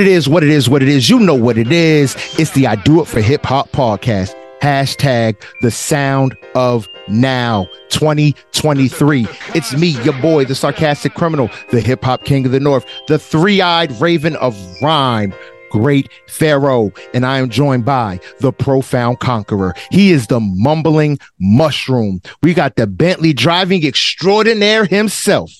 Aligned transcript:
It 0.00 0.06
is, 0.06 0.30
what 0.30 0.42
it 0.42 0.48
is, 0.48 0.66
what 0.66 0.82
it 0.82 0.88
is. 0.88 1.10
You 1.10 1.18
know 1.18 1.34
what 1.34 1.58
it 1.58 1.70
is. 1.70 2.14
It's 2.38 2.52
the 2.52 2.66
I 2.66 2.74
Do 2.74 3.02
It 3.02 3.04
for 3.06 3.20
Hip 3.20 3.44
Hop 3.44 3.70
podcast. 3.70 4.34
Hashtag 4.62 5.36
the 5.60 5.70
sound 5.70 6.34
of 6.54 6.88
now 7.06 7.68
2023. 7.90 9.26
It's 9.54 9.76
me, 9.76 9.88
your 10.02 10.18
boy, 10.22 10.46
the 10.46 10.54
sarcastic 10.54 11.12
criminal, 11.12 11.50
the 11.70 11.82
hip 11.82 12.02
hop 12.02 12.24
king 12.24 12.46
of 12.46 12.52
the 12.52 12.60
north, 12.60 12.86
the 13.08 13.18
three 13.18 13.60
eyed 13.60 13.92
raven 14.00 14.36
of 14.36 14.56
rhyme, 14.80 15.34
great 15.70 16.08
pharaoh. 16.28 16.90
And 17.12 17.26
I 17.26 17.36
am 17.36 17.50
joined 17.50 17.84
by 17.84 18.20
the 18.38 18.54
profound 18.54 19.20
conqueror. 19.20 19.74
He 19.90 20.12
is 20.12 20.28
the 20.28 20.40
mumbling 20.40 21.18
mushroom. 21.38 22.22
We 22.42 22.54
got 22.54 22.76
the 22.76 22.86
Bentley 22.86 23.34
driving 23.34 23.84
extraordinaire 23.84 24.86
himself. 24.86 25.52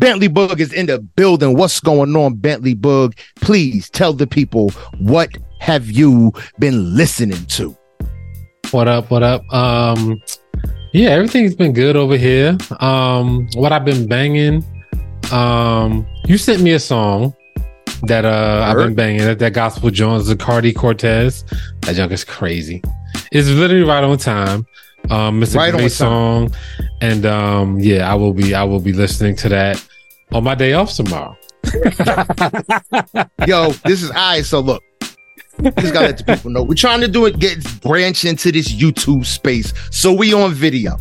Bentley 0.00 0.28
Bug 0.28 0.62
is 0.62 0.72
in 0.72 0.86
the 0.86 0.98
building. 0.98 1.58
What's 1.58 1.78
going 1.78 2.16
on, 2.16 2.36
Bentley 2.36 2.72
Bug? 2.72 3.14
Please 3.36 3.90
tell 3.90 4.14
the 4.14 4.26
people 4.26 4.70
what 4.98 5.28
have 5.60 5.90
you 5.90 6.32
been 6.58 6.96
listening 6.96 7.44
to? 7.48 7.76
What 8.70 8.88
up? 8.88 9.10
What 9.10 9.22
up? 9.22 9.42
Um, 9.52 10.22
yeah, 10.94 11.10
everything's 11.10 11.54
been 11.54 11.74
good 11.74 11.96
over 11.96 12.16
here. 12.16 12.56
Um, 12.80 13.46
what 13.52 13.72
I've 13.72 13.84
been 13.84 14.08
banging. 14.08 14.64
Um, 15.30 16.06
you 16.24 16.38
sent 16.38 16.62
me 16.62 16.72
a 16.72 16.80
song 16.80 17.34
that 18.04 18.24
uh 18.24 18.64
I've 18.66 18.78
been 18.78 18.94
banging. 18.94 19.20
That, 19.20 19.38
that 19.40 19.52
Gospel 19.52 19.90
Jones, 19.90 20.28
the 20.28 20.36
Cardi 20.36 20.72
Cortez. 20.72 21.44
That 21.82 21.96
junk 21.96 22.10
is 22.12 22.24
crazy. 22.24 22.82
It's 23.32 23.48
literally 23.48 23.84
right 23.84 24.02
on 24.02 24.16
time. 24.16 24.66
Um, 25.10 25.42
it's 25.42 25.54
a 25.54 25.58
Right 25.58 25.72
great 25.74 25.92
song, 25.92 26.52
and 27.02 27.26
um, 27.26 27.80
yeah, 27.80 28.10
I 28.10 28.14
will 28.14 28.32
be 28.32 28.54
I 28.54 28.64
will 28.64 28.80
be 28.80 28.92
listening 28.92 29.36
to 29.36 29.48
that 29.50 29.86
on 30.32 30.44
my 30.44 30.54
day 30.54 30.72
off 30.72 30.94
tomorrow. 30.94 31.36
Yo, 33.46 33.70
this 33.84 34.02
is 34.02 34.10
I. 34.12 34.42
So 34.42 34.60
look, 34.60 34.82
just 35.78 35.92
gotta 35.92 36.06
let 36.06 36.18
the 36.18 36.24
people 36.24 36.50
know 36.50 36.62
we're 36.62 36.74
trying 36.74 37.00
to 37.00 37.08
do 37.08 37.26
it. 37.26 37.38
Get 37.38 37.80
branch 37.82 38.24
into 38.24 38.50
this 38.52 38.72
YouTube 38.72 39.26
space, 39.26 39.72
so 39.90 40.12
we 40.12 40.32
on 40.32 40.52
video. 40.52 40.96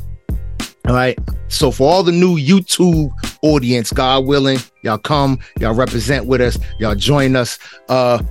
All 0.87 0.95
right. 0.95 1.17
So 1.49 1.71
for 1.71 1.91
all 1.91 2.03
the 2.03 2.11
new 2.11 2.37
YouTube 2.37 3.11
audience, 3.41 3.91
God 3.91 4.25
willing, 4.25 4.59
y'all 4.83 4.97
come, 4.97 5.39
y'all 5.59 5.73
represent 5.73 6.25
with 6.25 6.41
us, 6.41 6.57
y'all 6.79 6.95
join 6.95 7.35
us. 7.35 7.57
Uh, 7.89 8.21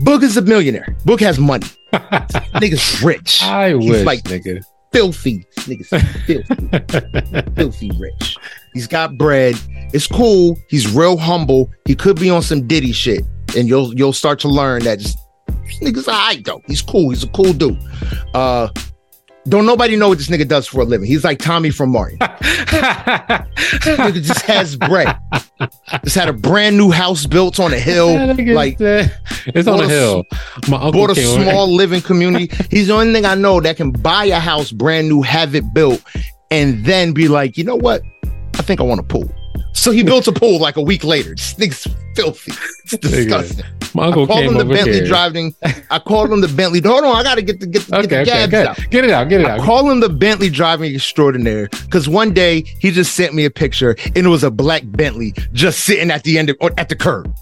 Boog 0.00 0.22
is 0.22 0.36
a 0.36 0.42
millionaire. 0.42 0.94
Book 1.04 1.20
has 1.20 1.38
money. 1.38 1.66
Nigga's 1.92 3.02
rich. 3.02 3.42
I 3.42 3.76
He's 3.78 3.90
wish, 3.90 4.04
like 4.04 4.22
nigga. 4.24 4.62
Filthy. 4.92 5.44
Nigga's 5.60 5.88
filthy. 6.26 7.54
filthy 7.54 7.90
rich. 7.98 8.36
He's 8.74 8.86
got 8.86 9.16
bread. 9.16 9.56
It's 9.92 10.06
cool. 10.06 10.58
He's 10.68 10.92
real 10.92 11.16
humble. 11.16 11.70
He 11.86 11.94
could 11.94 12.18
be 12.18 12.30
on 12.30 12.42
some 12.42 12.66
Diddy 12.66 12.92
shit, 12.92 13.24
and 13.56 13.68
you'll 13.68 13.94
you'll 13.94 14.12
start 14.12 14.38
to 14.40 14.48
learn 14.48 14.82
that 14.84 14.98
just, 14.98 15.18
this 15.48 15.78
nigga's 15.80 16.08
alright 16.08 16.44
though. 16.44 16.62
He's 16.66 16.82
cool. 16.82 17.10
He's 17.10 17.24
a 17.24 17.28
cool 17.28 17.52
dude. 17.52 17.78
Uh, 18.34 18.68
don't 19.48 19.66
nobody 19.66 19.96
know 19.96 20.08
what 20.08 20.18
this 20.18 20.28
nigga 20.28 20.46
does 20.46 20.66
for 20.66 20.80
a 20.80 20.84
living. 20.84 21.06
He's 21.06 21.24
like 21.24 21.38
Tommy 21.38 21.70
from 21.70 21.90
Martin. 21.90 22.18
nigga 23.96 24.22
just 24.22 24.42
has 24.42 24.76
bread. 24.76 25.16
Just 26.04 26.16
had 26.16 26.28
a 26.28 26.32
brand 26.32 26.76
new 26.76 26.90
house 26.90 27.26
built 27.26 27.58
on 27.60 27.72
a 27.72 27.78
hill. 27.78 28.14
Like 28.54 28.76
it's 28.80 29.68
on 29.68 29.80
a 29.80 29.84
a 29.84 29.88
hill. 29.88 30.24
My 30.68 30.76
uncle 30.76 30.92
bought 30.92 31.10
a 31.10 31.14
small 31.14 31.72
living 31.72 32.00
community. 32.00 32.50
He's 32.70 32.88
the 32.88 32.94
only 32.94 33.12
thing 33.12 33.24
I 33.24 33.34
know 33.34 33.60
that 33.60 33.76
can 33.76 33.90
buy 33.92 34.24
a 34.26 34.40
house 34.40 34.72
brand 34.72 35.08
new, 35.08 35.22
have 35.22 35.54
it 35.54 35.72
built, 35.72 36.02
and 36.50 36.84
then 36.84 37.12
be 37.12 37.28
like, 37.28 37.56
you 37.56 37.64
know 37.64 37.76
what? 37.76 38.02
I 38.54 38.62
think 38.62 38.80
I 38.80 38.84
want 38.84 39.00
to 39.00 39.06
pool. 39.06 39.30
So 39.76 39.92
he 39.92 40.02
built 40.02 40.26
a 40.26 40.32
pool 40.32 40.58
like 40.58 40.76
a 40.76 40.82
week 40.82 41.04
later. 41.04 41.30
This 41.34 41.54
nigga's 41.54 41.86
filthy. 42.16 42.52
It's 42.84 42.96
disgusting. 42.98 43.64
My 43.94 44.04
I 44.04 44.06
uncle 44.08 44.26
called 44.26 44.40
came 44.40 44.52
him 44.52 44.58
the 44.58 44.64
Bentley 44.74 44.94
here. 44.94 45.06
driving. 45.06 45.54
I 45.90 45.98
called 45.98 46.32
him 46.32 46.40
the 46.40 46.48
Bentley. 46.48 46.80
Hold 46.80 47.04
on, 47.04 47.14
I 47.16 47.22
gotta 47.22 47.42
get 47.42 47.60
the 47.60 47.66
get, 47.66 47.82
the- 47.86 48.02
get 48.02 48.08
the 48.08 48.20
okay, 48.22 48.44
okay. 48.44 48.66
out. 48.66 48.76
Get 48.90 49.04
it 49.04 49.10
out, 49.10 49.28
get 49.28 49.40
it 49.42 49.46
I 49.46 49.50
out. 49.52 49.60
call 49.60 49.88
him 49.90 50.00
the 50.00 50.08
Bentley 50.08 50.50
driving 50.50 50.94
extraordinaire 50.94 51.68
because 51.84 52.08
one 52.08 52.32
day 52.32 52.62
he 52.80 52.90
just 52.90 53.14
sent 53.14 53.34
me 53.34 53.44
a 53.44 53.50
picture 53.50 53.96
and 54.06 54.16
it 54.18 54.28
was 54.28 54.44
a 54.44 54.50
black 54.50 54.82
Bentley 54.86 55.34
just 55.52 55.80
sitting 55.80 56.10
at 56.10 56.24
the 56.24 56.38
end 56.38 56.50
of 56.50 56.56
or 56.60 56.70
at 56.78 56.88
the 56.88 56.96
curb. 56.96 57.34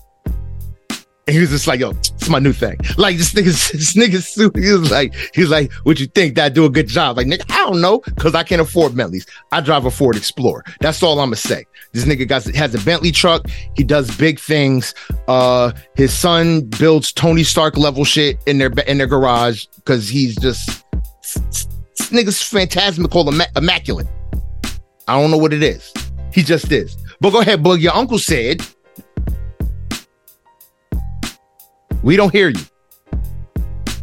And 1.27 1.35
he 1.35 1.41
was 1.41 1.51
just 1.51 1.67
like, 1.67 1.81
yo, 1.81 1.91
it's 1.91 2.29
my 2.29 2.39
new 2.39 2.53
thing. 2.53 2.79
Like 2.99 3.17
this 3.17 3.33
nigga, 3.33 3.45
this 3.73 3.95
nigga's 3.95 4.29
suit. 4.29 4.57
He 4.57 4.71
was 4.73 4.91
like, 4.91 5.15
he 5.35 5.41
was 5.41 5.51
like, 5.51 5.73
what 5.85 5.99
you 5.99 6.07
think? 6.07 6.35
That 6.35 6.45
I 6.45 6.49
do 6.51 6.67
a 6.67 6.71
good 6.71 6.87
job? 6.87 7.17
Like, 7.17 7.27
nigga, 7.27 7.51
I 7.51 7.59
don't 7.59 7.81
know, 7.81 8.01
because 8.01 8.35
I 8.35 8.43
can't 8.43 8.61
afford 8.61 8.95
Bentleys. 8.95 9.27
I 9.51 9.63
drive 9.63 9.87
a 9.87 9.91
Ford 9.91 10.17
Explorer. 10.17 10.65
That's 10.81 11.03
all 11.03 11.19
I'm 11.21 11.29
gonna 11.29 11.37
say. 11.37 11.65
This 11.93 12.05
nigga 12.05 12.29
got 12.29 12.45
has 12.55 12.75
a 12.75 12.81
Bentley 12.85 13.11
truck. 13.11 13.47
He 13.75 13.85
does 13.85 14.15
big 14.17 14.39
things. 14.39 14.95
Uh, 15.29 15.73
his 15.95 16.13
son 16.13 16.63
builds 16.63 17.13
Tony 17.13 17.45
Stark 17.45 17.79
level 17.79 18.05
shit 18.05 18.39
in 18.47 18.59
their 18.59 18.71
in 18.87 18.99
their 18.99 19.07
garage 19.07 19.67
because 19.77 20.09
he's 20.09 20.37
just 20.37 20.85
this 21.23 22.11
nigga's 22.11 22.43
phantasmical, 22.43 23.27
imma- 23.29 23.49
immaculate. 23.57 24.09
I 25.09 25.19
don't 25.19 25.31
know 25.31 25.39
what 25.39 25.53
it 25.53 25.63
is. 25.63 25.93
He 26.33 26.43
just 26.43 26.71
is. 26.73 26.97
But 27.21 27.31
go 27.31 27.41
ahead, 27.41 27.63
Boog. 27.63 27.81
Your 27.81 27.95
uncle 27.95 28.19
said 28.19 28.61
we 32.05 32.17
don't 32.17 32.31
hear 32.31 32.51
you. 32.51 32.61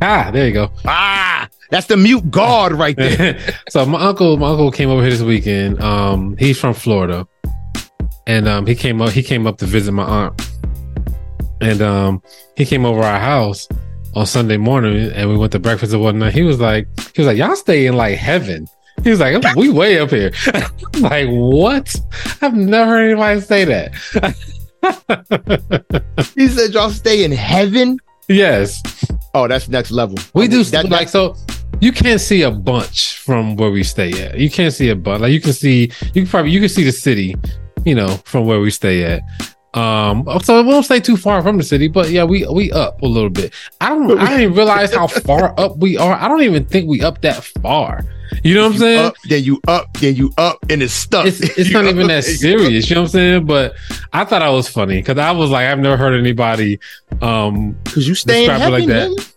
Ah, 0.01 0.31
there 0.33 0.47
you 0.47 0.53
go. 0.53 0.71
Ah, 0.85 1.47
that's 1.69 1.85
the 1.85 1.95
mute 1.95 2.31
guard 2.31 2.73
right 2.73 2.97
there. 2.97 3.39
so 3.69 3.85
my 3.85 4.01
uncle, 4.01 4.35
my 4.37 4.49
uncle 4.49 4.71
came 4.71 4.89
over 4.89 5.01
here 5.01 5.11
this 5.11 5.21
weekend. 5.21 5.79
Um, 5.81 6.35
he's 6.37 6.59
from 6.59 6.73
Florida, 6.73 7.27
and 8.25 8.47
um, 8.47 8.65
he 8.65 8.73
came 8.73 9.01
up. 9.01 9.11
He 9.11 9.21
came 9.21 9.45
up 9.45 9.59
to 9.59 9.67
visit 9.67 9.91
my 9.91 10.03
aunt, 10.03 10.49
and 11.61 11.81
um, 11.83 12.23
he 12.57 12.65
came 12.65 12.85
over 12.85 13.03
our 13.03 13.19
house 13.19 13.67
on 14.15 14.25
Sunday 14.25 14.57
morning, 14.57 15.11
and 15.11 15.29
we 15.29 15.37
went 15.37 15.51
to 15.51 15.59
breakfast 15.59 15.93
and 15.93 16.01
whatnot. 16.01 16.33
He 16.33 16.41
was 16.41 16.59
like, 16.59 16.87
he 17.15 17.21
was 17.21 17.27
like, 17.27 17.37
y'all 17.37 17.55
stay 17.55 17.85
in 17.85 17.95
like 17.95 18.17
heaven. 18.17 18.67
He 19.03 19.11
was 19.11 19.19
like, 19.19 19.55
we 19.55 19.69
way 19.69 19.99
up 19.99 20.09
here. 20.09 20.31
like 20.99 21.27
what? 21.29 21.95
I've 22.41 22.55
never 22.55 22.89
heard 22.89 23.11
anybody 23.11 23.39
say 23.41 23.65
that. 23.65 24.35
he 26.35 26.47
said 26.47 26.73
y'all 26.73 26.89
stay 26.89 27.23
in 27.23 27.31
heaven. 27.31 27.99
yes, 28.27 28.81
Oh, 29.33 29.47
that's 29.47 29.69
next 29.69 29.91
level. 29.91 30.17
we 30.33 30.47
do. 30.47 30.63
That, 30.65 30.89
like 30.89 31.07
so, 31.07 31.35
you 31.79 31.91
can't 31.91 32.19
see 32.19 32.41
a 32.41 32.51
bunch 32.51 33.17
from 33.17 33.55
where 33.55 33.71
we 33.71 33.83
stay 33.83 34.11
at. 34.25 34.37
You 34.37 34.49
can't 34.49 34.73
see 34.73 34.89
a 34.89 34.95
bunch. 34.95 35.21
Like 35.21 35.31
you 35.31 35.39
can 35.39 35.53
see, 35.53 35.91
you 36.13 36.23
can 36.23 36.27
probably 36.27 36.51
you 36.51 36.59
can 36.59 36.69
see 36.69 36.83
the 36.83 36.91
city, 36.91 37.35
you 37.85 37.95
know, 37.95 38.09
from 38.25 38.45
where 38.45 38.59
we 38.59 38.69
stay 38.71 39.03
at. 39.03 39.21
Um, 39.73 40.27
so 40.43 40.61
we 40.61 40.67
won't 40.67 40.83
stay 40.83 40.99
too 40.99 41.15
far 41.15 41.41
from 41.41 41.57
the 41.57 41.63
city, 41.63 41.87
but 41.87 42.09
yeah, 42.09 42.25
we 42.25 42.45
we 42.47 42.71
up 42.73 43.01
a 43.01 43.05
little 43.05 43.29
bit. 43.29 43.53
I 43.79 43.89
don't. 43.89 44.19
I 44.19 44.37
didn't 44.37 44.55
realize 44.55 44.93
how 44.93 45.07
far 45.07 45.57
up 45.57 45.77
we 45.77 45.97
are. 45.97 46.13
I 46.13 46.27
don't 46.27 46.41
even 46.41 46.65
think 46.65 46.89
we 46.89 47.01
up 47.01 47.21
that 47.21 47.43
far. 47.61 48.01
You 48.43 48.55
know 48.55 48.63
what 48.63 48.73
I'm 48.73 48.79
saying? 48.79 49.05
up, 49.05 49.15
then 49.27 49.43
you 49.43 49.61
up, 49.67 49.93
then 49.99 50.15
you 50.15 50.31
up, 50.37 50.57
and 50.69 50.81
it's 50.81 50.93
stuck. 50.93 51.25
it's 51.25 51.39
it's 51.41 51.69
not 51.73 51.85
even 51.85 52.07
that 52.07 52.23
serious. 52.23 52.89
You 52.89 52.95
know 52.95 53.01
what 53.01 53.07
I'm 53.07 53.11
saying? 53.11 53.45
But 53.45 53.75
I 54.13 54.23
thought 54.25 54.41
I 54.41 54.49
was 54.49 54.67
funny 54.69 54.95
because 54.99 55.17
I 55.17 55.31
was 55.31 55.49
like, 55.49 55.67
I've 55.67 55.79
never 55.79 55.97
heard 55.97 56.17
anybody 56.17 56.79
um 57.21 57.75
Cause 57.85 58.07
you 58.07 58.15
stay 58.15 58.45
in 58.45 58.49
Describe 58.49 58.57
it 58.57 58.63
heaven, 58.63 58.79
like 58.79 58.87
that. 58.89 59.09
nigga. 59.09 59.27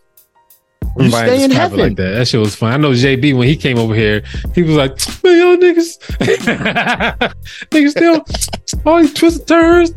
You 0.97 1.11
stay 1.11 1.45
in 1.45 1.51
heaven. 1.51 1.79
like 1.81 1.97
that. 1.97 2.11
That 2.13 2.29
shit 2.29 2.39
was 2.39 2.55
fun. 2.55 2.73
I 2.73 2.77
know 2.77 2.91
JB 2.93 3.37
when 3.37 3.49
he 3.49 3.57
came 3.57 3.79
over 3.79 3.95
here, 3.97 4.23
he 4.55 4.63
was 4.63 4.77
like, 4.77 4.91
"Man, 5.25 5.39
y'all 5.39 5.57
niggas, 5.57 5.99
niggas 7.71 7.91
still 7.91 8.25
all 8.87 9.01
these 9.01 9.13
twists 9.13 9.41
and 9.41 9.49
turns, 9.49 9.91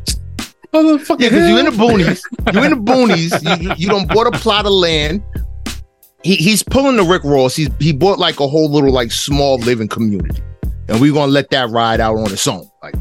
motherfucking 0.74 1.20
Yeah, 1.20 1.30
because 1.30 1.50
you 1.50 1.58
in 1.60 1.66
the 1.66 1.72
boonies. 1.72 2.22
You 2.54 2.64
in 2.64 2.72
the 2.72 2.92
boonies. 2.92 3.60
You, 3.62 3.70
you, 3.70 3.76
you 3.78 3.88
don't 3.90 4.08
bought 4.12 4.28
a 4.28 4.32
plot 4.40 4.66
of 4.66 4.72
land. 4.72 5.22
He 6.28 6.36
he's 6.36 6.62
pulling 6.62 6.98
the 6.98 7.04
Rick 7.04 7.24
Ross. 7.24 7.56
He's 7.56 7.70
he 7.80 7.94
bought 7.94 8.20
like 8.20 8.42
a 8.42 8.48
whole 8.50 8.70
little 8.70 8.92
like 8.92 9.14
small 9.14 9.58
living 9.60 9.88
community, 9.88 10.42
and 10.90 11.00
we're 11.00 11.14
gonna 11.14 11.32
let 11.32 11.50
that 11.52 11.70
ride 11.70 12.02
out 12.02 12.18
on 12.18 12.30
its 12.34 12.46
own. 12.50 12.70
Like 12.84 12.96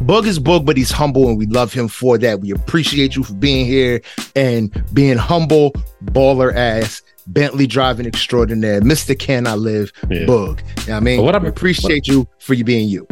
Bug 0.00 0.26
is 0.26 0.38
Bug, 0.38 0.64
but 0.64 0.78
he's 0.78 0.90
humble, 0.90 1.28
and 1.28 1.36
we 1.36 1.44
love 1.44 1.74
him 1.74 1.86
for 1.86 2.16
that. 2.16 2.40
We 2.40 2.52
appreciate 2.52 3.14
you 3.14 3.22
for 3.22 3.34
being 3.34 3.66
here 3.66 4.00
and 4.34 4.72
being 4.94 5.18
humble, 5.18 5.72
baller 6.06 6.54
ass, 6.54 7.02
Bentley 7.26 7.66
driving 7.66 8.06
extraordinaire, 8.06 8.80
Mister 8.80 9.14
Can 9.14 9.46
I 9.46 9.54
Live, 9.54 9.92
Yeah. 10.08 10.24
Bug. 10.24 10.62
You 10.62 10.86
know 10.86 10.94
what 10.94 10.96
I 10.96 11.00
mean, 11.00 11.18
But 11.18 11.24
what 11.24 11.34
I- 11.36 11.46
appreciate 11.46 12.08
you 12.08 12.26
for 12.38 12.54
you 12.54 12.64
being 12.64 12.88
you. 12.88 13.06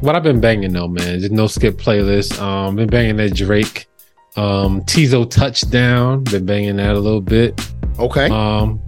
What 0.00 0.16
I've 0.16 0.24
been 0.24 0.40
banging 0.40 0.72
though, 0.72 0.88
man, 0.88 1.20
just 1.20 1.30
no 1.30 1.46
skip 1.46 1.76
playlist. 1.78 2.36
Um, 2.42 2.74
been 2.74 2.88
banging 2.88 3.16
that 3.18 3.34
Drake, 3.36 3.86
um, 4.34 4.82
Tizo 4.82 5.30
touchdown. 5.30 6.24
Been 6.24 6.44
banging 6.44 6.76
that 6.78 6.96
a 6.96 6.98
little 6.98 7.20
bit. 7.20 7.58
Okay. 7.98 8.28
Um, 8.30 8.80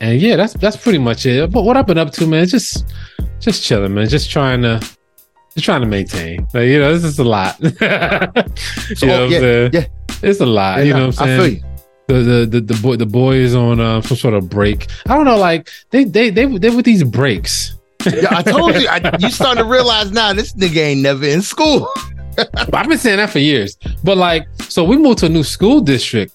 and 0.00 0.20
yeah, 0.20 0.36
that's 0.36 0.54
that's 0.54 0.76
pretty 0.76 0.98
much 0.98 1.26
it. 1.26 1.50
But 1.50 1.62
what 1.62 1.76
I've 1.76 1.86
been 1.86 1.98
up 1.98 2.10
to, 2.12 2.26
man, 2.26 2.46
just 2.46 2.86
just 3.38 3.62
chilling, 3.62 3.94
man. 3.94 4.08
Just 4.08 4.30
trying 4.30 4.62
to 4.62 4.80
just 5.54 5.64
trying 5.64 5.80
to 5.82 5.86
maintain. 5.86 6.46
Like, 6.54 6.68
you 6.68 6.78
know, 6.78 6.92
this 6.94 7.04
is 7.04 7.18
a 7.18 7.24
lot. 7.24 7.56
you 7.60 7.70
So, 7.70 9.06
know 9.06 9.12
what 9.12 9.22
I'm 9.24 9.30
yeah, 9.30 9.38
saying? 9.40 9.70
yeah. 9.72 9.86
It's 10.22 10.40
a 10.40 10.46
lot. 10.46 10.78
Yeah, 10.78 10.84
you 10.84 10.92
know 10.94 11.06
what 11.08 11.20
I'm 11.20 11.24
I 11.24 11.36
feel 11.36 11.44
saying? 11.44 11.56
you. 11.56 11.64
The, 12.08 12.14
the 12.14 12.46
the 12.46 12.60
the 12.74 12.80
boy 12.82 12.96
the 12.96 13.06
boy 13.06 13.36
is 13.36 13.54
on 13.54 13.78
uh, 13.78 14.00
some 14.02 14.16
sort 14.16 14.34
of 14.34 14.48
break. 14.50 14.88
I 15.06 15.14
don't 15.14 15.24
know, 15.24 15.36
like 15.38 15.70
they 15.90 16.04
they 16.04 16.30
they 16.30 16.46
they 16.46 16.70
with 16.70 16.84
these 16.84 17.04
breaks. 17.04 17.76
Yeah, 18.04 18.28
I 18.30 18.42
told 18.42 18.74
you. 18.74 18.88
I, 18.88 19.16
you 19.20 19.30
starting 19.30 19.62
to 19.62 19.68
realize 19.70 20.10
now 20.10 20.32
this 20.32 20.52
nigga 20.54 20.78
ain't 20.78 21.02
never 21.02 21.24
in 21.26 21.40
school. 21.42 21.88
I've 22.72 22.88
been 22.88 22.98
saying 22.98 23.18
that 23.18 23.30
for 23.30 23.38
years. 23.38 23.76
But 24.02 24.16
like, 24.16 24.46
so 24.62 24.82
we 24.82 24.96
moved 24.96 25.18
to 25.18 25.26
a 25.26 25.28
new 25.28 25.44
school 25.44 25.80
district, 25.80 26.32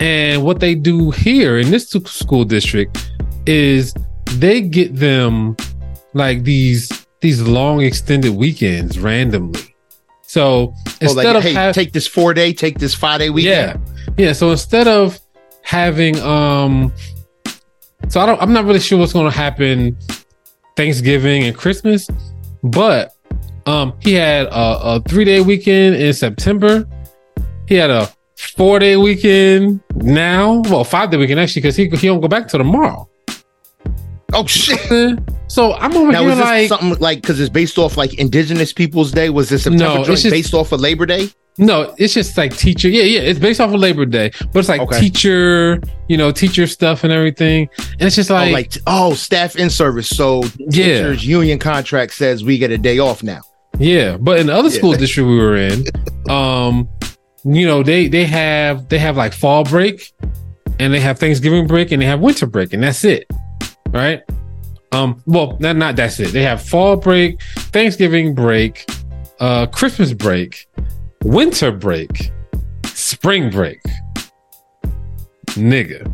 and 0.00 0.42
what 0.44 0.60
they 0.60 0.74
do 0.74 1.10
here 1.10 1.58
in 1.58 1.70
this 1.70 1.88
school 1.88 2.44
district 2.44 3.10
is 3.46 3.94
they 4.36 4.60
get 4.60 4.94
them 4.94 5.56
like 6.14 6.44
these 6.44 6.88
these 7.20 7.42
long 7.42 7.80
extended 7.80 8.34
weekends 8.34 8.98
randomly. 8.98 9.74
So 10.22 10.74
instead 11.00 11.10
Oh, 11.10 11.12
like, 11.32 11.36
of 11.36 11.42
hey, 11.42 11.52
hav- 11.54 11.74
take 11.74 11.92
this 11.92 12.06
four 12.06 12.32
day, 12.34 12.52
take 12.52 12.78
this 12.78 12.94
five 12.94 13.18
day 13.20 13.30
weekend. 13.30 13.80
yeah, 14.08 14.14
yeah. 14.26 14.32
So 14.32 14.50
instead 14.50 14.86
of 14.86 15.18
having 15.62 16.18
um, 16.20 16.92
so 18.08 18.20
I 18.20 18.26
don't, 18.26 18.40
I'm 18.40 18.52
not 18.52 18.64
really 18.64 18.78
sure 18.80 18.98
what's 18.98 19.12
going 19.12 19.30
to 19.30 19.36
happen 19.36 19.96
Thanksgiving 20.76 21.42
and 21.44 21.56
Christmas, 21.56 22.08
but 22.62 23.14
um, 23.66 23.94
he 24.00 24.12
had 24.14 24.46
a, 24.46 24.50
a 24.96 25.02
three 25.08 25.24
day 25.24 25.40
weekend 25.40 25.96
in 25.96 26.12
September. 26.12 26.86
He 27.66 27.74
had 27.74 27.90
a 27.90 28.08
four 28.56 28.78
day 28.78 28.96
weekend 28.96 29.80
now. 29.96 30.62
Well, 30.70 30.84
five 30.84 31.10
day 31.10 31.16
weekend 31.16 31.40
actually 31.40 31.62
because 31.62 31.76
he 31.76 31.88
he 31.88 32.06
don't 32.06 32.20
go 32.20 32.28
back 32.28 32.48
till 32.48 32.58
tomorrow. 32.58 33.08
Oh 34.32 34.46
shit! 34.46 35.18
So 35.50 35.72
I'm 35.72 35.96
over 35.96 36.12
Now 36.12 36.20
here 36.20 36.28
was 36.28 36.36
this 36.36 36.44
like, 36.44 36.68
something 36.68 36.98
like 37.00 37.22
because 37.22 37.40
it's 37.40 37.48
based 37.48 37.78
off 37.78 37.96
like 37.96 38.12
Indigenous 38.18 38.70
Peoples 38.70 39.12
Day? 39.12 39.30
Was 39.30 39.48
this 39.48 39.62
September 39.62 39.82
No, 39.94 39.96
it's 40.00 40.06
joint 40.08 40.18
just- 40.20 40.30
based 40.30 40.52
off 40.52 40.72
of 40.72 40.80
Labor 40.80 41.06
Day? 41.06 41.30
No, 41.56 41.94
it's 41.96 42.12
just 42.12 42.36
like 42.36 42.54
teacher. 42.54 42.90
Yeah, 42.90 43.04
yeah. 43.04 43.20
It's 43.20 43.38
based 43.40 43.58
off 43.58 43.72
of 43.72 43.80
Labor 43.80 44.04
Day, 44.04 44.30
but 44.52 44.58
it's 44.60 44.68
like 44.68 44.82
Okay. 44.82 45.00
teacher, 45.00 45.80
you 46.06 46.18
know, 46.18 46.30
teacher 46.30 46.66
stuff 46.66 47.02
and 47.02 47.12
everything. 47.14 47.66
And 47.92 48.02
it's 48.02 48.14
just 48.14 48.28
like, 48.28 48.50
oh, 48.50 48.52
like 48.52 48.72
oh, 48.86 49.14
staff 49.14 49.56
in 49.56 49.70
service. 49.70 50.08
So 50.10 50.42
Yeah. 50.58 50.84
teachers 50.84 51.26
union 51.26 51.58
contract 51.58 52.12
says 52.12 52.44
we 52.44 52.58
get 52.58 52.70
a 52.70 52.76
day 52.78 52.98
off 52.98 53.22
now. 53.22 53.40
yeah. 53.78 54.18
But 54.18 54.38
in 54.38 54.48
the 54.48 54.52
other 54.54 54.68
Yeah. 54.68 54.76
school 54.76 54.92
district 54.98 55.26
we 55.30 55.36
were 55.38 55.56
in, 55.56 55.86
um, 56.28 56.86
you 57.54 57.66
know, 57.66 57.82
they 57.82 58.08
they 58.08 58.24
have 58.24 58.88
they 58.88 58.98
have 58.98 59.16
like 59.16 59.32
fall 59.32 59.64
break, 59.64 60.12
and 60.78 60.92
they 60.92 61.00
have 61.00 61.18
Thanksgiving 61.18 61.66
break, 61.66 61.92
and 61.92 62.02
they 62.02 62.06
have 62.06 62.20
winter 62.20 62.46
break, 62.46 62.72
and 62.72 62.82
that's 62.82 63.04
it, 63.04 63.26
right? 63.88 64.22
Um, 64.92 65.22
well, 65.26 65.56
not 65.60 65.76
not 65.76 65.96
that's 65.96 66.18
it. 66.20 66.32
They 66.32 66.42
have 66.42 66.62
fall 66.62 66.96
break, 66.96 67.40
Thanksgiving 67.72 68.34
break, 68.34 68.86
uh, 69.40 69.66
Christmas 69.66 70.12
break, 70.12 70.66
winter 71.24 71.72
break, 71.72 72.30
spring 72.86 73.50
break. 73.50 73.80
Nigga, 75.56 76.10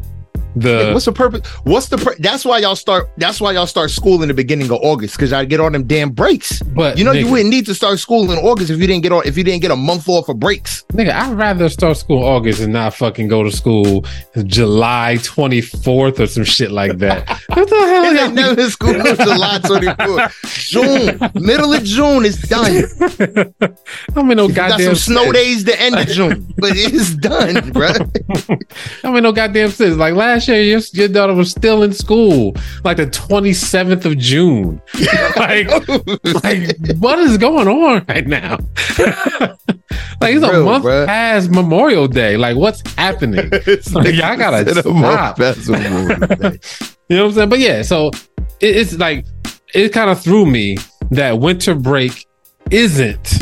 the 0.57 0.91
what's 0.93 1.05
the 1.05 1.13
purpose? 1.13 1.47
What's 1.65 1.89
the 1.89 1.99
pur- 1.99 2.17
that's 2.19 2.45
why 2.45 2.59
y'all 2.59 2.77
start 2.77 3.11
that's 3.17 3.41
why 3.41 3.53
y'all 3.53 3.67
start 3.67 3.91
school 3.91 4.23
in 4.23 4.29
the 4.29 4.35
beginning 4.35 4.67
of 4.71 4.79
August 4.83 5.17
because 5.17 5.33
I 5.33 5.45
get 5.45 5.61
on 5.61 5.73
them 5.73 5.85
damn 5.87 6.11
breaks. 6.11 6.63
but 6.63 6.99
You 6.99 7.05
know 7.05 7.13
you 7.13 7.31
wouldn't 7.31 7.51
need 7.51 7.67
to 7.67 7.75
start 7.75 7.99
school 7.99 8.31
in 8.31 8.39
August 8.39 8.71
if 8.71 8.79
you 8.81 8.87
didn't 8.87 9.03
get 9.03 9.13
on 9.13 9.23
if 9.27 9.37
you 9.37 9.45
didn't 9.45 9.63
get 9.63 9.71
a 9.71 9.77
month 9.77 10.09
off 10.09 10.29
of 10.29 10.39
breaks. 10.39 10.85
Nigga, 10.93 11.11
I'd 11.13 11.33
rather 11.37 11.69
start 11.69 11.97
school 11.97 12.19
in 12.19 12.25
August 12.25 12.61
and 12.61 12.73
not 12.73 12.95
fucking 12.95 13.29
go 13.29 13.43
to 13.43 13.51
school 13.51 14.05
July 14.45 15.17
24th 15.19 16.21
or 16.21 16.27
some 16.27 16.45
shit 16.45 16.71
like 16.71 16.99
that. 16.99 17.41
What 17.55 17.69
the 17.69 17.77
hell? 17.77 18.05
It 18.05 18.21
ain't 18.21 18.35
never 18.35 18.69
school 18.71 18.93
July 18.95 19.59
24th. 19.63 20.69
June, 20.71 21.31
middle 21.45 21.73
of 21.73 21.85
June 21.85 22.25
is 22.25 22.37
done. 22.43 22.85
I 24.17 24.23
mean, 24.23 24.37
no 24.37 24.49
You 24.49 24.55
got 24.55 24.71
goddamn 24.71 24.95
some 24.97 25.15
snow 25.15 25.33
days 25.33 25.65
the 25.65 25.81
end 25.81 25.95
of 25.97 26.07
June, 26.09 26.53
but 26.59 26.73
it's 26.75 27.15
done, 27.15 27.71
bro. 27.71 27.89
I 29.05 29.11
mean, 29.13 29.23
no 29.23 29.33
goddamn 29.33 29.71
sense. 29.71 29.97
Like 29.97 30.15
last 30.15 30.44
year, 30.49 30.61
your, 30.63 30.81
your 30.93 31.09
daughter 31.09 31.35
was 31.35 31.51
still 31.51 31.83
in 31.83 31.93
school, 31.93 32.55
like 32.85 32.97
the 32.97 33.07
27th 33.07 34.05
of 34.05 34.19
June. 34.19 34.81
like, 35.37 35.69
like 36.45 36.97
what 36.99 37.19
is 37.19 37.39
going 37.39 37.69
on 37.69 38.05
right 38.09 38.27
now? 38.27 38.59
like 40.21 40.35
it's 40.35 40.45
a 40.45 40.51
Real, 40.51 40.65
month 40.65 40.85
bruh. 40.85 41.07
past 41.07 41.51
Memorial 41.51 42.09
Day. 42.09 42.37
Like, 42.37 42.57
what's 42.57 42.83
happening? 42.95 43.51
Like, 43.93 44.15
y'all 44.15 44.37
gotta 44.37 44.71
stop. 44.71 45.39
You 45.39 47.17
know 47.17 47.25
what 47.25 47.29
I'm 47.29 47.33
saying? 47.33 47.49
But 47.49 47.59
yeah, 47.59 47.83
so 47.83 48.09
it, 48.61 48.77
it's 48.77 48.97
like 48.99 49.27
it 49.75 49.91
kind 49.91 50.11
of 50.11 50.21
threw 50.21 50.47
me 50.47 50.77
that 51.11 51.39
winter 51.39 51.75
break 51.75 52.27
isn't 52.71 53.39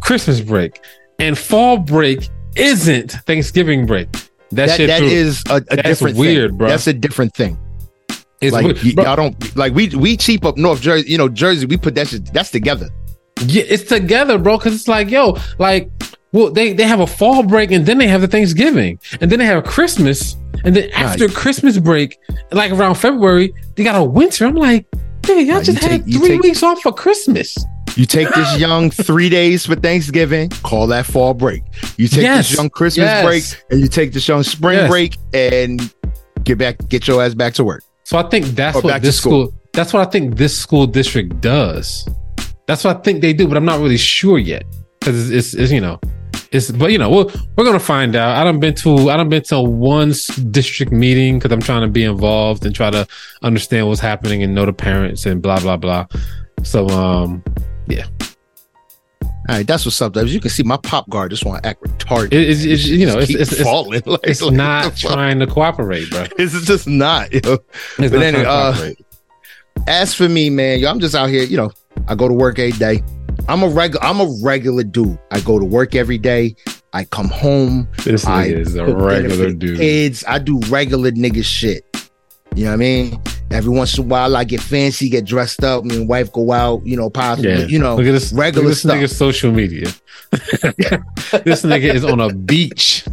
Christmas 0.00 0.40
break 0.40 0.82
and 1.18 1.38
fall 1.38 1.78
break 1.78 2.28
isn't 2.56 3.12
Thanksgiving 3.26 3.86
break. 3.86 4.08
That, 4.52 4.66
That, 4.68 4.76
shit 4.76 4.88
that 4.88 5.02
is 5.02 5.42
a, 5.48 5.56
a 5.70 5.82
different 5.82 6.16
weird, 6.16 6.50
thing. 6.50 6.58
bro. 6.58 6.68
That's 6.68 6.86
a 6.86 6.92
different 6.92 7.34
thing. 7.34 7.58
it's 8.40 8.52
like 8.52 8.64
weird. 8.64 8.82
y- 8.82 9.04
y'all 9.04 9.16
don't 9.16 9.56
like 9.56 9.74
we 9.74 9.88
we 9.90 10.16
cheap 10.16 10.44
up 10.44 10.56
North 10.56 10.80
Jersey. 10.80 11.10
You 11.10 11.18
know 11.18 11.28
Jersey. 11.28 11.66
We 11.66 11.76
put 11.76 11.94
that 11.94 12.08
shit. 12.08 12.32
That's 12.32 12.50
together. 12.50 12.88
yeah, 13.46 13.62
it's 13.68 13.84
together, 13.84 14.38
bro. 14.38 14.58
Because 14.58 14.74
it's 14.74 14.88
like, 14.88 15.08
yo, 15.10 15.36
like, 15.58 15.90
well, 16.32 16.50
they 16.50 16.72
they 16.72 16.84
have 16.84 17.00
a 17.00 17.06
fall 17.06 17.42
break 17.42 17.70
and 17.70 17.86
then 17.86 17.98
they 17.98 18.08
have 18.08 18.20
the 18.22 18.28
Thanksgiving 18.28 18.98
and 19.20 19.30
then 19.30 19.38
they 19.38 19.46
have 19.46 19.64
Christmas 19.64 20.36
and 20.64 20.74
then 20.76 20.90
after 20.90 21.28
Christmas 21.28 21.78
break, 21.78 22.18
like 22.52 22.70
around 22.72 22.96
February, 22.96 23.52
they 23.76 23.84
got 23.84 23.94
a 24.00 24.04
winter. 24.04 24.46
I'm 24.46 24.54
like, 24.56 24.84
hey, 25.24 25.42
y'all 25.42 25.56
Nah, 25.56 25.62
just 25.62 25.78
had 25.78 26.04
take- 26.04 26.14
three 26.18 26.28
take- 26.28 26.42
weeks 26.42 26.62
off 26.62 26.80
for 26.82 26.92
Christmas. 26.92 27.56
You 27.96 28.06
take 28.06 28.28
this 28.34 28.58
young 28.58 28.90
three 28.90 29.28
days 29.28 29.66
for 29.66 29.74
Thanksgiving, 29.74 30.48
call 30.62 30.86
that 30.88 31.06
fall 31.06 31.34
break. 31.34 31.62
You 31.96 32.08
take 32.08 32.22
Yes. 32.22 32.48
this 32.48 32.56
young 32.58 32.70
Christmas 32.70 33.04
Yes. 33.06 33.24
break, 33.24 33.44
and 33.70 33.80
you 33.80 33.88
take 33.88 34.12
this 34.12 34.26
young 34.26 34.42
spring 34.42 34.78
Yes. 34.78 34.90
break, 34.90 35.16
and 35.34 35.92
get 36.44 36.58
back, 36.58 36.76
get 36.88 37.06
your 37.06 37.22
ass 37.22 37.34
back 37.34 37.54
to 37.54 37.64
work. 37.64 37.82
So 38.04 38.16
I 38.18 38.22
think 38.24 38.46
that's 38.46 38.76
Or 38.76 38.82
what 38.82 39.02
this 39.02 39.16
school. 39.18 39.46
school. 39.48 39.54
That's 39.72 39.92
what 39.92 40.06
I 40.06 40.10
think 40.10 40.36
this 40.36 40.56
school 40.58 40.86
district 40.86 41.40
does. 41.40 42.08
That's 42.66 42.84
what 42.84 42.96
I 42.96 43.00
think 43.00 43.20
they 43.20 43.32
do, 43.32 43.46
but 43.46 43.56
I'm 43.56 43.64
not 43.64 43.80
really 43.80 43.96
sure 43.96 44.38
yet 44.38 44.64
because 45.00 45.30
it's, 45.30 45.54
it's, 45.54 45.62
it's 45.62 45.72
you 45.72 45.80
know, 45.80 46.00
it's 46.52 46.70
but 46.70 46.90
you 46.90 46.98
know 46.98 47.08
we're 47.10 47.26
we're 47.56 47.64
gonna 47.64 47.78
find 47.78 48.16
out. 48.16 48.36
I 48.36 48.42
don't 48.44 48.58
been 48.60 48.74
to 48.76 49.10
I 49.10 49.16
don't 49.16 49.28
been 49.28 49.42
to 49.44 49.60
one 49.60 50.12
district 50.50 50.90
meeting 50.92 51.38
because 51.38 51.52
I'm 51.52 51.60
trying 51.60 51.82
to 51.82 51.88
be 51.88 52.02
involved 52.04 52.66
and 52.66 52.74
try 52.74 52.90
to 52.90 53.06
understand 53.42 53.86
what's 53.86 54.00
happening 54.00 54.42
and 54.42 54.54
know 54.54 54.66
the 54.66 54.72
parents 54.72 55.26
and 55.26 55.40
blah 55.40 55.60
blah 55.60 55.76
blah. 55.76 56.06
So 56.64 56.88
um, 56.88 57.42
All 59.48 59.56
right, 59.56 59.66
that's 59.66 59.84
what's 59.84 60.00
up. 60.00 60.16
As 60.16 60.32
you 60.32 60.40
can 60.40 60.50
see, 60.50 60.62
my 60.62 60.76
pop 60.76 61.08
guard 61.10 61.30
just 61.30 61.44
want 61.44 61.62
to 61.62 61.68
act 61.68 61.82
retarded. 61.82 62.32
it, 62.32 62.50
it's, 62.50 62.62
it's 62.62 62.86
you 62.86 63.06
know 63.06 63.18
it's 63.18 63.30
it's, 63.30 63.60
falling. 63.62 64.02
Like, 64.06 64.20
it's 64.22 64.42
like, 64.42 64.52
not 64.52 64.84
what 64.84 64.94
the 64.94 65.00
fuck? 65.00 65.12
trying 65.12 65.38
to 65.40 65.46
cooperate, 65.46 66.10
bro. 66.10 66.26
It's 66.38 66.64
just 66.66 66.86
not. 66.86 67.32
Yo. 67.32 67.40
It's 67.44 67.96
But 67.96 68.12
not 68.12 68.22
anyway, 68.22 68.44
uh. 68.46 68.92
As 69.86 70.14
for 70.14 70.28
me, 70.28 70.50
man, 70.50 70.78
yo, 70.78 70.90
I'm 70.90 71.00
just 71.00 71.14
out 71.14 71.30
here. 71.30 71.42
You 71.42 71.56
know, 71.56 71.72
I 72.06 72.14
go 72.14 72.28
to 72.28 72.34
work 72.34 72.58
every 72.58 72.78
day. 72.78 73.02
I'm 73.48 73.62
a 73.62 73.68
regular. 73.68 74.04
I'm 74.04 74.20
a 74.20 74.38
regular 74.42 74.84
dude. 74.84 75.18
I 75.30 75.40
go 75.40 75.58
to 75.58 75.64
work 75.64 75.94
every 75.94 76.18
day. 76.18 76.54
I 76.92 77.04
come 77.04 77.28
home. 77.28 77.88
this 78.04 78.26
I 78.26 78.46
is 78.46 78.74
a 78.74 78.84
cook 78.84 78.86
dinner 78.86 78.98
for 78.98 79.06
regular 79.06 79.52
dude. 79.52 79.78
Kids, 79.78 80.24
I 80.28 80.38
do 80.38 80.60
regular 80.68 81.10
nigga 81.12 81.44
shit. 81.44 81.84
You 82.54 82.64
know 82.64 82.70
what 82.70 82.74
I 82.74 82.76
mean? 82.76 83.22
Every 83.50 83.70
once 83.70 83.96
in 83.98 84.04
a 84.04 84.06
while, 84.06 84.36
I 84.36 84.44
get 84.44 84.60
fancy, 84.60 85.08
get 85.08 85.24
dressed 85.24 85.64
up. 85.64 85.84
Me 85.84 85.96
and 85.96 86.08
wife 86.08 86.32
go 86.32 86.52
out. 86.52 86.84
You 86.86 86.96
know, 86.96 87.10
possibly. 87.10 87.50
Yeah. 87.50 87.66
You 87.66 87.78
know, 87.78 87.96
Look 87.96 88.06
at 88.06 88.12
this 88.12 88.32
regular 88.32 88.66
at 88.66 88.68
this 88.70 88.80
stuff. 88.80 88.96
nigga's 88.96 89.16
social 89.16 89.52
media. 89.52 89.86
this 90.30 91.62
nigga 91.62 91.94
is 91.94 92.04
on 92.04 92.20
a 92.20 92.32
beach 92.32 93.04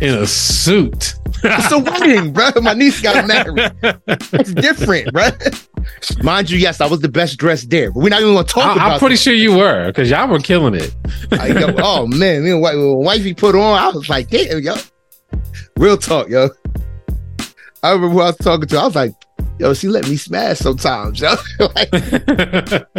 in 0.00 0.14
a 0.14 0.26
suit. 0.26 1.14
it's 1.44 1.72
a 1.72 1.78
wedding, 1.78 2.32
bro. 2.32 2.50
My 2.62 2.74
niece 2.74 3.00
got 3.00 3.26
married. 3.26 3.72
It's 4.32 4.52
different, 4.52 5.12
bro. 5.12 5.28
Mind 6.22 6.50
you, 6.50 6.58
yes, 6.58 6.80
I 6.80 6.86
was 6.86 7.00
the 7.00 7.08
best 7.08 7.38
dressed 7.38 7.70
there, 7.70 7.92
but 7.92 8.02
we're 8.02 8.08
not 8.08 8.20
even 8.20 8.34
gonna 8.34 8.46
talk 8.46 8.64
I, 8.64 8.72
about. 8.74 8.92
I'm 8.92 8.98
pretty 8.98 9.16
sure 9.16 9.34
you 9.34 9.56
were 9.56 9.86
because 9.86 10.10
y'all 10.10 10.28
were 10.28 10.38
killing 10.38 10.74
it. 10.74 10.94
Go, 11.30 11.74
oh 11.78 12.06
man, 12.06 12.42
me 12.42 12.50
and 12.50 12.60
wife, 12.60 12.76
when 12.76 12.96
wifey 12.96 13.34
put 13.34 13.54
on. 13.54 13.78
I 13.78 13.88
was 13.90 14.08
like, 14.08 14.30
damn, 14.30 14.60
yo. 14.60 14.74
Real 15.76 15.96
talk, 15.96 16.28
yo. 16.28 16.50
I 17.84 17.90
remember 17.92 18.14
who 18.14 18.20
I 18.22 18.26
was 18.28 18.36
talking 18.38 18.66
to. 18.66 18.78
I 18.78 18.84
was 18.86 18.96
like, 18.96 19.12
yo, 19.58 19.74
she 19.74 19.88
let 19.88 20.08
me 20.08 20.16
smash 20.16 20.56
sometimes, 20.56 21.20
yo. 21.20 21.34
like, 21.74 21.90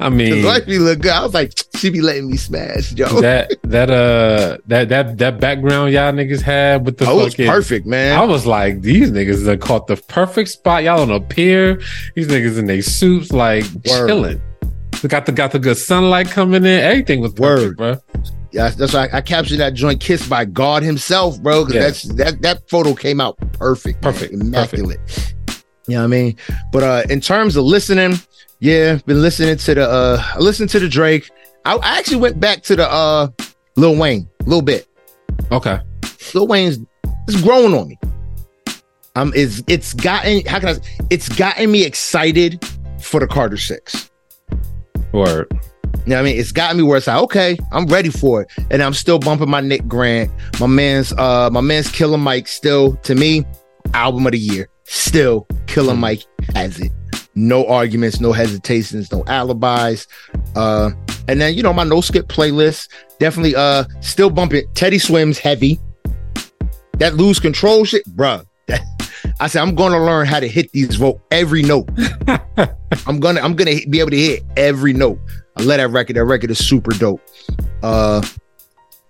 I 0.00 0.10
mean, 0.10 0.34
Cause 0.34 0.44
wifey 0.44 0.78
look 0.78 1.00
good. 1.00 1.12
I 1.12 1.22
was 1.22 1.32
like, 1.32 1.54
she 1.76 1.88
be 1.88 2.02
letting 2.02 2.30
me 2.30 2.36
smash, 2.36 2.92
yo. 2.92 3.08
that 3.22 3.50
that 3.62 3.88
uh 3.88 4.58
that 4.66 4.90
that 4.90 5.16
that 5.16 5.40
background 5.40 5.94
y'all 5.94 6.12
niggas 6.12 6.42
had 6.42 6.84
with 6.84 6.98
the 6.98 7.06
Oh, 7.08 7.20
it 7.20 7.24
was 7.24 7.34
perfect, 7.36 7.86
man. 7.86 8.18
I 8.18 8.24
was 8.26 8.44
like, 8.44 8.82
these 8.82 9.10
niggas 9.10 9.46
done 9.46 9.60
caught 9.60 9.86
the 9.86 9.96
perfect 9.96 10.50
spot. 10.50 10.84
Y'all 10.84 11.00
on 11.00 11.10
a 11.10 11.20
pier. 11.20 11.80
These 12.14 12.28
niggas 12.28 12.58
in 12.58 12.66
their 12.66 12.82
suits, 12.82 13.32
like 13.32 13.64
Word. 13.86 14.08
chilling. 14.08 14.42
Got 15.06 15.26
the 15.26 15.32
got 15.32 15.52
the 15.52 15.58
good 15.60 15.76
sunlight 15.76 16.28
coming 16.28 16.64
in. 16.64 16.80
Everything 16.80 17.20
was 17.20 17.32
perfect, 17.32 17.76
bro. 17.76 17.96
Yeah, 18.50 18.70
that's 18.70 18.94
why 18.94 19.06
I, 19.12 19.18
I 19.18 19.20
captured 19.20 19.58
that 19.58 19.74
joint 19.74 20.00
kissed 20.00 20.28
by 20.28 20.44
God 20.44 20.82
himself, 20.82 21.40
bro. 21.40 21.64
Because 21.64 21.74
Yeah. 21.74 21.82
that's 21.82 22.02
that 22.14 22.42
that 22.42 22.68
photo 22.68 22.94
came 22.94 23.20
out 23.20 23.36
perfect, 23.52 24.02
man. 24.02 24.12
Perfect, 24.12 24.32
immaculate. 24.34 25.34
You 25.86 25.94
know 25.94 26.00
what 26.00 26.04
I 26.04 26.06
mean? 26.08 26.36
But 26.72 26.82
uh 26.82 27.02
in 27.10 27.20
terms 27.20 27.54
of 27.56 27.64
listening, 27.64 28.14
yeah, 28.60 28.98
been 29.06 29.22
listening 29.22 29.56
to 29.56 29.74
the 29.74 29.88
uh 29.88 30.22
I 30.34 30.38
listened 30.38 30.70
to 30.70 30.80
the 30.80 30.88
Drake. 30.88 31.30
I, 31.64 31.76
I 31.76 31.98
actually 31.98 32.16
went 32.16 32.40
back 32.40 32.62
to 32.64 32.74
the 32.76 32.90
uh 32.90 33.28
Lil 33.76 33.96
Wayne 33.96 34.28
a 34.40 34.44
little 34.44 34.62
bit. 34.62 34.88
Okay. 35.52 35.78
Lil 36.34 36.48
Wayne's 36.48 36.78
it's 37.28 37.40
growing 37.40 37.72
on 37.74 37.88
me. 37.88 37.98
Um, 39.14 39.32
it's 39.36 39.62
it's 39.68 39.94
gotten 39.94 40.44
how 40.46 40.58
can 40.60 40.70
I? 40.70 40.74
It's 41.10 41.28
gotten 41.28 41.70
me 41.70 41.84
excited 41.84 42.64
for 43.00 43.20
the 43.20 43.26
Carter 43.26 43.56
Six. 43.56 44.10
Word. 45.12 45.46
You 46.04 46.10
know 46.10 46.16
what 46.16 46.20
I 46.20 46.22
mean? 46.22 46.38
It's 46.38 46.52
got 46.52 46.76
me 46.76 46.82
where 46.82 46.98
it's 46.98 47.06
like, 47.06 47.22
okay, 47.24 47.56
I'm 47.72 47.86
ready 47.86 48.10
for 48.10 48.42
it. 48.42 48.50
And 48.70 48.82
I'm 48.82 48.94
still 48.94 49.18
bumping 49.18 49.50
my 49.50 49.60
Nick 49.60 49.86
Grant. 49.88 50.30
My 50.60 50.66
man's 50.66 51.12
uh 51.12 51.50
my 51.50 51.60
man's 51.60 51.90
Killer 51.90 52.18
Mike 52.18 52.46
still 52.48 52.96
to 52.98 53.14
me, 53.14 53.44
album 53.94 54.26
of 54.26 54.32
the 54.32 54.38
year. 54.38 54.68
Still 54.84 55.46
Killer 55.66 55.94
Mhm. 55.94 55.98
Mike 55.98 56.22
has 56.54 56.78
it. 56.80 56.92
No 57.34 57.66
arguments, 57.66 58.20
no 58.20 58.32
hesitations, 58.32 59.10
no 59.12 59.22
alibis. 59.26 60.06
Uh 60.56 60.90
and 61.26 61.40
then 61.40 61.54
you 61.54 61.62
know 61.62 61.72
my 61.72 61.84
no 61.84 62.00
skip 62.00 62.28
playlist. 62.28 62.88
Definitely 63.18 63.54
uh 63.56 63.84
still 64.00 64.30
bumping 64.30 64.64
Teddy 64.74 64.98
Swims 64.98 65.38
heavy. 65.38 65.78
That 66.98 67.14
lose 67.14 67.38
control 67.38 67.84
shit, 67.84 68.04
bruh. 68.16 68.44
I 69.40 69.46
said 69.46 69.62
I'm 69.62 69.74
gonna 69.74 70.04
learn 70.04 70.26
how 70.26 70.40
to 70.40 70.48
hit 70.48 70.72
these 70.72 70.96
vote 70.96 71.20
every 71.30 71.62
note. 71.62 71.88
I'm 73.06 73.20
gonna 73.20 73.40
I'm 73.40 73.54
gonna 73.54 73.76
be 73.88 74.00
able 74.00 74.10
to 74.10 74.18
hit 74.18 74.42
every 74.56 74.92
note. 74.92 75.18
I 75.56 75.62
love 75.62 75.78
that 75.78 75.90
record. 75.90 76.16
That 76.16 76.24
record 76.24 76.50
is 76.50 76.58
super 76.58 76.92
dope. 76.92 77.20
Uh 77.82 78.26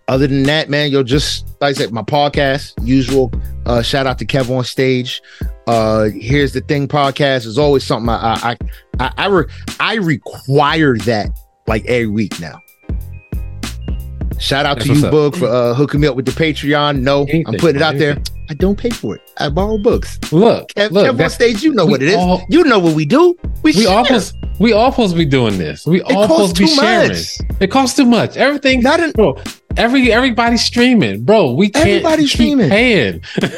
other 0.07 0.27
than 0.27 0.43
that, 0.45 0.71
man, 0.71 0.91
yo, 0.91 1.03
just 1.03 1.47
like 1.61 1.71
I 1.71 1.73
said, 1.73 1.93
my 1.93 2.03
podcast, 2.03 2.75
usual. 2.87 3.33
Uh 3.65 3.83
shout 3.83 4.07
out 4.07 4.19
to 4.19 4.27
Kev 4.27 4.55
on 4.55 4.65
stage. 4.65 5.23
Uh 5.67 6.05
here's 6.05 6.53
the 6.53 6.61
thing 6.61 6.89
podcast 6.89 7.47
is 7.47 7.59
always 7.59 7.85
something 7.85 8.11
I 8.11 8.35
I 8.35 8.57
I 9.01 9.13
I, 9.17 9.27
re- 9.27 9.47
I 9.81 9.95
require 9.95 10.97
that 10.99 11.31
like 11.67 11.85
every 11.87 12.07
week 12.07 12.39
now. 12.41 12.61
Shout 14.39 14.67
out 14.67 14.79
That's 14.79 14.89
to 14.89 14.95
you, 14.95 15.07
up. 15.07 15.11
Book, 15.11 15.37
for 15.37 15.49
uh, 15.49 15.75
hooking 15.75 16.01
me 16.01 16.07
up 16.07 16.15
with 16.15 16.25
the 16.25 16.31
Patreon. 16.31 17.01
No, 17.01 17.27
I'm 17.47 17.55
putting 17.55 17.77
it 17.77 17.83
out 17.83 17.99
there. 17.99 18.19
I 18.51 18.55
don't 18.55 18.79
pay 18.79 18.91
for 18.91 19.15
it. 19.17 19.31
I 19.39 19.49
borrow 19.51 19.77
books. 19.79 20.19
Look, 20.33 20.73
Kev, 20.75 20.91
look, 20.91 21.07
Kev 21.07 21.23
on 21.23 21.31
stage, 21.31 21.63
you 21.63 21.73
know 21.75 21.85
what 21.87 22.03
it 22.03 22.09
is. 22.09 22.17
all- 22.17 22.43
you 22.49 22.65
know 22.65 22.79
what 22.79 22.95
we 22.95 23.05
do. 23.05 23.37
We, 23.63 23.73
we 23.73 23.73
share. 23.73 23.91
all 23.99 24.05
supposed 24.05 24.35
we 24.59 24.73
all 24.73 24.91
supposed 24.91 25.13
to 25.13 25.19
be 25.19 25.25
doing 25.27 25.59
this. 25.59 25.87
We 25.87 26.01
all 26.03 26.23
supposed 26.23 26.57
to 26.57 26.63
be 26.63 26.69
sharing. 26.69 27.09
much. 27.11 27.39
It 27.61 27.71
costs 27.71 27.97
too 27.97 28.07
much. 28.07 28.37
Everything, 28.37 28.81
Not 28.83 29.01
an, 29.01 29.13
bro. 29.13 29.37
Every 29.77 30.11
everybody's 30.11 30.65
streaming, 30.65 31.23
bro. 31.25 31.53
We 31.53 31.69
can't 31.71 31.87
Everybody's 31.89 32.33
streaming. 32.33 32.69
paying. 32.71 33.23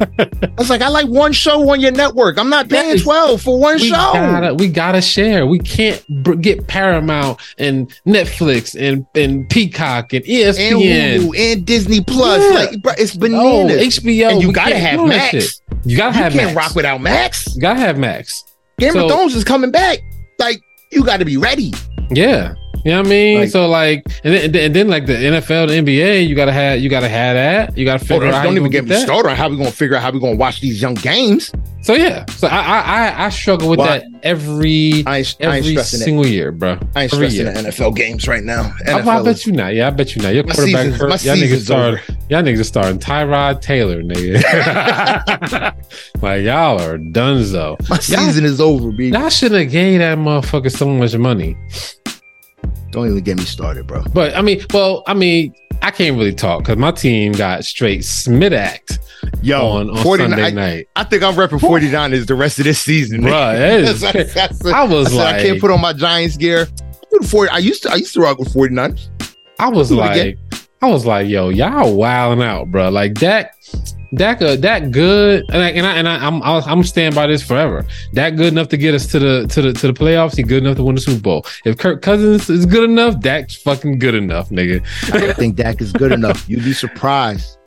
I 0.00 0.48
was 0.58 0.70
like, 0.70 0.82
I 0.82 0.88
like 0.88 1.06
one 1.06 1.32
show 1.32 1.68
on 1.70 1.80
your 1.80 1.92
network. 1.92 2.38
I'm 2.38 2.50
not 2.50 2.68
paying. 2.68 2.98
12 2.98 3.40
for 3.40 3.58
one 3.60 3.76
We 3.76 3.88
show. 3.88 3.94
gotta, 3.94 4.54
we 4.54 4.68
gotta 4.68 5.00
share. 5.00 5.46
We 5.46 5.58
can't 5.58 6.04
br- 6.22 6.34
get 6.34 6.66
Paramount 6.66 7.40
and 7.58 7.90
Netflix 8.06 8.74
and 8.78 9.06
and 9.14 9.48
Peacock 9.50 10.12
and 10.12 10.26
E 10.28 10.42
and 10.44 10.56
ESPN. 10.56 11.18
Hulu 11.20 11.38
and 11.52 11.66
Disney 11.66 12.02
Plus. 12.02 12.42
Yeah. 12.42 12.58
Like, 12.58 12.82
bro, 12.82 12.92
it's 12.98 13.16
bananas. 13.16 13.98
HBO. 13.98 14.30
and 14.32 14.42
you 14.42 14.52
gotta 14.52 14.78
have 14.78 15.06
Max. 15.06 15.30
shit. 15.30 15.50
You 15.84 15.96
gotta 15.96 16.16
You 16.16 16.22
have 16.24 16.32
can't 16.32 16.54
Max. 16.54 16.56
rock 16.56 16.74
without 16.74 17.00
Max. 17.00 17.54
You 17.54 17.60
gotta 17.62 17.80
have 17.80 17.98
Max. 17.98 18.44
Game 18.78 18.92
So- 18.92 19.04
of 19.06 19.10
Thrones 19.10 19.34
is 19.34 19.44
coming 19.44 19.70
back. 19.70 19.98
Like, 20.38 20.60
you 20.92 21.04
got 21.04 21.16
to 21.18 21.24
be 21.24 21.36
ready. 21.36 21.72
Yeah. 22.10 22.54
You 22.88 22.94
know 22.94 23.00
what 23.00 23.06
I 23.08 23.10
mean? 23.10 23.40
Like- 23.40 23.50
so 23.50 23.68
like, 23.68 24.06
and 24.24 24.34
then, 24.34 24.56
and 24.64 24.74
then- 24.74 24.88
like 24.88 25.04
the 25.04 25.12
NFL, 25.12 25.66
the 25.68 25.74
NBA, 25.74 26.26
you 26.26 26.34
gotta 26.34 26.52
have, 26.52 26.80
you 26.80 26.88
gotta 26.88 27.06
have 27.08 27.34
that. 27.34 27.76
You 27.76 27.84
gotta 27.84 28.02
Oh, 28.02 28.06
figure 28.06 28.20
don't 28.20 28.28
out. 28.30 28.34
how 28.38 28.42
don't 28.44 28.52
even 28.54 28.62
gonna 28.62 28.72
get 28.72 28.84
me 28.84 28.88
that. 28.90 29.02
started 29.02 29.28
on 29.28 29.36
how 29.36 29.50
we 29.50 29.56
to 29.62 29.70
figure 29.70 29.94
out 29.94 30.00
how 30.02 30.10
we 30.10 30.20
to 30.20 30.34
watch 30.36 30.62
these 30.62 30.80
young 30.80 30.94
games. 30.94 31.52
So 31.82 31.92
yeah, 31.94 32.24
so 32.30 32.48
I 32.48 32.56
I 32.58 32.78
I, 32.80 33.26
I 33.26 33.28
struggle 33.28 33.68
with 33.68 33.78
Well, 33.78 33.88
that 33.88 34.04
every 34.22 35.04
I 35.06 35.18
I 35.18 35.24
every 35.40 35.72
stressing 35.72 36.00
it. 36.00 36.04
single 36.04 36.26
year, 36.26 36.50
bro. 36.50 36.78
I 36.96 37.02
ain't 37.04 37.12
every 37.12 37.28
stressing 37.30 37.44
year. 37.44 37.52
the 37.62 37.68
NFL 37.70 37.94
games 37.94 38.26
right 38.26 38.42
now. 38.42 38.72
I, 38.86 39.00
I 39.00 39.22
bet 39.22 39.26
is- 39.36 39.46
you 39.46 39.52
not. 39.52 39.74
Yeah, 39.74 39.88
I 39.88 39.90
bet 39.90 40.16
you 40.16 40.22
not. 40.22 40.32
Your 40.34 40.44
my 40.44 40.54
quarterback 40.54 40.82
season's, 40.86 40.96
hurt. 41.00 41.24
Y'all 41.24 41.36
niggas 41.36 41.40
season's 41.40 41.64
start. 41.66 42.00
Y'all 42.30 42.42
niggas 42.42 42.64
starting 42.64 42.98
Tyrod 42.98 43.60
Taylor, 43.60 44.02
nigga. 44.02 45.74
like 46.22 46.42
y'all 46.42 46.80
are 46.80 46.96
done 46.96 47.38
donezo. 47.42 47.88
My 47.90 47.98
season 47.98 48.44
is 48.46 48.60
over, 48.62 48.90
B. 48.92 49.08
Y'all 49.10 49.28
should 49.28 49.52
have 49.52 49.70
gave 49.70 49.98
that 49.98 50.16
motherfucker 50.16 50.74
so 50.74 50.88
much 50.88 51.14
money. 51.16 51.54
Don't 52.90 53.06
even 53.08 53.22
get 53.22 53.36
me 53.36 53.44
started, 53.44 53.86
bro. 53.86 54.02
But 54.14 54.34
I 54.36 54.42
mean, 54.42 54.60
well, 54.72 55.02
I 55.06 55.14
mean, 55.14 55.54
I 55.82 55.90
can't 55.90 56.16
really 56.16 56.34
talk 56.34 56.60
because 56.60 56.76
my 56.78 56.90
team 56.90 57.32
got 57.32 57.64
straight 57.64 58.00
Smidacked 58.00 58.98
Yo, 59.42 59.66
on, 59.66 59.90
on 59.90 60.02
49 60.02 60.30
Sunday 60.30 60.46
I, 60.46 60.50
night. 60.50 60.86
I 60.96 61.04
think 61.04 61.22
I'm 61.22 61.34
repping 61.34 61.60
49ers 61.60 62.26
the 62.26 62.34
rest 62.34 62.58
of 62.58 62.64
this 62.64 62.80
season. 62.80 63.22
bro. 63.22 63.30
that 63.30 63.80
is 63.80 64.00
That's- 64.02 64.34
that's- 64.34 64.66
I 64.66 64.84
was 64.84 65.08
I, 65.08 65.10
said, 65.10 65.34
I 65.36 65.42
can't 65.42 65.60
put 65.60 65.70
on 65.70 65.80
my 65.80 65.92
Giants 65.92 66.36
gear. 66.36 66.66
I, 67.20 67.26
40, 67.26 67.50
I 67.50 67.58
used 67.58 67.82
to 67.84 67.90
I 67.90 67.96
used 67.96 68.14
to 68.14 68.20
rock 68.20 68.38
with 68.38 68.52
49ers. 68.52 69.08
I 69.58 69.68
was 69.68 69.90
like. 69.90 70.38
I 70.80 70.86
was 70.88 71.04
like, 71.04 71.28
yo, 71.28 71.48
y'all 71.48 71.94
wilding 71.94 72.44
out, 72.44 72.70
bro. 72.70 72.88
Like 72.88 73.14
that, 73.14 73.54
Dak, 74.14 74.40
uh, 74.40 74.56
that 74.56 74.90
good, 74.90 75.44
and 75.50 75.62
I, 75.62 75.70
and 75.70 75.86
I, 75.86 75.96
and 75.96 76.08
I, 76.08 76.24
I'm, 76.24 76.42
I'll, 76.42 76.62
I'm 76.66 76.82
staying 76.84 77.14
by 77.14 77.26
this 77.26 77.42
forever. 77.42 77.84
That 78.12 78.36
good 78.36 78.52
enough 78.52 78.68
to 78.68 78.76
get 78.76 78.94
us 78.94 79.06
to 79.08 79.18
the 79.18 79.46
to 79.48 79.62
the 79.62 79.72
to 79.72 79.86
the 79.88 79.92
playoffs. 79.92 80.36
He 80.36 80.42
good 80.42 80.62
enough 80.62 80.76
to 80.76 80.84
win 80.84 80.94
the 80.94 81.00
Super 81.00 81.20
Bowl. 81.20 81.46
If 81.64 81.78
Kirk 81.78 82.00
Cousins 82.00 82.48
is 82.48 82.64
good 82.64 82.88
enough, 82.88 83.20
Dak's 83.20 83.56
fucking 83.56 83.98
good 83.98 84.14
enough, 84.14 84.50
nigga. 84.50 84.82
I 85.12 85.32
think 85.34 85.56
Dak 85.56 85.80
is 85.80 85.92
good 85.92 86.12
enough. 86.12 86.48
You'd 86.48 86.64
be 86.64 86.72
surprised. 86.72 87.58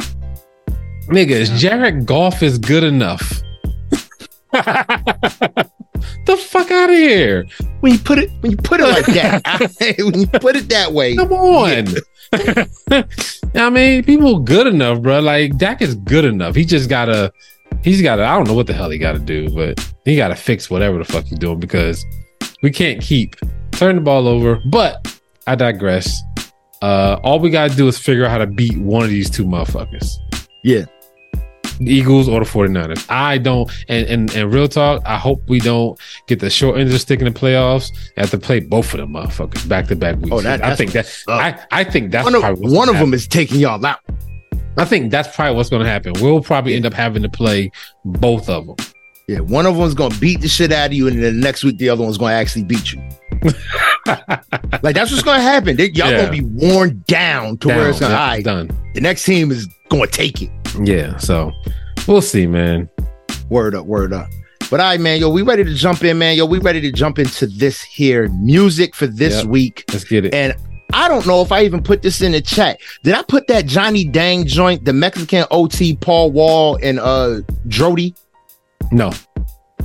Nigga, 1.08 1.32
is 1.32 1.50
Jared 1.60 2.06
Goff 2.06 2.42
is 2.42 2.58
good 2.58 2.84
enough? 2.84 3.42
the 4.52 6.38
fuck 6.38 6.72
out 6.72 6.90
of 6.90 6.96
here! 6.96 7.46
When 7.82 7.94
you 7.94 8.00
put 8.00 8.20
it 8.20 8.32
when 8.40 8.52
you 8.52 8.58
put 8.58 8.80
it 8.80 8.88
like 8.88 9.06
that, 9.08 9.96
when 10.00 10.20
you 10.20 10.28
put 10.28 10.56
it 10.56 10.70
that 10.70 10.94
way, 10.94 11.16
Come 11.16 11.34
on. 11.34 11.86
I 13.56 13.70
mean, 13.70 14.04
people 14.04 14.40
good 14.40 14.68
enough, 14.68 15.02
bro. 15.02 15.20
Like 15.20 15.58
Dak 15.58 15.82
is 15.82 15.96
good 15.96 16.26
enough. 16.26 16.56
He 16.56 16.66
just 16.66 16.90
gotta, 16.90 17.34
he's 17.84 18.02
gotta. 18.02 18.24
I 18.24 18.36
don't 18.36 18.48
know 18.48 18.54
what 18.54 18.68
the 18.68 18.74
hell 18.74 18.90
he 18.90 18.98
gotta 18.98 19.20
do, 19.20 19.50
but 19.50 19.94
he 20.06 20.16
gotta 20.16 20.36
fix 20.36 20.70
whatever 20.70 20.98
the 20.98 21.06
fuck 21.06 21.26
he's 21.26 21.40
doing 21.40 21.60
because 21.60 22.06
we 22.64 22.72
can't 22.72 23.02
keep 23.02 23.36
turning 23.72 23.98
the 23.98 24.02
ball 24.02 24.28
over. 24.28 24.62
But 24.70 25.20
I 25.48 25.56
digress. 25.56 26.22
Uh, 26.82 27.20
all 27.24 27.40
we 27.40 27.50
gotta 27.50 27.76
do 27.76 27.88
is 27.88 27.98
figure 27.98 28.26
out 28.26 28.32
how 28.32 28.38
to 28.38 28.48
beat 28.48 28.78
one 28.78 29.04
of 29.04 29.10
these 29.10 29.30
two 29.30 29.46
motherfuckers. 29.46 30.10
Yeah. 30.64 30.86
Eagles 31.88 32.28
or 32.30 32.40
the 32.40 32.46
49ers. 32.46 33.06
I 33.10 33.38
don't 33.38 33.70
and, 33.88 34.08
and 34.08 34.36
and 34.36 34.54
real 34.54 34.68
talk, 34.68 35.02
I 35.06 35.18
hope 35.18 35.42
we 35.48 35.60
don't 35.60 36.00
get 36.28 36.40
the 36.40 36.50
short 36.50 36.76
end 36.78 36.88
of 36.88 36.92
the 36.94 37.00
stick 37.00 37.20
in 37.20 37.26
the 37.26 37.40
playoffs. 37.40 37.90
and 38.16 38.18
have 38.18 38.32
to 38.32 38.38
play 38.38 38.60
both 38.60 38.94
of 38.94 39.00
them 39.00 39.12
motherfuckers 39.14 39.68
back 39.68 39.88
to 39.88 39.96
back 39.96 40.18
weeks. 40.18 40.30
Oh, 40.32 40.42
that- 40.42 40.64
I 40.64 40.76
think 40.76 40.92
that 40.92 41.08
I, 41.28 41.60
I 41.72 41.84
think 41.84 42.12
that's 42.12 42.26
one 42.26 42.36
of 42.36 42.60
one 42.60 42.90
of 42.90 42.98
them 42.98 43.14
is 43.14 43.28
taking 43.28 43.60
y'all 43.60 43.84
out. 43.86 44.00
I 44.78 44.86
think 44.86 45.12
that's 45.12 45.36
probably 45.36 45.56
what's 45.58 45.70
going 45.70 45.84
to 45.84 45.90
happen. 45.90 46.14
We'll 46.22 46.42
probably 46.42 46.76
end 46.76 46.86
up 46.86 46.94
having 46.94 47.24
to 47.24 47.30
play 47.30 47.72
both 48.06 48.48
of 48.50 48.66
them. 48.68 48.76
Yeah, 49.32 49.40
one 49.40 49.66
of 49.66 49.78
them's 49.78 49.94
gonna 49.94 50.14
beat 50.20 50.42
the 50.42 50.50
shit 50.50 50.74
out 50.74 50.88
of 50.88 50.94
you, 50.94 51.08
and 51.08 51.16
then 51.24 51.36
the 51.36 51.40
next 51.42 51.64
week 51.64 51.78
the 51.78 51.88
other 51.88 52.04
one's 52.04 52.18
gonna 52.18 52.34
actually 52.34 52.66
beat 52.66 52.92
you. 52.92 53.02
Like 54.84 54.96
that's 54.96 55.12
what's 55.12 55.24
gonna 55.24 55.42
happen. 55.42 55.78
They, 55.78 55.90
y'all 55.92 56.10
Yeah. 56.12 56.26
gonna 56.26 56.32
be 56.32 56.42
worn 56.42 57.04
down 57.08 57.58
to 57.60 57.68
where 57.70 57.90
it's 57.90 58.00
gonna. 58.00 58.14
all 58.16 58.20
right, 58.20 58.44
done. 58.44 58.70
the 58.94 59.00
next 59.02 59.24
team 59.24 59.52
is 59.52 59.68
gonna 59.90 60.08
take 60.08 60.42
it. 60.42 60.50
Yeah, 60.84 61.16
so 61.18 61.52
we'll 62.08 62.22
see, 62.22 62.46
man. 62.48 62.90
Word 63.50 63.74
up, 63.76 63.86
word 63.86 64.12
up. 64.12 64.28
But 64.70 64.80
all 64.80 64.88
right, 64.88 65.00
man, 65.00 65.20
yo, 65.22 65.30
we 65.30 65.44
ready 65.44 65.64
to 65.64 65.74
jump 65.74 66.04
in, 66.04 66.18
man. 66.18 66.36
Yo, 66.36 66.46
we 66.46 66.60
ready 66.60 66.82
to 66.82 66.92
jump 66.92 67.20
into 67.20 67.46
this 67.48 67.82
here 67.82 68.28
music 68.30 68.96
for 68.96 69.06
this 69.08 69.36
Yep. 69.44 69.46
week. 69.46 69.86
Let's 69.94 70.04
get 70.04 70.26
it. 70.26 70.34
And 70.34 70.54
I 70.94 71.08
don't 71.08 71.26
know 71.26 71.42
if 71.42 71.52
I 71.52 71.64
even 71.64 71.82
put 71.84 72.02
this 72.02 72.22
in 72.22 72.32
the 72.34 72.42
chat. 72.42 72.80
Did 73.04 73.14
I 73.14 73.22
put 73.24 73.48
that 73.48 73.66
Johnny 73.66 74.04
Dang 74.04 74.46
joint, 74.46 74.84
the 74.84 74.94
Mexican 74.94 75.46
OT, 75.52 75.96
Paul 75.96 76.32
Wall, 76.32 76.78
and 76.84 77.00
uh 77.00 77.42
Drodi? 77.68 78.14
No, 78.92 79.12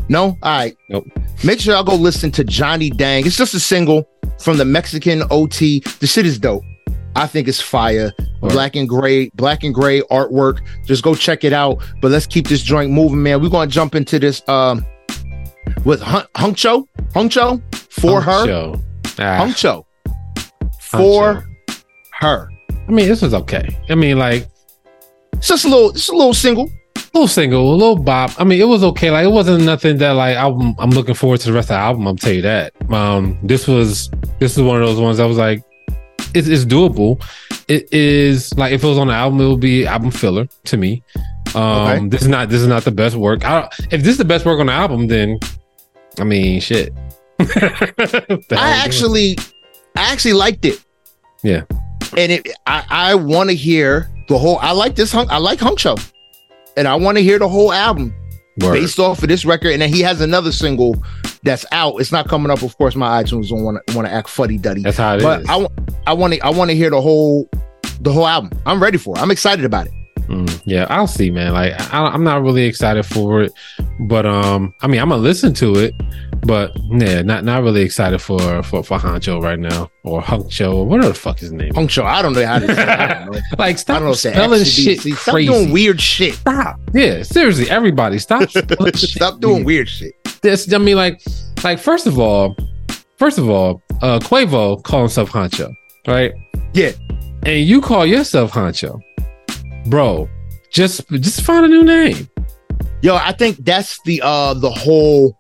No? 0.09 0.37
All 0.43 0.59
right. 0.59 0.77
Nope. 0.91 1.05
Make 1.45 1.61
sure 1.61 1.75
y'all 1.75 1.85
go 1.85 1.95
listen 1.95 2.31
to 2.33 2.45
Johnny 2.45 2.91
Dang. 2.91 3.27
It's 3.27 3.37
just 3.37 3.55
a 3.55 3.61
single 3.61 4.09
from 4.41 4.57
the 4.57 4.65
Mexican 4.65 5.23
OT. 5.31 5.81
The 6.01 6.07
shit 6.07 6.27
is 6.27 6.39
dope. 6.39 6.63
I 7.15 7.27
think 7.27 7.49
it's 7.49 7.61
fire. 7.61 8.13
Word. 8.43 8.53
Black 8.53 8.77
and 8.77 8.89
gray, 8.89 9.31
black 9.35 9.65
and 9.65 9.75
gray 9.75 10.03
artwork. 10.03 10.61
Just 10.85 11.03
go 11.03 11.15
check 11.15 11.45
it 11.45 11.53
out. 11.53 11.83
But 12.03 12.11
let's 12.11 12.27
keep 12.27 12.47
this 12.47 12.63
joint 12.63 12.91
moving, 12.93 13.23
man. 13.23 13.41
We're 13.41 13.49
gonna 13.49 13.71
jump 13.71 13.95
into 13.95 14.19
this 14.19 14.43
um 14.49 14.85
with 15.85 16.01
Hun- 16.03 16.27
Huncho. 16.35 16.85
Huncho 17.15 17.63
for 17.93 18.21
her. 18.21 18.47
Show. 18.47 18.83
Ah, 19.19 19.39
Huncho. 19.47 19.85
For 20.81 21.43
Huncho. 21.43 21.45
her. 22.21 22.49
I 22.89 22.91
mean, 22.93 23.09
this 23.09 23.23
is 23.23 23.33
okay. 23.35 23.77
I 23.89 23.95
mean, 23.95 24.19
like 24.19 24.47
It's 25.35 25.49
just 25.49 25.65
a 25.65 25.69
little, 25.69 25.91
it's 25.91 26.09
a 26.09 26.15
little 26.15 26.35
single. 26.35 26.71
Little 27.17 27.29
single, 27.29 27.73
a 27.73 27.75
little 27.75 27.97
bop. 27.97 28.31
I 28.41 28.45
mean, 28.45 28.61
it 28.61 28.65
was 28.69 28.85
okay. 28.85 29.11
Like 29.11 29.25
it 29.25 29.31
wasn't 29.33 29.65
nothing 29.65 29.99
that 29.99 30.13
like 30.13 30.37
I'm 30.37 30.75
I'm 30.79 30.91
looking 30.91 31.15
forward 31.15 31.41
to 31.41 31.47
the 31.47 31.53
rest 31.53 31.67
of 31.67 31.75
the 31.75 31.79
album. 31.79 32.07
I'll 32.07 32.17
tell 32.17 32.33
you 32.33 32.43
that. 32.43 32.73
Um, 32.93 33.39
this 33.43 33.67
was 33.67 34.11
this 34.39 34.57
is 34.57 34.63
one 34.63 34.81
of 34.81 34.87
those 34.87 35.01
ones 35.01 35.17
that 35.19 35.25
was 35.27 35.39
like, 35.39 35.63
it's, 36.35 36.49
it's 36.49 36.65
doable. 36.65 37.23
It 37.69 37.93
is 37.93 38.53
like 38.57 38.73
if 38.73 38.85
it 38.85 38.87
was 38.87 38.99
on 38.99 39.09
the 39.09 39.15
album, 39.15 39.41
it 39.41 39.49
would 39.49 39.61
be 39.61 39.87
album 39.87 40.11
filler 40.11 40.47
to 40.65 40.77
me. 40.77 41.03
Um, 41.55 41.63
Okay. 41.63 42.09
this 42.09 42.23
is 42.23 42.29
not 42.29 42.49
this 42.51 42.61
is 42.61 42.67
not 42.69 42.85
the 42.85 42.91
best 42.93 43.17
work. 43.17 43.45
I 43.45 43.61
don't, 43.63 43.73
if 43.93 44.03
this 44.03 44.09
is 44.13 44.19
the 44.19 44.25
best 44.25 44.45
work 44.45 44.61
on 44.61 44.67
the 44.67 44.73
album, 44.73 45.07
then 45.09 45.39
I 46.19 46.25
mean, 46.25 46.61
shit. 46.61 46.93
I 47.41 48.83
actually, 48.85 49.37
I 49.97 50.13
actually 50.13 50.33
liked 50.35 50.65
it. 50.65 50.83
Yeah. 51.43 51.65
And 52.17 52.33
it, 52.33 52.49
I, 52.67 52.85
I 52.89 53.15
want 53.15 53.51
to 53.51 53.57
hear 53.57 54.11
the 54.29 54.39
whole. 54.39 54.59
I 54.59 54.73
like 54.73 54.95
this 54.95 55.13
hunk. 55.13 55.31
I 55.31 55.39
like 55.39 55.59
Hunk 55.61 55.79
Show, 55.79 55.97
and 56.77 56.87
I 56.87 56.95
want 56.95 57.19
to 57.19 57.23
hear 57.23 57.39
the 57.39 57.49
whole 57.49 57.73
album 57.73 58.15
Word. 58.59 58.73
based 58.73 58.99
off 58.99 59.23
of 59.23 59.29
this 59.29 59.45
record. 59.45 59.73
And 59.73 59.83
then 59.83 59.93
he 59.93 60.01
has 60.01 60.21
another 60.21 60.53
single 60.53 61.03
that's 61.43 61.67
out. 61.73 62.01
It's 62.01 62.13
not 62.13 62.29
coming 62.29 62.51
up, 62.51 62.63
of 62.63 62.77
course. 62.79 62.95
My 62.95 63.23
iTunes 63.23 63.49
don't 63.49 63.63
want 63.63 63.87
to 63.87 63.97
want 63.97 64.09
to 64.09 64.13
act 64.13 64.29
fuddy 64.29 64.59
duddy. 64.59 64.83
That's 64.83 64.97
how 64.97 65.17
it 65.17 65.23
but 65.23 65.43
is. 65.43 65.49
I 65.49 65.67
I 66.07 66.13
want 66.13 66.35
to 66.35 66.41
I 66.41 66.51
want 66.51 66.71
to 66.71 66.77
hear 66.77 66.91
the 66.91 67.01
whole 67.01 67.49
the 68.01 68.13
whole 68.13 68.27
album. 68.27 68.51
I'm 68.67 68.83
ready 68.83 68.99
for 68.99 69.17
it. 69.17 69.21
I'm 69.21 69.31
excited 69.31 69.65
about 69.65 69.87
it. 69.87 69.93
Mm, 70.29 70.63
yeah, 70.65 70.87
I'll 70.91 71.07
see, 71.07 71.31
man. 71.31 71.53
Like, 71.53 71.73
I, 71.95 72.05
I'm 72.05 72.25
not 72.25 72.43
really 72.43 72.65
excited 72.65 73.05
for 73.05 73.43
it, 73.43 73.53
but 74.01 74.27
um, 74.27 74.75
I 74.83 74.89
mean, 74.89 75.01
I'm 75.01 75.09
gonna 75.09 75.23
listen 75.23 75.55
to 75.55 75.77
it, 75.77 75.95
but 76.43 76.73
yeah, 76.91 77.23
not 77.23 77.45
not 77.45 77.63
really 77.63 77.83
excited 77.83 78.21
for 78.21 78.63
for 78.63 78.83
for 78.83 78.99
Honcho 78.99 79.43
right 79.43 79.59
now 79.59 79.91
or 80.05 80.21
Huncho 80.23 80.75
or 80.75 80.87
whatever 80.87 81.09
the 81.09 81.15
fuck 81.15 81.39
his 81.39 81.53
name. 81.53 81.73
Puncture. 81.73 82.03
I 82.03 82.23
don't 82.23 82.35
know 82.35 82.47
how 82.47 82.59
to 82.59 82.67
say. 82.67 82.83
it. 82.83 82.89
I 82.89 83.25
don't. 83.25 83.37
Like, 83.59 83.61
I 83.61 83.75
stop 83.75 83.99
don't 83.99 84.09
know. 84.09 84.13
Spelling 84.15 84.65
shit 84.65 85.01
C. 85.01 85.13
Stop 85.13 85.37
doing 85.37 85.73
weird 85.73 86.01
shit. 86.01 86.35
Stop. 86.35 86.81
Yeah, 86.93 87.23
seriously, 87.23 87.69
everybody, 87.71 88.19
stop. 88.19 88.49
Stop 88.95 89.41
doing 89.41 89.65
weird 89.65 89.89
shit. 89.89 90.13
this 90.43 90.73
I 90.73 90.79
mean 90.79 90.97
like 90.97 91.21
like 91.65 91.79
first 91.79 92.07
of 92.07 92.19
all, 92.19 92.57
first 93.19 93.39
of 93.39 93.49
all, 93.49 93.83
uh 94.03 94.19
Quavo 94.21 94.83
call 94.83 95.01
himself 95.01 95.31
Honcho, 95.31 95.73
right? 96.07 96.33
Yeah. 96.75 96.93
And 97.45 97.65
you 97.65 97.81
call 97.81 98.05
yourself 98.07 98.53
Honcho. 98.53 99.01
Bro, 99.87 100.29
just 100.71 101.09
just 101.11 101.43
find 101.43 101.65
a 101.65 101.69
new 101.69 101.85
name. 101.85 102.29
Yo, 103.03 103.15
I 103.17 103.33
think 103.33 103.65
that's 103.65 103.99
the 104.05 104.21
uh 104.23 104.55
the 104.55 104.71
whole 104.71 105.37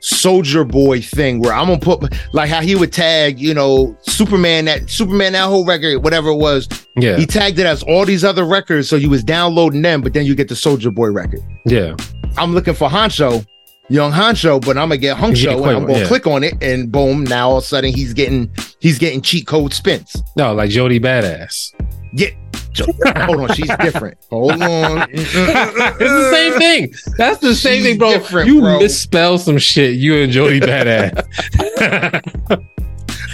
soldier 0.00 0.64
boy 0.64 1.00
thing 1.00 1.40
where 1.40 1.52
I'm 1.52 1.66
gonna 1.66 1.78
put 1.78 2.12
like 2.32 2.50
how 2.50 2.60
he 2.60 2.74
would 2.74 2.92
tag, 2.92 3.38
you 3.38 3.54
know, 3.54 3.96
Superman 4.02 4.64
that 4.66 4.90
Superman 4.90 5.32
that 5.32 5.44
whole 5.44 5.64
record, 5.64 6.02
whatever 6.02 6.30
it 6.30 6.36
was. 6.36 6.68
Yeah. 6.96 7.16
He 7.16 7.26
tagged 7.26 7.58
it 7.58 7.66
as 7.66 7.82
all 7.84 8.04
these 8.04 8.24
other 8.24 8.44
records, 8.44 8.88
so 8.88 8.96
you 8.96 9.10
was 9.10 9.22
downloading 9.22 9.82
them, 9.82 10.00
but 10.00 10.12
then 10.12 10.26
you 10.26 10.34
get 10.34 10.48
the 10.48 10.56
Soldier 10.56 10.90
Boy 10.90 11.10
record. 11.10 11.40
Yeah. 11.66 11.94
I'm 12.36 12.54
looking 12.54 12.74
for 12.74 12.88
Honcho, 12.88 13.46
Young 13.88 14.12
Honcho, 14.12 14.60
but 14.64 14.76
I'm 14.76 14.88
gonna 14.88 14.98
get 14.98 15.18
You 15.18 15.24
Honcho 15.24 15.66
and 15.66 15.76
I'm 15.76 15.86
gonna 15.86 16.00
yeah. 16.00 16.06
click 16.06 16.26
on 16.26 16.44
it, 16.44 16.62
and 16.62 16.90
boom, 16.90 17.24
now 17.24 17.50
all 17.50 17.58
of 17.58 17.64
a 17.64 17.66
sudden 17.66 17.92
he's 17.92 18.12
getting 18.14 18.50
he's 18.80 18.98
getting 18.98 19.20
cheat 19.20 19.46
code 19.46 19.72
spins. 19.72 20.16
No, 20.36 20.54
like 20.54 20.70
Jody 20.70 21.00
Badass. 21.00 21.74
Hold 22.78 23.40
on, 23.40 23.48
she's 23.54 23.70
different. 23.78 24.16
Hold 24.30 24.52
on. 24.52 25.08
it's 25.10 25.32
the 25.34 26.30
same 26.32 26.58
thing. 26.58 26.94
That's 27.16 27.38
the 27.40 27.54
same 27.54 27.78
She's 27.78 27.84
thing, 27.84 27.98
bro. 27.98 28.12
different, 28.12 28.46
you 28.48 28.60
bro. 28.60 28.78
misspell 28.78 29.38
some 29.38 29.58
shit, 29.58 29.94
you 29.96 30.14
and 30.16 30.32
Jody 30.32 30.60
Badass. 30.60 31.26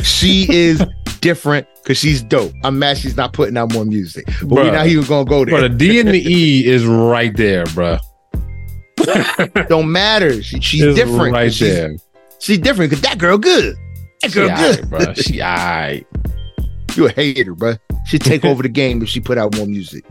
she 0.02 0.47
is 0.52 0.83
different 1.21 1.66
because 1.83 1.99
she's 1.99 2.23
dope. 2.23 2.52
I'm 2.64 2.78
mad 2.78 2.99
she's 2.99 3.16
not 3.16 3.33
putting 3.33 3.57
out 3.57 3.73
more 3.73 3.85
music. 3.85 4.25
But 4.40 4.47
we're 4.49 4.64
Bruh. 4.64 4.73
not 4.73 4.87
even 4.87 5.05
gonna 5.05 5.25
go 5.28 5.45
Bro, 5.45 5.61
But 5.61 5.73
the 5.73 5.76
D 5.76 6.00
and 6.00 6.09
the 6.09 6.23
E 6.33 6.66
is 6.66 6.87
right 6.87 7.37
there, 7.37 7.64
bro. 7.66 7.99
Don't 9.69 9.90
matter. 9.93 10.42
She, 10.42 10.61
she's 10.61 10.83
It's 10.83 10.96
different. 10.96 11.33
right 11.35 11.53
she's, 11.53 11.75
there. 11.75 11.96
She's 12.40 12.59
different 12.59 12.90
because 12.90 13.03
that 13.03 13.18
girl 13.18 13.38
good. 13.38 13.77
That 14.22 14.33
girl 14.33 14.49
aight, 14.49 14.77
good. 14.81 14.90
bro. 14.90 15.14
She 15.14 15.38
aight. 15.38 16.07
You 16.96 17.07
a 17.09 17.12
hater, 17.12 17.55
bro. 17.55 17.75
She'd 18.07 18.23
take 18.23 18.45
over 18.45 18.62
the 18.62 18.69
game 18.69 19.03
if 19.03 19.09
she 19.09 19.21
put 19.21 19.37
out 19.38 19.55
more 19.57 19.66
music. 19.66 20.05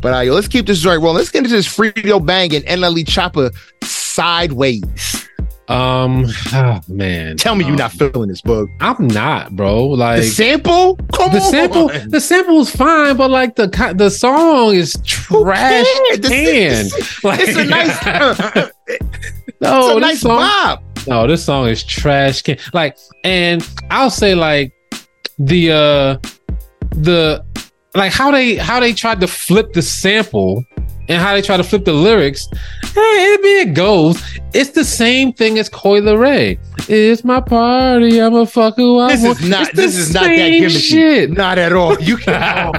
But 0.00 0.14
uh, 0.14 0.20
yo, 0.20 0.34
let's 0.34 0.48
keep 0.48 0.66
this 0.66 0.78
joint 0.80 1.02
rolling. 1.02 1.16
Let's 1.18 1.30
get 1.30 1.38
into 1.44 1.50
this 1.50 1.66
Fredo 1.68 2.24
Bang 2.24 2.54
and 2.54 2.64
NLE 2.66 3.04
Choppa 3.04 3.52
sideways. 3.82 4.84
Um, 5.68 6.24
oh, 6.54 6.80
man. 6.88 7.36
Tell 7.36 7.54
me 7.54 7.64
you're 7.64 7.72
Um, 7.72 7.78
not 7.78 7.92
feeling 7.92 8.28
this, 8.28 8.40
bug. 8.40 8.68
I'm 8.80 9.06
not, 9.08 9.54
bro. 9.54 9.86
Like 9.88 10.20
The 10.20 10.26
sample? 10.28 10.96
Come 11.12 11.30
the 11.32 11.40
on. 11.40 11.50
sample, 11.50 11.88
the 12.08 12.20
sample 12.20 12.60
is 12.60 12.74
fine, 12.74 13.16
but 13.16 13.30
like 13.30 13.56
the 13.56 13.66
the 13.96 14.08
song 14.08 14.74
is 14.74 14.96
trash 15.04 15.86
can. 16.22 16.86
Like, 17.22 17.40
It's 17.42 17.56
a 17.56 17.64
nice, 17.64 18.06
uh, 18.06 18.68
no, 19.60 19.88
it's 19.88 19.96
a 19.96 20.00
nice 20.00 20.20
song, 20.20 20.40
vibe. 20.40 21.06
no, 21.06 21.26
this 21.26 21.44
song 21.44 21.68
is 21.68 21.82
trash 21.84 22.40
can. 22.42 22.56
Like, 22.72 22.96
and 23.24 23.66
I'll 23.90 24.10
say 24.10 24.34
like 24.34 24.72
the 25.38 25.72
uh 25.72 26.18
the 27.02 27.44
like 27.94 28.12
how 28.12 28.30
they 28.30 28.56
how 28.56 28.80
they 28.80 28.92
tried 28.92 29.20
to 29.20 29.26
flip 29.26 29.72
the 29.72 29.82
sample 29.82 30.64
and 31.08 31.22
how 31.22 31.32
they 31.34 31.40
try 31.42 31.56
to 31.56 31.64
flip 31.64 31.84
the 31.84 31.92
lyrics. 31.92 32.46
Hey, 32.82 33.00
it 33.34 33.42
be 33.42 33.70
it 33.70 33.74
goes. 33.74 34.22
It's 34.52 34.70
the 34.70 34.84
same 34.84 35.32
thing 35.32 35.58
as 35.58 35.68
Coi 35.68 36.00
Leray. 36.00 36.58
It's 36.88 37.24
my 37.24 37.40
party. 37.40 38.18
I'm 38.20 38.34
a 38.34 38.44
fuck 38.46 38.76
who 38.76 38.98
I 38.98 39.16
This 39.16 39.24
want. 39.24 39.40
is 39.40 39.48
not. 39.48 39.72
This 39.74 39.96
is 39.96 40.12
not 40.14 40.24
that 40.24 40.30
gimmicky. 40.36 40.90
Shit. 40.90 41.30
Not 41.30 41.58
at 41.58 41.72
all. 41.72 41.98
You 42.00 42.16
can. 42.18 42.72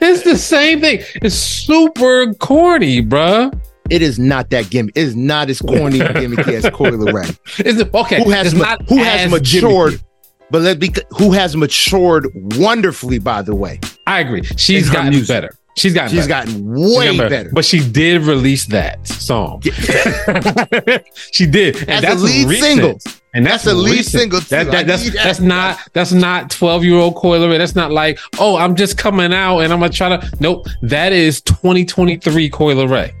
it's 0.00 0.22
the 0.22 0.36
same 0.36 0.80
thing. 0.80 1.00
It's 1.16 1.34
super 1.34 2.32
corny, 2.34 3.02
bruh. 3.02 3.52
It 3.90 4.00
is 4.00 4.18
not 4.18 4.50
that 4.50 4.70
gimmick. 4.70 4.96
It 4.96 5.02
is 5.02 5.16
not 5.16 5.50
as 5.50 5.60
corny 5.60 6.00
and 6.00 6.14
gimmicky 6.16 6.54
as 6.54 6.64
Coi 6.70 6.90
Leray. 6.92 7.36
Is 7.66 7.78
it 7.78 7.92
okay? 7.92 8.22
Who 8.24 8.30
has 8.30 8.54
ma- 8.54 8.76
who 8.88 8.96
has 8.98 9.22
as 9.26 9.30
matured? 9.30 9.94
gimmicky. 9.94 10.04
But 10.52 10.60
let 10.62 10.78
be 10.78 10.94
who 11.18 11.32
has 11.32 11.56
matured 11.56 12.26
wonderfully. 12.34 13.18
By 13.18 13.40
the 13.42 13.54
way, 13.54 13.80
I 14.06 14.20
agree. 14.20 14.42
She's 14.56 14.90
gotten 14.90 15.08
music. 15.10 15.28
better. 15.34 15.58
She's 15.78 15.94
gotten 15.94 16.10
she's 16.10 16.26
better. 16.28 16.46
gotten 16.46 16.76
She's 16.76 16.96
way 16.98 17.16
gotten 17.16 17.30
better. 17.30 17.50
But 17.54 17.64
she 17.64 17.80
did 17.80 18.20
release 18.22 18.66
that 18.66 19.06
song. 19.06 19.62
she 21.32 21.46
did, 21.46 21.76
and 21.88 22.04
As 22.04 22.20
a 22.20 22.24
lead 22.26 22.48
recent. 22.48 22.66
single. 23.00 23.00
And 23.34 23.46
that's, 23.46 23.64
That's 23.64 23.74
a 23.74 23.78
lead 23.78 23.90
recent. 23.92 24.20
single. 24.20 24.40
That, 24.40 24.70
that, 24.70 24.86
that's 24.86 25.04
that. 25.06 25.14
that's 25.24 25.40
not 25.40 25.78
that's 25.94 26.12
not 26.12 26.50
twelve 26.50 26.84
year 26.84 26.96
old 26.96 27.14
Coi 27.16 27.38
Leray. 27.38 27.56
That's 27.56 27.74
not 27.74 27.90
like 27.90 28.18
oh 28.38 28.56
I'm 28.56 28.76
just 28.76 28.98
coming 28.98 29.32
out 29.32 29.60
and 29.60 29.72
I'm 29.72 29.80
gonna 29.80 29.90
try 29.90 30.14
to. 30.14 30.30
Nope, 30.38 30.66
that 30.82 31.14
is 31.14 31.40
2023 31.40 32.50
Coi 32.50 32.74
Leray. 32.74 33.12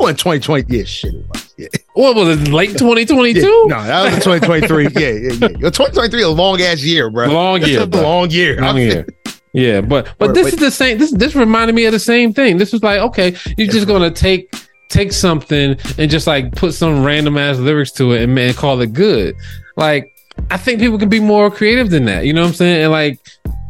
Oh, 0.00 0.06
in 0.08 0.16
2020, 0.16 0.64
yeah, 0.76 0.84
shit. 0.84 1.14
It 1.14 1.26
was. 1.28 1.51
Yeah. 1.62 1.80
What 1.94 2.16
was 2.16 2.40
it? 2.40 2.48
Late 2.48 2.72
2022. 2.72 3.40
Yeah. 3.40 3.46
No, 3.66 3.82
that 3.84 4.04
was 4.04 4.14
in 4.14 4.20
2023. 4.20 4.88
yeah, 4.94 5.08
yeah, 5.08 5.48
yeah. 5.60 5.70
2023 5.70 6.22
a 6.22 6.28
long 6.28 6.60
ass 6.60 6.82
year, 6.82 7.10
bro. 7.10 7.28
Long 7.28 7.62
year, 7.62 7.82
a 7.82 7.86
bro. 7.86 8.02
long 8.02 8.30
year. 8.30 8.60
Long 8.60 8.78
year. 8.78 9.06
Yeah, 9.52 9.82
but 9.82 10.14
but 10.18 10.32
this 10.32 10.54
is 10.54 10.58
the 10.58 10.70
same. 10.70 10.96
This 10.96 11.12
this 11.12 11.34
reminded 11.34 11.74
me 11.74 11.84
of 11.84 11.92
the 11.92 11.98
same 11.98 12.32
thing. 12.32 12.56
This 12.56 12.72
was 12.72 12.82
like, 12.82 13.00
okay, 13.00 13.36
you're 13.58 13.68
just 13.68 13.86
gonna 13.86 14.10
take 14.10 14.50
take 14.88 15.12
something 15.12 15.76
and 15.98 16.10
just 16.10 16.26
like 16.26 16.52
put 16.52 16.74
some 16.74 17.04
random 17.04 17.36
ass 17.36 17.58
lyrics 17.58 17.92
to 17.92 18.12
it 18.12 18.22
and, 18.22 18.38
and 18.38 18.56
call 18.56 18.80
it 18.80 18.92
good. 18.92 19.34
Like, 19.76 20.10
I 20.50 20.56
think 20.56 20.80
people 20.80 20.98
can 20.98 21.08
be 21.08 21.20
more 21.20 21.50
creative 21.50 21.90
than 21.90 22.06
that. 22.06 22.24
You 22.24 22.32
know 22.32 22.42
what 22.42 22.48
I'm 22.48 22.54
saying? 22.54 22.82
And 22.82 22.92
like, 22.92 23.18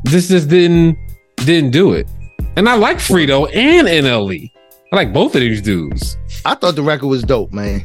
this 0.05 0.29
just 0.29 0.49
didn't 0.49 0.97
didn't 1.39 1.71
do 1.73 1.93
it. 1.95 2.09
And 2.57 2.69
I 2.69 2.75
like 2.75 2.99
Fredo 2.99 3.49
and 3.53 3.89
NLE. 3.89 4.52
I 4.93 4.97
like 4.97 5.13
both 5.13 5.35
of 5.35 5.41
these 5.41 5.63
dudes. 5.63 6.19
I 6.45 6.55
thought 6.55 6.77
the 6.77 6.83
record 6.83 7.07
was 7.07 7.23
dope, 7.23 7.53
man. 7.53 7.83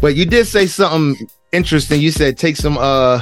But 0.00 0.14
you 0.14 0.24
did 0.24 0.46
say 0.46 0.66
something 0.66 1.26
interesting. 1.50 2.00
You 2.00 2.12
said 2.12 2.38
take 2.38 2.56
some 2.56 2.78
uh 2.78 3.20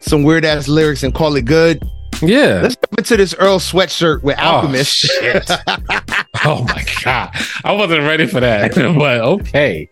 some 0.00 0.22
weird 0.22 0.44
ass 0.46 0.66
lyrics 0.66 1.02
and 1.02 1.14
call 1.14 1.36
it 1.36 1.44
good. 1.44 1.82
Yeah. 2.22 2.60
Let's 2.62 2.74
jump 2.76 2.98
into 2.98 3.16
this 3.18 3.34
Earl 3.34 3.58
sweatshirt 3.58 4.22
with 4.22 4.38
Alchemist. 4.38 5.08
Oh, 5.10 5.20
shit. 5.20 5.50
oh 6.46 6.64
my 6.64 6.84
god, 7.04 7.30
I 7.64 7.72
wasn't 7.72 8.00
ready 8.02 8.26
for 8.26 8.40
that, 8.40 8.74
but 8.98 9.20
okay. 9.20 9.88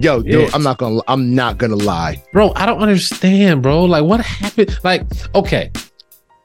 Yo, 0.00 0.22
dude, 0.22 0.32
Yeah. 0.32 0.50
I'm 0.54 0.62
not 0.62 0.78
gonna 0.78 1.00
I'm 1.08 1.34
not 1.34 1.58
gonna 1.58 1.74
lie. 1.74 2.22
bro 2.32 2.52
i 2.54 2.64
don't 2.66 2.78
understand 2.80 3.62
bro 3.62 3.84
like 3.84 4.04
what 4.04 4.20
happened 4.20 4.78
like 4.84 5.02
okay 5.34 5.72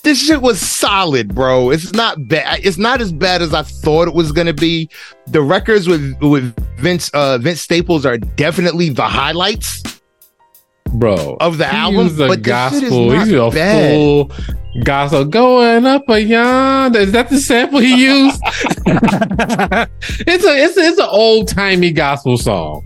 This 0.03 0.21
shit 0.21 0.41
was 0.41 0.59
solid, 0.59 1.33
bro. 1.33 1.69
It's 1.69 1.93
not 1.93 2.27
bad. 2.27 2.59
It's 2.63 2.77
not 2.77 2.99
as 2.99 3.13
bad 3.13 3.41
as 3.41 3.53
I 3.53 3.63
thought 3.63 4.07
it 4.09 4.13
was 4.13 4.31
gonna 4.33 4.53
be. 4.53 4.89
The 5.27 5.41
records 5.41 5.87
with 5.87 6.13
with 6.21 6.53
Vince 6.77 7.09
uh 7.13 7.37
Vince 7.37 7.61
Staples 7.61 8.05
are 8.05 8.17
definitely 8.17 8.89
the 8.89 9.03
highlights 9.03 9.81
bro 10.95 11.37
of 11.39 11.57
the 11.57 11.65
album. 11.65 12.07
used 12.07 12.19
a 12.19 12.27
but 12.27 12.43
the 12.43 12.69
shit 12.69 12.83
is 12.83 12.89
gospel 12.89 13.07
not 13.07 13.27
he's 13.27 13.33
a 13.33 13.49
bad. 13.49 13.93
full 13.95 14.31
gospel 14.83 15.25
going 15.25 15.85
up 15.87 16.07
a 16.09 16.21
yonder 16.21 16.99
is 16.99 17.11
that 17.13 17.29
the 17.29 17.39
sample 17.39 17.79
he 17.79 17.95
used 18.05 18.39
it's 18.85 20.45
a 20.45 20.55
it's 20.55 20.77
a, 20.77 20.81
it's 20.81 20.99
an 20.99 21.07
old-timey 21.09 21.91
gospel 21.91 22.37
song 22.37 22.85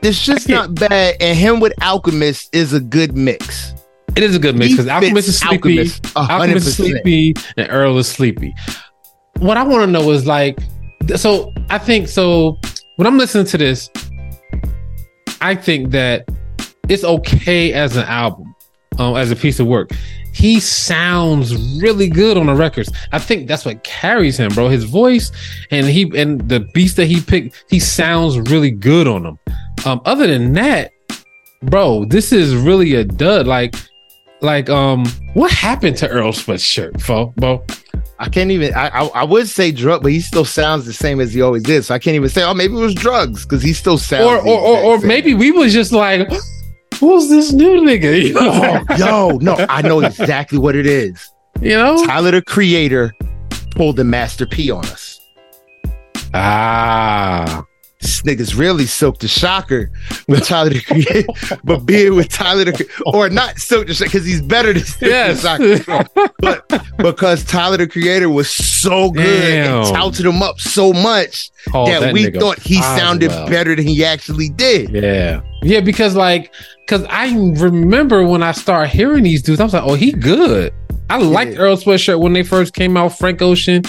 This 0.00 0.16
shit's 0.16 0.48
not 0.48 0.74
bad, 0.76 1.16
and 1.20 1.36
him 1.36 1.58
with 1.60 1.72
Alchemist 1.82 2.54
is 2.54 2.72
a 2.74 2.80
good 2.80 3.16
mix. 3.16 3.73
It 4.16 4.22
is 4.22 4.34
a 4.34 4.38
good 4.38 4.56
mix 4.56 4.72
because 4.72 4.88
alchemist 4.88 5.28
is 5.28 5.38
sleepy. 5.38 5.78
Alchemist 5.78 6.16
alchemist 6.16 6.66
is 6.66 6.76
sleepy 6.76 7.34
and 7.56 7.68
earl 7.70 7.98
is 7.98 8.08
sleepy. 8.08 8.54
What 9.38 9.56
i 9.56 9.62
want 9.62 9.82
to 9.84 9.86
know 9.86 10.10
is 10.10 10.26
like 10.26 10.58
so 11.16 11.52
i 11.70 11.78
think 11.78 12.08
so 12.08 12.58
when 12.96 13.06
i'm 13.06 13.18
listening 13.18 13.44
to 13.44 13.58
this 13.58 13.90
i 15.40 15.54
think 15.54 15.90
that 15.90 16.26
it's 16.88 17.04
okay 17.04 17.72
as 17.72 17.96
an 17.96 18.04
album 18.04 18.54
um, 18.98 19.16
as 19.16 19.30
a 19.30 19.36
piece 19.36 19.60
of 19.60 19.66
work. 19.66 19.90
He 20.32 20.58
sounds 20.58 21.54
really 21.80 22.08
good 22.08 22.36
on 22.36 22.46
the 22.46 22.54
records. 22.54 22.90
I 23.12 23.18
think 23.18 23.46
that's 23.46 23.64
what 23.64 23.84
carries 23.84 24.36
him 24.36 24.52
bro. 24.52 24.68
His 24.68 24.84
voice 24.84 25.30
and 25.70 25.86
he 25.86 26.10
and 26.16 26.48
the 26.48 26.60
beats 26.74 26.94
that 26.94 27.06
he 27.06 27.20
picked 27.20 27.64
he 27.68 27.78
sounds 27.78 28.38
really 28.50 28.70
good 28.70 29.06
on 29.06 29.22
them. 29.22 29.38
Um 29.84 30.00
other 30.04 30.26
than 30.26 30.52
that 30.54 30.90
bro 31.62 32.04
this 32.04 32.32
is 32.32 32.54
really 32.54 32.94
a 32.94 33.04
dud. 33.04 33.46
Like 33.46 33.74
like 34.44 34.68
um 34.70 35.04
what 35.34 35.50
happened 35.50 35.96
to 35.96 36.08
earl 36.08 36.32
sweatshirt 36.32 37.00
fo 37.00 37.32
bro 37.36 37.64
I 38.16 38.28
can't 38.28 38.52
even. 38.52 38.72
I, 38.74 38.88
I 38.88 39.04
I 39.06 39.24
would 39.24 39.48
say 39.48 39.72
drug, 39.72 40.02
but 40.02 40.12
he 40.12 40.20
still 40.20 40.44
sounds 40.44 40.86
the 40.86 40.92
same 40.92 41.20
as 41.20 41.34
he 41.34 41.42
always 41.42 41.64
did. 41.64 41.84
So 41.84 41.94
I 41.96 41.98
can't 41.98 42.14
even 42.14 42.28
say. 42.28 42.44
Oh, 42.44 42.54
maybe 42.54 42.74
it 42.74 42.78
was 42.78 42.94
drugs 42.94 43.44
because 43.44 43.60
he 43.60 43.72
still 43.72 43.98
sounds. 43.98 44.24
Or 44.24 44.38
or, 44.38 44.56
or, 44.60 44.78
or 44.84 44.98
maybe 45.00 45.34
we 45.34 45.50
was 45.50 45.72
just 45.72 45.90
like, 45.90 46.30
who's 47.00 47.28
this 47.28 47.52
new 47.52 47.80
nigga? 47.82 48.22
You 48.28 48.34
know, 48.34 48.84
Oh, 48.88 48.96
yo, 48.96 49.38
no, 49.38 49.56
I 49.68 49.82
know 49.82 49.98
exactly 50.00 50.58
what 50.58 50.76
it 50.76 50.86
is. 50.86 51.28
you 51.60 51.70
know? 51.76 52.04
Tyler 52.06 52.30
the 52.30 52.40
Creator 52.42 53.12
pulled 53.72 53.96
the 53.96 54.04
Master 54.04 54.46
P 54.46 54.70
on 54.70 54.84
us. 54.86 55.20
Ah, 56.32 57.64
This 58.04 58.20
nigga's 58.20 58.54
really 58.54 58.84
Silk 58.84 59.18
the 59.18 59.28
Shocker 59.28 59.90
with 60.28 60.44
Tyler 60.46 60.68
the 60.68 60.80
Creator, 60.82 61.58
but 61.64 61.86
being 61.86 62.14
with 62.14 62.28
Tyler 62.28 62.66
the 62.66 62.86
or 63.06 63.30
not 63.30 63.58
Silk 63.58 63.86
the 63.86 63.94
Shocker 63.94 64.10
because 64.10 64.26
he's 64.26 64.42
better 64.42 64.74
than 64.74 64.84
Silk 64.84 65.10
yes. 65.10 65.42
the 65.42 65.82
Shocker. 65.82 66.30
But 66.38 66.68
because 66.98 67.44
Tyler 67.44 67.78
the 67.78 67.86
Creator 67.86 68.28
was 68.28 68.50
so 68.50 69.10
good 69.10 69.54
and 69.54 69.86
touted 69.86 70.26
him 70.26 70.42
up 70.42 70.60
so 70.60 70.92
much 70.92 71.50
oh, 71.68 71.70
Called 71.70 71.88
that, 71.88 72.12
we 72.12 72.30
thought 72.30 72.58
he 72.58 72.82
sounded 72.82 73.30
Boswell. 73.30 73.48
better 73.48 73.74
than 73.74 73.86
he 73.86 74.04
actually 74.04 74.50
did. 74.50 74.90
Yeah, 74.90 75.40
yeah, 75.62 75.80
because 75.80 76.14
like, 76.14 76.52
because 76.86 77.04
I 77.08 77.34
remember 77.34 78.22
when 78.26 78.42
I 78.42 78.52
started 78.52 78.90
hearing 78.90 79.24
these 79.24 79.42
dudes, 79.42 79.60
I 79.60 79.64
was 79.64 79.72
like, 79.72 79.84
oh, 79.84 79.94
he 79.94 80.12
good. 80.12 80.74
I 81.08 81.18
liked 81.18 81.52
Yeah. 81.52 81.60
Earl 81.60 81.76
Sweatshirt 81.78 82.20
when 82.20 82.34
they 82.34 82.42
first 82.42 82.74
came 82.74 82.96
out. 82.98 83.16
Frank 83.18 83.40
Ocean, 83.40 83.82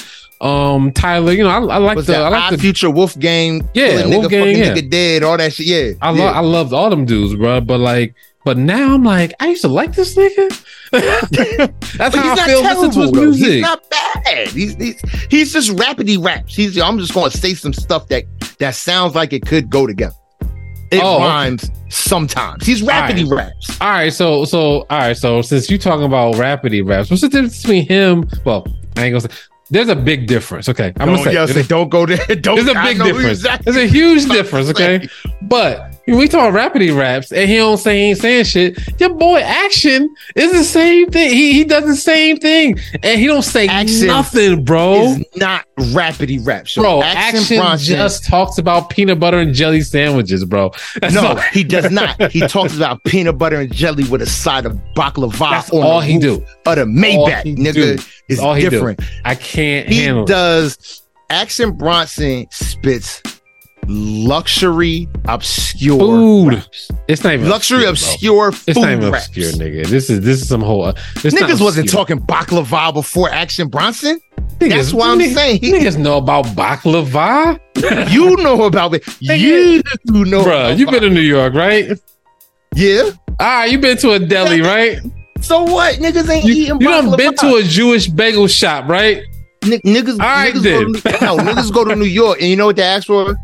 um, 0.46 0.92
Tyler, 0.92 1.32
you 1.32 1.44
know, 1.44 1.50
I, 1.50 1.76
I 1.76 1.78
like 1.78 1.96
Was 1.96 2.08
the, 2.08 2.14
that 2.14 2.24
I 2.26 2.30
like 2.30 2.44
Odd 2.44 2.54
the, 2.54 2.58
Future 2.60 2.90
Wolf 2.90 3.18
Gang? 3.20 3.68
Yeah, 3.74 4.06
Wolf 4.08 4.26
nigga, 4.26 4.30
Gang, 4.30 4.58
yeah. 4.58 4.74
nigga 4.76 4.90
dead, 4.90 5.24
all 5.24 5.38
that 5.38 5.54
shit. 5.54 5.66
Yeah, 5.66 5.92
I 6.02 6.12
yeah. 6.12 6.24
love, 6.26 6.36
I 6.36 6.40
loved 6.42 6.74
all 6.74 6.90
them 6.90 7.06
dudes, 7.06 7.36
bro. 7.36 7.62
But 7.62 7.80
like, 7.80 8.14
but 8.44 8.58
now 8.58 8.94
I'm 8.94 9.04
like, 9.04 9.34
I 9.40 9.48
used 9.48 9.62
to 9.64 9.68
like 9.70 9.94
this 9.96 10.16
nigga. 10.16 10.64
That's 10.92 11.98
But 11.98 12.16
how 12.16 12.22
he's 12.22 12.32
I 12.32 12.36
not 12.36 12.48
feel 12.48 12.62
listening 12.62 12.92
to 12.92 13.02
his 13.02 13.12
though. 13.12 13.22
music. 13.22 13.48
He's 13.48 13.62
not 13.62 13.90
bad. 13.90 14.48
He's, 14.50 14.76
he's 14.76 15.02
he's 15.30 15.54
just 15.54 15.72
rapidy 15.72 16.24
raps. 16.24 16.56
He's 16.56 16.80
I'm 16.80 17.00
just 17.00 17.14
going 17.14 17.32
to 17.32 17.38
say 17.38 17.54
some 17.54 17.74
stuff 17.74 18.08
that 18.10 18.24
that 18.60 18.76
sounds 18.76 19.16
like 19.16 19.34
it 19.34 19.46
could 19.46 19.70
go 19.70 19.88
together. 19.88 20.16
It 20.92 21.02
Oh, 21.04 21.16
okay. 21.16 21.24
rhymes 21.26 21.72
sometimes. 21.90 22.66
He's 22.66 22.82
rapidy 22.84 23.30
raps. 23.30 23.82
all 23.82 23.90
right, 23.90 24.14
so 24.14 24.46
so 24.46 24.82
all 24.82 24.86
right, 24.92 25.18
so 25.18 25.42
since 25.42 25.70
you 25.70 25.78
talking 25.80 26.06
about 26.06 26.36
rapidy 26.36 26.88
raps, 26.88 27.10
what's 27.10 27.22
the 27.22 27.30
difference 27.30 27.62
between 27.64 27.88
him? 27.88 28.30
Well, 28.46 28.66
I 28.96 29.06
ain't 29.06 29.14
gonna 29.14 29.22
say. 29.22 29.30
There's 29.70 29.90
a 29.90 29.96
big 29.96 30.28
difference. 30.28 30.70
Okay, 30.70 30.94
I'm 31.00 31.08
Don't, 31.08 31.08
gonna 31.08 31.24
say. 31.24 31.34
yo, 31.34 31.46
there's 31.46 31.66
say, 31.66 31.68
don't 31.68 31.90
go 31.90 32.06
there. 32.06 32.18
Don't. 32.36 32.56
There's 32.56 32.68
a 32.68 32.82
big 32.84 33.02
difference. 33.02 33.40
exactly 33.40 33.72
There's 33.72 33.86
a 33.86 33.92
huge 33.92 34.26
difference, 34.26 34.70
okay? 34.70 35.08
But 35.42 35.95
we 36.08 36.28
talk 36.28 36.54
rapidy 36.54 36.96
raps 36.98 37.32
and 37.32 37.50
he 37.50 37.58
don't 37.58 37.78
say 37.78 37.98
he 37.98 38.04
ain't 38.10 38.20
saying 38.20 38.46
shit, 38.46 39.00
your 39.00 39.14
boy 39.14 39.40
Action 39.40 40.14
is 40.36 40.52
the 40.52 40.64
same 40.64 41.10
thing. 41.10 41.30
He 41.32 41.54
he 41.54 41.64
does 41.64 41.86
the 41.86 41.96
same 41.96 42.38
thing. 42.38 42.78
And 43.04 43.20
he 43.20 43.28
don't 43.28 43.42
say 43.42 43.68
Action 43.68 44.08
nothing, 44.08 44.64
bro. 44.64 45.16
Not 45.36 45.66
rapidy 45.78 46.46
raps. 46.46 46.76
Bro, 46.76 47.02
Action, 47.04 47.58
Bronson- 47.58 47.96
just 47.98 48.26
talks 48.26 48.58
about 48.58 48.90
peanut 48.90 49.20
butter 49.20 49.40
and 49.40 49.54
jelly 49.54 49.82
sandwiches, 49.82 50.46
bro. 50.46 50.72
That's 51.02 51.14
No, 51.16 51.28
all, 51.28 51.36
he 51.38 51.64
does 51.64 51.90
not. 51.92 52.32
He 52.32 52.42
talks 52.42 52.76
about 52.76 53.04
peanut 53.06 53.38
butter 53.38 53.60
and 53.62 53.74
jelly 53.74 54.04
with 54.06 54.22
a 54.22 54.26
side 54.28 54.66
of 54.66 54.74
baklava 54.96 55.38
that's 55.50 55.72
on 55.72 55.82
all 55.84 56.02
he 56.02 56.20
do. 56.20 56.46
of 56.66 56.76
the 56.76 56.84
Maybach, 56.86 57.44
nigga. 57.56 57.74
do. 57.98 58.04
Is 58.28 58.40
all 58.40 58.54
he 58.54 58.64
do. 58.64 58.70
different. 58.70 59.02
I 59.24 59.36
can't 59.36 59.88
He 59.88 60.04
handle 60.04 60.24
it. 60.24 60.28
does. 60.28 61.02
Action 61.30 61.72
Bronson 61.72 62.46
spits 62.52 63.22
luxury 63.88 65.08
obscure 65.26 65.98
Food. 66.00 66.66
It's 67.08 67.24
not 67.24 67.34
even 67.34 67.50
luxury 67.50 67.86
obscure, 67.86 68.48
obscure 68.48 68.52
food 68.52 68.64
It's 68.68 68.80
not 68.80 68.92
even 68.92 69.14
obscure, 69.14 69.52
nigga. 69.54 69.86
This 69.88 70.10
is 70.10 70.22
this 70.22 70.42
is 70.42 70.48
some 70.48 70.62
whole. 70.62 70.86
Uh, 70.86 70.94
this 71.22 71.34
Niggas 71.34 71.62
wasn't 71.62 71.90
talking 71.90 72.20
baklava 72.20 72.94
before 72.94 73.30
Action 73.30 73.68
Bronson. 73.68 74.20
Niggas, 74.60 74.70
That's 74.70 74.94
what 74.94 75.10
I'm 75.10 75.20
niggas, 75.20 75.34
saying 75.34 75.60
he, 75.62 75.72
niggas 75.74 75.98
know 75.98 76.18
about 76.18 76.46
baklava. 76.48 77.60
you 78.12 78.36
know 78.38 78.64
about 78.64 78.94
it. 78.96 79.04
You 79.22 79.84
know, 80.26 80.44
Bro, 80.44 80.70
you 80.72 80.86
been 80.90 81.02
to 81.02 81.10
New 81.10 81.20
York, 81.22 81.54
right? 81.54 81.92
yeah. 82.76 83.10
Ah, 83.40 83.66
you 83.66 83.80
been 83.80 83.98
to 83.98 84.12
a 84.12 84.20
deli, 84.20 84.62
right? 84.62 85.00
So 85.42 85.64
what? 85.64 85.96
Niggas 86.00 86.30
ain't 86.30 86.46
You, 86.46 86.54
eating. 86.54 86.82
you 86.82 86.88
done 86.88 87.16
been 87.18 87.36
to 87.36 87.56
a 87.56 87.64
Jewish 87.64 88.08
bagel 88.08 88.48
shop, 88.48 88.88
right? 88.88 89.18
N- 89.64 89.72
niggas, 89.84 90.18
right, 90.20 90.54
niggas, 90.54 90.62
then. 90.64 90.92
go 90.94 91.00
to, 91.02 91.26
no, 91.26 91.38
niggas 91.38 91.74
go 91.74 91.84
to 91.86 91.96
New 91.96 92.06
York, 92.06 92.40
and 92.40 92.50
you 92.50 92.56
know 92.56 92.68
what 92.68 92.76
they 92.78 92.84
ask 92.84 93.08
for? 93.08 93.36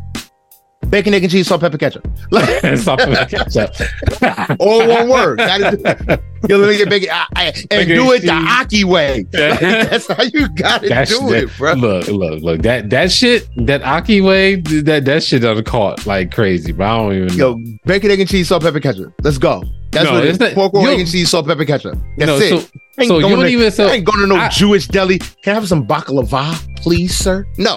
Bacon, 0.92 1.14
egg, 1.14 1.22
and 1.24 1.32
cheese, 1.32 1.48
salt, 1.48 1.62
pepper, 1.62 1.78
ketchup. 1.78 2.06
Like, 2.30 2.48
Stop 2.76 3.00
it, 3.02 3.28
ketchup. 3.30 3.72
all 4.60 4.86
one 4.86 5.08
word. 5.08 5.38
Gotta 5.38 5.76
do, 5.76 6.48
yo, 6.48 6.58
let 6.58 6.68
me 6.68 6.76
get 6.76 6.88
bacon, 6.90 7.08
I- 7.10 7.26
I- 7.34 7.44
and 7.46 7.68
Bacon, 7.70 7.96
do 7.96 8.12
it 8.12 8.20
the. 8.22 8.30
Aki 8.32 8.84
way. 8.84 9.24
That's 9.32 10.06
how 10.06 10.22
you 10.22 10.48
gotta 10.50 10.88
That's 10.90 11.10
do 11.18 11.26
that- 11.30 11.44
it, 11.44 11.50
bro. 11.56 11.72
Look, 11.72 12.08
look, 12.08 12.42
look. 12.42 12.62
That 12.62 12.90
that 12.90 13.10
shit, 13.10 13.48
that 13.66 13.82
Aki 13.82 14.20
way, 14.20 14.56
that 14.56 15.04
that 15.06 15.22
shit 15.22 15.42
done 15.42 15.64
caught 15.64 16.06
like 16.06 16.30
crazy, 16.32 16.72
bro. 16.72 16.86
I 16.86 16.96
don't 16.98 17.12
even 17.14 17.26
know. 17.38 17.56
Yo, 17.58 17.76
bacon, 17.86 18.10
egg, 18.10 18.20
and 18.20 18.28
cheese, 18.28 18.48
salt, 18.48 18.62
pepper, 18.62 18.78
ketchup. 18.80 19.14
Let's 19.22 19.38
go. 19.38 19.64
That's 19.92 20.04
No, 20.04 20.12
what 20.14 20.24
it's 20.24 20.34
is. 20.34 20.40
not- 20.40 20.52
Pork 20.52 20.72
roll, 20.74 20.86
egg, 20.88 21.00
and 21.00 21.10
cheese, 21.10 21.30
salt, 21.30 21.46
pepper, 21.46 21.64
ketchup. 21.64 21.98
That's 22.18 22.26
no, 22.28 22.36
it. 22.36 22.48
so 22.50 22.56
I 22.98 23.02
ain't 23.02 23.08
so 23.08 23.16
you 23.16 23.22
going 23.22 23.34
don't 23.36 23.44
to- 23.44 23.50
even 23.50 23.70
so 23.70 23.86
I 23.86 23.92
ain't 23.92 24.04
going 24.04 24.20
to 24.20 24.26
no 24.26 24.36
I- 24.36 24.48
Jewish 24.50 24.88
deli. 24.88 25.18
Can 25.18 25.52
I 25.52 25.54
have 25.54 25.66
some 25.68 25.86
baklava, 25.86 26.54
please, 26.76 27.16
sir? 27.16 27.46
No, 27.56 27.76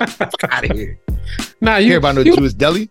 out 0.51 0.69
of 0.69 0.77
here. 0.77 0.99
nah. 1.61 1.77
You 1.77 1.85
You 1.85 1.91
care 1.91 1.97
about 1.99 2.15
no 2.15 2.21
you, 2.21 2.35
Jewish 2.35 2.53
deli? 2.53 2.89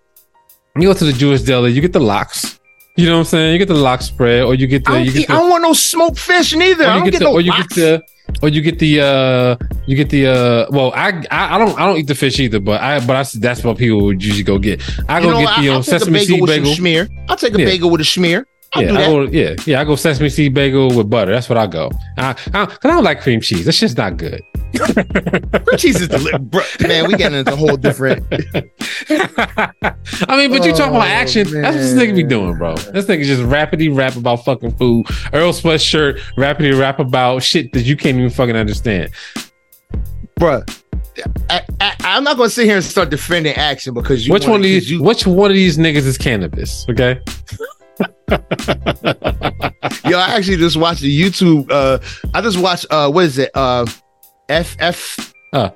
You 0.82 0.88
go 0.88 0.94
to 0.94 1.04
the 1.04 1.12
Jewish 1.12 1.42
deli, 1.42 1.72
you 1.72 1.80
get 1.80 1.92
the 1.92 2.00
lox. 2.00 2.58
You 2.96 3.06
know 3.06 3.14
what 3.14 3.18
I'm 3.20 3.24
saying? 3.24 3.52
You 3.52 3.58
get 3.58 3.68
the 3.68 3.74
lox 3.74 4.06
spread, 4.06 4.44
or 4.44 4.54
you 4.54 4.66
get 4.68 4.84
the 4.84 4.90
I 4.92 5.04
don't, 5.04 5.12
get 5.12 5.26
the 5.26 5.32
I 5.32 5.38
don't 5.38 5.50
want 5.50 5.62
no 5.62 5.72
smoked 5.72 6.18
fish 6.18 6.54
neither. 6.54 6.84
I 6.84 6.88
you 6.88 6.94
don't 7.00 7.04
get 7.04 7.12
get 7.12 7.18
the, 7.20 7.24
no 7.24 7.32
or 7.32 7.40
you 7.40 7.50
lox. 7.50 7.66
get 7.66 7.74
the, 7.74 8.02
or 8.42 8.48
you 8.48 8.60
get 8.62 8.78
the, 8.78 9.00
uh, 9.00 9.56
you 9.86 9.96
get 9.96 10.10
the, 10.10 10.26
uh, 10.28 10.66
well, 10.70 10.92
I, 10.94 11.08
I, 11.30 11.56
I 11.56 11.58
don't, 11.58 11.78
I 11.78 11.86
don't 11.86 11.98
eat 11.98 12.06
the 12.06 12.14
fish 12.14 12.38
either, 12.38 12.60
but 12.60 12.80
I, 12.80 13.04
but 13.04 13.16
I, 13.16 13.24
that's 13.38 13.64
what 13.64 13.78
people 13.78 14.02
would 14.04 14.22
usually 14.22 14.44
go 14.44 14.58
get. 14.58 14.80
I 15.08 15.18
You 15.18 15.24
go 15.26 15.30
know, 15.32 15.38
get 15.40 15.56
the 15.60 15.68
I, 15.68 15.68
um, 15.70 15.74
I'll 15.76 15.82
take 15.82 15.94
a 15.94 15.98
sesame 15.98 16.18
bagel 16.20 16.36
seed 16.38 16.46
bagel. 16.46 16.72
schmear. 16.72 17.08
I'll 17.28 17.36
take 17.36 17.54
a 17.54 17.58
Yeah. 17.58 17.64
bagel 17.66 17.90
with 17.90 18.00
a 18.00 18.04
schmear. 18.04 18.44
I'll 18.74 18.82
Yeah, 18.82 18.88
do 18.88 18.96
I 18.96 19.06
go, 19.06 19.22
yeah, 19.24 19.54
yeah. 19.66 19.80
I 19.80 19.84
go 19.84 19.94
sesame 19.96 20.28
seed 20.28 20.54
bagel 20.54 20.88
with 20.96 21.10
butter. 21.10 21.32
That's 21.32 21.48
what 21.48 21.58
I 21.58 21.66
go. 21.66 21.90
I, 22.16 22.30
I, 22.30 22.66
cause 22.66 22.78
I 22.84 22.88
don't 22.88 23.04
like 23.04 23.20
cream 23.22 23.40
cheese. 23.40 23.64
That's 23.64 23.78
just 23.78 23.96
not 23.98 24.16
good. 24.16 24.40
Cheese 25.76 26.00
is 26.00 26.08
deli- 26.08 26.38
bro, 26.38 26.62
man. 26.80 27.06
We 27.08 27.16
getting 27.16 27.38
into 27.38 27.52
a 27.52 27.56
whole 27.56 27.76
different. 27.76 28.24
I 30.28 30.36
mean, 30.36 30.50
but 30.50 30.64
you 30.64 30.72
talking 30.72 30.94
about 30.94 31.02
Oh, 31.06 31.10
action? 31.10 31.50
That's 31.50 31.74
what 31.76 31.82
this 31.82 31.94
nigga 31.94 32.14
be 32.16 32.22
doing, 32.22 32.56
bro. 32.56 32.74
This 32.76 33.06
nigga 33.06 33.24
just 33.24 33.42
rapidly 33.42 33.88
rap 33.88 34.16
about 34.16 34.44
fucking 34.44 34.76
food. 34.76 35.06
Earl 35.32 35.52
sweatshirt 35.52 36.20
rapidly 36.36 36.72
rap 36.72 36.98
about 36.98 37.42
shit 37.42 37.72
that 37.72 37.82
you 37.82 37.96
can't 37.96 38.16
even 38.16 38.30
fucking 38.30 38.56
understand. 38.56 39.10
Bruh, 40.40 40.68
I, 41.50 41.62
I, 41.80 41.94
I'm 42.00 42.24
not 42.24 42.36
gonna 42.36 42.50
sit 42.50 42.66
here 42.66 42.76
and 42.76 42.84
start 42.84 43.10
defending 43.10 43.54
action 43.54 43.94
because 43.94 44.26
you. 44.26 44.32
which 44.32 44.46
one 44.46 44.56
of 44.56 44.62
these? 44.62 44.90
You, 44.90 45.02
which 45.02 45.26
one 45.26 45.50
of 45.50 45.54
these 45.54 45.78
niggas 45.78 46.06
is 46.06 46.18
Canibus? 46.18 46.88
Okay. 46.90 47.20
yo, 50.08 50.18
I 50.18 50.34
actually 50.36 50.56
just 50.56 50.76
watched 50.76 51.02
the 51.02 51.20
YouTube. 51.22 51.70
Uh, 51.70 51.98
I 52.34 52.40
just 52.40 52.58
watched. 52.58 52.86
Uh, 52.90 53.10
what 53.10 53.26
is 53.26 53.38
it? 53.38 53.50
Uh, 53.54 53.86
FF. 54.48 55.16
Fake 55.16 55.32
uh, 55.52 55.70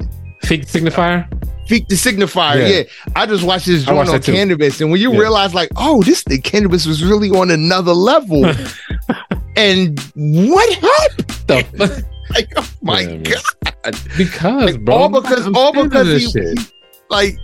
signifier. 0.44 1.28
Feet 1.68 1.87
the 1.88 1.96
signifier, 1.96 2.57
Yeah. 2.61 2.68
yeah. 2.78 2.83
I 3.14 3.26
just 3.26 3.44
watched 3.44 3.66
this 3.66 3.85
joint 3.85 3.96
watched 4.09 4.11
on 4.11 4.35
Canibus, 4.35 4.81
and 4.81 4.90
when 4.90 5.00
you 5.00 5.12
Yeah. 5.12 5.18
realize, 5.20 5.52
like, 5.54 5.68
oh, 5.76 6.02
this 6.02 6.24
the 6.24 6.40
Canibus 6.40 6.87
was 6.87 7.04
really 7.04 7.28
on 7.31 7.50
another 7.50 7.92
level, 7.92 8.46
and 9.57 10.00
what 10.14 10.72
happened? 10.74 11.28
The? 11.46 12.04
Like, 12.31 12.52
oh 12.59 12.70
my 12.83 13.00
Yeah, 13.00 13.40
god! 13.64 13.96
because, 14.18 14.64
Like, 14.74 14.85
bro. 14.85 14.94
all 14.94 15.09
because 15.09 15.46
I'm 15.46 15.57
all 15.57 15.72
because 15.72 16.09
this 16.09 16.24
he, 16.24 16.31
shit. 16.31 16.59
he- 16.59 16.66
like 17.09 17.38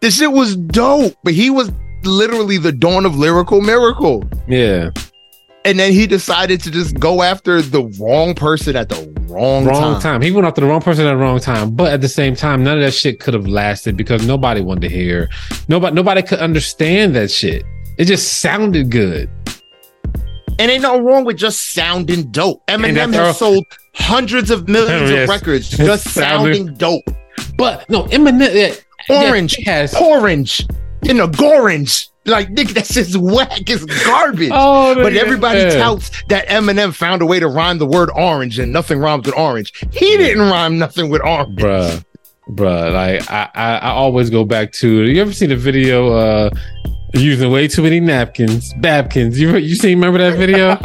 this 0.00 0.16
shit 0.16 0.32
was 0.32 0.56
dope, 0.56 1.12
but 1.24 1.34
he 1.34 1.50
was 1.50 1.70
literally 2.04 2.56
the 2.56 2.72
dawn 2.72 3.04
of 3.04 3.16
lyrical 3.18 3.60
miracle. 3.60 4.24
Yeah. 4.48 4.92
And 5.64 5.78
then 5.78 5.92
he 5.92 6.06
decided 6.06 6.62
to 6.62 6.70
just 6.70 6.98
go 6.98 7.22
after 7.22 7.60
the 7.60 7.84
wrong 8.00 8.34
person 8.34 8.74
at 8.76 8.88
the 8.88 8.96
wrong, 9.28 9.64
wrong 9.66 9.94
time. 9.94 10.00
time. 10.00 10.22
He 10.22 10.30
went 10.30 10.46
after 10.46 10.60
the 10.62 10.66
wrong 10.66 10.80
person 10.80 11.04
at 11.06 11.10
the 11.10 11.16
wrong 11.16 11.40
time. 11.40 11.72
But 11.72 11.92
at 11.92 12.00
the 12.00 12.08
same 12.08 12.34
time, 12.34 12.64
none 12.64 12.78
of 12.78 12.84
that 12.84 12.92
shit 12.92 13.20
could 13.20 13.34
have 13.34 13.46
lasted 13.46 13.96
because 13.96 14.26
nobody 14.26 14.60
wanted 14.62 14.88
to 14.88 14.94
hear. 14.94 15.28
Nobody 15.68 15.94
nobody 15.94 16.22
could 16.22 16.38
understand 16.38 17.14
that 17.16 17.30
shit. 17.30 17.64
It 17.98 18.04
just 18.06 18.38
sounded 18.40 18.90
good. 18.90 19.28
And 20.60 20.70
ain't 20.70 20.82
nothing 20.82 21.04
wrong 21.04 21.24
with 21.24 21.36
just 21.36 21.72
sounding 21.72 22.30
dope. 22.30 22.64
Eminem 22.66 23.12
has 23.12 23.16
our- 23.16 23.34
sold 23.34 23.64
hundreds 23.94 24.50
of 24.50 24.68
millions 24.68 25.10
Yes. 25.10 25.24
of 25.24 25.28
records 25.28 25.68
just 25.68 26.08
Sounding- 26.08 26.74
dope. 26.74 27.04
But 27.56 27.88
no, 27.90 28.04
Eminem 28.04 28.80
Orange, 29.10 29.56
yeah, 29.58 29.72
has 29.72 29.94
orange, 29.94 30.66
in 31.02 31.20
a 31.20 31.28
gorange. 31.28 32.06
Like 32.28 32.48
nigga, 32.50 32.74
that's 32.74 32.94
just 32.94 33.16
whack. 33.16 33.62
It's 33.68 33.84
garbage. 34.04 34.50
Oh, 34.54 34.94
But 34.94 35.14
everybody 35.14 35.60
yeah. 35.60 35.70
touts 35.78 36.10
that 36.28 36.46
Eminem 36.48 36.94
found 36.94 37.22
a 37.22 37.26
way 37.26 37.40
to 37.40 37.48
rhyme 37.48 37.78
the 37.78 37.86
word 37.86 38.10
orange 38.14 38.58
and 38.58 38.72
nothing 38.72 38.98
rhymes 38.98 39.26
with 39.26 39.36
orange. 39.36 39.72
He 39.92 40.16
didn't 40.16 40.42
rhyme 40.42 40.78
nothing 40.78 41.08
with 41.10 41.22
orange. 41.22 41.58
bruh, 41.58 42.04
bruh. 42.50 42.92
Like 42.92 43.30
I, 43.30 43.50
I, 43.54 43.76
I 43.78 43.90
always 43.90 44.30
go 44.30 44.44
back 44.44 44.72
to. 44.72 45.02
You 45.04 45.20
ever 45.22 45.32
seen 45.32 45.48
the 45.48 45.56
video? 45.56 46.12
uh 46.12 46.50
Using 47.14 47.50
way 47.50 47.66
too 47.68 47.82
many 47.82 48.00
napkins, 48.00 48.74
Babkins. 48.74 49.36
You 49.38 49.56
you 49.56 49.76
seen? 49.76 49.98
Remember 49.98 50.18
that 50.18 50.36
video? 50.36 50.76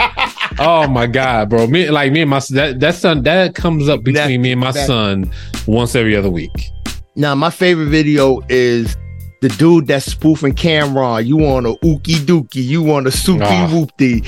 oh 0.60 0.88
my 0.88 1.06
god, 1.06 1.50
bro! 1.50 1.68
Me 1.68 1.90
like 1.90 2.14
me 2.14 2.22
and 2.22 2.30
my 2.30 2.40
that 2.52 2.80
that 2.80 2.96
son 2.96 3.24
that 3.24 3.56
comes 3.56 3.90
up 3.90 4.04
between 4.06 4.32
That- 4.32 4.40
me 4.40 4.54
and 4.54 4.62
my 4.62 4.72
that- 4.72 4.88
son 4.88 5.30
once 5.68 5.96
every 5.96 6.16
other 6.16 6.30
week. 6.30 6.72
Now, 7.18 7.36
my 7.36 7.50
favorite 7.50 7.88
video 7.90 8.40
is 8.48 8.96
the 9.44 9.50
dude 9.58 9.88
that's 9.88 10.06
spoofing 10.06 10.54
Cam'ron. 10.54 11.26
You 11.26 11.36
want 11.36 11.66
a 11.66 11.72
ookie 11.84 12.16
dookie, 12.26 12.64
you 12.64 12.82
want 12.82 13.08
a 13.08 13.12
soupy 13.12 13.44
Ah. 13.44 13.68
whoopty. 13.70 14.24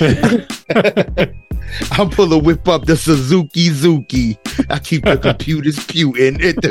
I'm 1.92 2.10
pulling 2.10 2.44
whip 2.44 2.68
up 2.68 2.84
the 2.84 2.96
Suzuki 2.98 3.70
Zuki. 3.70 4.36
I 4.70 4.78
keep 4.78 5.04
the 5.04 5.16
computers 5.16 5.82
puting. 5.86 6.36
It, 6.38 6.62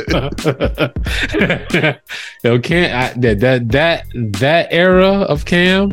Yo, 2.44 2.60
can't 2.60 2.94
I, 2.94 3.20
that 3.20 3.40
that 3.40 3.70
that 3.72 4.06
that 4.40 4.68
era 4.70 5.08
of 5.28 5.46
Cam? 5.46 5.92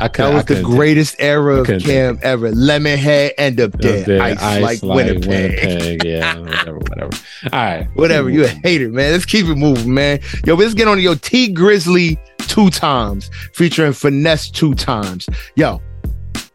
I 0.00 0.08
could. 0.08 0.24
that 0.24 0.34
was 0.34 0.44
the 0.44 0.62
greatest 0.62 1.16
era 1.18 1.56
of 1.60 1.66
Cam 1.82 2.18
ever. 2.22 2.50
Lemonhead 2.50 3.32
end 3.38 3.60
up 3.60 3.78
take- 3.80 4.06
there. 4.06 4.22
Up 4.22 4.38
Ice, 4.42 4.62
like, 4.62 4.82
Winnipeg. 4.82 5.26
Winnipeg. 5.28 6.04
Yeah, 6.04 6.38
whatever, 6.38 6.78
whatever. 6.78 7.10
All 7.52 7.60
right, 7.60 7.88
Whatever. 7.94 8.30
You 8.30 8.44
a 8.44 8.48
hater, 8.48 8.88
man. 8.88 9.12
Let's 9.12 9.24
keep 9.26 9.46
it 9.46 9.56
moving, 9.56 9.92
man. 9.94 10.20
Yo, 10.46 10.54
let's 10.54 10.74
get 10.74 10.88
on 10.88 11.00
your 11.00 11.16
Tee 11.16 11.52
Grizzley 11.54 12.18
two 12.38 12.70
times, 12.70 13.30
featuring 13.54 13.92
Finesse2tymes. 13.92 15.28
Yo, 15.56 15.80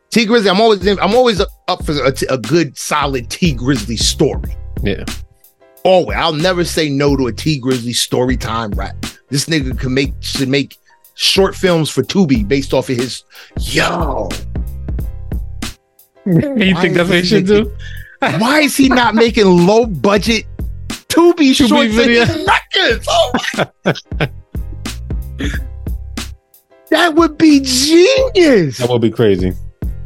Tee 0.09 0.25
Grizzley. 0.25 0.49
I'm 0.49 0.61
always 0.61 0.85
in, 0.85 0.99
I'm 0.99 1.13
always 1.15 1.39
up 1.41 1.85
for 1.85 1.91
a, 1.93 2.13
a 2.29 2.37
good 2.37 2.77
solid 2.77 3.29
Tee 3.29 3.53
Grizzley 3.55 3.97
story. 3.97 4.55
Yeah. 4.83 5.03
Always. 5.83 6.17
I'll 6.17 6.33
never 6.33 6.63
say 6.63 6.89
no 6.89 7.15
to 7.15 7.27
a 7.27 7.33
Tee 7.33 7.61
Grizzley 7.61 7.93
story 7.93 8.37
time 8.37 8.71
rap. 8.71 8.95
This 9.29 9.45
nigga 9.45 9.77
can 9.79 9.93
make 9.93 10.13
should 10.19 10.49
make 10.49 10.77
short 11.15 11.55
films 11.55 11.89
for 11.89 12.03
Tubi 12.03 12.47
based 12.47 12.73
off 12.73 12.89
of 12.89 12.97
his 12.97 13.23
yo. 13.59 14.29
You 16.27 16.73
Why 16.73 16.81
think 16.81 16.95
that's 16.95 17.07
what 17.07 17.19
he 17.19 17.23
should 17.23 17.45
do? 17.45 17.71
Why 18.19 18.61
is 18.61 18.75
he 18.75 18.89
not 18.89 19.13
making 19.13 19.45
low 19.45 19.85
budget 19.85 20.45
Tubi 20.87 21.51
Tubi 21.51 21.67
short 21.67 21.89
records? 22.47 23.05
Oh 23.07 23.31
my 23.53 24.29
That 26.89 27.13
would 27.15 27.37
be 27.37 27.59
genius. 27.59 28.77
That 28.77 28.89
would 28.89 29.01
be 29.01 29.11
crazy. 29.11 29.53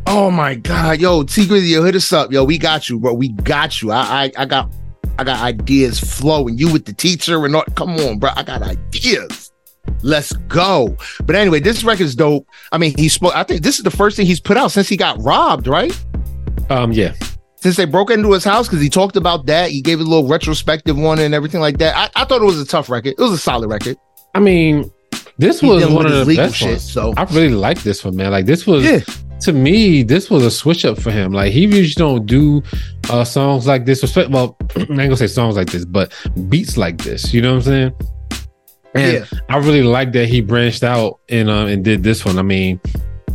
Oh 0.07 0.31
my 0.31 0.55
god, 0.55 0.99
yo, 0.99 1.23
Tee 1.23 1.45
Grizzley, 1.45 1.69
yo, 1.69 1.83
hit 1.83 1.95
us 1.95 2.11
up, 2.11 2.31
yo. 2.31 2.43
We 2.43 2.57
got 2.57 2.89
you, 2.89 2.99
bro. 2.99 3.13
We 3.13 3.29
got 3.29 3.81
you. 3.81 3.91
I, 3.91 4.23
I, 4.23 4.31
I 4.37 4.45
got, 4.45 4.73
I 5.19 5.23
got 5.23 5.39
ideas 5.39 5.99
flowing. 5.99 6.57
You 6.57 6.71
with 6.71 6.85
the 6.85 6.93
teacher 6.93 7.45
and 7.45 7.55
all. 7.55 7.63
Come 7.75 7.91
on, 7.91 8.17
bro. 8.17 8.31
I 8.35 8.41
got 8.43 8.63
ideas. 8.63 9.48
Let's 10.01 10.31
go. 10.47 10.95
But 11.25 11.35
anyway, 11.35 11.59
this 11.59 11.83
record's 11.83 12.15
dope. 12.15 12.47
I 12.71 12.77
mean, 12.77 12.93
he 12.97 13.09
spoke. 13.09 13.35
I 13.35 13.43
think 13.43 13.61
this 13.61 13.77
is 13.77 13.83
the 13.83 13.91
first 13.91 14.15
thing 14.17 14.25
he's 14.25 14.39
put 14.39 14.57
out 14.57 14.71
since 14.71 14.87
he 14.87 14.95
got 14.97 15.21
robbed, 15.21 15.67
right? 15.67 15.91
Um, 16.69 16.91
yeah, 16.91 17.13
Since 17.55 17.75
they 17.77 17.85
broke 17.85 18.11
into 18.11 18.31
his 18.31 18.43
house, 18.43 18.67
because 18.67 18.81
he 18.81 18.89
talked 18.89 19.15
about 19.15 19.45
that. 19.47 19.71
He 19.71 19.81
gave 19.81 19.99
a 19.99 20.03
little 20.03 20.27
retrospective 20.27 20.97
one 20.97 21.19
and 21.19 21.33
everything 21.33 21.59
like 21.61 21.77
that. 21.79 21.95
I, 21.97 22.21
I 22.21 22.25
thought 22.25 22.41
it 22.41 22.45
was 22.45 22.59
a 22.61 22.65
tough 22.65 22.89
record. 22.89 23.15
It 23.17 23.19
was 23.19 23.31
a 23.31 23.37
solid 23.37 23.67
record. 23.69 23.97
I 24.35 24.39
mean, 24.39 24.89
this 25.37 25.59
He 25.59 25.67
was 25.67 25.85
one 25.87 26.05
of 26.05 26.27
the 26.27 26.35
best 26.35 26.55
shit, 26.55 26.67
ones. 26.69 26.91
so- 26.93 27.13
I 27.17 27.23
really 27.23 27.49
like 27.49 27.81
this 27.81 28.05
one, 28.05 28.15
man. 28.15 28.31
Like 28.31 28.45
this 28.45 28.67
was 28.67 28.83
Yeah. 28.85 28.99
to 29.41 29.51
me, 29.53 30.03
this 30.03 30.29
was 30.29 30.45
a 30.45 30.51
switch 30.51 30.85
up 30.85 30.99
for 30.99 31.11
him. 31.11 31.33
Like 31.33 31.51
he 31.51 31.61
usually 31.65 31.87
don't 31.95 32.25
do 32.25 32.61
uh 33.09 33.23
songs 33.23 33.65
like 33.65 33.85
this. 33.85 34.03
Well, 34.15 34.55
I 34.75 34.79
ain't 34.81 34.87
gonna 34.97 35.17
say 35.17 35.27
songs 35.27 35.55
like 35.55 35.71
this, 35.71 35.85
but 35.85 36.13
beats 36.49 36.77
like 36.77 36.99
this. 36.99 37.33
You 37.33 37.41
know 37.41 37.51
what 37.55 37.67
I'm 37.67 37.71
saying? 37.73 37.93
And 38.95 39.13
Yeah. 39.31 39.39
I 39.49 39.57
really 39.57 39.83
like 39.83 40.11
that 40.13 40.27
he 40.27 40.41
branched 40.41 40.83
out 40.83 41.19
and 41.29 41.49
uh, 41.49 41.65
and 41.65 41.83
did 41.83 42.03
this 42.03 42.25
one. 42.25 42.39
I 42.39 42.41
mean, 42.41 42.79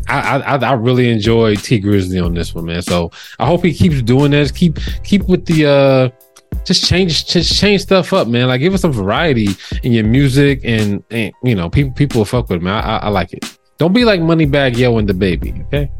I 0.08 0.38
I, 0.40 0.56
I 0.56 0.72
really 0.72 1.10
enjoy 1.10 1.54
Tee 1.56 1.80
Grizzley 1.80 2.24
on 2.24 2.34
this 2.34 2.54
one, 2.54 2.66
man. 2.66 2.82
So 2.82 3.10
I 3.38 3.46
hope 3.46 3.64
he 3.64 3.72
keeps 3.72 4.02
doing 4.02 4.32
this. 4.32 4.50
Keep 4.50 4.78
keep 5.04 5.22
with 5.28 5.46
the 5.46 5.66
uh 5.66 6.08
just 6.64 6.84
change 6.84 7.26
just 7.26 7.58
change 7.58 7.82
stuff 7.82 8.12
up, 8.12 8.28
man. 8.28 8.48
Like 8.48 8.60
give 8.60 8.74
us 8.74 8.80
some 8.82 8.92
variety 8.92 9.48
in 9.82 9.92
your 9.92 10.04
music 10.04 10.60
and 10.64 11.02
and 11.10 11.32
you 11.42 11.54
know 11.54 11.68
people 11.70 11.92
people 11.92 12.20
will 12.20 12.24
fuck 12.26 12.48
with 12.48 12.58
it, 12.60 12.62
man. 12.62 12.74
I, 12.82 12.96
I, 12.96 12.96
I 13.04 13.08
like 13.08 13.32
it. 13.32 13.58
Don't 13.78 13.92
be 13.92 14.04
like 14.04 14.20
Moneybagg 14.20 14.76
Yo 14.76 14.98
and 14.98 15.08
the 15.08 15.14
baby, 15.14 15.52
okay? 15.66 15.90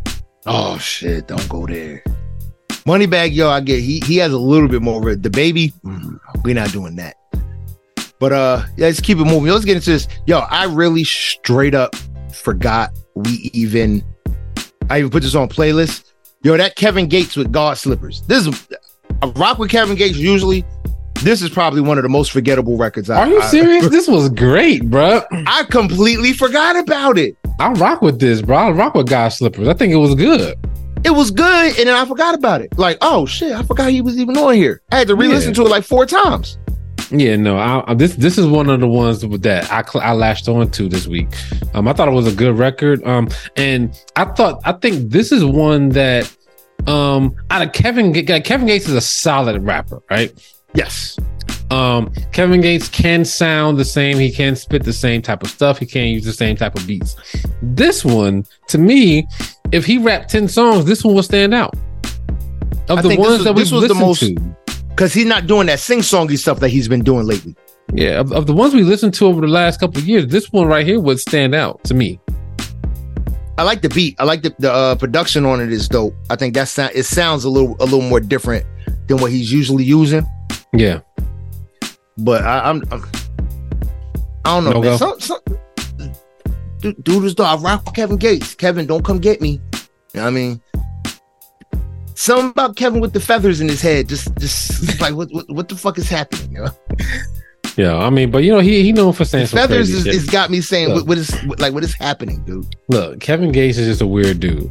Oh 0.46 0.78
shit! 0.78 1.26
Don't 1.26 1.48
go 1.48 1.66
there. 1.66 2.02
Moneybag, 2.86 3.34
yo, 3.34 3.48
I 3.48 3.60
get 3.60 3.80
he 3.80 4.00
he 4.00 4.16
has 4.18 4.32
a 4.32 4.38
little 4.38 4.68
bit 4.68 4.82
more. 4.82 5.00
of 5.00 5.08
it. 5.08 5.22
The 5.22 5.30
baby, 5.30 5.72
mm, 5.84 6.18
we're 6.44 6.54
not 6.54 6.70
doing 6.70 6.96
that. 6.96 7.16
But 8.24 8.32
uh, 8.32 8.62
yeah, 8.78 8.86
let's 8.86 9.02
keep 9.02 9.18
it 9.18 9.24
moving. 9.26 9.52
Let's 9.52 9.66
get 9.66 9.76
into 9.76 9.90
this. 9.90 10.08
Yo, 10.26 10.38
I 10.38 10.64
really 10.64 11.04
straight 11.04 11.74
up 11.74 11.94
forgot 12.32 12.90
we 13.14 13.50
even. 13.52 14.02
I 14.88 15.00
even 15.00 15.10
put 15.10 15.22
this 15.22 15.34
on 15.34 15.46
playlist. 15.50 16.14
Yo, 16.42 16.56
that 16.56 16.74
Kevin 16.74 17.06
Gates 17.06 17.36
with 17.36 17.52
God 17.52 17.76
Slippers. 17.76 18.22
This 18.22 18.46
is 18.46 18.66
I 19.20 19.26
rock 19.36 19.58
with 19.58 19.70
Kevin 19.70 19.94
Gates 19.94 20.16
usually. 20.16 20.64
This 21.22 21.42
is 21.42 21.50
probably 21.50 21.82
one 21.82 21.98
of 21.98 22.02
the 22.02 22.08
most 22.08 22.32
forgettable 22.32 22.78
records. 22.78 23.10
I, 23.10 23.20
Are 23.20 23.28
you 23.28 23.42
I- 23.42 23.46
serious? 23.48 23.88
this 23.90 24.08
was 24.08 24.30
great, 24.30 24.88
bro. 24.88 25.20
I 25.30 25.64
completely 25.64 26.32
forgot 26.32 26.76
about 26.76 27.18
it. 27.18 27.36
I 27.60 27.72
rock 27.72 28.00
with 28.00 28.20
this, 28.20 28.40
bro. 28.40 28.56
I 28.56 28.70
rock 28.70 28.94
with 28.94 29.06
God 29.06 29.28
Slippers. 29.28 29.68
I 29.68 29.74
think 29.74 29.92
it 29.92 29.96
was 29.96 30.14
good. 30.14 30.56
It 31.04 31.10
was 31.10 31.30
good, 31.30 31.78
and 31.78 31.88
then 31.88 31.94
I 31.94 32.06
forgot 32.06 32.34
about 32.34 32.62
it. 32.62 32.78
Like, 32.78 32.96
oh 33.02 33.26
shit, 33.26 33.52
I 33.52 33.62
forgot 33.64 33.90
he 33.90 34.00
was 34.00 34.18
even 34.18 34.34
on 34.38 34.54
here. 34.54 34.80
I 34.90 34.96
had 34.96 35.08
to 35.08 35.14
re-listen 35.14 35.50
Yeah. 35.50 35.56
to 35.56 35.66
it 35.66 35.68
like 35.68 35.84
four 35.84 36.06
times. 36.06 36.56
Yeah, 37.10 37.36
no, 37.36 37.58
I, 37.58 37.84
I- 37.90 37.94
this 37.94 38.14
this 38.16 38.38
is 38.38 38.46
one 38.46 38.68
of 38.70 38.80
the 38.80 38.88
ones 38.88 39.20
that 39.20 39.70
I 39.70 39.82
cl- 39.82 40.04
I 40.04 40.12
latched 40.12 40.48
on 40.48 40.70
to 40.72 40.88
this 40.88 41.06
week. 41.06 41.28
Um, 41.74 41.86
I 41.88 41.92
thought 41.92 42.08
it 42.08 42.12
was 42.12 42.32
a 42.32 42.34
good 42.34 42.56
record. 42.58 43.04
Um, 43.06 43.28
and 43.56 43.94
I 44.16 44.24
thought 44.24 44.60
I 44.64 44.72
think 44.72 45.10
this 45.10 45.30
is 45.32 45.44
one 45.44 45.90
that 45.90 46.34
um 46.86 47.34
out 47.50 47.62
of 47.62 47.72
Kevin 47.72 48.12
Kevin 48.42 48.66
Gates 48.66 48.88
is 48.88 48.94
a 48.94 49.00
solid 49.00 49.62
rapper, 49.62 50.02
right? 50.10 50.32
Yes. 50.74 51.16
Um, 51.70 52.12
Kevin 52.32 52.60
Gates 52.60 52.88
can 52.88 53.24
sound 53.24 53.78
the 53.78 53.84
same. 53.84 54.18
He 54.18 54.30
can 54.30 54.54
spit 54.54 54.82
the 54.84 54.92
same 54.92 55.22
type 55.22 55.42
of 55.42 55.50
stuff. 55.50 55.78
He 55.78 55.86
can 55.86 56.06
use 56.08 56.24
the 56.24 56.32
same 56.32 56.56
type 56.56 56.76
of 56.76 56.86
beats. 56.86 57.16
This 57.62 58.04
one, 58.04 58.44
to 58.68 58.78
me, 58.78 59.26
if 59.72 59.84
he 59.84 59.98
rapped 59.98 60.30
ten 60.30 60.46
songs, 60.48 60.84
this 60.84 61.04
one 61.04 61.14
will 61.14 61.22
stand 61.22 61.52
out. 61.54 61.74
Of 62.88 62.98
I 62.98 63.02
the 63.02 63.08
ones 63.16 63.20
was- 63.20 63.44
that 63.44 63.52
we've 63.54 63.62
was 63.62 63.70
the 63.70 63.94
listened 63.94 64.00
most- 64.00 64.20
to, 64.20 64.56
Because 64.94 65.12
he's 65.12 65.26
not 65.26 65.46
doing 65.46 65.66
that 65.66 65.80
sing-songy 65.80 66.38
stuff 66.38 66.60
that 66.60 66.68
he's 66.68 66.86
been 66.86 67.02
doing 67.02 67.26
lately. 67.26 67.56
Yeah, 67.92 68.20
of, 68.20 68.32
of 68.32 68.46
the 68.46 68.52
ones 68.52 68.74
we 68.74 68.82
listened 68.82 69.12
to 69.14 69.26
over 69.26 69.40
the 69.40 69.48
last 69.48 69.80
couple 69.80 69.98
of 69.98 70.06
years, 70.06 70.28
this 70.28 70.52
one 70.52 70.68
right 70.68 70.86
here 70.86 71.00
would 71.00 71.18
stand 71.18 71.54
out 71.54 71.82
to 71.84 71.94
me. 71.94 72.20
I 73.58 73.62
like 73.62 73.82
the 73.82 73.88
beat. 73.88 74.16
I 74.18 74.24
like 74.24 74.42
the, 74.42 74.54
the 74.58 74.72
uh, 74.72 74.94
production 74.96 75.44
on 75.44 75.60
it 75.60 75.72
is 75.72 75.88
dope. 75.88 76.14
I 76.30 76.36
think 76.36 76.54
that 76.54 76.68
sound 76.68 76.92
it 76.94 77.04
sounds 77.04 77.44
a 77.44 77.50
little 77.50 77.76
a 77.78 77.84
little 77.84 78.02
more 78.02 78.20
different 78.20 78.66
than 79.06 79.18
what 79.18 79.30
he's 79.30 79.52
usually 79.52 79.84
using. 79.84 80.26
Yeah, 80.72 81.00
But 82.18 82.42
I, 82.42 82.68
I'm, 82.68 82.82
I'm 82.90 83.04
I 84.44 84.60
don't 84.60 84.64
know, 84.64 84.80
No. 84.80 84.96
Some, 84.96 85.20
some, 85.20 85.40
dude, 86.80 87.04
dude 87.04 87.24
is 87.24 87.34
though 87.36 87.44
I 87.44 87.56
rock 87.56 87.84
with 87.84 87.94
Kevin 87.94 88.16
Gates. 88.16 88.54
Kevin, 88.54 88.86
don't 88.86 89.04
come 89.04 89.18
get 89.18 89.40
me. 89.40 89.52
You 89.52 89.60
know 90.14 90.22
what 90.22 90.26
I 90.26 90.30
mean? 90.30 90.60
Something 92.14 92.50
about 92.50 92.76
Kevin 92.76 93.00
with 93.00 93.12
the 93.12 93.20
feathers 93.20 93.60
in 93.60 93.68
his 93.68 93.82
head. 93.82 94.08
Just, 94.08 94.36
just 94.38 95.00
like 95.00 95.14
what, 95.14 95.28
what, 95.32 95.48
what 95.48 95.68
the 95.68 95.76
fuck 95.76 95.98
is 95.98 96.08
happening? 96.08 96.52
You 96.52 96.64
know? 96.64 96.70
yeah. 97.76 97.96
I 97.96 98.10
mean, 98.10 98.30
but 98.30 98.44
you 98.44 98.52
know, 98.52 98.60
he 98.60 98.82
he 98.82 98.92
known 98.92 99.12
for 99.12 99.24
saying 99.24 99.46
some 99.46 99.58
feathers 99.58 99.90
is, 99.90 100.04
shit. 100.04 100.14
is 100.14 100.26
got 100.26 100.50
me 100.50 100.60
saying 100.60 100.88
Look. 100.88 101.06
what, 101.06 101.08
what 101.08 101.18
is 101.18 101.44
like 101.58 101.74
what 101.74 101.84
is 101.84 101.94
happening, 101.94 102.42
dude? 102.44 102.66
Look, 102.88 103.20
Kevin 103.20 103.52
Gates 103.52 103.78
is 103.78 103.88
just 103.88 104.00
a 104.00 104.06
weird 104.06 104.40
dude. 104.40 104.70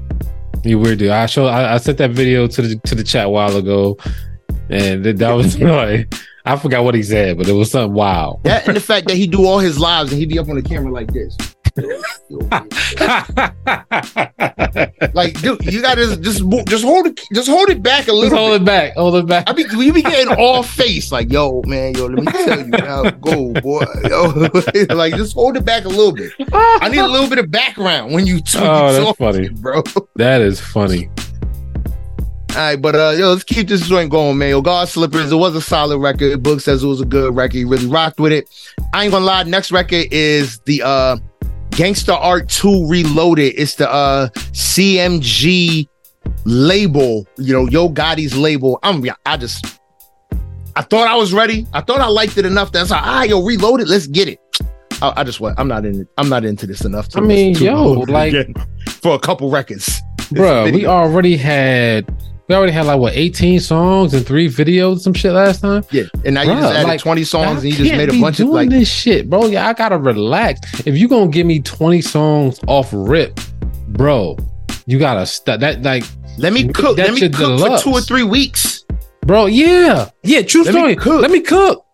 He 0.63 0.75
weird 0.75 0.99
dude. 0.99 1.09
I 1.09 1.25
showed 1.25 1.47
I, 1.47 1.73
I 1.73 1.77
sent 1.77 1.97
that 1.97 2.11
video 2.11 2.47
to 2.47 2.61
the 2.61 2.79
to 2.79 2.95
the 2.95 3.03
chat 3.03 3.25
a 3.25 3.29
while 3.29 3.55
ago, 3.57 3.97
and 4.69 5.03
that, 5.03 5.17
that 5.17 5.31
was 5.31 5.59
like 5.61 6.13
I 6.45 6.57
forgot 6.57 6.83
what 6.83 6.95
he 6.95 7.03
said, 7.03 7.37
but 7.37 7.47
it 7.47 7.53
was 7.53 7.71
something 7.71 7.93
wild. 7.93 8.43
That 8.43 8.67
and 8.67 8.75
the 8.75 8.81
fact 8.81 9.07
that 9.07 9.15
he 9.15 9.27
do 9.27 9.45
all 9.45 9.59
his 9.59 9.79
lives 9.79 10.11
and 10.11 10.19
he 10.19 10.25
be 10.25 10.39
up 10.39 10.49
on 10.49 10.55
the 10.55 10.61
camera 10.61 10.91
like 10.91 11.11
this. 11.11 11.37
Like, 15.13 15.39
dude, 15.41 15.63
you 15.65 15.81
gotta 15.81 16.17
just 16.17 16.43
just 16.67 16.83
hold 16.83 17.07
it, 17.07 17.19
just 17.33 17.47
hold 17.47 17.69
it 17.69 17.83
back 17.83 18.03
a 18.03 18.05
Just 18.07 18.17
little. 18.17 18.37
hold 18.37 18.51
bit. 18.51 18.61
it 18.61 18.65
back. 18.65 18.93
Hold 18.95 19.15
it 19.15 19.27
back. 19.27 19.43
I 19.47 19.53
be 19.53 19.65
we 19.77 19.91
be 19.91 20.01
getting 20.01 20.33
all 20.35 20.63
face 20.63 21.11
like, 21.11 21.31
yo, 21.31 21.61
man, 21.65 21.93
yo, 21.93 22.07
let 22.07 22.23
me 22.23 22.31
tell 22.31 22.65
you 22.65 22.71
how 22.85 23.09
go, 23.11 23.53
boy. 23.61 23.83
Yo, 24.09 24.49
like 24.95 25.15
just 25.15 25.33
hold 25.35 25.55
it 25.57 25.65
back 25.65 25.85
a 25.85 25.89
little 25.89 26.11
bit. 26.13 26.31
I 26.51 26.89
need 26.89 26.97
a 26.99 27.07
little 27.07 27.29
bit 27.29 27.37
of 27.37 27.51
background 27.51 28.13
when 28.13 28.25
you, 28.25 28.41
talk. 28.41 28.61
Oh, 28.63 28.93
that's 28.93 29.17
funny. 29.17 29.49
bro. 29.49 29.83
That 30.15 30.41
is 30.41 30.59
funny. 30.59 31.09
All 32.51 32.59
right, 32.59 32.79
but 32.81 32.95
uh, 32.95 33.13
yo, 33.17 33.31
let's 33.31 33.43
keep 33.43 33.67
this 33.67 33.87
joint 33.87 34.11
going, 34.11 34.37
man. 34.37 34.49
Yo, 34.49 34.61
God 34.61 34.87
Slippers, 34.87 35.31
it 35.31 35.35
was 35.35 35.55
a 35.55 35.61
solid 35.61 35.97
record. 35.99 36.41
Book 36.43 36.61
says 36.61 36.83
it 36.83 36.87
was 36.87 37.01
a 37.01 37.05
good 37.05 37.35
record. 37.35 37.55
He 37.55 37.65
really 37.65 37.87
rocked 37.87 38.19
with 38.19 38.31
it. 38.31 38.47
I 38.93 39.03
ain't 39.03 39.11
gonna 39.11 39.25
lie. 39.25 39.43
Next 39.43 39.71
record 39.71 40.05
is 40.11 40.59
the 40.59 40.81
uh 40.83 41.17
Gangsta 41.75 42.15
Art 42.19 42.49
2 42.49 42.87
Reloaded. 42.87 43.53
It's 43.57 43.75
the 43.75 43.89
uh 43.91 44.29
CMG 44.51 45.87
label, 46.45 47.27
you 47.37 47.53
know, 47.53 47.67
Yo 47.67 47.89
Gotti's 47.89 48.35
label. 48.37 48.79
I'm 48.83 49.03
I 49.25 49.37
just 49.37 49.79
I 50.75 50.81
thought 50.81 51.07
I 51.07 51.15
was 51.15 51.33
ready. 51.33 51.67
I 51.73 51.81
thought 51.81 51.99
I 51.99 52.07
liked 52.07 52.37
it 52.37 52.45
enough. 52.45 52.71
That's 52.71 52.89
like, 52.89 53.01
ah, 53.03 53.23
yo, 53.23 53.43
reloaded. 53.43 53.87
Let's 53.87 54.07
get 54.07 54.27
it. 54.27 54.39
I, 55.01 55.13
I 55.17 55.23
just 55.23 55.39
what 55.39 55.57
I'm 55.59 55.67
not 55.67 55.85
in 55.85 56.01
it. 56.01 56.07
I'm 56.17 56.29
not 56.29 56.45
into 56.45 56.65
this 56.67 56.85
enough. 56.85 57.09
To 57.09 57.19
I 57.19 57.21
mean, 57.21 57.55
yo, 57.55 57.91
like- 57.91 58.35
for 59.01 59.15
a 59.15 59.19
couple 59.19 59.49
records. 59.49 60.01
bro. 60.31 60.65
we 60.71 60.85
already 60.85 61.37
had 61.37 62.07
We 62.47 62.55
already 62.55 62.73
had 62.73 62.85
like 62.85 62.99
what 62.99 63.15
18 63.15 63.61
songs 63.61 64.13
and 64.13 64.25
three 64.25 64.49
videos, 64.49 64.99
some 64.99 65.13
shit 65.13 65.31
last 65.31 65.61
time. 65.61 65.85
Yeah, 65.91 66.03
and 66.25 66.35
now 66.35 66.41
you 66.41 66.49
just 66.49 66.75
added 66.75 66.87
like, 66.87 66.99
20 66.99 67.23
songs 67.23 67.63
and 67.63 67.71
you 67.71 67.77
just 67.77 67.91
made 67.91 68.09
a 68.09 68.19
bunch 68.19 68.41
of 68.41 68.49
like 68.49 68.69
this 68.69 68.89
shit, 68.89 69.29
bro. 69.29 69.45
Yeah, 69.45 69.67
I 69.67 69.73
gotta 69.73 69.97
relax. 69.97 70.59
If 70.85 70.97
you 70.97 71.07
gonna 71.07 71.31
give 71.31 71.47
me 71.47 71.61
20 71.61 72.01
songs 72.01 72.59
off 72.67 72.89
rip, 72.91 73.39
bro, 73.89 74.37
you 74.85 74.99
gotta 74.99 75.25
stop 75.25 75.61
that. 75.61 75.83
Like, 75.83 76.03
let 76.37 76.51
me 76.51 76.67
cook. 76.67 76.97
Let 76.97 77.13
me 77.13 77.21
cook 77.21 77.31
deluxe. 77.31 77.83
for 77.83 77.89
two 77.89 77.95
or 77.95 78.01
three 78.01 78.23
weeks. 78.23 78.83
bro, 79.21 79.45
yeah, 79.45 80.09
yeah, 80.23 80.41
true 80.41 80.63
Let 80.63 80.73
me 80.73 80.79
story. 80.79 80.95
cook. 80.97 81.21
Let 81.21 81.31
me 81.31 81.39
cook. 81.39 81.85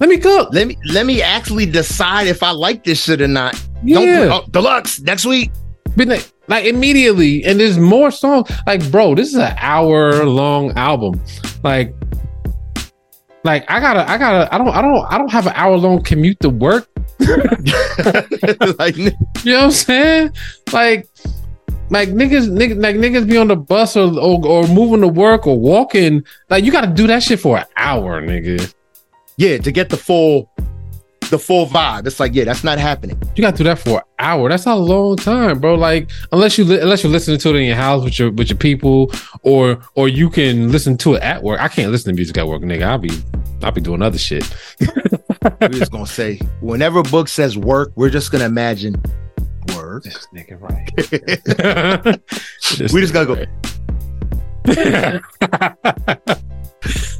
Let 0.00 0.08
me 0.10 0.18
cook. 0.18 0.52
Let 0.52 0.66
me 0.66 0.76
let 0.92 1.06
me 1.06 1.22
actually 1.22 1.66
decide 1.66 2.26
if 2.26 2.42
I 2.42 2.50
like 2.50 2.84
this 2.84 3.04
shit 3.04 3.22
or 3.22 3.28
not. 3.28 3.54
Yeah, 3.82 4.00
Don't 4.00 4.32
oh, 4.32 4.44
deluxe 4.50 5.00
next 5.00 5.24
week. 5.24 5.50
But 5.96 6.30
like, 6.50 6.64
immediately, 6.64 7.44
and 7.44 7.60
there's 7.60 7.78
more 7.78 8.10
songs. 8.10 8.50
Like, 8.66 8.90
bro, 8.90 9.14
this 9.14 9.28
is 9.28 9.36
an 9.36 9.54
hour 9.56 10.24
long 10.26 10.72
album. 10.76 11.20
Like, 11.62 11.94
like 13.44 13.70
I 13.70 13.80
gotta, 13.80 14.10
I 14.10 14.18
gotta, 14.18 14.52
I 14.52 14.58
don't, 14.58 14.68
I 14.68 14.82
don't, 14.82 15.12
I 15.12 15.16
don't 15.16 15.30
have 15.30 15.46
an 15.46 15.52
hour 15.54 15.76
long 15.78 16.02
commute 16.02 16.40
to 16.40 16.50
work. 16.50 16.88
like 18.78 18.96
You 18.96 19.12
know 19.44 19.58
what 19.58 19.64
I'm 19.64 19.70
saying? 19.70 20.32
Like, 20.72 21.08
like 21.90 22.08
niggas, 22.08 22.50
niggas, 22.50 22.82
like 22.82 22.96
niggas 22.96 23.28
be 23.28 23.36
on 23.38 23.48
the 23.48 23.56
bus 23.56 23.96
or, 23.96 24.12
or 24.18 24.44
or 24.44 24.66
moving 24.66 25.00
to 25.02 25.08
work 25.08 25.46
or 25.46 25.58
walking. 25.58 26.24
Like, 26.48 26.64
you 26.64 26.72
gotta 26.72 26.88
do 26.88 27.06
that 27.06 27.22
shit 27.22 27.38
for 27.38 27.58
an 27.58 27.66
hour, 27.76 28.20
nigga. 28.20 28.74
yeah, 29.36 29.58
to 29.58 29.70
get 29.70 29.88
the 29.88 29.96
full 29.96 30.50
the 31.30 31.38
full 31.38 31.66
vibe. 31.66 32.06
It's 32.06 32.20
like, 32.20 32.34
yeah, 32.34 32.44
that's 32.44 32.62
not 32.62 32.78
happening. 32.78 33.20
You 33.34 33.42
gotta 33.42 33.56
do 33.56 33.64
that 33.64 33.78
for 33.78 33.98
an 33.98 34.04
hour. 34.18 34.48
That's 34.48 34.66
a 34.66 34.74
long 34.74 35.16
time, 35.16 35.58
bro. 35.60 35.74
Like, 35.76 36.10
unless 36.32 36.58
you 36.58 36.64
li- 36.64 36.80
unless 36.80 37.02
you're 37.02 37.12
listening 37.12 37.38
to 37.38 37.48
it 37.50 37.56
in 37.56 37.64
your 37.66 37.76
house 37.76 38.04
with 38.04 38.18
your 38.18 38.30
with 38.32 38.50
your 38.50 38.58
people, 38.58 39.10
or 39.42 39.80
or 39.94 40.08
you 40.08 40.28
can 40.28 40.70
listen 40.70 40.96
to 40.98 41.14
it 41.14 41.22
at 41.22 41.42
work. 41.42 41.60
I 41.60 41.68
can't 41.68 41.90
listen 41.90 42.12
to 42.12 42.16
music 42.16 42.36
at 42.38 42.46
work, 42.46 42.62
nigga. 42.62 42.82
I'll 42.82 42.98
be 42.98 43.10
I'll 43.62 43.72
be 43.72 43.80
doing 43.80 44.02
other 44.02 44.18
shit. 44.18 44.44
We're 45.60 45.68
just 45.68 45.90
gonna 45.92 46.06
say 46.06 46.38
whenever 46.60 47.02
book 47.02 47.28
says 47.28 47.56
work, 47.56 47.92
we're 47.94 48.10
just 48.10 48.30
gonna 48.30 48.44
imagine 48.44 49.00
work. 49.74 50.04
This 50.04 50.26
nigga 50.34 50.60
right. 50.60 52.20
This 52.78 52.92
We 52.92 53.00
just 53.00 53.12
gotta 53.14 53.48
nigga 54.66 55.22
go- 56.26 56.40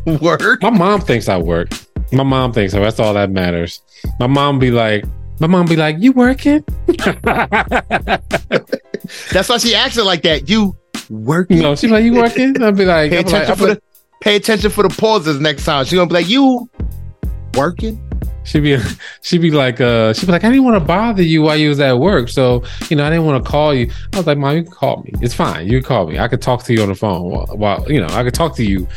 Work. 0.23 0.62
My 0.62 0.70
mom 0.70 1.01
thinks 1.01 1.29
I 1.29 1.37
work. 1.38 1.68
My 2.12 2.23
mom 2.25 2.53
thinks 2.53 2.73
so. 2.73 2.81
That's 2.81 2.99
all 3.01 3.14
that 3.14 3.31
matters. 3.31 3.81
My 4.18 4.27
mom 4.27 4.59
be 4.59 4.70
like, 4.70 5.05
my 5.38 5.46
mom 5.46 5.66
be 5.66 5.77
like, 5.77 5.96
you 5.99 6.12
working? 6.12 6.64
That's 9.33 9.49
why 9.49 9.59
she 9.59 9.75
acts 9.75 9.96
it 9.96 10.05
like 10.05 10.23
that. 10.23 10.49
You 10.49 10.77
working. 11.09 11.61
no, 11.61 11.75
she's 11.75 11.90
like, 11.90 12.05
you 12.05 12.14
working? 12.14 12.62
I'll 12.62 12.73
be 12.73 12.85
like, 12.85 13.11
pay 13.11 13.18
I'm 13.18 13.25
like, 13.27 13.33
attention 13.35 13.57
for 13.57 13.68
like- 13.68 13.79
the 13.79 13.83
pay 14.20 14.37
attention 14.37 14.70
for 14.70 14.87
the 14.87 14.94
pauses 14.94 15.40
next 15.40 15.64
time. 15.64 15.85
She's 15.85 15.94
gonna 15.94 16.09
be 16.09 16.14
like, 16.14 16.29
you 16.29 16.68
working? 17.55 18.01
She'd 18.44 18.61
be 18.61 18.79
she'd 19.23 19.42
be 19.42 19.51
like 19.51 19.81
uh 19.81 20.12
she'd 20.14 20.27
be 20.27 20.33
like 20.33 20.44
I 20.44 20.49
didn't 20.49 20.64
want 20.64 20.77
to 20.77 20.81
bother 20.85 21.23
you 21.23 21.42
while 21.42 21.57
you 21.57 21.68
was 21.68 21.79
at 21.79 21.99
work 21.99 22.29
so 22.31 22.64
you 22.88 22.96
know 22.96 23.05
I 23.05 23.11
didn't 23.11 23.27
want 23.27 23.44
to 23.44 23.49
call 23.49 23.75
you 23.75 23.90
I 24.14 24.16
was 24.16 24.27
like 24.27 24.38
mom 24.38 24.57
you 24.57 24.62
can 24.64 24.73
call 24.73 25.03
me 25.03 25.12
it's 25.20 25.35
fine 25.35 25.68
you 25.68 25.81
can 25.81 25.87
call 25.87 26.07
me 26.09 26.18
I 26.18 26.27
could 26.27 26.40
talk 26.40 26.64
to 26.64 26.73
you 26.73 26.83
on 26.83 26.88
the 26.88 26.94
phone 26.94 27.31
while, 27.31 27.46
while 27.49 27.92
you 27.92 28.01
know 28.01 28.07
I 28.09 28.25
could 28.25 28.33
talk 28.35 28.57
to 28.57 28.64
you 28.64 28.88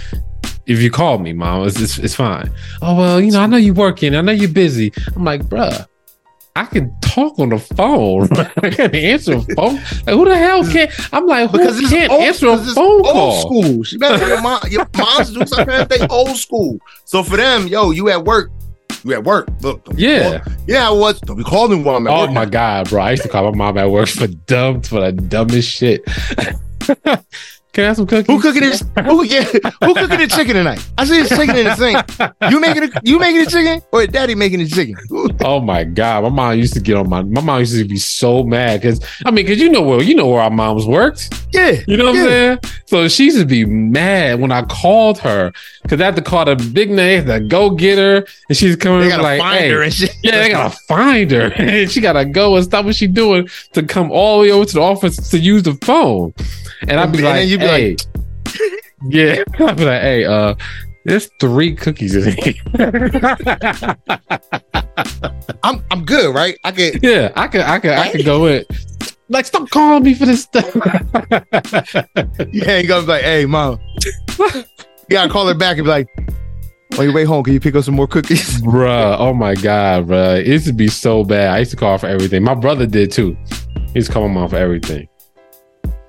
if 0.66 0.80
you 0.82 0.90
call 0.92 1.18
me 1.20 1.34
mom 1.34 1.68
it's, 1.68 1.80
it's 1.80 1.98
it's 2.00 2.16
fine 2.16 2.50
oh 2.82 2.96
well 2.96 3.20
you 3.22 3.32
know 3.32 3.42
I 3.42 3.46
know 3.48 3.58
you're 3.58 3.74
working 3.74 4.16
I 4.16 4.22
know 4.22 4.32
you're 4.32 4.50
busy 4.50 4.92
I'm 5.16 5.24
like 5.24 5.44
bruh 5.44 5.88
I 6.56 6.66
can 6.66 6.96
talk 7.02 7.40
on 7.40 7.50
the 7.50 7.58
phone 7.60 8.28
I 8.62 8.70
can 8.70 8.94
answer 8.96 9.34
a 9.34 9.42
phone 9.56 9.76
like 9.76 10.10
who 10.16 10.26
the 10.26 10.38
hell 10.38 10.64
can't 10.72 10.92
I'm 11.12 11.26
like 11.26 11.50
who 11.50 11.58
Because 11.58 11.80
can't 11.90 12.12
old, 12.12 12.22
answer 12.22 12.48
a 12.50 12.58
phone 12.58 12.78
old 12.86 13.06
call 13.06 13.42
school. 13.42 13.84
She 13.84 13.98
better 13.98 14.28
your 14.28 14.40
mom. 14.42 14.62
Your 14.70 14.88
moms 14.96 15.34
do 15.34 15.46
something 15.48 15.88
they 15.88 16.08
old 16.10 16.38
school. 16.38 16.78
So 17.06 17.24
for 17.24 17.38
them, 17.38 17.68
yo, 17.68 17.90
you 17.92 18.10
at 18.10 18.24
work. 18.24 18.52
You 19.04 19.14
at 19.14 19.24
work. 19.24 19.48
Look, 19.62 19.82
Yeah. 19.96 20.40
call- 20.44 20.54
yeah, 20.68 20.88
I 20.88 20.92
was. 20.92 21.20
Don't 21.22 21.38
be 21.38 21.44
calling 21.44 21.80
me 21.80 21.84
while 21.84 21.96
I'm 21.98 22.06
at 22.08 22.14
Oh 22.14 22.32
my 22.32 22.46
god, 22.46 22.88
bro! 22.90 23.02
I 23.02 23.12
used 23.12 23.24
to 23.24 23.30
call 23.30 23.52
my 23.52 23.58
mom 23.58 23.78
at 23.80 23.90
work 23.90 24.10
for 24.10 24.28
dumb 24.28 24.82
for 24.84 25.02
the 25.02 25.12
dumbest 25.12 25.70
shit. 25.70 26.04
Can 27.74 27.86
I 27.86 27.88
have 27.88 27.96
some 27.96 28.06
cookies? 28.06 28.28
Who 28.28 28.40
cooking 28.40 28.62
this? 28.62 28.84
Who 29.04 29.24
yeah? 29.26 29.42
Who 29.84 29.96
cooking 29.96 30.20
the 30.20 30.28
chicken 30.28 30.54
tonight? 30.54 30.88
I 30.96 31.06
see 31.06 31.20
this 31.24 31.30
chicken 31.30 31.56
in 31.58 31.66
the 31.66 31.76
sink. 31.76 32.52
You 32.52 32.60
making 32.60 32.84
a, 32.84 32.90
you 33.04 33.18
making 33.18 33.44
the 33.44 33.50
chicken 33.50 33.82
or 33.92 34.06
daddy 34.06 34.36
making 34.36 34.60
the 34.60 34.68
chicken? 34.68 34.96
Oh 35.44 35.60
my 35.60 35.84
god, 35.84 36.22
my 36.24 36.30
mom 36.30 36.58
used 36.60 36.76
to 36.76 36.80
get 36.80 36.96
on 36.98 37.10
my. 37.10 37.24
My 37.24 37.42
mom 37.42 37.60
used 37.62 37.76
to 37.76 37.84
be 37.86 37.98
so 37.98 38.44
mad 38.44 38.82
because 38.82 39.04
I 39.26 39.32
mean, 39.32 39.46
because 39.46 39.60
you 39.60 39.70
know 39.72 39.82
where 39.82 40.04
you 40.04 40.14
know 40.14 40.28
where 40.28 40.42
our 40.42 40.52
moms 40.52 40.86
worked. 40.86 41.34
Yeah, 41.52 41.82
You 41.88 41.98
know 41.98 42.06
what 42.06 42.16
Yeah. 42.16 42.22
I'm 42.22 42.28
saying? 42.28 42.60
So 42.86 43.08
she 43.08 43.26
used 43.26 43.40
to 43.40 43.46
be 43.46 43.66
mad 43.66 44.40
when 44.40 44.52
I 44.52 44.62
called 44.66 45.18
her 45.20 45.52
because 45.82 46.00
I 46.00 46.06
had 46.06 46.16
to 46.18 46.22
call 46.22 46.46
the 46.46 46.56
big 46.56 46.92
name, 46.92 47.26
the 47.26 47.40
go 47.40 47.72
get 47.72 47.98
her, 47.98 48.24
and 48.50 48.56
she's 48.58 48.76
coming 48.76 49.10
they 49.10 49.18
like, 49.18 49.40
find 49.40 49.58
hey, 49.60 49.70
her 49.72 49.82
and 49.82 49.92
shit. 49.94 50.12
Yeah, 50.22 50.38
they 50.44 50.50
gotta 50.52 50.78
find 50.88 51.32
her. 51.32 51.52
and 51.56 51.90
she 51.92 52.02
gotta 52.02 52.26
go 52.26 52.56
and 52.56 52.64
stop 52.64 52.86
what 52.86 52.96
she's 52.96 53.10
doing 53.10 53.50
to 53.72 53.82
come 53.82 54.12
all 54.12 54.38
the 54.42 54.48
way 54.48 54.52
over 54.52 54.66
to 54.66 54.74
the 54.76 54.82
office 54.82 55.18
to 55.32 55.40
use 55.40 55.64
the 55.64 55.74
phone. 55.84 56.36
And 56.88 57.00
I'd 57.00 57.12
be 57.12 57.20
And 57.20 57.26
like, 57.26 57.48
you'd 57.48 57.60
be 57.60 57.66
hey. 57.66 57.96
yeah, 59.10 59.44
I'd 59.60 59.78
be 59.78 59.86
like, 59.86 60.02
hey, 60.02 60.26
uh, 60.26 60.56
there's 61.06 61.30
three 61.40 61.76
cookies 61.76 62.16
in 62.16 62.34
here. 62.34 62.54
I'm 65.64 65.84
I'm 65.92 66.06
good, 66.06 66.34
right? 66.34 66.58
I 66.64 66.72
can. 66.72 67.00
yeah, 67.02 67.32
I 67.36 67.48
could, 67.48 67.62
I 67.62 67.80
could, 67.80 67.92
I 67.92 68.12
could 68.12 68.26
go 68.26 68.46
in. 68.48 68.66
Like, 69.30 69.46
stop 69.46 69.70
calling 69.70 70.04
me 70.04 70.14
for 70.14 70.26
this 70.26 70.44
stuff. 70.44 70.70
Yeah, 72.52 72.78
you 72.78 72.88
gonna 72.88 73.02
be 73.02 73.08
like, 73.08 73.24
hey, 73.24 73.46
mom. 73.46 73.80
You 74.40 74.64
gotta 75.10 75.32
call 75.32 75.48
her 75.48 75.54
back 75.54 75.78
and 75.78 75.86
be 75.86 75.90
like, 75.90 76.08
on 76.98 77.06
your 77.06 77.14
way 77.14 77.24
home, 77.24 77.44
can 77.44 77.54
you 77.54 77.60
pick 77.60 77.76
up 77.76 77.84
some 77.84 77.96
more 77.96 78.08
cookies? 78.08 78.62
bruh, 78.62 79.18
oh 79.20 79.34
my 79.34 79.56
god, 79.56 80.08
bruh. 80.08 80.40
It 80.40 80.48
used 80.48 80.68
to 80.68 80.74
be 80.74 80.88
so 80.88 81.24
bad. 81.24 81.50
I 81.50 81.60
used 81.60 81.72
to 81.72 81.78
call 81.78 81.98
for 81.98 82.08
everything. 82.08 82.44
My 82.44 82.54
brother 82.56 82.86
did 82.86 83.12
too. 83.12 83.36
He's 83.88 83.96
used 83.96 84.08
to 84.08 84.14
call 84.14 84.28
my 84.28 84.42
mom 84.42 84.50
for 84.50 84.58
everything. 84.58 85.08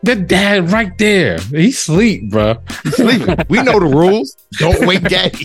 That 0.04 0.26
dad 0.28 0.70
right 0.70 0.96
there. 0.98 1.38
He 1.50 1.72
sleep, 1.72 2.30
bruh. 2.30 2.58
He's 2.82 2.96
sleeping. 2.96 3.36
We 3.48 3.62
know 3.62 3.80
the 3.80 3.86
rules. 3.86 4.36
Don't 4.58 4.86
wake 4.86 5.02
daddy. 5.02 5.44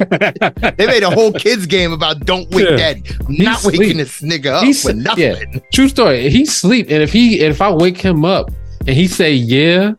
They 0.78 0.86
made 0.88 1.04
a 1.04 1.10
whole 1.10 1.32
kids 1.34 1.66
game 1.66 1.92
about 1.94 2.26
don't 2.26 2.50
wake 2.52 2.70
Yeah. 2.70 2.76
daddy. 2.78 3.04
I'm 3.28 3.34
He 3.36 3.44
not 3.44 3.60
sleep. 3.60 3.80
waking 3.80 3.98
this 3.98 4.22
nigga 4.22 4.48
up 4.48 4.64
He's- 4.64 4.84
for 4.84 4.94
nothing. 4.94 5.24
yeah. 5.24 5.60
True 5.74 5.88
story. 5.90 6.30
He 6.30 6.46
sleep, 6.46 6.88
and 6.90 7.02
if 7.02 7.12
he 7.14 7.40
if 7.40 7.62
I 7.62 7.72
wake 7.72 8.00
him 8.00 8.26
up 8.26 8.52
and 8.88 8.96
he 8.96 9.08
say 9.08 9.34
yeah, 9.34 9.94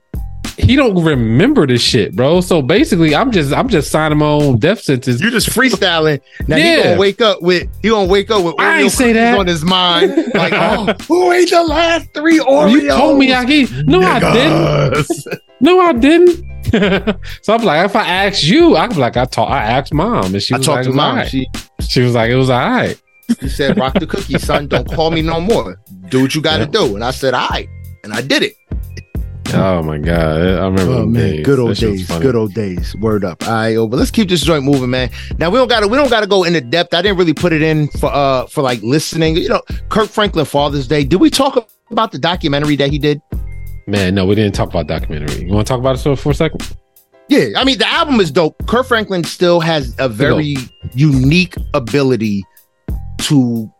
he 0.61 0.77
don't 0.77 1.03
remember 1.05 1.67
the 1.67 1.79
shit, 1.79 2.15
bro. 2.15 2.41
So 2.41 2.63
basically, 2.63 3.15
I'm 3.15 3.31
just 3.31 3.53
I'm 3.53 3.69
just 3.69 3.91
signing 3.91 4.19
my 4.19 4.27
own 4.27 4.59
death 4.59 4.81
sentence. 4.81 5.21
You're 5.21 5.31
just 5.31 5.49
freestyling. 5.51 6.21
Now 6.49 6.57
he 6.57 6.63
Yeah. 6.63 6.83
gonna 6.85 6.99
wake 7.01 7.21
up 7.21 7.43
with 7.43 7.69
he 7.83 7.89
gonna 7.89 8.09
wake 8.09 8.31
up 8.31 8.45
with 8.45 8.55
I 8.59 8.83
ain't 8.83 8.93
say 8.93 9.13
that. 9.13 9.39
on 9.39 9.47
his 9.47 9.65
mind. 9.65 10.15
Like, 10.35 10.53
oh, 10.55 10.93
who 11.09 11.33
ate 11.33 11.51
the 11.51 11.63
last 11.63 12.13
three 12.15 12.41
oh, 12.41 12.45
Oreos? 12.47 12.73
You 12.73 12.89
told 12.89 13.19
me 13.19 13.33
I 13.33 13.45
gave. 13.45 13.87
No, 13.87 14.01
I 14.01 14.21
didn't. 14.21 15.07
No, 15.61 15.81
I 15.81 15.93
didn't. 15.93 16.45
so 17.43 17.55
I'm 17.55 17.63
like, 17.63 17.85
if 17.85 17.97
I 17.97 18.07
asked 18.07 18.45
you, 18.45 18.77
I 18.77 18.87
was 18.87 18.97
like, 18.97 19.17
I 19.17 19.25
talk, 19.25 19.51
I 19.51 19.63
asked 19.65 19.93
mom, 19.93 20.35
and 20.35 20.43
she 20.43 20.55
I 20.55 20.59
was 20.59 20.67
talked 20.67 20.77
like, 20.77 20.87
to 20.87 20.93
mom. 20.93 21.11
alright. 21.11 21.29
She 21.31 21.47
She 21.81 22.01
was 22.03 22.15
like, 22.15 22.31
it 22.31 22.37
was 22.37 22.49
all 22.51 22.59
right. 22.61 23.01
she 23.41 23.49
said, 23.49 23.77
"Rock 23.79 23.95
the 23.95 24.07
cookie, 24.07 24.39
son. 24.39 24.67
Don't 24.69 24.91
call 24.93 25.11
me 25.11 25.23
no 25.23 25.41
more. 25.41 25.79
Do 26.09 26.23
what 26.23 26.35
you 26.35 26.41
got 26.43 26.57
to 26.59 26.65
Yeah. 26.65 26.87
do." 26.87 26.95
And 26.95 27.05
I 27.05 27.11
said, 27.11 27.35
"All 27.35 27.49
right," 27.49 27.69
and 28.05 28.13
I 28.13 28.21
did 28.23 28.43
it. 28.43 28.55
Oh 29.55 29.83
my 29.83 29.99
god, 29.99 30.41
I 30.41 30.65
remember. 30.65 30.93
Oh 30.93 31.07
man, 31.07 31.37
days. 31.37 31.47
good 31.47 31.59
old 31.59 31.77
days. 31.77 32.09
Good 32.09 32.37
old 32.37 32.55
days. 32.55 32.95
Word 32.97 33.25
up. 33.25 33.43
All 33.47 33.53
right, 33.53 33.77
oh, 33.77 33.87
but 33.87 33.97
let's 33.97 34.11
keep 34.11 34.29
this 34.29 34.43
joint 34.43 34.65
moving, 34.65 34.91
man. 34.91 35.11
Now 35.39 35.51
we 35.51 35.59
don't 35.59 35.69
gotta 35.69 35.89
we 35.89 35.97
don't 35.97 36.11
gotta 36.11 36.27
go 36.27 36.45
into 36.45 36.61
depth. 36.61 36.95
I 36.95 37.03
didn't 37.03 37.19
really 37.19 37.35
put 37.35 37.53
it 37.53 37.63
in 37.63 37.89
for 37.89 38.11
uh 38.13 38.47
for 38.47 38.63
like 38.63 38.83
listening. 38.83 39.37
You 39.37 39.49
know, 39.49 39.63
Kirk 39.89 40.09
Franklin 40.09 40.45
Father's 40.45 40.87
Day. 40.87 41.05
Did 41.05 41.21
we 41.21 41.31
talk 41.31 41.69
about 41.91 42.13
the 42.13 42.19
documentary 42.19 42.77
that 42.77 42.91
he 42.91 42.99
did? 42.99 43.21
Man, 43.87 44.15
no, 44.15 44.27
we 44.27 44.35
didn't 44.35 44.55
talk 44.55 44.69
about 44.69 44.87
documentary. 44.87 45.45
You 45.45 45.53
want 45.53 45.67
to 45.67 45.71
talk 45.73 45.81
about 45.81 45.97
it 45.97 46.03
for, 46.03 46.17
for 46.17 46.31
a 46.31 46.35
second? 46.35 46.77
Yeah, 47.29 47.49
I 47.57 47.65
mean 47.65 47.79
the 47.79 47.89
album 47.89 48.21
is 48.21 48.31
dope. 48.31 48.57
Kirk 48.67 48.87
Franklin 48.87 49.25
still 49.25 49.61
has 49.61 49.95
a 49.99 50.09
very 50.09 50.57
unique 50.95 51.55
ability 51.75 52.45
to 53.19 53.71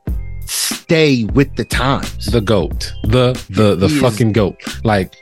stay 0.51 1.25
with 1.25 1.55
the 1.57 1.65
times. 1.65 2.27
The 2.27 2.41
goat, 2.41 2.93
the 3.05 3.33
the 3.51 3.77
the 3.77 3.89
He 3.89 3.95
is- 3.95 4.01
fucking 4.01 4.33
goat. 4.33 4.57
Like 4.85 5.15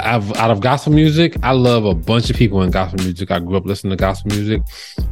I've, 0.00 0.32
out 0.36 0.50
of 0.50 0.60
gospel 0.60 0.92
music, 0.92 1.36
I 1.42 1.52
love 1.52 1.84
a 1.84 1.94
bunch 1.94 2.30
of 2.30 2.36
people 2.36 2.62
in 2.62 2.70
gospel 2.70 3.02
music. 3.02 3.30
I 3.30 3.40
grew 3.40 3.56
up 3.56 3.66
listening 3.66 3.90
to 3.90 3.96
gospel 3.96 4.30
music, 4.30 4.62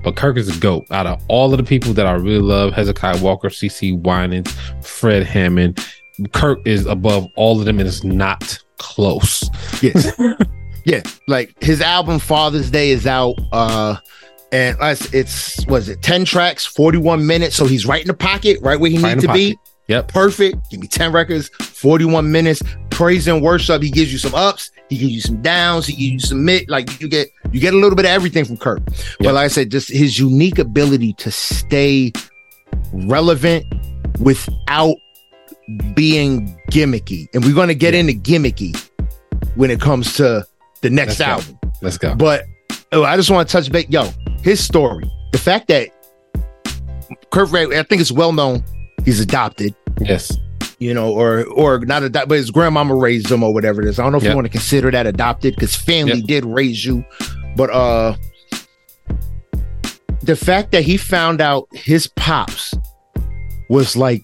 but 0.05 0.15
Kirk 0.17 0.37
is 0.37 0.55
a 0.55 0.61
goat. 0.61 0.87
Out 0.91 1.07
of 1.07 1.21
all 1.29 1.53
of 1.53 1.59
the 1.59 1.65
people 1.65 1.93
that 1.95 2.07
I 2.07 2.13
really 2.13 2.41
love, 2.41 2.73
Hezekiah 2.73 3.21
Walker, 3.23 3.49
CeCe 3.49 4.01
Winans, 4.01 4.53
Fred 4.83 5.25
Hammond, 5.25 5.85
Kirk 6.33 6.61
is 6.65 6.87
above 6.87 7.29
all 7.37 7.59
of 7.59 7.67
them, 7.67 7.79
and 7.81 7.89
it's 7.89 8.05
not 8.05 8.59
close. 8.79 9.43
Yes. 9.83 10.13
yeah. 10.85 11.03
Like 11.27 11.61
his 11.63 11.81
album 11.81 12.19
Father's 12.21 12.71
Day 12.71 12.91
is 12.91 13.07
out. 13.07 13.35
Uh 13.53 13.97
and 14.55 14.77
it's, 15.13 15.67
was 15.67 15.89
it 15.89 16.01
10 16.01 16.25
tracks, 16.25 16.65
41 16.65 17.27
minutes. 17.27 17.57
So 17.57 17.67
he's 17.67 17.87
right 17.87 18.01
in 18.01 18.07
the 18.07 18.15
pocket, 18.15 18.59
right 18.63 18.79
where 18.79 18.91
he 18.91 18.99
Right 18.99 19.15
needs 19.15 19.27
to 19.27 19.33
be. 19.33 19.59
Yep. 19.89 20.09
Perfect. 20.09 20.71
Give 20.71 20.81
me 20.81 20.87
10 20.87 21.13
records, 21.13 21.49
41 21.61 22.31
minutes. 22.31 22.63
Praise 22.91 23.27
and 23.27 23.43
worship. 23.43 23.83
He 23.83 23.91
gives 23.91 24.13
you 24.13 24.19
some 24.19 24.35
ups 24.35 24.71
He 24.89 24.97
gives 24.97 25.13
you 25.13 25.21
some 25.21 25.43
downs. 25.43 25.87
He 25.87 25.95
gives 25.95 26.13
you 26.13 26.21
some 26.21 26.45
mid. 26.45 26.71
Like 26.71 27.01
you 27.01 27.09
get 27.09 27.29
you 27.51 27.61
get 27.61 27.75
a 27.75 27.77
little 27.77 27.97
bit 27.97 28.05
of 28.05 28.13
everything 28.13 28.45
from 28.45 28.57
Kirk. 28.57 28.81
Yeah. 28.89 28.95
But 29.21 29.35
like 29.35 29.45
I 29.47 29.49
said, 29.49 29.71
just 29.73 29.89
his 29.91 30.19
unique 30.19 30.59
ability 30.61 31.15
to 31.15 31.31
stay 31.33 32.13
relevant 32.93 33.67
without 34.21 34.95
being 35.95 36.57
gimmicky. 36.71 37.27
And 37.35 37.45
we're 37.45 37.55
gonna 37.55 37.75
get 37.75 37.95
Yeah. 37.95 38.01
into 38.01 38.13
gimmicky 38.15 38.81
when 39.57 39.71
it 39.71 39.81
comes 39.81 40.15
to 40.15 40.47
the 40.83 40.91
next 40.91 41.19
Let's 41.19 41.19
go. 41.19 41.25
album. 41.25 41.59
Let's 41.83 41.99
go. 41.99 42.15
But 42.15 42.45
oh, 42.93 43.05
I 43.05 43.17
just 43.17 43.31
want 43.31 43.49
to 43.49 43.53
touch 43.53 43.71
base. 43.73 43.87
Yo, 43.89 44.09
his 44.43 44.63
story. 44.65 45.11
The 45.33 45.39
fact 45.39 45.69
that 45.69 45.89
Kirk 47.31 47.49
Franklin, 47.49 47.79
I 47.79 47.83
think 47.83 48.01
it's 48.01 48.13
well 48.13 48.33
known, 48.33 48.65
he's 49.05 49.21
adopted, 49.21 49.75
Yes. 50.01 50.37
you 50.79 50.95
know, 50.95 51.13
or 51.13 51.45
or 51.47 51.81
not 51.81 52.03
adopted, 52.03 52.29
but 52.29 52.37
his 52.39 52.51
grandmama 52.51 52.95
raised 52.95 53.31
him 53.31 53.43
or 53.43 53.53
whatever 53.53 53.83
it 53.83 53.89
is. 53.89 53.99
I 53.99 54.03
don't 54.05 54.13
know 54.13 54.19
if 54.19 54.25
Yep. 54.25 54.31
you 54.31 54.37
want 54.37 54.47
to 54.47 54.51
consider 54.53 54.91
that 54.91 55.07
adopted 55.07 55.55
because 55.55 55.75
family 55.75 56.19
Yep. 56.19 56.27
did 56.27 56.45
raise 56.45 56.85
you. 56.85 57.05
But 57.57 57.71
uh 57.71 58.17
the 60.23 60.37
fact 60.37 60.73
that 60.73 60.83
he 60.85 60.97
found 60.97 61.41
out 61.41 61.69
his 61.73 62.07
pops 62.17 62.75
was 63.69 63.97
like 63.97 64.23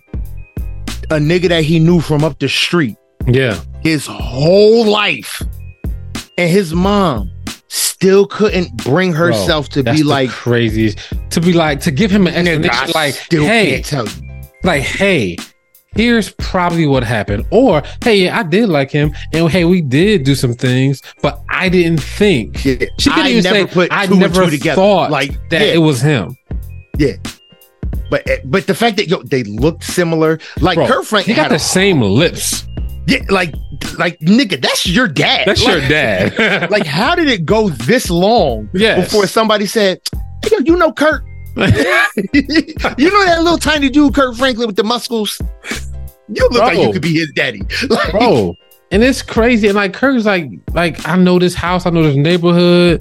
a 1.11 1.17
nigga 1.19 1.49
that 1.49 1.65
he 1.65 1.79
knew 1.79 2.01
from 2.01 2.25
up 2.25 2.39
the 2.39 2.49
street 2.49 2.97
Yeah. 3.27 3.61
his 3.83 4.07
whole 4.07 4.87
life. 4.87 5.43
And 6.39 6.49
his 6.51 6.73
mom 6.73 7.31
still 8.01 8.27
couldn't 8.27 8.75
bring 8.79 9.13
herself 9.13 9.69
to 9.69 9.83
be 9.83 10.03
like, 10.03 10.31
crazy 10.31 10.95
to 11.29 11.39
be 11.39 11.53
like 11.53 11.81
to 11.81 11.91
give 11.91 12.11
him 12.11 12.27
an 12.27 12.47
explanation 12.47 12.93
like 12.95 13.13
still 13.13 13.45
hey 13.45 13.73
can't 13.73 13.85
tell 13.85 14.07
like 14.63 14.81
hey 14.81 15.37
here's 15.95 16.31
probably 16.35 16.87
what 16.87 17.03
happened. 17.03 17.45
Or 17.51 17.83
hey 18.03 18.25
yeah, 18.25 18.39
i 18.39 18.43
did 18.43 18.71
like 18.71 18.91
him 18.91 19.15
and 19.35 19.51
hey 19.51 19.67
we 19.67 19.83
did 19.83 20.25
do 20.25 20.35
some 20.35 20.55
things 20.55 21.03
but 21.21 21.43
i 21.51 21.69
didn't 21.69 22.01
think. 22.01 22.65
Yeah, 22.65 22.87
she 22.99 23.11
couldn't 23.11 23.27
I 23.27 23.31
even 23.33 23.43
never 23.43 23.69
say 23.69 23.75
put 23.75 23.93
i 23.93 24.07
never 24.07 24.49
together. 24.49 24.77
thought 24.77 25.11
like 25.11 25.33
that 25.51 25.61
yeah, 25.61 25.75
it 25.75 25.79
was 25.79 26.01
him. 26.01 26.35
Yeah. 26.97 27.17
But 28.11 28.27
eh, 28.29 28.39
but 28.47 28.67
the 28.67 28.75
fact 28.75 28.97
that 28.97 29.09
yo 29.09 29.23
they 29.25 29.43
looked 29.43 29.85
similar, 29.85 30.39
like 30.61 30.77
Bro, 30.77 30.87
Kirk 30.87 31.03
he 31.03 31.07
Franklin 31.07 31.37
got 31.37 31.51
the 31.51 31.59
same 31.59 32.01
lips 32.01 32.67
yeah, 33.11 33.25
like 33.29 33.55
like 33.99 34.19
nigga, 34.21 34.61
that's 34.61 34.87
your 34.87 35.09
dad. 35.09 35.45
that's 35.47 35.63
like, 35.65 35.81
your 35.81 35.89
dad 35.89 36.71
Like, 36.71 36.87
how 36.87 37.15
did 37.15 37.29
it 37.29 37.45
go 37.45 37.69
this 37.69 38.11
long 38.11 38.69
Yes. 38.73 39.07
before 39.07 39.27
somebody 39.27 39.67
said, 39.67 40.01
hey, 40.45 40.51
yo, 40.53 40.59
you 40.65 40.77
know 40.77 40.93
Kirk? 40.93 41.25
you 41.57 41.63
know 41.67 43.25
that 43.25 43.41
little 43.43 43.59
tiny 43.59 43.89
dude, 43.91 44.15
Kirk 44.15 44.37
Franklin, 44.37 44.67
with 44.69 44.77
the 44.77 44.85
muscles? 44.85 45.41
You 46.29 46.49
look 46.51 46.63
like 46.63 46.79
you 46.79 46.93
could 46.93 47.03
be 47.03 47.15
his 47.19 47.31
daddy. 47.35 47.63
Like, 47.91 48.13
bro 48.13 48.57
and 48.93 49.03
it's 49.03 49.23
crazy 49.23 49.69
and 49.69 49.77
like 49.77 49.95
kirk's 49.95 50.25
like 50.25 50.51
like 50.73 51.07
i 51.09 51.17
know 51.17 51.39
this 51.39 51.55
house 51.55 51.87
i 51.87 51.91
know 51.91 52.03
this 52.03 52.17
neighborhood 52.17 53.01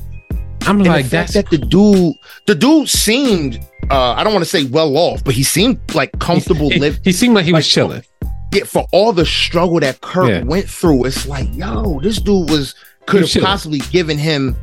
i'm 0.67 0.79
like 0.79 1.07
that's 1.07 1.33
that 1.33 1.49
the 1.49 1.57
dude, 1.57 2.13
the 2.45 2.53
dude 2.53 2.87
seemed, 2.87 3.59
uh, 3.89 4.11
I 4.11 4.23
don't 4.23 4.33
want 4.33 4.43
to 4.43 4.49
say 4.49 4.65
well 4.65 4.95
off, 4.97 5.23
but 5.23 5.33
he 5.33 5.41
seemed 5.43 5.79
like 5.95 6.11
comfortable 6.19 6.69
he, 6.69 6.79
living. 6.79 7.01
he 7.03 7.11
seemed 7.11 7.33
like 7.33 7.45
he 7.45 7.53
was 7.53 7.67
chilling 7.67 8.03
Yeah, 8.51 8.63
for 8.63 8.85
all 8.91 9.13
the 9.13 9.25
struggle 9.25 9.79
that 9.79 10.01
Kirk 10.01 10.29
Yeah. 10.29 10.43
went 10.43 10.67
through, 10.69 11.05
it's 11.05 11.27
like, 11.27 11.47
yo, 11.53 11.99
this 12.01 12.17
dude 12.19 12.49
was 12.49 12.73
could 13.05 13.27
have 13.29 13.43
possibly 13.43 13.79
given 13.91 14.17
him 14.17 14.55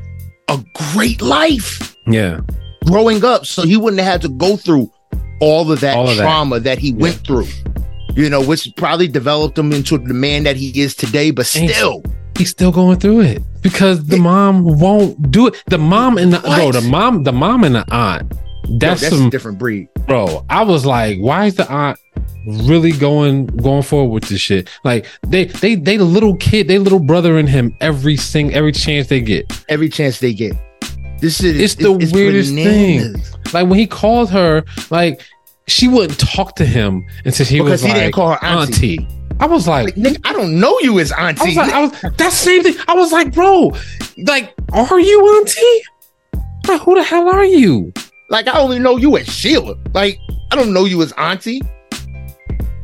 a 0.48 0.62
great 0.92 1.20
life 1.20 1.96
yeah 2.06 2.38
growing 2.84 3.24
up, 3.24 3.44
so 3.44 3.62
he 3.62 3.76
wouldn't 3.76 4.00
have 4.00 4.12
had 4.12 4.22
to 4.22 4.28
go 4.28 4.56
through 4.56 4.88
all 5.40 5.70
of 5.72 5.80
that 5.80 5.96
All 5.96 6.08
of 6.08 6.16
trauma 6.16 6.60
that, 6.60 6.78
he 6.78 6.92
went 6.92 7.16
through. 7.26 7.46
You 8.14 8.30
know, 8.30 8.40
which 8.40 8.68
probably 8.76 9.08
developed 9.08 9.58
him 9.58 9.72
into 9.72 9.98
the 9.98 10.14
man 10.14 10.44
that 10.44 10.56
he 10.56 10.80
is 10.80 10.94
today. 10.94 11.30
But 11.32 11.52
And- 11.56 11.68
still, 11.68 12.02
he's 12.38 12.48
still 12.50 12.72
going 12.72 12.98
through 12.98 13.20
it 13.22 13.42
because 13.60 14.06
the 14.06 14.16
mom 14.16 14.64
won't 14.78 15.30
do 15.30 15.48
it. 15.48 15.62
The 15.66 15.76
mom 15.78 16.16
and 16.16 16.32
the 16.32 16.38
bro, 16.38 16.72
the 16.72 16.80
mom, 16.80 17.24
the 17.24 17.32
mom 17.32 17.64
and 17.64 17.74
the 17.74 17.84
aunt. 17.92 18.32
yo, 18.66 18.78
That's, 18.78 19.00
that's 19.02 19.14
some 19.16 19.26
a 19.26 19.30
different 19.30 19.58
breed. 19.58 19.88
bro. 20.06 20.46
I 20.48 20.62
was 20.62 20.86
like, 20.86 21.18
why 21.18 21.46
is 21.46 21.56
the 21.56 21.70
aunt 21.70 21.98
really 22.46 22.92
going 22.92 23.46
going 23.46 23.82
forward 23.82 24.10
with 24.12 24.24
this 24.30 24.40
shit? 24.40 24.68
Like 24.84 25.06
they 25.26 25.44
they 25.46 25.74
they 25.74 25.96
the 25.96 26.04
little 26.04 26.36
kid, 26.36 26.68
they 26.68 26.78
little 26.78 26.98
brother 27.00 27.38
in 27.38 27.46
him 27.46 27.76
every 27.80 28.16
sing 28.16 28.54
every 28.54 28.72
chance 28.72 29.08
they 29.08 29.20
get. 29.20 29.50
Every 29.68 29.88
chance 29.88 30.20
they 30.20 30.32
get. 30.32 30.54
This 31.20 31.42
is 31.42 31.60
It's 31.60 31.74
the 31.76 31.92
weirdest 32.12 32.52
thing. 32.54 33.14
Like 33.52 33.68
when 33.68 33.78
he 33.78 33.86
called 33.86 34.30
her, 34.30 34.64
like 34.90 35.20
she 35.66 35.88
wouldn't 35.88 36.18
talk 36.18 36.56
to 36.56 36.64
him 36.66 37.04
until 37.24 37.46
he 37.46 37.58
Because 37.58 37.72
was 37.72 37.82
he 37.82 37.88
like 37.88 37.96
didn't 38.00 38.14
call 38.14 38.32
her 38.32 38.44
auntie. 38.44 38.98
auntie. 38.98 39.08
I 39.38 39.46
was 39.46 39.68
like, 39.68 39.84
Like, 39.84 39.94
nigga, 39.96 40.20
I 40.24 40.32
don't 40.32 40.58
know 40.58 40.78
you 40.80 40.98
as 40.98 41.12
auntie. 41.12 41.42
I 41.42 41.44
was 41.46 41.56
like, 41.56 41.72
I 41.72 41.80
was 41.82 42.00
that 42.16 42.32
same 42.32 42.62
thing. 42.62 42.74
I 42.88 42.94
was 42.94 43.12
like, 43.12 43.34
bro, 43.34 43.72
like, 44.24 44.54
are 44.72 45.00
you 45.00 45.36
auntie? 45.36 45.82
Like, 46.66 46.80
who 46.80 46.94
the 46.94 47.02
hell 47.02 47.28
are 47.28 47.44
you? 47.44 47.92
Like 48.30 48.48
I 48.48 48.58
only 48.58 48.78
know 48.78 48.96
you 48.96 49.16
as 49.16 49.26
Sheila. 49.28 49.76
Like 49.94 50.18
I 50.50 50.56
don't 50.56 50.72
know 50.72 50.84
you 50.84 51.00
as 51.02 51.12
Auntie. 51.12 51.60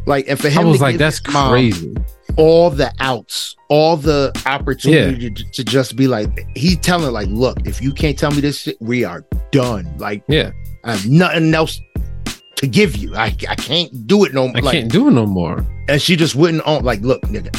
Like 0.07 0.28
and 0.28 0.38
for 0.38 0.48
him, 0.48 0.62
I 0.62 0.64
was 0.64 0.78
to 0.78 0.84
like, 0.84 0.98
that's 0.98 1.20
crazy. 1.20 1.94
All 2.36 2.70
the 2.70 2.92
outs, 3.00 3.57
all 3.68 3.96
the 3.96 4.32
opportunity 4.46 5.30
to, 5.30 5.44
to 5.50 5.64
just 5.64 5.96
be 5.96 6.07
like, 6.09 6.28
he 6.57 6.76
telling 6.76 7.12
like, 7.12 7.28
look, 7.28 7.66
if 7.66 7.82
you 7.82 7.92
can't 7.92 8.18
tell 8.18 8.30
me 8.30 8.40
this 8.40 8.61
shit, 8.61 8.76
we 8.80 9.05
are 9.05 9.24
done. 9.50 9.92
Like 9.98 10.22
Yeah, 10.28 10.53
I 10.84 10.92
have 10.96 11.09
nothing 11.09 11.53
else 11.55 11.80
to 12.57 12.66
give 12.66 12.96
you. 12.96 13.14
I 13.14 13.36
I 13.48 13.55
can't 13.55 14.07
do 14.07 14.24
it 14.24 14.32
no 14.32 14.46
I 14.46 14.61
like. 14.61 14.72
can't 14.72 14.90
do 14.90 15.09
it 15.09 15.12
no 15.12 15.26
more. 15.26 15.64
And 15.88 16.00
she 16.00 16.16
just 16.16 16.34
wouldn't 16.34 16.62
on 16.64 16.84
like, 16.84 17.00
look, 17.03 17.20
nigga, 17.22 17.55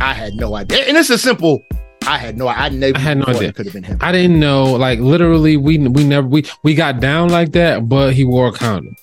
I 0.00 0.14
had 0.14 0.34
no 0.34 0.54
idea. 0.54 0.84
And 0.86 0.96
it's 0.96 1.10
a 1.10 1.18
simple. 1.18 1.62
I 2.06 2.18
had 2.18 2.38
no. 2.38 2.46
I 2.46 2.68
never. 2.68 2.96
I 2.96 3.00
had 3.00 3.18
no 3.18 3.24
idea. 3.26 3.52
Could 3.52 3.66
have 3.66 3.74
been 3.74 3.82
him. 3.82 3.98
I 4.00 4.12
didn't 4.12 4.38
know. 4.38 4.72
Like 4.72 5.00
literally, 5.00 5.56
we 5.56 5.78
we 5.78 6.04
never 6.04 6.26
we 6.26 6.44
we 6.62 6.74
got 6.74 7.00
down 7.00 7.28
like 7.30 7.52
that, 7.52 7.88
but 7.88 8.14
he 8.14 8.24
wore 8.24 8.48
a 8.48 8.52
condom. 8.52 8.94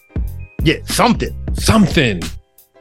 Yeah, 0.64 0.78
something. 0.86 1.38
Something, 1.54 2.22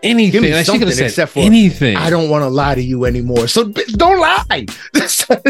anything. 0.03 0.43
Give 0.43 0.43
me 0.43 0.65
something 0.65 0.81
could 0.81 0.89
have 0.89 0.97
said 0.97 1.07
except 1.07 1.33
for, 1.33 1.41
anything. 1.41 1.97
I 1.97 2.11
don't 2.11 2.29
want 2.31 2.43
to 2.43 2.49
lie 2.49 2.75
to 2.75 2.83
you 2.83 3.05
anymore. 3.05 3.49
So 3.49 3.65
don't 3.65 4.21
lie. 4.21 4.45
it's 4.95 5.29
like, 5.29 5.43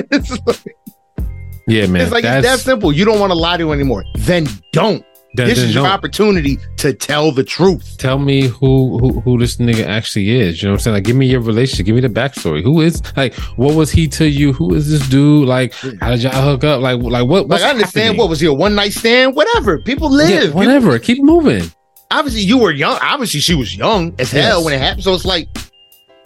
Yeah, 1.69 1.87
man. 1.87 2.03
it's 2.03 2.13
like 2.13 2.25
it's 2.25 2.33
that's 2.43 2.47
that 2.47 2.59
simple. 2.61 2.93
You 2.93 3.05
don't 3.05 3.21
want 3.21 3.31
to 3.31 3.39
lie 3.39 3.57
to 3.57 3.63
you 3.65 3.73
anymore. 3.73 4.05
Then 4.17 4.47
don't. 4.73 5.05
that- 5.37 5.47
this 5.47 5.59
is 5.59 5.75
your 5.75 5.85
don't. 5.85 5.93
opportunity 5.93 6.59
to 6.79 6.93
tell 6.93 7.33
the 7.33 7.43
truth. 7.45 7.97
Tell 7.99 8.19
me 8.19 8.43
who, 8.43 8.99
who 8.99 9.21
who 9.21 9.39
this 9.39 9.57
nigga 9.57 9.87
actually 9.87 10.29
is. 10.31 10.61
You 10.63 10.69
know 10.69 10.73
what 10.73 10.81
I'm 10.81 10.83
saying? 10.83 10.95
Like, 10.97 11.05
give 11.05 11.17
me 11.17 11.27
your 11.27 11.41
relationship. 11.41 11.87
Give 11.87 11.95
me 11.95 12.01
the 12.03 12.09
backstory. 12.09 12.63
Who 12.63 12.81
is 12.83 13.01
like? 13.17 13.33
What 13.57 13.75
was 13.75 13.91
he 13.91 14.09
to 14.09 14.29
you? 14.29 14.53
Who 14.53 14.75
is 14.75 14.91
this 14.91 15.09
dude? 15.09 15.49
Like, 15.49 15.73
how 16.01 16.11
did 16.11 16.23
y'all 16.23 16.43
hook 16.43 16.65
up? 16.65 16.83
Like, 16.83 17.01
like 17.01 17.27
what? 17.27 17.49
Like 17.49 17.63
I 17.63 17.71
understand 17.71 18.05
happening? 18.05 18.19
what 18.19 18.29
was 18.29 18.41
he 18.41 18.47
a 18.49 18.53
one 18.53 18.75
night 18.75 18.93
stand? 18.93 19.35
Whatever. 19.35 19.79
People 19.81 20.11
live. 20.11 20.29
Yeah, 20.29 20.41
People- 20.43 20.57
whatever. 20.59 20.99
Keep 20.99 21.23
moving. 21.23 21.71
Obviously, 22.13 22.43
you 22.43 22.59
were 22.59 22.71
young. 22.71 22.99
Obviously, 23.03 23.41
she 23.41 23.55
was 23.55 23.77
young 23.77 24.15
as 24.19 24.31
hell 24.31 24.59
Yes. 24.59 24.65
when 24.65 24.75
it 24.75 24.81
happened. 24.81 25.05
So 25.05 25.15
it's 25.15 25.25
like, 25.25 25.49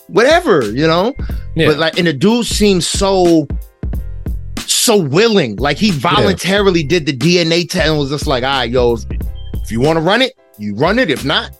whatever, 0.08 0.62
you 0.70 0.86
know. 0.86 1.14
Yeah. 1.54 1.68
But 1.68 1.78
like, 1.78 1.98
and 1.98 2.06
the 2.06 2.12
dude 2.12 2.44
seems 2.46 2.86
so, 2.86 3.46
so 4.66 4.96
willing. 4.98 5.56
Like 5.56 5.78
he 5.78 5.90
voluntarily 5.90 6.82
did 6.82 7.06
the 7.06 7.16
DNA 7.16 7.68
test 7.68 7.88
and 7.88 7.98
was 7.98 8.10
just 8.10 8.26
like, 8.26 8.42
all 8.44 8.50
right, 8.50 8.70
yo, 8.70 8.96
if, 9.54 9.70
you 9.70 9.80
want 9.80 9.96
to 9.96 10.00
run 10.00 10.22
it, 10.22 10.32
you 10.58 10.74
run 10.74 10.98
it. 10.98 11.10
If 11.10 11.24
not, 11.24 11.50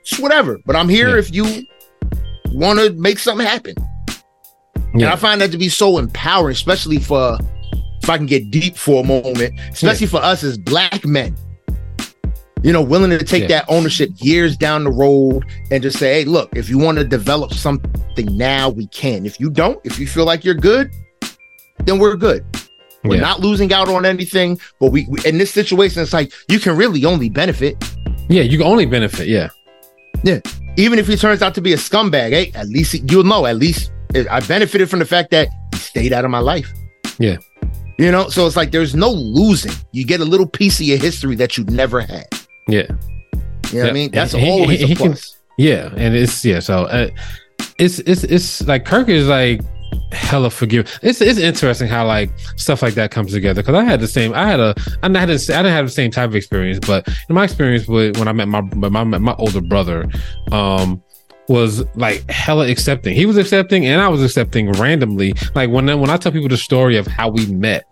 it's 0.00 0.18
whatever. 0.18 0.58
But 0.66 0.76
I'm 0.76 0.88
here 0.88 1.10
Yeah. 1.10 1.18
if 1.18 1.34
you 1.34 1.44
want 2.52 2.78
to 2.80 2.90
make 2.94 3.18
something 3.18 3.46
happen. 3.46 3.74
And 4.92 5.02
Yeah. 5.02 5.12
I 5.12 5.16
find 5.16 5.40
that 5.40 5.52
to 5.52 5.58
be 5.58 5.68
so 5.68 5.98
empowering, 5.98 6.52
especially 6.54 6.98
for 6.98 7.38
if 8.02 8.08
I 8.10 8.16
can 8.16 8.26
get 8.26 8.50
deep 8.50 8.76
for 8.76 9.04
a 9.04 9.06
moment, 9.06 9.58
especially 9.70 10.06
for 10.08 10.16
us 10.22 10.42
as 10.42 10.58
black 10.58 11.04
men. 11.04 11.36
You 12.62 12.72
know, 12.72 12.82
willing 12.82 13.10
to 13.10 13.24
take 13.24 13.42
Yeah. 13.42 13.48
that 13.48 13.64
ownership 13.68 14.10
years 14.16 14.56
down 14.56 14.84
the 14.84 14.90
road 14.90 15.44
and 15.70 15.82
just 15.82 15.98
say, 15.98 16.12
hey, 16.20 16.24
look, 16.24 16.50
if 16.54 16.68
you 16.68 16.76
want 16.78 16.98
to 16.98 17.04
develop 17.04 17.54
something 17.54 18.26
now, 18.36 18.68
we 18.68 18.86
can. 18.88 19.24
If 19.24 19.40
you 19.40 19.48
don't, 19.50 19.78
if 19.84 19.98
you 19.98 20.06
feel 20.06 20.26
like 20.26 20.44
you're 20.44 20.54
good, 20.54 20.90
then 21.84 21.98
we're 21.98 22.16
good. 22.16 22.44
We're 23.04 23.14
Yeah. 23.14 23.22
not 23.22 23.40
losing 23.40 23.72
out 23.72 23.88
on 23.88 24.04
anything. 24.04 24.60
But 24.78 24.92
we, 24.92 25.06
we 25.08 25.18
in 25.24 25.38
this 25.38 25.50
situation, 25.50 26.02
it's 26.02 26.12
like 26.12 26.32
you 26.48 26.58
can 26.60 26.76
really 26.76 27.04
only 27.06 27.30
benefit. 27.30 27.82
Yeah, 28.28 28.42
you 28.42 28.58
can 28.58 28.66
only 28.66 28.84
benefit. 28.84 29.26
Yeah. 29.26 29.48
Yeah. 30.22 30.40
Even 30.76 30.98
if 30.98 31.06
he 31.08 31.16
turns 31.16 31.40
out 31.40 31.54
to 31.54 31.62
be 31.62 31.72
a 31.72 31.76
scumbag, 31.76 32.30
hey, 32.30 32.52
at 32.54 32.68
least 32.68 32.94
you'll 33.10 33.24
know. 33.24 33.46
At 33.46 33.56
least 33.56 33.90
I 34.30 34.40
benefited 34.40 34.90
from 34.90 34.98
the 34.98 35.06
fact 35.06 35.30
that 35.30 35.48
he 35.72 35.78
stayed 35.78 36.12
out 36.12 36.26
of 36.26 36.30
my 36.30 36.40
life. 36.40 36.70
Yeah. 37.18 37.38
You 37.98 38.10
know, 38.10 38.28
so 38.28 38.46
it's 38.46 38.56
like 38.56 38.70
there's 38.70 38.94
no 38.94 39.10
losing. 39.10 39.72
You 39.92 40.04
get 40.04 40.20
a 40.20 40.24
little 40.24 40.46
piece 40.46 40.78
of 40.78 40.86
your 40.86 40.98
history 40.98 41.36
that 41.36 41.56
you 41.56 41.64
never 41.64 42.00
had. 42.02 42.26
Yeah. 42.68 42.82
You 42.82 42.88
know 43.78 43.84
Yeah. 43.84 43.86
I 43.86 43.92
mean? 43.92 44.10
That's 44.10 44.32
He- 44.32 44.50
always 44.50 44.80
he 44.80 44.92
a 44.92 44.96
plus. 44.96 45.36
Yeah, 45.58 45.90
and 45.96 46.14
it's 46.16 46.44
yeah. 46.44 46.60
So 46.60 46.84
uh, 46.84 47.08
it's 47.78 47.98
it's 48.00 48.24
it's 48.24 48.66
like 48.66 48.84
Kirk 48.84 49.08
is 49.08 49.26
like 49.28 49.60
hella 50.12 50.48
forgiving. 50.50 50.90
It's 51.02 51.20
it's 51.20 51.38
interesting 51.38 51.86
how 51.88 52.06
like 52.06 52.30
stuff 52.56 52.80
like 52.82 52.94
that 52.94 53.10
comes 53.10 53.32
together 53.32 53.60
because 53.62 53.74
I 53.74 53.84
had 53.84 54.00
the 54.00 54.08
same. 54.08 54.32
I 54.32 54.46
had 54.46 54.58
a 54.60 54.74
I 55.02 55.08
didn't 55.08 55.18
I 55.18 55.26
didn't 55.26 55.66
have 55.72 55.86
the 55.86 55.90
same 55.92 56.10
type 56.10 56.28
of 56.30 56.34
experience, 56.36 56.78
but 56.86 57.06
in 57.28 57.34
my 57.34 57.44
experience 57.44 57.86
with 57.86 58.16
when 58.18 58.26
I 58.28 58.32
met 58.32 58.48
my 58.48 58.62
my 58.62 58.88
my, 58.88 59.04
my 59.18 59.34
older 59.34 59.60
brother, 59.60 60.08
um, 60.52 61.02
was 61.48 61.84
like 61.96 62.28
hella 62.30 62.68
accepting. 62.68 63.14
He 63.14 63.26
was 63.26 63.36
accepting, 63.36 63.84
and 63.84 64.00
I 64.00 64.08
was 64.08 64.22
accepting 64.22 64.72
randomly. 64.72 65.34
Like 65.54 65.68
when 65.68 65.86
when 66.00 66.08
I 66.08 66.16
tell 66.16 66.32
people 66.32 66.48
the 66.48 66.56
story 66.56 66.96
of 66.96 67.06
how 67.06 67.28
we 67.28 67.44
met 67.46 67.84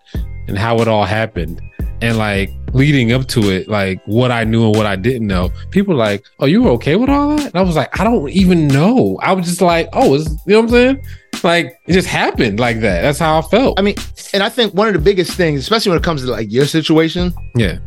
and 0.47 0.57
how 0.57 0.79
it 0.79 0.87
all 0.87 1.05
happened, 1.05 1.61
and 2.01 2.17
like 2.17 2.49
leading 2.73 3.11
up 3.11 3.27
to 3.27 3.49
it, 3.51 3.67
like 3.67 4.01
what 4.05 4.31
I 4.31 4.43
knew 4.43 4.65
and 4.67 4.75
what 4.75 4.85
I 4.85 4.95
didn't 4.95 5.27
know, 5.27 5.49
people 5.71 5.93
were 5.95 5.99
like, 5.99 6.23
"Oh, 6.39 6.45
you 6.45 6.61
were 6.63 6.71
okay 6.71 6.95
with 6.95 7.09
all 7.09 7.35
that?" 7.35 7.47
And 7.47 7.55
I 7.55 7.61
was 7.61 7.75
like, 7.75 7.99
"I 7.99 8.03
don't 8.03 8.29
even 8.29 8.67
know." 8.67 9.17
I 9.21 9.33
was 9.33 9.45
just 9.45 9.61
like, 9.61 9.89
"Oh, 9.93 10.15
you 10.15 10.25
know 10.47 10.61
what 10.61 10.63
I'm 10.65 10.69
saying?" 10.69 11.03
Like 11.43 11.77
it 11.87 11.93
just 11.93 12.07
happened 12.07 12.59
like 12.59 12.79
that. 12.81 13.01
That's 13.01 13.19
how 13.19 13.39
I 13.39 13.41
felt. 13.43 13.79
I 13.79 13.81
mean, 13.81 13.95
and 14.33 14.43
I 14.43 14.49
think 14.49 14.73
one 14.73 14.87
of 14.87 14.93
the 14.93 14.99
biggest 14.99 15.31
things, 15.33 15.59
especially 15.61 15.91
when 15.91 15.99
it 15.99 16.03
comes 16.03 16.21
to 16.23 16.31
like 16.31 16.51
your 16.51 16.65
situation, 16.65 17.33
yeah, 17.55 17.79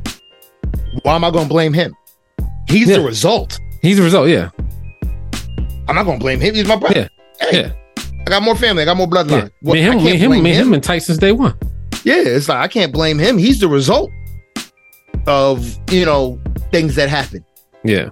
why 1.03 1.15
am 1.15 1.25
I 1.25 1.31
going 1.31 1.45
to 1.45 1.49
blame 1.49 1.73
him? 1.73 1.95
He's 2.69 2.89
Yeah. 2.89 2.99
the 2.99 3.05
result. 3.05 3.59
he's 3.83 3.97
the 3.99 4.03
result. 4.03 4.29
Yeah, 4.29 4.51
I'm 5.89 5.95
not 5.95 6.05
going 6.05 6.19
to 6.19 6.23
blame 6.23 6.41
him. 6.41 6.55
He's 6.55 6.67
my 6.67 6.77
brother. 6.77 7.09
Hey, 7.41 7.63
yeah, 7.63 7.73
I 8.21 8.31
got 8.31 8.43
more 8.43 8.57
family. 8.57 8.83
I 8.83 8.87
got 8.87 8.97
more 8.97 9.09
yeah. 9.13 9.23
bloodline. 9.23 9.51
Well, 9.63 9.75
me 9.75 9.81
him, 9.83 9.97
me 10.05 10.17
him, 10.17 10.31
me 10.31 10.37
and 10.39 10.47
him, 10.69 10.75
and 10.75 10.83
tight 10.83 11.01
since 11.01 11.19
day 11.19 11.33
one. 11.33 11.55
Yeah, 12.05 12.17
it's 12.25 12.49
like 12.49 12.59
I 12.59 12.69
can't 12.69 12.93
blame 12.93 13.19
him. 13.19 13.39
He's 13.39 13.61
the 13.61 13.69
result 13.69 14.11
of 15.27 15.79
you 15.91 16.05
know 16.05 16.41
things 16.71 16.95
that 16.97 17.09
happen. 17.09 17.45
Yeah, 17.85 18.11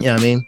You 0.00 0.06
know 0.06 0.12
what 0.14 0.20
I 0.20 0.22
mean? 0.22 0.46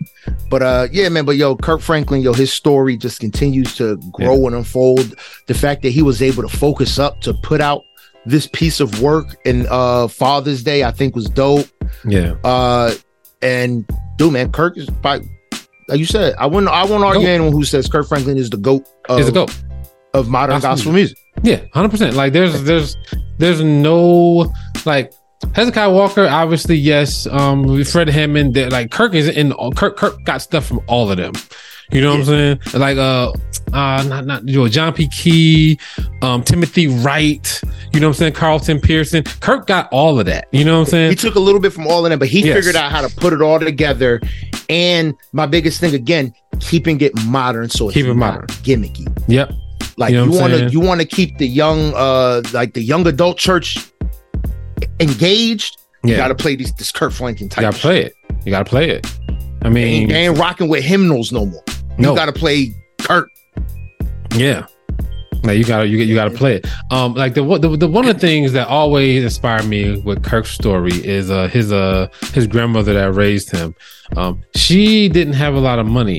But 0.50 0.62
uh 0.62 0.88
yeah, 0.92 1.08
man, 1.08 1.24
but 1.24 1.36
yo, 1.36 1.56
Kirk 1.56 1.80
Franklin, 1.80 2.20
yo, 2.22 2.32
his 2.32 2.52
story 2.52 2.96
just 2.96 3.20
continues 3.20 3.74
to 3.76 3.96
grow 4.12 4.46
and 4.46 4.54
unfold. 4.56 5.14
The 5.46 5.54
fact 5.54 5.82
that 5.82 5.90
he 5.90 6.02
was 6.02 6.22
able 6.22 6.42
to 6.46 6.54
focus 6.56 6.98
up 6.98 7.20
to 7.22 7.34
put 7.34 7.60
out 7.60 7.82
this 8.26 8.46
piece 8.46 8.80
of 8.80 9.00
work 9.00 9.36
in 9.44 9.66
uh 9.70 10.08
Father's 10.08 10.62
Day, 10.62 10.84
I 10.84 10.90
think 10.90 11.14
was 11.14 11.26
dope. 11.26 11.66
yeah, 12.04 12.34
Uh 12.44 12.92
and 13.42 13.88
dude, 14.16 14.32
man, 14.32 14.50
Kirk 14.52 14.76
is 14.76 14.88
like 15.02 15.22
you 15.90 16.04
said, 16.04 16.34
I 16.38 16.46
wouldn't 16.46 16.70
I 16.70 16.84
won't 16.84 17.04
argue 17.04 17.28
anyone 17.28 17.52
who 17.52 17.64
says 17.64 17.88
Kirk 17.88 18.06
Franklin 18.08 18.36
is 18.36 18.50
the 18.50 18.58
goat 18.58 18.86
of, 19.08 19.18
he's 19.18 19.28
a 19.28 19.32
goat. 19.32 19.54
of 20.12 20.28
modern 20.28 20.56
Gospel 20.56 20.70
gospel 20.70 20.92
music. 20.92 21.16
Yeah, 21.42 21.60
hundred 21.72 21.90
percent. 21.90 22.14
Like 22.16 22.32
there's 22.32 22.62
there's 22.64 22.96
there's 23.38 23.62
no 23.62 24.52
like 24.84 25.12
Hezekiah 25.54 25.92
Walker, 25.92 26.26
obviously 26.26 26.76
yes. 26.76 27.26
Um, 27.26 27.82
Fred 27.84 28.08
Hammond, 28.08 28.56
like 28.72 28.90
Kirk 28.90 29.14
is 29.14 29.28
in. 29.28 29.52
all 29.52 29.72
Kirk 29.72 29.96
Kirk 29.96 30.22
got 30.24 30.42
stuff 30.42 30.66
from 30.66 30.80
all 30.88 31.10
of 31.10 31.16
them. 31.16 31.32
You 31.90 32.02
know 32.02 32.10
what 32.10 32.20
I'm 32.20 32.24
saying? 32.26 32.60
Like 32.74 32.98
uh, 32.98 33.32
uh, 33.72 34.04
not 34.08 34.26
not 34.26 34.46
you 34.46 34.58
know, 34.58 34.68
John 34.68 34.92
P. 34.92 35.08
Kee, 35.08 35.78
um, 36.22 36.42
Timothy 36.42 36.86
Wright. 36.88 37.60
You 37.94 38.00
know 38.00 38.08
what 38.08 38.16
I'm 38.16 38.18
saying? 38.18 38.32
Carlton 38.34 38.80
Pearson. 38.80 39.22
Kirk 39.40 39.66
got 39.66 39.88
all 39.90 40.20
of 40.20 40.26
that. 40.26 40.48
You 40.52 40.64
know 40.64 40.74
what 40.74 40.80
I'm 40.80 40.90
saying? 40.90 41.10
He 41.10 41.16
took 41.16 41.36
a 41.36 41.40
little 41.40 41.60
bit 41.60 41.72
from 41.72 41.86
all 41.86 42.04
of 42.04 42.10
them, 42.10 42.18
but 42.18 42.28
he 42.28 42.44
Yes. 42.44 42.56
figured 42.58 42.76
out 42.76 42.92
how 42.92 43.00
to 43.00 43.08
put 43.16 43.32
it 43.32 43.40
all 43.40 43.58
together. 43.58 44.20
And 44.68 45.14
my 45.32 45.46
biggest 45.46 45.80
thing 45.80 45.94
again, 45.94 46.34
keeping 46.60 47.00
it 47.00 47.12
modern 47.24 47.70
so 47.70 47.86
it's 47.88 47.94
Keep 47.94 48.06
it 48.06 48.14
modern. 48.14 48.46
gimmicky. 48.48 49.06
Yep. 49.28 49.52
Like 49.98 50.12
You 50.12 50.24
know 50.24 50.32
you, 50.32 50.40
want 50.40 50.52
to 50.52 50.68
you 50.70 50.80
want 50.80 51.00
to 51.00 51.06
keep 51.06 51.38
the 51.38 51.46
young 51.46 51.92
uh 51.94 52.42
like 52.54 52.72
the 52.72 52.82
young 52.82 53.06
adult 53.06 53.36
church 53.36 53.76
engaged. 55.00 55.76
You 56.04 56.16
got 56.16 56.28
to 56.28 56.34
play 56.34 56.54
these 56.54 56.72
this 56.74 56.92
Kirk 56.92 57.12
Franklin 57.12 57.50
You 57.50 57.60
gotta 57.60 57.76
play 57.76 58.04
it. 58.04 58.14
You 58.44 58.50
gotta 58.52 58.64
play 58.64 58.90
it. 58.90 59.06
I 59.62 59.68
mean, 59.68 60.02
ain't, 60.02 60.10
they 60.10 60.26
ain't 60.28 60.38
rocking 60.38 60.68
with 60.68 60.84
hymnals 60.84 61.32
no 61.32 61.46
more. 61.46 61.64
no. 61.98 62.10
You 62.10 62.16
got 62.16 62.26
to 62.26 62.32
play 62.32 62.72
Kurt. 63.00 63.28
Yeah. 64.36 64.66
Now 65.42 65.52
you 65.52 65.64
gotta 65.64 65.86
you, 65.86 65.98
you 65.98 66.14
gotta 66.14 66.30
play 66.34 66.56
it. 66.56 66.66
Um, 66.90 67.14
like 67.14 67.34
the, 67.34 67.42
the 67.58 67.76
the 67.76 67.88
one 67.88 68.06
of 68.06 68.14
the 68.14 68.20
things 68.20 68.52
that 68.52 68.68
always 68.68 69.22
inspired 69.24 69.66
me 69.66 70.00
with 70.02 70.22
Kirk's 70.22 70.50
story 70.50 70.92
is 71.04 71.30
uh 71.30 71.48
his 71.48 71.72
uh 71.72 72.08
his 72.32 72.46
grandmother 72.46 72.92
that 72.94 73.14
raised 73.14 73.50
him. 73.50 73.74
Um, 74.16 74.42
she 74.54 75.08
didn't 75.08 75.34
have 75.34 75.54
a 75.54 75.60
lot 75.60 75.78
of 75.78 75.86
money, 75.86 76.18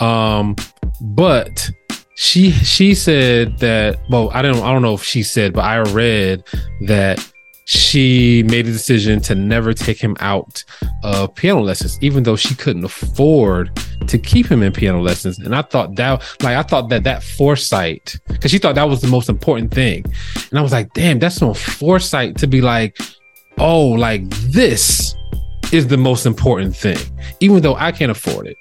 um, 0.00 0.56
but 1.00 1.70
she 2.16 2.50
she 2.50 2.94
said 2.94 3.58
that. 3.58 4.00
Well, 4.10 4.30
I 4.32 4.42
don't 4.42 4.62
I 4.62 4.72
don't 4.72 4.82
know 4.82 4.94
if 4.94 5.04
she 5.04 5.22
said, 5.22 5.52
but 5.52 5.64
I 5.64 5.80
read 5.82 6.42
that 6.82 7.24
she 7.66 8.44
made 8.44 8.66
a 8.66 8.72
decision 8.72 9.20
to 9.20 9.34
never 9.34 9.74
take 9.74 9.98
him 9.98 10.16
out 10.20 10.64
of 11.02 11.34
piano 11.34 11.60
lessons, 11.60 11.98
even 12.00 12.22
though 12.22 12.36
she 12.36 12.54
couldn't 12.54 12.84
afford 12.84 13.70
to 14.06 14.18
keep 14.18 14.46
him 14.46 14.62
in 14.62 14.72
piano 14.72 15.02
lessons. 15.02 15.38
And 15.40 15.54
I 15.54 15.62
thought 15.62 15.96
that, 15.96 16.22
like, 16.42 16.56
I 16.56 16.62
thought 16.62 16.88
that 16.90 17.02
that 17.04 17.24
foresight, 17.24 18.16
because 18.28 18.52
she 18.52 18.58
thought 18.58 18.76
that 18.76 18.88
was 18.88 19.00
the 19.00 19.08
most 19.08 19.28
important 19.28 19.74
thing. 19.74 20.04
And 20.50 20.58
I 20.58 20.62
was 20.62 20.70
like, 20.70 20.92
damn, 20.94 21.18
that's 21.18 21.34
some 21.34 21.54
foresight 21.54 22.38
to 22.38 22.46
be 22.46 22.60
like, 22.60 22.98
oh, 23.58 23.88
like 23.88 24.28
this 24.30 25.16
is 25.72 25.88
the 25.88 25.96
most 25.96 26.24
important 26.24 26.76
thing, 26.76 26.98
even 27.40 27.62
though 27.62 27.74
I 27.74 27.90
can't 27.90 28.12
afford 28.12 28.46
it. 28.46 28.56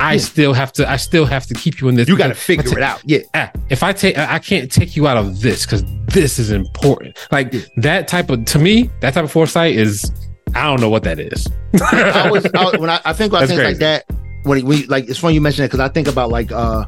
I 0.00 0.14
Yeah. 0.14 0.18
still 0.20 0.52
have 0.54 0.72
to. 0.74 0.90
I 0.90 0.96
still 0.96 1.26
have 1.26 1.46
to 1.46 1.54
keep 1.54 1.80
you 1.80 1.88
in 1.88 1.94
this. 1.94 2.08
You 2.08 2.16
got 2.16 2.28
to 2.28 2.34
figure 2.34 2.76
it 2.78 2.82
out. 2.82 3.02
Yeah. 3.04 3.18
ah, 3.34 3.50
if 3.68 3.82
I 3.82 3.92
take, 3.92 4.16
I 4.18 4.38
can't 4.38 4.70
take 4.72 4.96
you 4.96 5.06
out 5.06 5.16
of 5.16 5.40
this 5.42 5.64
because 5.66 5.84
this 6.06 6.38
is 6.38 6.50
important. 6.50 7.18
Like 7.30 7.52
that 7.76 8.08
type 8.08 8.30
of, 8.30 8.44
to 8.46 8.58
me, 8.58 8.90
that 9.00 9.14
type 9.14 9.24
of 9.24 9.30
foresight 9.30 9.74
is, 9.76 10.10
I 10.54 10.64
don't 10.64 10.80
know 10.80 10.88
what 10.90 11.02
that 11.04 11.20
is. 11.20 11.46
I 11.92 12.28
was 12.30 12.46
I, 12.54 12.76
when 12.78 12.90
I, 12.90 13.00
I 13.04 13.12
think 13.12 13.30
about 13.32 13.40
That's 13.40 13.50
things 13.52 13.60
crazy. 13.60 13.74
like 13.74 13.78
that 13.78 14.04
when, 14.44 14.66
you, 14.66 14.86
like 14.86 15.08
it's 15.08 15.18
funny 15.18 15.34
you 15.34 15.40
mention 15.40 15.62
that 15.62 15.68
because 15.68 15.80
I 15.80 15.88
think 15.88 16.08
about 16.08 16.30
like 16.30 16.50
uh 16.50 16.84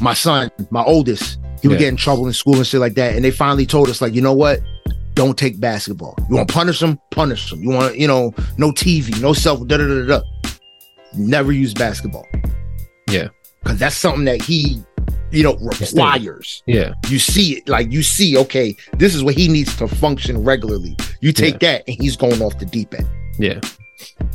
my 0.00 0.12
son, 0.14 0.50
my 0.70 0.82
oldest, 0.84 1.38
he 1.62 1.68
would 1.68 1.74
Yeah. 1.74 1.86
get 1.86 1.88
in 1.88 1.96
trouble 1.96 2.26
in 2.26 2.32
school 2.32 2.56
and 2.56 2.66
shit 2.66 2.80
like 2.80 2.94
that, 2.94 3.14
and 3.16 3.24
they 3.24 3.30
finally 3.30 3.64
told 3.66 3.88
us 3.88 4.00
like, 4.02 4.12
you 4.14 4.20
know 4.20 4.32
what? 4.34 4.60
Don't 5.14 5.36
take 5.38 5.58
basketball. 5.58 6.14
You 6.28 6.36
want 6.36 6.48
to 6.48 6.54
punish 6.54 6.80
them? 6.80 6.98
Punish 7.10 7.52
him. 7.52 7.62
You 7.62 7.70
want 7.70 7.96
you 7.98 8.06
know 8.08 8.34
no 8.58 8.72
TV, 8.72 9.20
no 9.22 9.32
self. 9.32 9.66
Da 9.66 9.78
da 9.78 9.86
da 9.86 10.06
da. 10.06 10.20
Never 11.14 11.52
use 11.52 11.74
basketball. 11.74 12.26
Yeah. 13.08 13.28
because 13.62 13.78
that's 13.78 13.96
something 13.96 14.24
that 14.24 14.42
he 14.42 14.82
you 15.30 15.42
know 15.42 15.56
requires. 15.56 16.62
yeah, 16.66 16.92
You 17.08 17.18
see 17.18 17.56
it 17.58 17.68
like 17.68 17.90
you 17.90 18.02
see. 18.02 18.36
Okay, 18.36 18.76
this 18.98 19.14
is 19.14 19.24
what 19.24 19.34
he 19.34 19.48
needs 19.48 19.74
to 19.76 19.88
function 19.88 20.42
regularly. 20.44 20.96
You 21.20 21.32
take 21.32 21.58
that, 21.60 21.84
and 21.88 21.96
he's 22.00 22.16
going 22.16 22.40
off 22.42 22.58
the 22.58 22.66
deep 22.66 22.92
end. 22.94 23.08
yeah, 23.38 23.54
You 23.54 23.60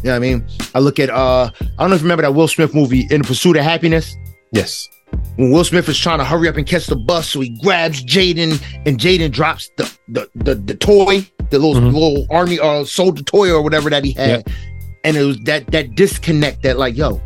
know 0.05 0.11
what 0.11 0.13
I 0.15 0.20
mean? 0.20 0.47
I 0.74 0.80
look 0.80 0.99
at 0.99 1.09
uh 1.09 1.51
I 1.61 1.65
don't 1.80 1.89
know 1.89 1.95
if 1.95 2.01
you 2.01 2.05
remember 2.05 2.24
that 2.24 2.34
Will 2.34 2.47
Smith 2.47 2.74
movie 2.74 3.07
In 3.11 3.22
Pursuit 3.22 3.57
of 3.57 3.63
Happiness. 3.63 4.15
yes, 4.51 4.89
When 5.36 5.51
Will 5.51 5.63
Smith 5.63 5.88
is 5.88 5.97
trying 5.99 6.18
to 6.20 6.26
hurry 6.26 6.49
up 6.49 6.57
and 6.57 6.65
catch 6.65 6.88
the 6.88 6.95
bus, 6.95 7.30
so 7.30 7.41
he 7.41 7.49
grabs 7.63 8.03
Jaden 8.03 8.59
and 8.88 8.97
Jaden 8.99 9.32
drops 9.32 9.70
the 9.78 9.91
the 10.07 10.28
the, 10.36 10.55
the 10.55 10.74
toy, 10.76 11.26
the 11.51 11.59
little 11.59 11.76
Mhm. 11.76 11.93
little 11.93 12.28
army 12.32 12.57
or 12.59 12.82
uh 12.82 12.86
soldier 12.86 13.24
toy 13.24 13.51
or 13.51 13.61
whatever 13.61 13.89
that 13.91 14.03
he 14.03 14.13
had. 14.13 14.47
And 15.03 15.15
it 15.15 15.24
was 15.24 15.38
that 15.41 15.68
that 15.68 15.93
disconnect 15.95 16.63
that 16.63 16.78
like, 16.80 16.97
yo, 16.97 17.22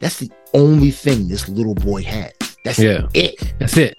that's 0.00 0.18
the 0.18 0.28
only 0.54 0.90
thing 0.90 1.28
this 1.28 1.48
little 1.48 1.74
boy 1.74 2.02
has. 2.02 2.32
That's 2.64 2.78
yeah. 2.78 3.06
it. 3.14 3.54
That's 3.58 3.76
it. 3.76 3.96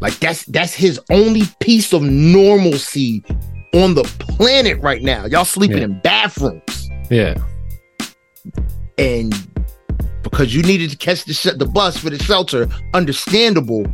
Like 0.00 0.18
that's 0.18 0.44
that's 0.46 0.74
his 0.74 1.00
only 1.10 1.42
piece 1.60 1.92
of 1.92 2.02
normalcy 2.02 3.24
on 3.74 3.94
the 3.94 4.04
planet 4.18 4.80
right 4.82 5.02
now. 5.02 5.24
Y'all 5.26 5.44
sleeping 5.44 5.78
Yeah. 5.78 5.84
in 5.84 6.00
bathrooms. 6.00 6.90
Yeah, 7.10 7.34
and 8.98 9.34
because 10.22 10.54
you 10.54 10.62
needed 10.62 10.90
to 10.90 10.96
catch 10.96 11.24
the 11.24 11.32
sh- 11.32 11.56
the 11.56 11.66
bus 11.66 11.96
for 11.96 12.10
the 12.10 12.18
shelter, 12.18 12.68
understandable. 12.92 13.86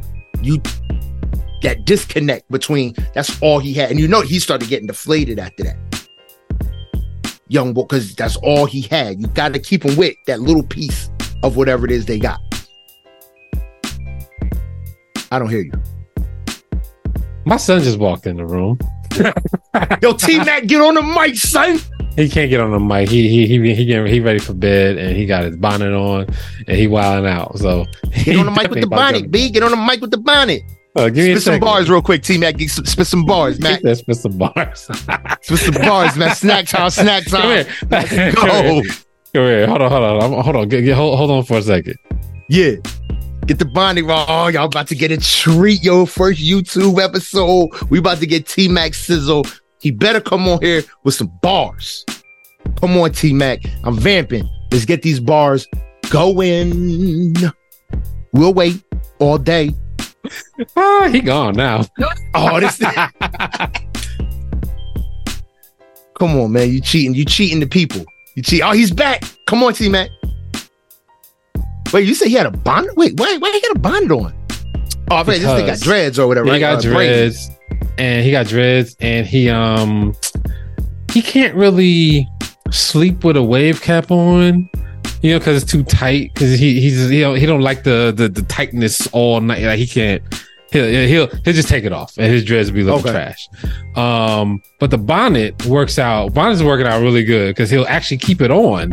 You 0.43 0.61
that 1.63 1.85
disconnect 1.85 2.51
between 2.51 2.95
that's 3.15 3.41
all 3.43 3.59
he 3.59 3.75
had, 3.75 3.91
and 3.91 4.01
you 4.01 4.09
know 4.09 4.23
he 4.23 4.39
started 4.39 4.69
getting 4.69 4.87
deflated 4.87 5.39
after 5.39 5.65
that. 5.65 5.77
Young 7.49 7.73
boy, 7.75 7.83
because 7.83 8.15
that's 8.15 8.37
all 8.37 8.65
he 8.65 8.83
had. 8.83 9.21
You 9.21 9.27
got 9.29 9.53
to 9.53 9.59
keep 9.59 9.85
him 9.85 9.97
with 9.97 10.15
that 10.27 10.41
little 10.41 10.63
piece 10.63 11.11
of 11.43 11.57
whatever 11.57 11.85
it 11.87 11.93
is 11.93 12.07
they 12.07 12.19
got. 12.19 12.41
I 15.33 15.39
don't 15.39 15.49
hear 15.49 15.63
you. 15.63 15.73
my 17.47 17.57
son 17.57 17.83
just 17.83 17.99
walked 17.99 18.27
in 18.27 18.37
the 18.37 18.47
room. 18.47 18.79
Yo, 20.03 20.13
T 20.15 20.39
Mac, 20.39 20.67
get 20.67 20.81
on 20.81 20.95
the 20.95 21.03
mic, 21.03 21.37
son. 21.37 21.79
He 22.17 22.29
can't 22.29 22.51
get 22.51 22.61
on 22.61 22.71
the 22.73 22.81
mic. 22.81 23.09
He 23.09 23.29
he 23.29 23.47
he 23.47 23.75
he 23.75 23.85
getting, 23.85 24.13
he 24.13 24.19
ready 24.21 24.39
for 24.41 24.53
bed, 24.55 24.99
and 24.99 25.17
he 25.17 25.27
got 25.27 25.45
his 25.45 25.57
bonnet 25.57 25.93
on, 25.93 26.27
and 26.67 26.77
he 26.77 26.87
wilding 26.87 27.31
out. 27.31 27.57
So 27.59 27.85
Get 28.25 28.37
on 28.37 28.47
the 28.47 28.53
mic 28.53 28.71
with 28.71 28.81
the 28.81 28.87
bonnet, 28.89 29.31
B. 29.31 29.51
Get 29.51 29.63
on 29.63 29.71
the 29.71 29.77
mic 29.77 30.01
with 30.01 30.11
the 30.11 30.19
bonnet. 30.19 30.63
Uh, 30.97 31.09
give 31.09 31.25
me 31.25 31.33
a 31.33 31.41
Spit 31.41 31.43
some 31.55 31.61
bars 31.61 31.89
real 31.89 32.03
quick, 32.03 32.23
T 32.23 32.37
Mac. 32.37 32.61
Spit 32.61 33.07
some 33.07 33.25
bars, 33.25 33.61
Mac. 33.63 33.81
spit 33.81 34.17
some 34.17 34.37
bars. 34.37 34.89
Spit 35.43 35.59
some 35.59 35.75
bars, 35.75 36.17
man. 36.17 36.35
Snack 36.35 36.67
time, 36.67 36.91
snack 36.91 37.25
Come 37.27 37.43
time. 37.43 37.65
here. 37.65 37.67
Let's 37.89 38.35
go. 38.35 38.83
Come. 39.35 39.69
Hold 39.69 39.83
on. 39.83 39.91
Hold 39.91 40.05
on. 40.05 40.23
I'm, 40.23 40.45
hold 40.45 40.57
on. 40.57 40.69
Get, 40.69 40.83
get, 40.83 40.97
hold, 40.97 41.19
hold 41.19 41.31
on 41.31 41.45
for 41.45 41.59
a 41.59 41.63
second. 41.63 41.97
Yeah. 42.49 42.77
Get 43.47 43.59
the 43.59 43.65
bonding 43.65 44.07
wrong. 44.07 44.27
Oh, 44.29 44.49
y'all 44.49 44.67
about 44.67 44.87
to 44.89 44.95
get 44.95 45.11
a 45.11 45.17
treat, 45.17 45.83
yo. 45.83 46.07
First 46.07 46.41
YouTube 46.41 47.03
episode. 47.03 47.71
We 47.91 47.99
about 47.99 48.19
to 48.19 48.27
get 48.27 48.47
T 48.47 48.69
Mac 48.69 48.95
Sizzle. 48.95 49.45
He 49.81 49.91
better 49.91 50.21
come 50.21 50.47
on 50.47 50.61
here 50.61 50.83
with 51.05 51.15
some 51.15 51.33
bars. 51.43 52.05
Come 52.81 52.97
on, 52.97 53.13
T 53.13 53.33
Mac. 53.33 53.61
I'm 53.85 53.97
vamping. 53.97 54.49
Let's 54.71 54.85
get 54.85 55.03
these 55.03 55.19
bars 55.21 55.67
going. 56.11 57.35
We'll 58.33 58.55
wait 58.55 58.83
all 59.19 59.39
day. 59.39 59.75
Ah, 60.77 61.09
he 61.11 61.21
gone 61.21 61.55
now. 61.55 61.83
Oh, 62.35 62.61
this 62.61 62.77
come 66.19 66.39
on, 66.39 66.53
man. 66.53 66.71
You 66.71 66.81
cheating. 66.81 67.15
You 67.15 67.25
cheating 67.25 67.59
the 67.59 67.67
people. 67.67 68.05
You 68.35 68.43
cheat. 68.43 68.63
Oh, 68.65 68.73
he's 68.73 68.91
back. 68.91 69.25
Come 69.47 69.63
on, 69.63 69.73
T 69.75 69.89
Mac. 69.89 70.11
Wait, 71.93 72.07
you 72.07 72.15
say 72.15 72.29
he 72.29 72.35
had 72.35 72.47
a 72.47 72.51
bonnet? 72.51 72.95
Wait, 72.97 73.19
why? 73.19 73.37
Why 73.39 73.51
he 73.51 73.61
got 73.61 73.77
a 73.77 73.79
bonnet 73.79 74.11
on? 74.13 74.33
Oh, 75.11 75.17
I 75.17 75.25
think 75.25 75.43
this 75.43 75.53
thing 75.57 75.67
got 75.67 75.81
dreads 75.81 76.19
or 76.19 76.29
whatever. 76.29 76.47
he 76.47 76.53
right? 76.53 76.61
got 76.61 76.85
Uh, 76.87 76.93
braids. 76.93 77.49
dreads, 77.49 77.91
and 77.99 78.25
he 78.25 78.31
got 78.31 78.47
dreads, 78.47 78.97
and 79.01 79.27
he 79.27 79.49
um 79.51 80.15
he 81.13 81.21
can't 81.21 81.55
really 81.57 82.29
sleep 82.71 83.25
with 83.25 83.37
a 83.37 83.43
wave 83.43 83.81
cap 83.83 84.11
on. 84.13 84.69
You 85.23 85.33
know, 85.33 85.39
because 85.39 85.63
it's 85.63 85.71
too 85.71 85.83
tight. 85.83 86.31
Because 86.33 86.59
he 86.59 86.81
he's 86.81 87.11
you 87.11 87.23
don't, 87.23 87.37
he 87.37 87.45
don't 87.45 87.61
like 87.61 87.83
the, 87.83 88.13
the 88.17 88.29
the 88.29 88.43
tightness 88.43 89.07
all 89.09 89.41
night. 89.41 89.63
Like 89.65 89.79
he 89.79 89.87
can't. 89.87 90.23
He'll 90.73 90.87
he'll 90.87 91.27
he'll 91.27 91.53
just 91.55 91.69
take 91.69 91.85
it 91.85 91.93
off, 91.93 92.17
and 92.17 92.33
his 92.33 92.45
dreads 92.45 92.71
will 92.71 92.77
be 92.77 92.83
looking 92.85 93.11
Okay. 93.11 93.13
trash. 93.13 93.49
Um, 93.97 94.63
but 94.79 94.91
the 94.91 94.99
bonnet 94.99 95.67
works 95.67 95.99
out. 95.99 96.33
Bonnet's 96.33 96.63
working 96.63 96.87
out 96.87 97.01
really 97.01 97.25
good 97.25 97.49
because 97.51 97.71
he'll 97.71 97.87
actually 97.89 98.19
keep 98.19 98.41
it 98.41 98.51
on. 98.51 98.93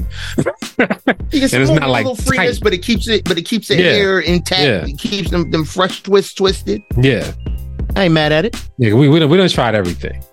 He 1.32 1.40
gets 1.40 1.54
And 1.54 1.62
it's 1.64 1.72
not, 1.72 1.90
like, 1.90 2.06
freeness, 2.18 2.58
tight. 2.58 2.64
but 2.64 2.74
it 2.74 2.80
keeps 2.80 3.08
it, 3.08 3.24
but 3.26 3.38
it 3.38 3.44
keeps 3.44 3.68
the 3.68 3.76
Yeah. 3.76 3.92
hair 3.92 4.20
intact. 4.20 4.62
Yeah. 4.62 4.86
It 4.86 4.98
keeps 4.98 5.30
them 5.30 5.52
them 5.52 5.66
fresh 5.66 6.02
twists 6.04 6.34
twisted. 6.34 6.82
Yeah, 7.02 7.32
I 7.96 8.06
ain't 8.06 8.14
mad 8.14 8.32
at 8.32 8.46
it. 8.46 8.56
yeah. 8.78 8.94
We 8.94 9.08
we 9.10 9.20
done, 9.20 9.30
we 9.30 9.38
done 9.38 9.48
tried 9.50 9.76
everything. 9.76 10.24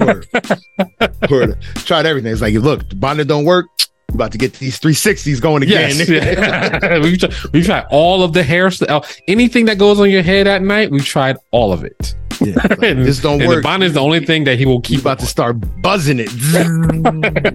Word. 0.00 0.26
Word. 1.30 1.58
Tried 1.76 2.06
everything. 2.06 2.32
It's 2.32 2.40
like, 2.42 2.54
look, 2.54 2.88
the 2.88 2.96
bonnet 2.96 3.28
don't 3.28 3.44
work. 3.44 3.66
About 4.14 4.32
to 4.32 4.38
get 4.38 4.54
these 4.54 4.78
360s 4.78 5.40
going 5.40 5.62
again. 5.62 5.90
Yes, 5.96 6.08
we've, 7.02 7.18
tried, 7.18 7.34
we've 7.52 7.66
tried 7.66 7.84
all 7.90 8.22
of 8.22 8.32
the 8.32 8.42
hairstyle, 8.42 9.04
anything 9.26 9.64
that 9.66 9.76
goes 9.76 9.98
on 9.98 10.08
your 10.08 10.22
head 10.22 10.46
at 10.46 10.62
night. 10.62 10.90
We've 10.90 11.04
tried 11.04 11.36
all 11.50 11.72
of 11.72 11.84
it. 11.84 12.14
Yeah, 12.40 12.54
like, 12.70 12.78
this 12.78 13.20
don't 13.20 13.40
and 13.40 13.48
work. 13.48 13.56
the 13.58 13.62
bond 13.62 13.82
is 13.84 13.92
the 13.94 14.00
only 14.00 14.24
thing 14.24 14.44
that 14.44 14.58
he 14.58 14.66
will 14.66 14.80
Keep 14.80 15.00
about 15.00 15.18
to 15.20 15.26
start 15.26 15.56
buzzing 15.82 16.18
it. 16.20 16.30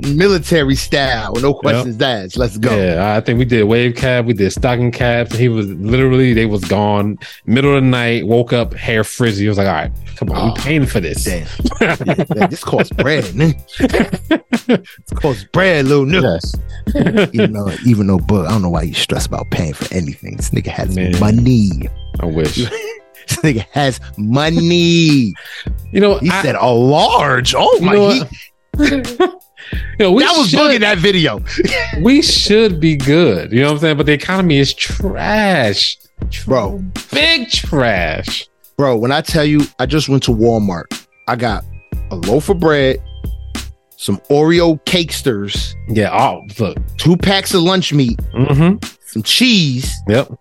Military 0.16 0.76
style. 0.76 1.34
No 1.36 1.54
questions 1.54 2.02
asked. 2.02 2.38
Let's 2.38 2.58
go. 2.58 2.76
Yeah, 2.76 3.16
I 3.16 3.22
think 3.22 3.40
we 3.40 3.46
did 3.46 3.64
wave 3.66 3.96
cap, 3.96 4.26
we 4.26 4.34
did 4.34 4.52
stocking 4.52 4.92
caps. 4.92 5.36
He 5.36 5.50
was 5.50 5.68
literally 5.68 6.34
they 6.34 6.46
was 6.46 6.64
gone 6.66 7.18
middle 7.46 7.76
of 7.76 7.84
the 7.84 7.90
night. 7.90 8.26
Woke 8.26 8.54
up, 8.54 8.74
hair 8.74 9.04
frizzy. 9.04 9.44
He 9.46 9.50
was 9.50 9.58
like, 9.58 9.68
"All 9.68 9.74
right, 9.74 9.92
come 10.16 10.32
on, 10.32 10.38
Oh, 10.38 10.46
we 10.46 10.52
ah, 10.52 10.56
paying 10.58 10.86
for 10.86 11.00
this." 11.00 11.24
Damn. 11.24 11.48
Yeah, 11.82 11.96
man, 12.36 12.50
this 12.50 12.64
costs 12.64 12.92
bread. 12.92 13.34
Man. 13.36 13.56
this 13.80 15.12
costs 15.16 15.46
bread, 15.54 15.86
little 15.86 16.06
nigga. 16.06 16.40
Yes, 16.94 17.30
Even 17.34 17.54
though, 17.54 17.72
even 17.86 18.08
though, 18.08 18.20
but 18.20 18.46
I 18.48 18.50
don't 18.50 18.62
know 18.62 18.70
why 18.70 18.82
you 18.84 18.94
stress 18.94 19.26
about 19.26 19.50
paying 19.52 19.74
for 19.74 19.92
anything. 19.94 20.36
This 20.38 20.50
nigga 20.50 20.68
has 20.68 20.96
Man. 20.96 21.18
money. 21.20 21.88
I 22.20 22.26
wish. 22.26 22.60
This 23.30 23.38
nigga 23.44 23.66
has 23.72 24.00
money. 24.18 25.34
You 25.92 26.00
know, 26.02 26.18
He 26.20 26.30
I, 26.30 26.42
said 26.42 26.56
a 26.56 26.68
large. 26.68 27.54
Oh 27.58 27.80
my! 27.82 27.94
know 27.94 28.24
you 28.80 28.88
know, 30.00 30.12
we 30.14 30.24
that 30.24 30.36
was 30.38 30.50
should, 30.50 30.60
Boog 30.60 30.80
that 30.80 30.98
video. 30.98 31.42
we 32.02 32.22
should 32.22 32.80
be 32.80 32.96
good. 32.96 33.52
You 33.52 33.60
know 33.62 33.68
what 33.68 33.74
I'm 33.74 33.80
saying? 33.80 33.98
But 33.98 34.06
the 34.08 34.14
economy 34.14 34.58
is 34.58 34.74
trash, 34.74 35.98
Bro. 36.46 36.84
Big 37.12 37.50
trash. 37.50 38.48
Bro, 38.78 38.98
when 38.98 39.12
I 39.12 39.22
tell 39.22 39.44
you, 39.46 39.62
I 39.78 39.86
just 39.86 40.08
went 40.10 40.24
to 40.24 40.32
Walmart. 40.32 40.86
I 41.28 41.36
got 41.36 41.64
a 42.12 42.16
loaf 42.16 42.50
of 42.50 42.60
bread, 42.60 43.02
some 43.98 44.18
Oreo 44.30 44.80
cakesters, 44.86 45.74
Yeah. 45.90 46.10
Oh, 46.18 46.46
look. 46.60 46.78
two 46.98 47.18
packs 47.18 47.54
of 47.54 47.62
lunch 47.62 47.92
meat, 47.94 48.18
Mm-hmm. 48.34 48.78
some 49.06 49.24
cheese, 49.24 49.94
Yep. 50.08 50.32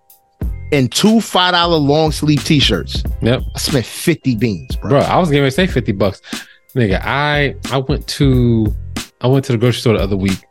And 0.72 0.90
two 0.92 1.20
five 1.20 1.52
dollar 1.52 1.76
long 1.76 2.12
sleeve 2.12 2.44
t-shirts. 2.44 3.02
Yep. 3.22 3.42
I 3.54 3.58
spent 3.58 3.86
50 3.86 4.36
beans, 4.36 4.76
bro. 4.76 4.90
Bro, 4.90 5.00
I 5.00 5.18
was 5.18 5.30
to 5.30 5.50
say 5.50 5.66
50 5.66 5.92
bucks. 5.92 6.20
Nigga, 6.74 7.00
I 7.02 7.54
I 7.70 7.78
went 7.78 8.06
to 8.08 8.74
I 9.20 9.26
went 9.26 9.44
to 9.46 9.52
the 9.52 9.58
grocery 9.58 9.80
store 9.80 9.96
the 9.96 10.02
other 10.02 10.16
week 10.16 10.44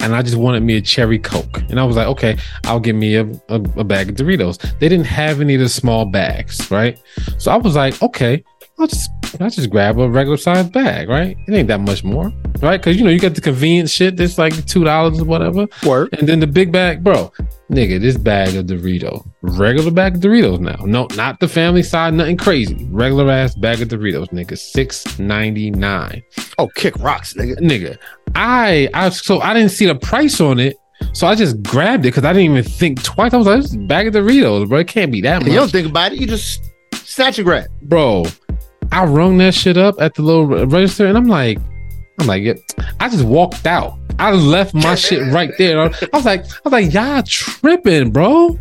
and 0.00 0.14
I 0.14 0.22
just 0.22 0.36
wanted 0.36 0.62
me 0.62 0.76
a 0.76 0.80
cherry 0.80 1.18
coke. 1.18 1.58
And 1.68 1.80
I 1.80 1.84
was 1.84 1.96
like, 1.96 2.06
okay, 2.08 2.36
I'll 2.64 2.80
get 2.80 2.94
me 2.94 3.16
a, 3.16 3.26
a, 3.48 3.60
a 3.76 3.84
bag 3.84 4.08
of 4.08 4.16
Doritos. 4.16 4.60
They 4.78 4.88
didn't 4.88 5.06
have 5.06 5.40
any 5.40 5.54
of 5.54 5.60
the 5.60 5.68
small 5.68 6.04
bags, 6.06 6.70
right? 6.70 6.98
So 7.38 7.50
I 7.50 7.56
was 7.56 7.76
like, 7.76 8.00
okay, 8.02 8.42
I'll 8.78 8.86
just 8.86 9.10
I'll 9.40 9.50
just 9.50 9.70
grab 9.70 9.98
a 9.98 10.08
regular 10.08 10.36
sized 10.36 10.72
bag, 10.72 11.08
right? 11.08 11.36
It 11.46 11.54
ain't 11.54 11.68
that 11.68 11.80
much 11.80 12.02
more, 12.04 12.32
right? 12.60 12.78
Because 12.78 12.96
you 12.96 13.04
know, 13.04 13.10
you 13.10 13.20
got 13.20 13.34
the 13.34 13.40
convenience 13.40 13.90
shit 13.90 14.16
that's 14.16 14.38
like 14.38 14.66
two 14.66 14.84
dollars 14.84 15.20
or 15.20 15.24
whatever. 15.24 15.66
Word. 15.86 16.08
And 16.18 16.28
then 16.28 16.40
the 16.40 16.46
big 16.46 16.72
bag, 16.72 17.04
bro. 17.04 17.32
Nigga, 17.70 18.00
this 18.00 18.16
bag 18.16 18.56
of 18.56 18.64
Dorito, 18.66 19.22
regular 19.42 19.90
bag 19.90 20.16
of 20.16 20.22
Doritos 20.22 20.58
now. 20.60 20.82
No, 20.86 21.06
not 21.16 21.38
the 21.40 21.48
family 21.48 21.82
side, 21.82 22.14
nothing 22.14 22.38
crazy. 22.38 22.88
Regular 22.90 23.30
ass 23.30 23.54
bag 23.54 23.82
of 23.82 23.88
Doritos, 23.88 24.28
nigga. 24.30 24.56
Six 24.56 25.18
ninety 25.18 25.70
nine, 25.70 26.22
Oh, 26.58 26.68
kick 26.68 26.96
rocks, 26.98 27.34
nigga. 27.34 27.58
nigga. 27.58 27.98
I, 28.34 28.88
I, 28.94 29.10
so 29.10 29.40
I 29.40 29.52
didn't 29.54 29.70
see 29.70 29.84
the 29.86 29.94
price 29.94 30.40
on 30.40 30.58
it, 30.58 30.76
so 31.12 31.26
I 31.26 31.34
just 31.34 31.62
grabbed 31.62 32.06
it 32.06 32.08
because 32.08 32.24
I 32.24 32.32
didn't 32.32 32.50
even 32.52 32.64
think 32.64 33.02
twice. 33.02 33.34
I 33.34 33.36
was 33.36 33.46
like, 33.46 33.60
this 33.62 33.70
is 33.72 33.76
a 33.76 33.80
bag 33.80 34.06
of 34.08 34.14
Doritos, 34.14 34.68
bro. 34.68 34.78
It 34.78 34.88
can't 34.88 35.12
be 35.12 35.20
that 35.22 35.42
much. 35.42 35.50
You 35.50 35.56
don't 35.58 35.70
think 35.70 35.88
about 35.88 36.12
it, 36.12 36.18
you 36.20 36.26
just 36.26 36.64
snatch 36.94 37.38
and 37.38 37.44
grab. 37.46 37.66
bro. 37.82 38.24
I 38.92 39.04
rung 39.04 39.38
that 39.38 39.54
shit 39.54 39.76
up 39.76 39.96
at 40.00 40.14
the 40.14 40.22
little 40.22 40.46
register, 40.46 41.06
and 41.06 41.16
I'm 41.16 41.26
like, 41.26 41.58
I'm 42.20 42.26
like, 42.26 42.42
yeah. 42.42 42.54
I 43.00 43.08
just 43.08 43.24
walked 43.24 43.66
out. 43.66 43.94
I 44.18 44.32
left 44.32 44.74
my 44.74 44.94
shit 44.94 45.22
right 45.32 45.50
there. 45.58 45.80
I 45.80 45.88
was 46.12 46.24
like, 46.24 46.44
I 46.44 46.60
was 46.64 46.72
like, 46.72 46.92
y'all 46.92 47.22
tripping, 47.22 48.10
bro. 48.10 48.58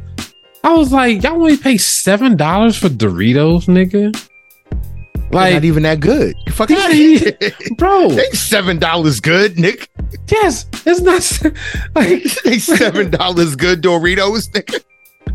I 0.64 0.74
was 0.76 0.92
like, 0.92 1.24
y'all 1.24 1.34
only 1.34 1.58
pay 1.58 1.78
seven 1.78 2.36
dollars 2.36 2.78
for 2.78 2.90
Doritos, 2.90 3.66
nigga. 3.68 4.12
They're 4.12 5.30
Like, 5.32 5.54
not 5.54 5.64
even 5.66 5.84
that 5.84 6.00
good. 6.00 6.36
You 6.46 6.52
fucking 6.54 6.76
Yeah, 6.78 6.88
they 7.40 7.52
bro, 7.78 8.12
ain't 8.12 8.34
seven 8.36 8.78
dollars 8.80 9.20
good, 9.20 9.58
Nick. 9.58 9.90
yes, 10.30 10.68
it's 10.86 11.02
not 11.02 11.54
like, 11.96 12.24
They 12.44 12.60
seven 12.60 13.10
dollars 13.12 13.56
good 13.56 13.82
Doritos. 13.82 14.50
Nigga. 14.52 14.84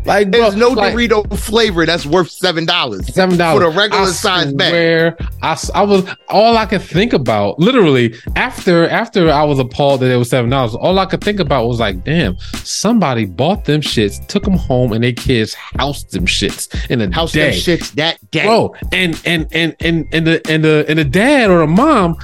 Like, 0.05 0.31
bro, 0.31 0.41
There's 0.41 0.55
no 0.55 0.69
like, 0.69 0.93
Dorito 0.93 1.37
flavor 1.37 1.85
that's 1.85 2.05
worth 2.05 2.29
seven 2.29 2.65
dollars. 2.65 3.13
seven 3.13 3.37
dollars 3.37 3.63
For 3.63 3.69
the 3.71 3.77
regular 3.77 4.07
size 4.07 4.53
bag. 4.53 4.71
Where 4.71 5.17
I, 5.41 5.57
I 5.73 5.83
was 5.83 6.07
all 6.29 6.57
I 6.57 6.65
could 6.65 6.81
think 6.81 7.13
about, 7.13 7.59
literally 7.59 8.15
after 8.35 8.87
after 8.89 9.29
I 9.31 9.43
was 9.43 9.59
appalled 9.59 10.01
that 10.01 10.11
it 10.11 10.17
was 10.17 10.29
seven 10.29 10.49
dollars. 10.49 10.75
All 10.75 10.99
I 10.99 11.05
could 11.05 11.23
think 11.23 11.39
about 11.39 11.67
was 11.67 11.79
like, 11.79 12.03
damn, 12.03 12.37
somebody 12.63 13.25
bought 13.25 13.65
them 13.65 13.81
shits, 13.81 14.25
took 14.27 14.43
them 14.43 14.57
home, 14.57 14.93
and 14.93 15.03
their 15.03 15.13
kids 15.13 15.53
housed 15.53 16.11
them 16.11 16.25
shits 16.25 16.89
in 16.89 17.01
a 17.01 17.13
House 17.13 17.31
day. 17.31 17.51
them 17.51 17.59
shits 17.59 17.91
that 17.93 18.19
day. 18.31 18.45
bro. 18.45 18.75
And 18.91 19.19
and 19.25 19.47
and 19.51 19.75
and 19.79 20.07
and 20.11 20.27
the 20.27 20.41
and 20.49 20.63
the 20.63 20.85
and 20.87 20.99
the 20.99 21.05
dad 21.05 21.49
or 21.49 21.59
the 21.59 21.67
mom 21.67 22.17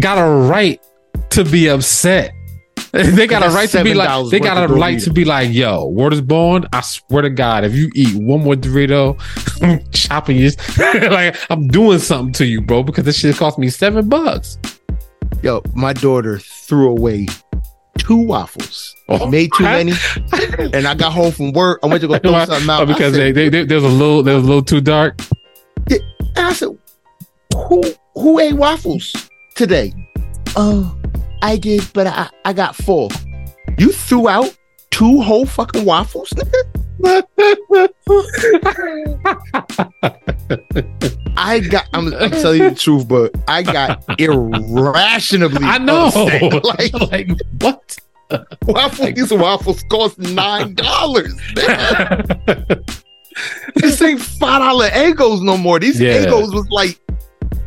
got 0.00 0.18
a 0.18 0.48
right 0.48 0.80
to 1.30 1.44
be 1.44 1.68
upset. 1.68 2.32
They 2.92 3.26
got 3.26 3.44
a 3.44 3.50
right 3.50 3.68
to 3.70 3.84
be 3.84 3.94
like 3.94 4.30
they 4.30 4.40
got 4.40 4.56
a 4.56 4.64
of 4.64 4.70
right 4.70 4.98
to 5.00 5.12
be 5.12 5.24
like, 5.24 5.52
yo, 5.52 5.86
word 5.88 6.12
is 6.12 6.20
born. 6.20 6.66
I 6.72 6.80
swear 6.80 7.22
to 7.22 7.30
God, 7.30 7.64
if 7.64 7.74
you 7.74 7.90
eat 7.94 8.14
one 8.16 8.42
more 8.42 8.54
Dorito, 8.54 9.16
I'm 9.62 9.82
chopping 9.92 10.36
you. 10.36 10.50
like 11.10 11.36
I'm 11.50 11.68
doing 11.68 11.98
something 11.98 12.32
to 12.34 12.46
you, 12.46 12.60
bro, 12.60 12.82
because 12.82 13.04
this 13.04 13.18
shit 13.18 13.36
cost 13.36 13.58
me 13.58 13.68
seven 13.68 14.08
bucks. 14.08 14.58
Yo, 15.42 15.62
my 15.74 15.92
daughter 15.92 16.38
threw 16.38 16.88
away 16.90 17.26
two 17.98 18.16
waffles. 18.16 18.94
Oh, 19.08 19.26
Made 19.26 19.50
too 19.56 19.64
I- 19.66 19.84
many, 19.84 19.92
and 20.74 20.86
I 20.86 20.94
got 20.94 21.12
home 21.12 21.32
from 21.32 21.52
work. 21.52 21.80
I 21.82 21.86
went 21.86 22.00
to 22.02 22.08
go 22.08 22.18
throw 22.18 22.44
something 22.44 22.68
out 22.70 22.82
Oh, 22.82 22.86
because 22.86 23.14
I 23.14 23.18
they, 23.18 23.32
they, 23.32 23.48
they, 23.48 23.64
there 23.64 23.76
was 23.76 23.84
a 23.84 23.88
little 23.88 24.22
there 24.22 24.34
was 24.34 24.44
a 24.44 24.46
little 24.46 24.62
too 24.62 24.80
dark. 24.80 25.20
and 25.90 26.00
I 26.36 26.52
said, 26.52 26.76
"Who 27.54 27.82
who 28.14 28.40
ate 28.40 28.54
waffles 28.54 29.14
today?" 29.54 29.92
Oh, 30.56 30.97
I 31.42 31.56
did, 31.56 31.88
but 31.92 32.06
I 32.06 32.28
I 32.44 32.52
got 32.52 32.74
four. 32.76 33.08
You 33.78 33.92
threw 33.92 34.28
out 34.28 34.56
two 34.90 35.20
whole 35.20 35.46
fucking 35.46 35.84
waffles, 35.84 36.30
nigga. 36.30 36.64
I 41.36 41.60
got. 41.60 41.86
I'm, 41.92 42.12
I'm 42.14 42.30
telling 42.30 42.62
you 42.62 42.70
the 42.70 42.76
truth, 42.76 43.08
but 43.08 43.34
I 43.46 43.62
got 43.62 44.02
irrationally. 44.20 45.56
I 45.64 45.78
know. 45.78 46.06
upset. 46.06 46.64
Like 46.64 46.92
like 47.10 47.28
what? 47.60 47.96
waffles, 48.66 49.14
these 49.14 49.32
waffles 49.32 49.82
cost 49.90 50.18
nine 50.18 50.74
dollars. 50.74 51.34
this 53.76 54.02
ain't 54.02 54.20
five 54.20 54.60
dollar 54.60 54.88
Eggos 54.88 55.42
no 55.42 55.56
more. 55.56 55.78
These 55.78 56.00
Yeah. 56.00 56.24
Eggos 56.26 56.52
was 56.52 56.68
like, 56.70 56.98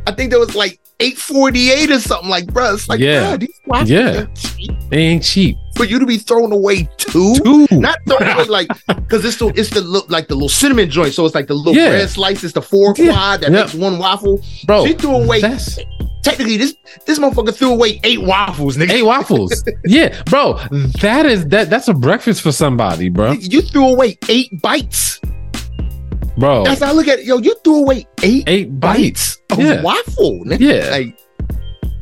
I 0.08 0.12
think 0.12 0.30
there 0.32 0.40
was 0.40 0.56
like 0.56 0.80
eight 1.02 1.18
forty 1.18 1.72
eight 1.72 1.92
or 1.92 2.00
something. 2.00 2.30
Like, 2.30 2.48
bro, 2.54 2.74
it's 2.74 2.88
like, 2.88 3.00
Yeah. 3.00 3.38
waffles 3.66 3.90
Yeah. 3.90 4.26
cheap 4.36 4.72
they 4.90 4.98
ain't 5.00 5.24
cheap. 5.24 5.58
for 5.76 5.86
you 5.86 6.00
to 6.00 6.06
be 6.06 6.18
throwing 6.18 6.52
away 6.52 6.88
two. 6.98 7.36
Two. 7.44 7.68
Not 7.72 7.98
throwing 8.08 8.28
away 8.34 8.44
like 8.46 8.68
because 8.88 9.26
it's 9.26 9.38
the 9.38 9.48
it's 9.56 9.70
the 9.72 9.82
li- 9.82 10.04
like 10.10 10.28
the 10.28 10.36
little 10.36 10.50
cinnamon 10.50 10.90
joint. 10.90 11.14
So 11.14 11.26
it's 11.26 11.34
like 11.36 11.48
the 11.48 11.54
little 11.56 11.76
Yeah. 11.76 11.90
bread 11.90 12.10
slice. 12.10 12.44
It's 12.44 12.54
the 12.54 12.62
four 12.62 12.94
Yeah. 12.98 13.12
quad 13.14 13.42
that 13.42 13.52
Yep. 13.52 13.66
makes 13.68 13.74
one 13.74 13.98
waffle. 13.98 14.40
bro. 14.66 14.86
she 14.86 14.94
threw 14.94 15.16
away 15.16 15.42
That's 15.42 15.80
technically 16.24 16.58
this 16.58 16.76
this 17.08 17.18
motherfucker 17.20 17.56
threw 17.56 17.72
away 17.72 18.00
eight 18.04 18.22
waffles, 18.22 18.78
nigga. 18.78 18.92
eight 18.92 19.04
waffles. 19.04 19.64
yeah, 19.86 20.22
bro. 20.26 20.60
That 21.02 21.26
is 21.26 21.46
that. 21.48 21.70
That's 21.70 21.88
a 21.88 21.94
breakfast 21.94 22.42
for 22.42 22.52
somebody, 22.52 23.10
bro. 23.10 23.32
You 23.32 23.62
threw 23.62 23.88
away 23.88 24.18
eight 24.30 24.62
bites. 24.62 25.20
Bro, 26.42 26.64
That's 26.64 26.82
how 26.82 26.90
I 26.90 26.94
look 26.94 27.08
at 27.08 27.20
it. 27.20 27.26
Yo, 27.26 27.38
you 27.38 27.54
threw 27.64 27.84
away 27.84 28.08
eight 28.24 28.44
eight 28.48 28.80
bites. 28.80 29.38
of 29.52 29.60
Yeah. 29.60 29.82
waffle. 29.84 30.42
Nigga. 30.46 30.60
Yeah. 30.60 30.90
Like, 30.90 31.20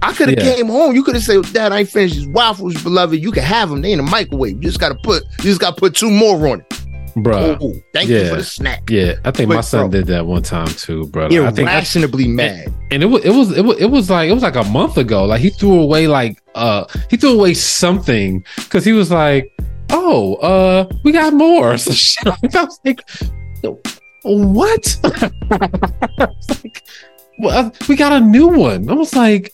I 0.02 0.14
could 0.14 0.30
have 0.30 0.40
Yeah. 0.40 0.56
came 0.56 0.68
home. 0.68 0.96
You 0.96 1.04
could 1.04 1.16
have 1.16 1.24
said, 1.26 1.42
Dad, 1.52 1.74
I 1.74 1.80
ain't 1.80 1.90
finished 1.90 2.16
these 2.16 2.28
waffles, 2.30 2.82
beloved. 2.82 3.20
You 3.22 3.32
can 3.34 3.44
have 3.44 3.70
them. 3.70 3.82
They 3.82 3.92
in 3.92 3.98
the 3.98 4.04
microwave. 4.04 4.56
You 4.56 4.62
just 4.70 4.80
gotta 4.80 4.96
put 5.04 5.24
you 5.40 5.44
just 5.44 5.60
gotta 5.60 5.76
put 5.76 5.94
two 5.96 6.10
more 6.10 6.48
on 6.48 6.62
it. 6.62 6.74
Bro, 7.18 7.58
thank 7.94 8.08
you 8.08 8.30
for 8.30 8.38
the 8.38 8.44
snack. 8.44 8.90
Yeah, 8.90 9.16
I 9.26 9.32
think 9.32 9.50
my 9.50 9.60
son 9.62 9.90
bro. 9.90 10.00
did 10.00 10.08
that 10.08 10.26
one 10.26 10.42
time 10.44 10.68
too, 10.68 11.06
bro. 11.08 11.26
I 11.26 11.52
think 11.52 11.68
I, 11.68 11.84
mad. 12.28 12.74
and 12.92 13.04
it 13.04 13.08
was 13.08 13.26
it 13.26 13.32
was 13.32 13.52
it 13.58 13.66
was 13.66 13.78
it 13.82 13.88
was 13.88 14.10
like 14.10 14.30
it 14.30 14.34
was 14.34 14.44
like 14.44 14.56
a 14.56 14.64
month 14.64 14.98
ago. 14.98 15.26
Like 15.26 15.42
he 15.42 15.50
threw 15.50 15.82
away 15.82 16.08
like 16.08 16.42
uh 16.56 16.86
he 17.10 17.18
threw 17.18 17.34
away 17.34 17.56
something 17.56 18.46
because 18.56 18.86
he 18.86 18.94
was 18.94 19.12
like, 19.12 19.52
oh 19.90 20.36
uh 20.36 20.88
we 21.04 21.12
got 21.12 21.34
more. 21.34 21.78
So 21.78 21.92
shit. 21.94 22.26
I 22.28 22.64
was 22.64 22.80
like, 22.86 23.02
what? 24.24 24.98
Like, 26.50 26.84
well, 27.40 27.74
we 27.88 27.96
got 27.96 28.12
a 28.12 28.20
new 28.20 28.48
one. 28.48 28.90
I 28.90 28.94
was 28.94 29.16
like, 29.16 29.54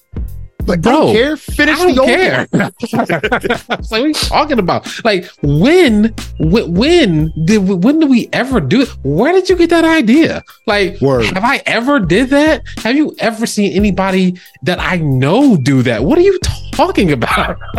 Like, 0.67 0.79
I 0.79 0.81
bro, 0.81 0.91
don't 0.91 1.13
care. 1.13 1.37
Finish 1.37 1.79
I 1.79 1.85
the 1.87 1.93
don't 1.93 1.99
old 1.99 2.07
care. 2.09 2.47
one. 2.49 2.61
I 3.69 3.75
was 3.77 3.91
like, 3.91 3.91
what 3.91 4.01
are 4.01 4.07
you 4.07 4.13
talking 4.13 4.59
about? 4.59 5.05
Like, 5.05 5.29
when, 5.43 6.13
when, 6.39 6.73
when 6.73 7.33
did, 7.45 7.67
we- 7.67 7.75
when 7.75 7.99
did 7.99 8.09
we 8.09 8.29
ever 8.33 8.59
do 8.59 8.81
it? 8.81 8.89
Where 9.03 9.31
did 9.31 9.49
you 9.49 9.55
get 9.55 9.69
that 9.69 9.85
idea? 9.85 10.43
Like, 10.67 10.99
Word. 11.01 11.25
have 11.25 11.43
I 11.43 11.61
ever 11.65 11.99
did 11.99 12.29
that? 12.29 12.63
Have 12.77 12.95
you 12.95 13.15
ever 13.19 13.45
seen 13.45 13.73
anybody 13.73 14.39
that 14.63 14.79
I 14.79 14.97
know 14.97 15.55
do 15.57 15.81
that? 15.83 16.03
What 16.03 16.17
are 16.17 16.21
you 16.21 16.39
talking 16.71 17.11
about? 17.11 17.57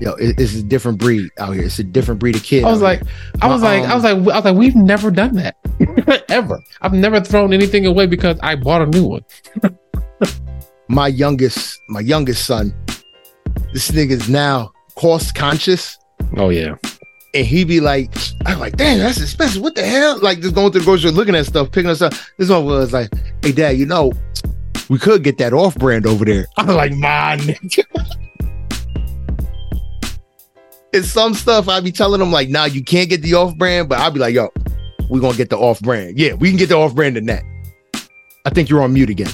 Yo, 0.00 0.12
it- 0.14 0.38
it's 0.38 0.54
a 0.54 0.62
different 0.62 0.98
breed 0.98 1.28
out 1.38 1.54
here. 1.54 1.64
It's 1.64 1.78
a 1.78 1.84
different 1.84 2.20
breed 2.20 2.36
of 2.36 2.42
kid. 2.42 2.64
I 2.64 2.70
was 2.70 2.80
out 2.80 2.84
like, 2.84 2.98
here. 3.02 3.08
I 3.42 3.46
was 3.48 3.62
like, 3.62 3.82
I 3.84 3.94
was 3.94 4.04
like, 4.04 4.12
I 4.16 4.36
was 4.36 4.44
like, 4.44 4.56
we've 4.56 4.76
never 4.76 5.10
done 5.10 5.34
that 5.36 5.56
ever. 6.28 6.58
I've 6.80 6.92
never 6.92 7.20
thrown 7.20 7.52
anything 7.52 7.86
away 7.86 8.06
because 8.06 8.38
I 8.42 8.54
bought 8.56 8.82
a 8.82 8.86
new 8.86 9.04
one. 9.06 9.24
My 10.88 11.08
youngest, 11.08 11.80
my 11.88 12.00
youngest 12.00 12.46
son, 12.46 12.74
this 13.72 13.90
nigga's 13.90 14.28
now 14.28 14.72
cost 14.94 15.34
conscious. 15.34 15.98
Oh 16.36 16.48
yeah, 16.48 16.76
And 17.34 17.46
he 17.46 17.64
be 17.64 17.80
like, 17.80 18.12
I'm 18.46 18.58
like, 18.58 18.76
damn, 18.76 18.98
that's 18.98 19.20
expensive. 19.20 19.62
What 19.62 19.74
the 19.74 19.86
hell? 19.86 20.18
Like 20.20 20.40
just 20.40 20.54
going 20.54 20.72
to 20.72 20.78
the 20.78 20.84
grocery 20.84 21.10
looking 21.10 21.34
at 21.34 21.46
stuff, 21.46 21.70
picking 21.70 21.90
us 21.90 22.02
up. 22.02 22.14
This 22.38 22.50
one 22.50 22.64
was 22.64 22.92
like, 22.92 23.10
hey 23.42 23.52
dad, 23.52 23.76
you 23.78 23.86
know, 23.86 24.12
we 24.88 24.98
could 24.98 25.22
get 25.22 25.38
that 25.38 25.52
off 25.52 25.76
brand 25.76 26.06
over 26.06 26.24
there. 26.24 26.46
I 26.56 26.64
was 26.64 26.76
like, 26.76 26.92
man. 26.92 27.40
It's 30.90 31.08
some 31.08 31.34
stuff 31.34 31.68
I 31.68 31.80
be 31.80 31.92
telling 31.92 32.18
them 32.18 32.32
like, 32.32 32.48
nah, 32.48 32.64
you 32.64 32.82
can't 32.82 33.10
get 33.10 33.20
the 33.20 33.34
off 33.34 33.54
brand, 33.56 33.90
but 33.90 33.98
I'll 33.98 34.10
be 34.10 34.20
like, 34.20 34.34
yo, 34.34 34.50
we're 35.10 35.20
gonna 35.20 35.36
get 35.36 35.50
the 35.50 35.58
off 35.58 35.80
brand. 35.80 36.18
Yeah, 36.18 36.32
we 36.32 36.48
can 36.48 36.56
get 36.56 36.70
the 36.70 36.76
off 36.76 36.94
brand 36.94 37.18
in 37.18 37.26
that. 37.26 37.42
I 38.46 38.50
think 38.50 38.70
you're 38.70 38.82
on 38.82 38.94
mute 38.94 39.10
again. 39.10 39.28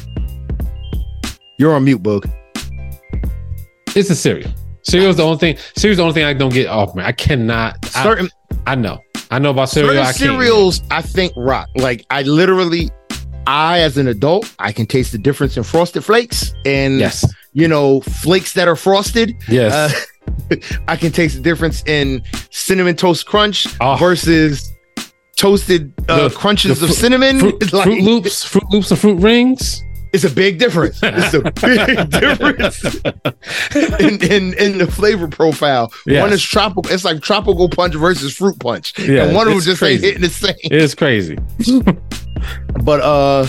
You're 1.58 1.74
on 1.74 1.84
mute, 1.84 2.02
Boog. 2.02 2.30
it's 3.96 4.10
a 4.10 4.14
cereal. 4.16 4.50
Cereal's 4.82 5.16
the 5.16 5.22
only 5.22 5.38
thing. 5.38 5.56
Cereal's 5.76 5.96
the 5.98 6.02
only 6.02 6.14
thing 6.14 6.24
I 6.24 6.34
don't 6.34 6.52
get 6.52 6.66
off 6.66 6.94
man. 6.94 7.06
I 7.06 7.12
cannot. 7.12 7.76
I, 7.96 8.02
Certain 8.02 8.28
I 8.66 8.74
know. 8.74 8.98
I 9.30 9.38
know 9.38 9.50
about 9.50 9.68
cereal. 9.70 9.92
certain 9.92 10.06
I 10.06 10.12
cereals 10.12 10.82
I 10.90 11.00
think 11.00 11.32
rock. 11.36 11.68
Like 11.76 12.04
I 12.10 12.22
literally, 12.22 12.90
I 13.46 13.80
as 13.80 13.96
an 13.96 14.08
adult, 14.08 14.52
I 14.58 14.72
can 14.72 14.86
taste 14.86 15.12
the 15.12 15.18
difference 15.18 15.56
in 15.56 15.62
frosted 15.62 16.04
flakes 16.04 16.52
and 16.66 16.98
Yes. 16.98 17.24
you 17.52 17.66
know 17.68 18.00
flakes 18.00 18.52
that 18.54 18.68
are 18.68 18.76
frosted. 18.76 19.34
Yes. 19.48 19.72
Uh, 20.50 20.56
I 20.88 20.96
can 20.96 21.12
taste 21.12 21.36
the 21.36 21.42
difference 21.42 21.82
in 21.86 22.22
cinnamon 22.50 22.96
toast 22.96 23.26
crunch 23.26 23.66
Oh. 23.80 23.96
versus 23.96 24.70
toasted 25.36 25.92
uh, 26.08 26.28
The- 26.28 26.34
crunches 26.34 26.80
the 26.80 26.86
of 26.86 26.92
cinnamon. 26.92 27.38
Fruit, 27.40 27.72
like- 27.72 27.88
Froot 27.88 28.02
Loops, 28.02 28.44
Froot 28.44 28.70
Loops, 28.70 28.90
and 28.90 29.00
Fruit 29.00 29.20
Rings. 29.20 29.82
It's 30.14 30.24
a 30.24 30.30
big 30.30 30.58
difference. 30.58 31.00
It's 31.02 31.34
a 31.34 31.40
big 31.66 32.10
difference 32.10 32.84
in, 34.00 34.22
in 34.22 34.54
in 34.54 34.78
the 34.78 34.88
flavor 34.90 35.26
profile. 35.28 35.92
Yes. 36.06 36.22
One 36.22 36.32
is 36.32 36.42
tropical. 36.42 36.90
It's 36.92 37.04
like 37.04 37.20
tropical 37.20 37.68
punch 37.68 37.94
versus 37.94 38.34
fruit 38.36 38.58
punch, 38.60 38.98
Yeah, 38.98 39.24
and 39.24 39.34
one 39.34 39.46
of 39.46 39.50
them 39.50 39.56
it's 39.58 39.66
just 39.66 39.80
crazy. 39.80 39.94
ain't 39.94 40.04
hitting 40.04 40.22
the 40.22 40.28
same. 40.30 40.54
It 40.62 40.72
is 40.72 40.94
crazy. 40.94 41.36
But 42.82 43.00
uh, 43.00 43.46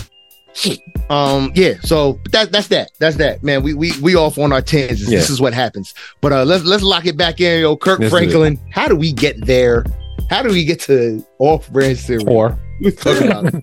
um, 1.10 1.52
yeah. 1.56 1.74
So 1.82 2.20
that 2.32 2.52
that's 2.52 2.68
that. 2.70 2.92
That's 3.00 3.18
that. 3.18 3.44
Man, 3.44 3.62
we 3.64 3.74
we 3.74 3.92
we 4.02 4.16
off 4.16 4.38
on 4.38 4.54
our 4.54 4.62
tangents. 4.62 5.10
Yeah. 5.10 5.20
This 5.20 5.30
is 5.30 5.42
what 5.42 5.54
happens. 5.54 5.94
But 6.22 6.32
uh, 6.32 6.46
let's 6.46 6.64
let's 6.64 6.84
lock 6.84 7.06
it 7.06 7.18
back 7.18 7.42
in, 7.42 7.62
yo. 7.62 7.76
Kirk 7.76 8.00
it. 8.02 8.10
Franklin. 8.10 8.58
How 8.72 8.88
do 8.88 8.96
we 8.96 9.12
get 9.12 9.46
there? 9.46 9.84
How 10.30 10.42
do 10.42 10.50
we 10.50 10.64
get 10.64 10.80
to 10.82 11.24
off-brand 11.40 11.98
cereal? 11.98 12.30
Or 12.30 12.58
Talking 12.98 13.32
about 13.32 13.54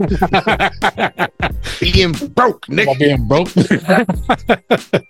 being 1.81 2.13
broke, 2.13 2.67
nigga. 2.67 2.99
being 2.99 3.29
broke. 3.29 3.53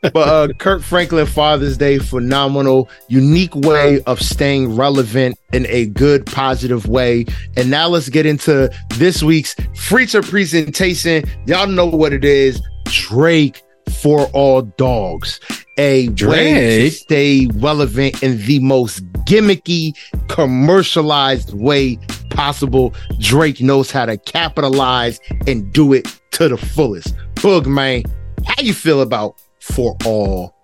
but 0.13 0.29
uh 0.29 0.49
Kirk 0.59 0.83
Franklin 0.83 1.27
Father's 1.27 1.77
Day 1.77 1.99
phenomenal 1.99 2.89
unique 3.09 3.55
way 3.55 4.03
of 4.03 4.21
staying 4.21 4.75
relevant 4.77 5.39
in 5.53 5.67
a 5.69 5.87
good 5.87 6.27
positive 6.27 6.89
way 6.89 7.25
and 7.57 7.71
now 7.71 7.87
let's 7.89 8.09
get 8.09 8.27
into 8.27 8.71
this 8.95 9.23
week's 9.23 9.55
feature 9.75 10.23
presentation 10.23 11.23
y'all 11.47 11.67
know 11.67 11.87
what 11.87 12.13
it 12.13 12.25
is 12.25 12.61
Drake 12.87 13.63
for 14.03 14.27
all 14.33 14.63
dogs 14.63 15.41
a 15.79 16.01
way 16.01 16.07
to 16.07 16.13
Drake? 16.15 16.93
stay 16.93 17.47
relevant 17.55 18.23
in 18.23 18.39
the 18.47 18.59
most 18.61 19.05
gimmicky 19.25 19.97
commercialized 20.29 21.55
way 21.55 21.99
possible 22.31 22.95
Drake 23.19 23.61
knows 23.61 23.91
how 23.91 24.07
to 24.07 24.17
capitalize 24.19 25.21
and 25.47 25.73
do 25.73 25.93
it 25.93 26.07
to 26.33 26.49
the 26.49 26.57
fullest 26.57 27.15
Boog 27.37 27.67
man 27.67 28.03
how 28.45 28.63
you 28.63 28.75
feel 28.75 29.01
about 29.01 29.41
for 29.61 29.97
all 30.05 30.55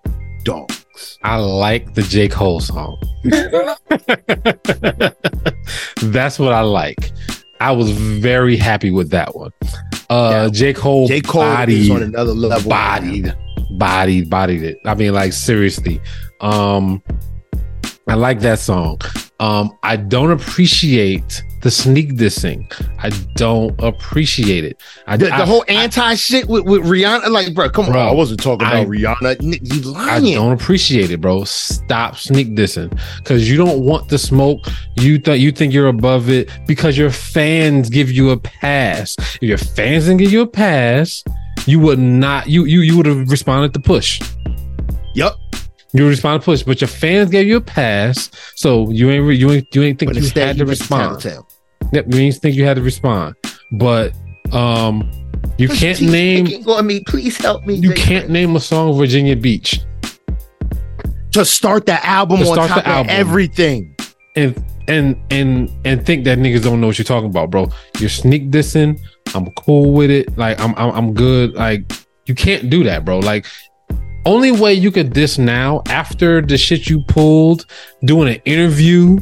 dogs? 0.43 0.85
I 1.23 1.37
like 1.37 1.93
the 1.93 2.01
J. 2.01 2.27
Cole 2.27 2.59
song. 2.59 2.97
That's 6.01 6.39
what 6.39 6.53
I 6.53 6.61
like. 6.61 7.11
I 7.59 7.71
was 7.71 7.91
very 7.91 8.55
happy 8.57 8.91
with 8.91 9.09
that 9.11 9.35
one. 9.35 9.51
Uh 10.09 10.29
Yeah. 10.31 10.49
J. 10.49 10.73
Cole, 10.73 11.07
J. 11.07 11.21
Cole 11.21 11.41
bodied, 11.41 11.91
on 11.91 12.03
another 12.03 12.33
level. 12.33 12.69
bodied, 12.69 13.35
bodied, 13.77 14.29
bodied 14.29 14.63
it. 14.63 14.77
I 14.85 14.95
mean, 14.95 15.13
like 15.13 15.33
seriously. 15.33 16.01
Um 16.41 17.03
I 18.09 18.15
like 18.15 18.39
that 18.41 18.59
song. 18.59 18.99
Um, 19.39 19.77
I 19.83 19.95
don't 19.95 20.31
appreciate 20.31 21.43
the 21.61 21.69
sneak 21.71 22.13
dissing. 22.15 22.65
I 22.99 23.09
don't 23.35 23.79
appreciate 23.81 24.63
it. 24.65 24.81
I, 25.07 25.15
The, 25.17 25.25
the 25.25 25.33
I- 25.33 25.45
whole 25.45 25.63
anti 25.67 26.15
shit 26.15 26.47
with, 26.47 26.65
with 26.65 26.81
Rihanna, 26.81 27.27
like, 27.29 27.53
bro, 27.53 27.69
come 27.69 27.85
Bro, 27.85 27.99
on. 28.01 28.07
I 28.07 28.11
wasn't 28.11 28.41
talking 28.41 28.65
I- 28.67 28.79
about 28.79 28.87
Rihanna. 28.87 29.37
You 29.41 29.93
I 29.95 30.19
don't 30.19 30.51
appreciate 30.53 31.11
it, 31.11 31.21
bro. 31.21 31.43
Stop 31.45 32.17
sneak 32.17 32.49
dissing 32.55 32.97
because 33.19 33.49
you 33.49 33.57
don't 33.57 33.81
want 33.83 34.09
the 34.09 34.17
smoke. 34.17 34.65
You 34.97 35.19
think 35.19 35.41
you 35.41 35.51
think 35.51 35.73
you're 35.73 35.87
above 35.87 36.29
it 36.29 36.49
because 36.67 36.97
your 36.97 37.11
fans 37.11 37.89
give 37.89 38.11
you 38.11 38.31
a 38.31 38.37
pass. 38.37 39.15
If 39.35 39.43
your 39.43 39.57
fans 39.57 40.05
didn't 40.05 40.17
give 40.19 40.31
you 40.31 40.41
a 40.41 40.47
pass, 40.47 41.23
you 41.65 41.79
would 41.79 41.99
not. 41.99 42.47
You 42.49 42.65
you 42.65 42.81
you 42.81 42.97
would 42.97 43.05
have 43.05 43.29
responded 43.29 43.73
to 43.73 43.79
push. 43.79 44.21
Yep. 45.13 45.33
You 45.93 46.07
respond 46.07 46.41
to 46.41 46.45
push, 46.45 46.61
but 46.63 46.81
your 46.81 46.87
fans 46.87 47.29
gave 47.31 47.47
you 47.47 47.57
a 47.57 47.61
pass, 47.61 48.29
so 48.55 48.89
you 48.91 49.09
ain't 49.09 49.39
you 49.39 49.51
ain't 49.51 49.75
you 49.75 49.83
ain't 49.83 49.97
think 49.97 50.13
But 50.13 50.21
you 50.21 50.29
had 50.41 50.55
he 50.55 50.59
to 50.59 50.65
respond. 50.65 51.23
Yep, 51.91 52.05
you 52.13 52.19
ain't 52.19 52.35
think 52.35 52.55
you 52.55 52.63
had 52.65 52.75
to 52.75 52.83
respond, 52.83 53.35
but 53.71 54.13
um, 54.51 55.09
you 55.57 55.67
can't 55.67 55.99
name 56.01 56.47
on 56.69 56.85
me, 56.85 57.01
please 57.07 57.37
help 57.37 57.65
me. 57.65 57.73
you 57.75 57.93
can't 57.93 58.29
name 58.29 58.55
a 58.55 58.59
song 58.59 58.95
Virginia 58.97 59.35
Beach. 59.35 59.79
to 61.31 61.43
start 61.45 61.85
the 61.85 62.03
album 62.05 62.39
To 62.41 62.47
on 62.47 62.53
start 62.53 62.69
top 62.69 62.77
of 62.79 62.85
album. 62.85 63.09
everything. 63.09 63.95
and 64.35 64.63
and 64.87 65.15
and 65.31 65.71
and 65.85 66.05
think 66.05 66.23
that 66.25 66.37
niggas 66.37 66.63
don't 66.63 66.81
know 66.81 66.87
what 66.87 66.97
you're 66.99 67.05
talking 67.05 67.29
about, 67.29 67.49
bro. 67.49 67.67
You're 67.99 68.09
sneak 68.09 68.51
dissing. 68.51 68.99
I'm 69.33 69.49
cool 69.51 69.91
with 69.93 70.11
it. 70.11 70.37
Like 70.37 70.59
I'm 70.59 70.73
I'm, 70.75 70.91
I'm 70.91 71.13
good. 71.13 71.53
Like 71.53 71.91
you 72.25 72.35
can't 72.35 72.69
do 72.69 72.83
that, 72.83 73.05
bro. 73.05 73.19
Like 73.19 73.45
only 74.25 74.51
way 74.51 74.73
you 74.73 74.91
could 74.91 75.13
diss 75.13 75.37
now 75.37 75.81
after 75.87 76.41
the 76.41 76.57
shit 76.57 76.87
you 76.89 77.03
pulled, 77.07 77.65
doing 78.05 78.33
an 78.35 78.41
interview 78.45 79.19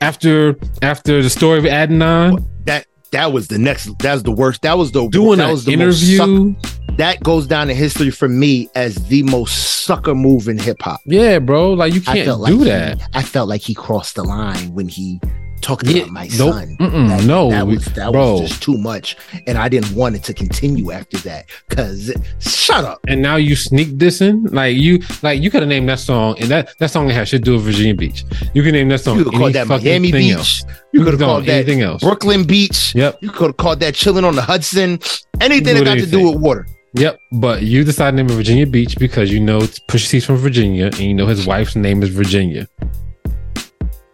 after 0.00 0.56
after 0.82 1.22
the 1.22 1.30
story 1.30 1.58
of 1.58 1.64
Adidon, 1.64 2.44
That 2.66 2.86
that 3.12 3.32
was 3.32 3.48
the 3.48 3.58
next. 3.58 3.90
That's 3.98 4.22
the 4.22 4.32
worst. 4.32 4.62
That 4.62 4.76
was 4.78 4.92
the 4.92 5.08
doing 5.08 5.38
that 5.38 5.46
an 5.46 5.50
was 5.52 5.64
the 5.64 5.72
interview. 5.72 6.16
suck- 6.54 6.72
that 6.96 7.22
goes 7.22 7.46
down 7.46 7.70
in 7.70 7.76
history 7.76 8.10
for 8.10 8.28
me 8.28 8.68
as 8.74 8.96
the 9.08 9.22
most 9.22 9.84
sucker 9.84 10.14
move 10.14 10.48
in 10.48 10.58
hip 10.58 10.76
hop. 10.82 11.00
Yeah, 11.06 11.38
bro. 11.38 11.72
Like 11.72 11.94
you 11.94 12.02
can't 12.02 12.26
do 12.26 12.34
like 12.34 12.58
that. 12.60 13.00
He, 13.00 13.06
I 13.14 13.22
felt 13.22 13.48
like 13.48 13.62
he 13.62 13.74
crossed 13.74 14.16
the 14.16 14.24
line 14.24 14.74
when 14.74 14.88
he 14.88 15.20
talked 15.62 15.86
Yeah, 15.86 16.02
about 16.02 16.12
my 16.12 16.28
nope. 16.36 16.54
son. 16.54 16.76
That- 16.78 17.24
no, 17.24 17.50
that 17.50 17.66
was 17.66 17.84
that 17.86 18.12
bro. 18.12 18.40
was 18.40 18.50
just 18.50 18.62
too 18.62 18.76
much, 18.76 19.16
and 19.46 19.56
I 19.56 19.68
didn't 19.68 19.94
want 19.94 20.16
it 20.16 20.22
to 20.24 20.34
continue 20.34 20.90
after 20.92 21.16
that. 21.18 21.46
Cause 21.70 22.12
shut 22.40 22.84
up. 22.84 23.00
and 23.08 23.22
now 23.22 23.36
you 23.36 23.56
sneak 23.56 23.88
dissing 23.96 24.52
like 24.52 24.76
you 24.76 25.00
like 25.22 25.40
you 25.40 25.50
could 25.50 25.60
have 25.62 25.68
named 25.68 25.88
that 25.88 26.00
song 26.00 26.36
and 26.40 26.50
that 26.50 26.76
that 26.78 26.90
song 26.90 27.08
had 27.08 27.26
to 27.28 27.38
do 27.38 27.54
with 27.54 27.62
Virginia 27.62 27.94
Beach. 27.94 28.24
You 28.54 28.62
can 28.62 28.72
name 28.72 28.88
that 28.90 29.00
song. 29.00 29.18
You 29.18 29.24
could 29.24 29.34
call 29.34 29.50
that 29.52 29.66
Miami 29.68 30.12
Beach. 30.12 30.32
else. 30.34 30.64
You 30.92 31.04
could 31.04 31.14
have 31.14 31.20
called 31.20 31.46
that 31.46 31.52
anything 31.54 31.80
else. 31.80 32.02
Brooklyn 32.02 32.44
Beach. 32.44 32.94
Yep. 32.94 33.18
You 33.22 33.30
could 33.30 33.46
have 33.48 33.56
called 33.56 33.80
that 33.80 33.94
chilling 33.94 34.24
on 34.24 34.34
the 34.36 34.42
Hudson. 34.42 34.98
Anything 35.40 35.76
that 35.76 35.84
got 35.84 35.94
to 35.98 36.06
do 36.06 36.28
with 36.30 36.38
water. 36.40 36.66
Yep, 36.94 37.18
but 37.32 37.62
you 37.62 37.84
decided 37.84 38.18
to 38.18 38.22
name 38.22 38.30
it 38.30 38.34
Virginia 38.34 38.66
Beach 38.66 38.98
because 38.98 39.30
you 39.32 39.40
know 39.40 39.60
Pusha 39.88 40.10
T's 40.10 40.26
from 40.26 40.36
Virginia 40.36 40.86
and 40.86 40.98
you 40.98 41.14
know 41.14 41.26
his 41.26 41.46
wife's 41.46 41.74
name 41.74 42.02
is 42.02 42.10
Virginia. 42.10 42.68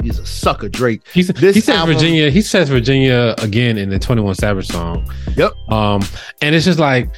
He's 0.02 0.18
a 0.18 0.26
sucker, 0.26 0.68
Drake. 0.68 1.02
He's, 1.12 1.26
This 1.28 1.54
he 1.56 1.60
says 1.60 1.76
album- 1.76 1.96
Virginia. 1.96 2.30
He 2.30 2.40
says 2.42 2.68
Virginia 2.68 3.34
again 3.38 3.76
in 3.78 3.88
the 3.90 3.98
Twenty 3.98 4.22
One 4.22 4.34
Savage 4.34 4.68
song. 4.68 5.10
Yep. 5.36 5.52
Um, 5.70 6.02
and 6.40 6.54
it's 6.54 6.64
just 6.64 6.78
like 6.78 7.10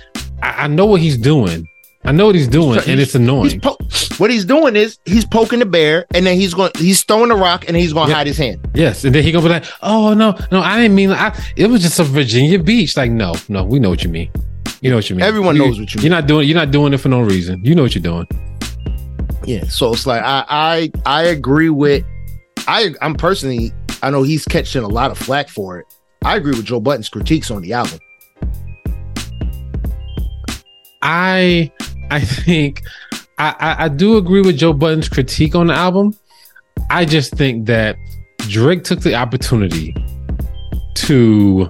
I, 0.42 0.64
I 0.64 0.66
know 0.66 0.86
what 0.86 1.00
he's 1.00 1.18
doing. 1.18 1.66
I 2.02 2.12
know 2.12 2.24
what 2.26 2.34
he's 2.34 2.48
doing, 2.48 2.72
He's- 2.74 2.88
and 2.88 2.98
it's 2.98 3.12
He's 3.12 3.20
annoying. 3.20 3.60
po- 3.60 3.76
what 4.16 4.30
he's 4.30 4.46
doing 4.46 4.74
is 4.74 4.98
he's 5.04 5.26
poking 5.26 5.58
the 5.58 5.66
bear, 5.66 6.06
and 6.14 6.24
then 6.24 6.36
he's 6.38 6.54
going 6.54 6.70
he's 6.78 7.02
throwing 7.04 7.30
a 7.30 7.36
rock, 7.36 7.66
and 7.68 7.76
he's 7.76 7.92
going 7.92 8.06
to 8.06 8.10
Yeah. 8.12 8.16
hide 8.16 8.26
his 8.26 8.38
hand. 8.38 8.66
yes, 8.74 9.04
and 9.04 9.14
then 9.14 9.22
he 9.22 9.30
gonna 9.32 9.42
be 9.44 9.50
like, 9.50 9.64
"Oh 9.82 10.14
no, 10.14 10.34
no, 10.50 10.60
I 10.62 10.80
didn't 10.80 10.94
mean. 10.94 11.10
I, 11.10 11.38
it 11.56 11.66
was 11.66 11.82
just 11.82 11.98
a 12.00 12.04
Virginia 12.04 12.58
Beach." 12.58 12.96
Like, 12.96 13.10
no, 13.10 13.34
no, 13.50 13.64
we 13.64 13.78
know 13.78 13.90
what 13.90 14.02
you 14.02 14.08
mean. 14.08 14.30
You 14.80 14.88
know 14.88 14.96
what 14.96 15.10
you 15.10 15.16
mean. 15.16 15.24
Everyone 15.26 15.56
You- 15.56 15.66
knows 15.66 15.78
what 15.78 15.92
you 15.94 15.98
mean. 15.98 16.04
You're 16.06 16.16
not 16.18 16.26
doing. 16.26 16.48
You're 16.48 16.56
not 16.56 16.70
doing 16.70 16.94
it 16.94 16.98
for 16.98 17.10
no 17.10 17.20
reason. 17.20 17.62
You 17.62 17.74
know 17.74 17.82
what 17.82 17.94
you're 17.94 18.02
doing. 18.02 18.26
Yeah, 19.44 19.64
so 19.68 19.92
it's 19.92 20.06
like 20.06 20.22
I 20.22 20.44
I 20.48 20.92
I 21.06 21.22
agree 21.24 21.70
with 21.70 22.04
I 22.70 22.94
I'm 23.02 23.14
personally 23.14 23.72
I 24.00 24.10
know 24.10 24.22
he's 24.22 24.44
catching 24.44 24.84
a 24.84 24.88
lot 24.88 25.10
of 25.10 25.18
flack 25.18 25.48
for 25.48 25.80
it. 25.80 25.86
I 26.24 26.36
agree 26.36 26.52
with 26.52 26.66
Joe 26.66 26.78
Budden's 26.78 27.08
critiques 27.08 27.50
on 27.50 27.62
the 27.62 27.72
album. 27.72 27.98
I 31.02 31.72
I 32.12 32.20
think 32.20 32.82
I, 33.38 33.56
I 33.58 33.84
I 33.84 33.88
do 33.88 34.18
agree 34.18 34.40
with 34.40 34.56
Joe 34.56 34.72
Budden's 34.72 35.08
critique 35.08 35.56
on 35.56 35.66
the 35.66 35.74
album. 35.74 36.14
I 36.90 37.04
just 37.06 37.34
think 37.34 37.66
that 37.66 37.96
Drake 38.48 38.84
took 38.84 39.00
the 39.00 39.16
opportunity 39.16 39.92
to 40.94 41.68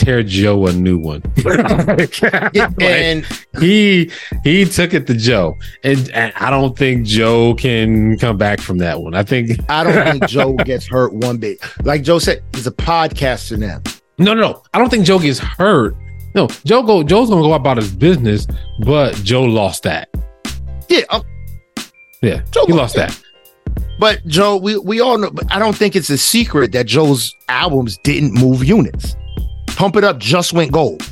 tear 0.00 0.22
Joe 0.22 0.66
a 0.66 0.72
new 0.72 0.98
one. 0.98 1.22
Like, 1.44 2.22
and 2.82 3.24
he 3.60 4.10
he 4.44 4.64
took 4.64 4.94
it 4.94 5.06
to 5.06 5.14
Joe, 5.14 5.56
and, 5.84 6.10
and 6.10 6.32
I 6.36 6.50
don't 6.50 6.76
think 6.76 7.06
Joe 7.06 7.54
can 7.54 8.18
come 8.18 8.36
back 8.36 8.60
from 8.60 8.78
that 8.78 9.00
one. 9.02 9.14
I 9.14 9.22
think 9.22 9.50
I 9.68 9.84
don't 9.84 10.10
think 10.12 10.26
Joe 10.28 10.54
gets 10.54 10.86
hurt 10.86 11.12
one 11.12 11.38
bit. 11.38 11.58
Like 11.84 12.02
Joe 12.02 12.18
said, 12.18 12.42
he's 12.54 12.66
a 12.66 12.70
podcaster 12.72 13.58
now. 13.58 13.80
no 14.18 14.34
no 14.34 14.40
no. 14.40 14.62
I 14.74 14.78
don't 14.78 14.88
think 14.90 15.04
Joe 15.04 15.18
gets 15.18 15.38
hurt. 15.38 15.94
No, 16.34 16.46
Joe 16.64 16.82
go 16.82 17.02
Joe's 17.02 17.28
gonna 17.28 17.42
go 17.42 17.52
about 17.54 17.76
his 17.76 17.92
business, 17.92 18.46
but 18.84 19.14
Joe 19.16 19.42
lost 19.44 19.82
that. 19.84 20.08
Yeah, 20.88 21.02
um, 21.10 21.22
Yeah, 22.22 22.42
Joe 22.50 22.66
he 22.66 22.72
lost- 22.72 22.96
lost 22.96 23.16
that. 23.16 23.22
but 23.98 24.24
Joe, 24.26 24.56
we 24.56 24.76
we 24.78 25.00
all 25.00 25.18
know. 25.18 25.30
But 25.30 25.46
I 25.52 25.58
don't 25.58 25.76
think 25.76 25.96
it's 25.96 26.10
a 26.10 26.18
secret 26.18 26.72
that 26.72 26.86
Joe's 26.86 27.34
albums 27.48 27.98
didn't 27.98 28.34
move 28.34 28.64
units. 28.64 29.16
Pump 29.80 29.96
It 29.96 30.04
Up 30.04 30.18
just 30.18 30.52
went 30.52 30.72
gold. 30.72 31.02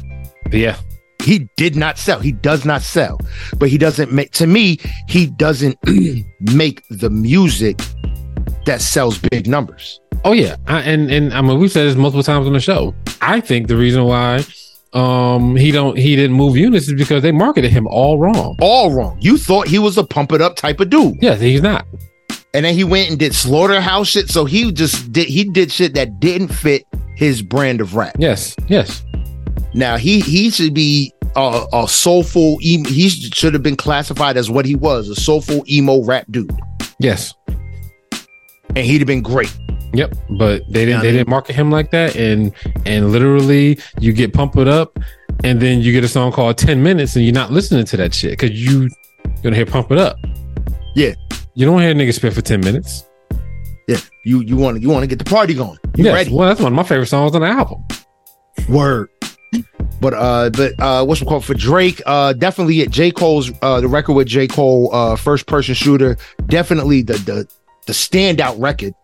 Yeah, 0.52 0.76
He 1.22 1.48
did 1.56 1.74
not 1.74 1.96
sell. 1.96 2.20
He 2.20 2.32
does 2.32 2.66
not 2.66 2.82
sell. 2.82 3.18
But 3.56 3.70
he 3.70 3.78
doesn't 3.78 4.12
make. 4.12 4.32
To 4.32 4.46
me, 4.46 4.78
he 5.08 5.24
doesn't 5.24 5.78
make 6.54 6.82
the 6.90 7.08
music 7.08 7.80
that 8.66 8.82
sells 8.82 9.16
big 9.16 9.46
numbers. 9.46 10.02
Oh 10.22 10.32
yeah, 10.32 10.56
I, 10.66 10.80
and 10.80 11.10
and 11.10 11.32
I 11.32 11.40
mean 11.40 11.58
we've 11.58 11.72
said 11.72 11.86
this 11.86 11.96
multiple 11.96 12.22
times 12.22 12.46
on 12.46 12.52
the 12.52 12.60
show. 12.60 12.94
I 13.22 13.40
think 13.40 13.68
the 13.68 13.76
reason 13.78 14.04
why 14.04 14.44
um 14.92 15.56
he 15.56 15.70
don't 15.70 15.96
he 15.96 16.14
didn't 16.14 16.36
move 16.36 16.54
units 16.54 16.88
is 16.88 16.94
because 16.94 17.22
they 17.22 17.32
marketed 17.32 17.70
him 17.70 17.86
all 17.86 18.18
wrong. 18.18 18.54
All 18.60 18.92
wrong. 18.92 19.16
You 19.18 19.38
thought 19.38 19.66
he 19.66 19.78
was 19.78 19.96
a 19.96 20.04
pump 20.04 20.32
it 20.32 20.42
up 20.42 20.56
type 20.56 20.80
of 20.80 20.90
dude, 20.90 21.16
Yeah, 21.22 21.36
he's 21.36 21.62
not. 21.62 21.86
And 22.54 22.64
then 22.64 22.74
he 22.74 22.84
went 22.84 23.10
and 23.10 23.18
did 23.18 23.34
slaughterhouse 23.34 24.08
shit. 24.08 24.28
So 24.30 24.44
he 24.44 24.72
just 24.72 25.12
did. 25.12 25.26
He 25.28 25.44
did 25.44 25.70
shit 25.72 25.94
that 25.94 26.20
didn't 26.20 26.48
fit 26.48 26.84
his 27.16 27.42
brand 27.42 27.80
of 27.80 27.94
rap. 27.96 28.14
Yes, 28.18 28.54
yes, 28.68 29.02
Now 29.74 29.96
he 29.96 30.20
he 30.20 30.50
should 30.50 30.74
be 30.74 31.12
a, 31.36 31.66
a 31.72 31.88
soulful. 31.88 32.58
em- 32.64 32.84
He 32.84 33.08
should 33.08 33.52
have 33.54 33.62
been 33.62 33.76
classified 33.76 34.36
as 34.36 34.50
what 34.50 34.64
he 34.66 34.74
was, 34.76 35.08
a 35.08 35.14
soulful 35.14 35.64
emo 35.68 36.02
rap 36.04 36.26
dude, 36.30 36.50
yes. 37.00 37.34
and 38.68 38.78
he'd 38.78 38.98
have 38.98 39.06
been 39.06 39.22
great. 39.22 39.54
Yep, 39.94 40.14
but 40.38 40.62
they 40.70 40.84
didn't. 40.84 40.88
Yeah, 40.90 40.98
I 40.98 41.00
they 41.02 41.08
mean- 41.08 41.16
didn't 41.18 41.28
market 41.28 41.54
him 41.56 41.70
like 41.70 41.90
that, 41.92 42.14
and 42.16 42.52
and 42.86 43.10
literally, 43.10 43.78
you 44.00 44.12
get 44.12 44.32
pump 44.32 44.56
it 44.56 44.68
up, 44.68 44.98
and 45.44 45.60
then 45.60 45.80
you 45.80 45.92
get 45.92 46.04
a 46.04 46.08
song 46.08 46.30
called 46.32 46.58
Ten 46.58 46.82
Minutes, 46.82 47.16
and 47.16 47.24
you're 47.24 47.34
not 47.34 47.50
listening 47.50 47.84
to 47.86 47.96
that 47.96 48.14
shit 48.14 48.32
because 48.32 48.50
you 48.52 48.82
you're 48.82 49.42
gonna 49.42 49.56
hear 49.56 49.66
pump 49.66 49.90
it 49.90 49.98
up. 49.98 50.16
Yeah. 50.94 51.14
You 51.58 51.66
don't 51.66 51.80
hear 51.82 51.92
niggas 51.94 52.14
spit 52.14 52.32
for 52.32 52.40
ten 52.42 52.60
minutes. 52.60 53.04
Yeah, 53.88 53.98
you 54.24 54.40
you 54.42 54.56
want 54.56 54.76
to 54.76 54.82
you 54.82 54.88
want 54.90 55.02
to 55.02 55.06
get 55.06 55.18
the 55.18 55.24
party 55.24 55.54
going. 55.54 55.78
You 55.96 56.04
Yes, 56.04 56.14
ready? 56.14 56.32
well, 56.32 56.46
that's 56.48 56.60
one 56.60 56.72
of 56.72 56.76
my 56.76 56.82
favorite 56.84 57.06
songs 57.06 57.34
on 57.34 57.40
the 57.40 57.48
album. 57.48 57.84
Word. 58.68 59.08
But 60.00 60.14
uh, 60.14 60.50
but 60.50 60.78
uh, 60.78 61.04
what's 61.04 61.20
it 61.20 61.24
called 61.26 61.44
for 61.44 61.54
Drake? 61.54 62.00
Uh, 62.06 62.32
definitely 62.32 62.82
at 62.82 62.90
J 62.90 63.10
Cole's 63.10 63.50
uh, 63.62 63.80
the 63.80 63.88
record 63.88 64.12
with 64.12 64.28
J 64.28 64.46
Cole, 64.46 64.94
uh, 64.94 65.16
first 65.16 65.46
person 65.46 65.74
shooter. 65.74 66.16
Definitely 66.46 67.02
the 67.02 67.14
the 67.14 67.48
the 67.86 67.92
standout 67.92 68.54
record 68.60 68.94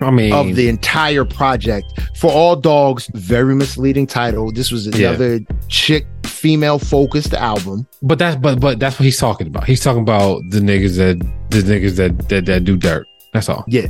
I 0.00 0.10
mean, 0.10 0.32
of 0.32 0.54
the 0.56 0.68
entire 0.68 1.24
project. 1.24 1.86
For 2.16 2.30
all 2.30 2.56
dogs, 2.56 3.08
very 3.14 3.54
misleading 3.54 4.06
title. 4.06 4.52
This 4.52 4.70
was 4.70 4.86
Yeah. 4.86 5.10
another 5.10 5.40
chick 5.68 6.06
female 6.24 6.78
focused 6.78 7.32
album. 7.34 7.86
But 8.02 8.18
that's 8.18 8.36
but 8.36 8.60
but 8.60 8.78
that's 8.78 8.98
what 8.98 9.04
he's 9.04 9.18
talking 9.18 9.46
about. 9.46 9.64
He's 9.64 9.80
talking 9.80 10.02
about 10.02 10.42
the 10.50 10.60
niggas 10.60 10.96
that 10.98 11.18
the 11.50 11.62
niggas 11.62 11.96
that 11.96 12.28
that, 12.28 12.44
that 12.46 12.64
do 12.64 12.76
dirt. 12.76 13.06
That's 13.32 13.48
all. 13.48 13.64
Yeah. 13.68 13.86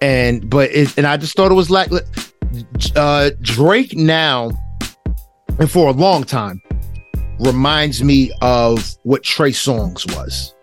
And 0.00 0.48
but 0.48 0.70
it 0.70 0.96
and 0.96 1.06
I 1.06 1.16
just 1.16 1.34
thought 1.36 1.50
it 1.50 1.54
was 1.54 1.70
like 1.70 1.90
uh 2.94 3.30
Drake 3.42 3.96
now 3.96 4.50
and 5.58 5.70
for 5.70 5.88
a 5.88 5.92
long 5.92 6.22
time 6.24 6.60
reminds 7.40 8.02
me 8.04 8.30
of 8.40 8.96
what 9.02 9.22
Trey 9.24 9.50
Songz 9.50 10.06
was. 10.16 10.54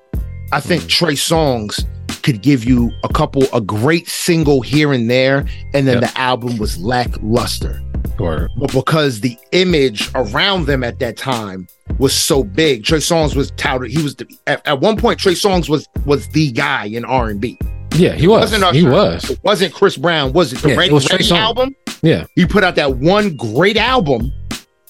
I 0.54 0.60
think 0.62 0.84
Mhm. 0.84 0.88
Trey 0.90 1.14
Songz 1.14 1.86
could 2.24 2.42
give 2.42 2.64
you 2.66 2.92
a 3.04 3.10
couple 3.10 3.44
a 3.54 3.62
great 3.62 4.08
single 4.08 4.62
here 4.62 4.94
and 4.94 5.10
there 5.10 5.46
and 5.74 5.88
then 5.88 6.02
Yep. 6.02 6.14
the 6.14 6.20
album 6.20 6.58
was 6.58 6.78
lackluster. 6.80 7.82
Or 8.20 8.50
But 8.58 8.72
because 8.74 9.22
the 9.22 9.38
image 9.52 10.10
around 10.16 10.66
them 10.66 10.84
at 10.84 11.00
that 11.00 11.18
time 11.18 11.68
was 11.98 12.14
so 12.14 12.44
big, 12.44 12.84
Trey 12.84 13.00
Songz 13.00 13.36
was 13.36 13.52
touted. 13.58 13.92
He 13.92 14.02
was 14.02 14.16
the, 14.16 14.28
at, 14.48 14.66
at 14.68 14.80
one 14.80 14.98
point 14.98 15.20
Trey 15.20 15.34
Songz 15.34 15.70
was 15.70 15.88
was 16.06 16.28
the 16.30 16.52
guy 16.52 16.86
in 16.86 17.06
R&B. 17.06 17.58
yeah, 17.96 18.14
he 18.14 18.28
was. 18.28 18.52
Wasn't 18.52 18.76
He 18.76 18.84
was. 18.84 19.30
It 19.30 19.40
wasn't 19.44 19.74
Chris 19.74 19.98
Brown, 19.98 20.34
was 20.34 20.54
it? 20.54 20.60
The 20.62 20.70
Yeah, 20.70 20.76
Ready, 20.76 20.90
it 20.92 20.94
was 20.94 21.06
Songz. 21.08 21.32
album? 21.38 21.76
Yeah. 22.02 22.26
He 22.36 22.46
put 22.46 22.64
out 22.64 22.76
that 22.76 22.98
one 22.98 23.36
great 23.36 23.78
album, 23.78 24.32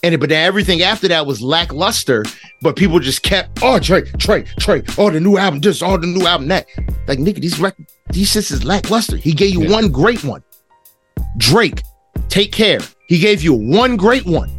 and 0.04 0.20
but 0.20 0.30
then 0.30 0.45
everything 0.45 0.82
after 0.82 1.08
that 1.08 1.26
was 1.26 1.41
lackluster. 1.41 2.24
But 2.62 2.76
people 2.76 2.99
just 2.99 3.24
kept, 3.24 3.60
oh 3.62 3.80
Trey, 3.80 4.02
Trey, 4.18 4.43
Trey, 4.60 4.84
oh 4.97 5.10
the 5.10 5.20
new 5.20 5.38
album, 5.38 5.60
this, 5.62 5.82
oh 5.82 5.97
the 5.97 6.08
new 6.08 6.26
album, 6.26 6.47
that. 6.49 6.68
Like 7.08 7.20
nigga, 7.20 7.41
these 7.41 7.60
rec- 7.60 7.78
these 8.12 8.32
shits 8.34 8.52
is 8.52 8.64
lackluster. 8.64 9.18
He 9.18 9.34
gave 9.34 9.52
you 9.54 9.64
Yeah. 9.64 9.72
one 9.72 9.91
great 9.91 10.24
one. 10.24 10.43
Drake, 11.38 11.82
take 12.30 12.52
care. 12.52 12.80
He 13.08 13.20
gave 13.20 13.41
you 13.41 13.54
one 13.54 13.97
great 13.97 14.26
one. 14.26 14.49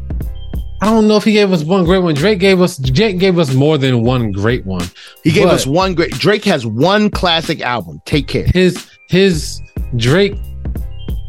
I 0.80 0.86
don't 0.86 1.06
know 1.06 1.16
if 1.16 1.22
he 1.22 1.32
gave 1.32 1.52
us 1.52 1.62
one 1.62 1.84
great 1.84 2.02
one. 2.02 2.14
Drake 2.14 2.40
gave 2.40 2.60
us 2.60 2.76
Drake 2.76 3.18
gave 3.18 3.38
us 3.38 3.54
more 3.54 3.78
than 3.78 4.02
one 4.02 4.32
great 4.32 4.66
one. 4.66 4.84
He 5.22 5.30
gave 5.30 5.46
us 5.46 5.64
one 5.64 5.94
great. 5.94 6.10
Drake 6.12 6.44
has 6.44 6.66
one 6.66 7.08
classic 7.08 7.60
album. 7.60 8.00
Take 8.04 8.26
care. 8.26 8.46
His 8.52 8.90
his 9.08 9.60
Drake. 9.96 10.34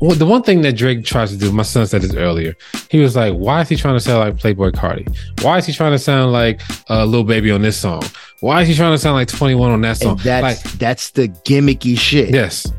Well, 0.03 0.17
the 0.17 0.25
one 0.25 0.43
thing 0.43 0.63
that 0.63 0.73
Drake 0.75 1.05
tries 1.05 1.31
to 1.31 1.37
do, 1.37 1.49
my 1.53 1.63
son 1.63 1.87
said 1.87 2.01
this 2.01 2.13
earlier. 2.13 2.57
He 2.89 2.99
was 2.99 3.15
like, 3.15 3.35
"Why 3.35 3.61
is 3.61 3.69
he 3.69 3.77
trying 3.77 3.93
to 3.93 4.01
sound 4.01 4.19
like 4.19 4.35
Playboi 4.35 4.73
Carti? 4.73 5.07
Why 5.41 5.59
is 5.59 5.65
he 5.65 5.71
trying 5.71 5.93
to 5.93 5.97
sound 5.97 6.33
like 6.33 6.59
uh, 6.89 7.05
little 7.05 7.23
Baby 7.23 7.51
on 7.51 7.61
this 7.61 7.77
song? 7.77 8.03
Why 8.41 8.63
is 8.63 8.67
he 8.67 8.75
trying 8.75 8.91
to 8.93 8.97
sound 8.97 9.15
like 9.15 9.29
Twenty 9.29 9.55
One 9.55 9.71
on 9.71 9.79
that 9.79 9.95
song?" 9.95 10.17
And 10.17 10.19
that's 10.19 10.65
like, 10.65 10.73
that's 10.73 11.11
the 11.11 11.29
gimmicky 11.29 11.97
shit. 11.97 12.33
yes, 12.33 12.69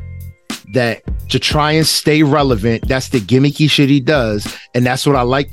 that 0.75 1.03
to 1.31 1.39
try 1.39 1.73
and 1.73 1.87
stay 1.87 2.23
relevant. 2.23 2.87
That's 2.89 3.09
the 3.09 3.21
gimmicky 3.21 3.71
shit 3.71 3.89
he 3.89 4.01
does, 4.01 4.55
and 4.75 4.85
that's 4.85 5.07
what 5.07 5.17
I 5.17 5.23
like. 5.23 5.49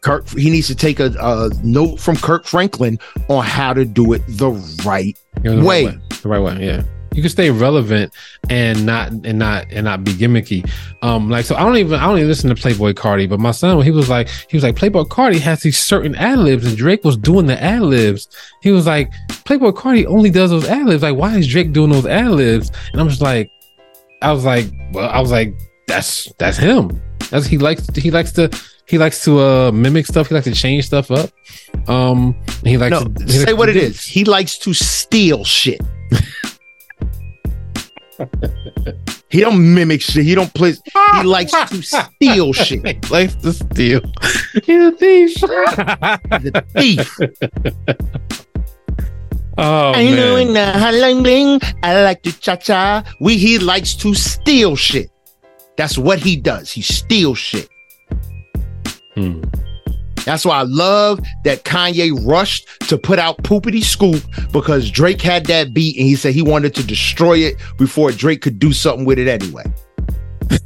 Kirk, 0.00 0.28
he 0.30 0.50
needs 0.50 0.66
to 0.66 0.74
take 0.74 0.98
a, 0.98 1.14
a 1.20 1.50
note 1.62 2.00
from 2.00 2.16
Kirk 2.16 2.44
Franklin 2.44 2.98
on 3.28 3.44
how 3.44 3.72
to 3.72 3.84
do 3.84 4.14
it 4.14 4.22
the 4.26 4.50
right. 4.84 5.16
The 5.42 5.62
Way. 5.62 5.86
right 5.86 5.94
way. 5.94 6.00
The 6.22 6.28
right 6.28 6.42
way, 6.42 6.66
yeah. 6.66 6.82
You 7.18 7.22
can 7.22 7.30
stay 7.30 7.50
relevant 7.50 8.14
and 8.48 8.86
not 8.86 9.10
and 9.10 9.40
not 9.40 9.66
and 9.72 9.84
not 9.86 10.04
be 10.04 10.12
gimmicky. 10.12 10.70
Um, 11.02 11.28
like 11.28 11.44
so, 11.44 11.56
I 11.56 11.64
don't 11.64 11.76
even 11.78 11.98
I 11.98 12.06
don't 12.06 12.18
even 12.18 12.28
listen 12.28 12.48
to 12.48 12.54
Playboi 12.54 12.94
Carti, 12.94 13.28
but 13.28 13.40
my 13.40 13.50
son, 13.50 13.82
he 13.82 13.90
was 13.90 14.08
like, 14.08 14.28
he 14.48 14.56
was 14.56 14.62
like, 14.62 14.76
Playboi 14.76 15.08
Carti 15.08 15.40
has 15.40 15.62
these 15.62 15.76
certain 15.78 16.14
ad 16.14 16.38
libs, 16.38 16.64
and 16.64 16.76
Drake 16.76 17.02
was 17.02 17.16
doing 17.16 17.46
the 17.46 17.60
ad 17.60 17.82
libs. 17.82 18.28
He 18.62 18.70
was 18.70 18.86
like, 18.86 19.10
Playboi 19.28 19.72
Carti 19.72 20.06
only 20.06 20.30
does 20.30 20.50
those 20.50 20.68
ad 20.68 20.86
libs. 20.86 21.02
Like, 21.02 21.16
why 21.16 21.36
is 21.36 21.48
Drake 21.48 21.72
doing 21.72 21.90
those 21.90 22.06
ad 22.06 22.30
libs? 22.30 22.70
And 22.92 23.00
I'm 23.00 23.08
just 23.08 23.20
like, 23.20 23.50
I 24.22 24.32
was 24.32 24.44
like, 24.44 24.66
well, 24.92 25.10
I 25.10 25.20
was 25.20 25.32
like, 25.32 25.58
that's 25.88 26.32
that's 26.38 26.56
him. 26.56 27.02
That's 27.30 27.46
he 27.46 27.58
likes 27.58 27.84
he 27.96 28.12
likes 28.12 28.30
to 28.32 28.48
he 28.86 28.96
likes 28.96 29.24
to 29.24 29.40
uh 29.40 29.70
mimic 29.72 30.06
stuff. 30.06 30.28
He 30.28 30.34
likes 30.36 30.44
to 30.46 30.54
change 30.54 30.86
stuff 30.86 31.10
up. 31.10 31.30
Um, 31.88 32.34
he 32.64 32.78
likes 32.78 32.92
No, 32.92 33.04
to, 33.04 33.24
he 33.24 33.30
say 33.32 33.46
likes 33.46 33.58
what 33.58 33.66
to 33.66 33.72
it 33.72 33.74
do- 33.74 33.80
is. 33.80 34.02
He 34.04 34.24
likes 34.24 34.56
to 34.58 34.72
steal 34.72 35.42
shit. 35.44 35.80
He 39.30 39.40
don't 39.40 39.74
mimic 39.74 40.00
shit. 40.00 40.24
He 40.24 40.34
don't 40.34 40.52
play. 40.54 40.72
He 40.72 41.22
likes 41.24 41.52
to 41.52 41.82
steal 41.82 42.52
shit. 42.54 42.80
He 42.86 43.12
likes 43.12 43.34
to 43.36 43.52
steal. 43.52 44.00
He's 44.64 44.86
a 44.86 44.92
thief. 44.92 45.34
The 45.40 46.64
thief. 46.74 47.18
oh 49.58 49.92
I 49.92 50.04
know 50.10 50.36
in 50.36 50.54
the 50.54 50.72
hotline 50.74 51.22
bling. 51.22 51.60
I 51.82 52.02
like 52.02 52.22
to 52.22 52.32
cha 52.40 52.56
cha. 52.56 53.04
We 53.20 53.36
he 53.36 53.58
likes 53.58 53.94
to 53.96 54.14
steal 54.14 54.76
shit. 54.76 55.10
That's 55.76 55.98
what 55.98 56.20
he 56.20 56.36
does. 56.36 56.72
He 56.72 56.80
steals 56.80 57.38
shit. 57.38 57.68
Hmm. 59.14 59.42
That's 60.28 60.44
why 60.44 60.58
I 60.58 60.64
love 60.64 61.20
that 61.44 61.64
Kanye 61.64 62.10
rushed 62.26 62.68
to 62.88 62.98
put 62.98 63.18
out 63.18 63.38
Poopity 63.38 63.82
Scoop 63.82 64.22
because 64.52 64.90
Drake 64.90 65.22
had 65.22 65.46
that 65.46 65.72
beat 65.72 65.96
and 65.96 66.04
he 66.06 66.16
said 66.16 66.34
he 66.34 66.42
wanted 66.42 66.74
to 66.74 66.86
destroy 66.86 67.38
it 67.38 67.56
before 67.78 68.12
Drake 68.12 68.42
could 68.42 68.58
do 68.58 68.74
something 68.74 69.06
with 69.06 69.18
it 69.18 69.26
anyway. 69.26 69.64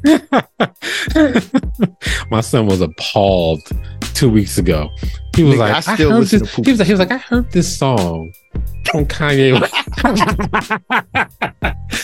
My 2.30 2.40
son 2.40 2.66
was 2.66 2.80
appalled 2.80 3.60
two 4.14 4.30
weeks 4.30 4.58
ago. 4.58 4.90
He 5.36 5.44
was 5.44 5.54
Nigga, 5.54 5.58
like, 5.58 5.72
I 5.72 5.76
I, 5.92 5.94
still 5.94 6.10
heard 6.10 6.26
this. 6.26 6.54
He 6.56 6.70
was 6.70 6.78
like, 6.80 6.86
he 6.86 6.92
was 6.92 6.98
like, 7.00 7.12
I 7.12 7.18
heard 7.18 7.50
this 7.52 7.78
song 7.78 8.32
from 8.90 9.06
Kanye. 9.06 9.62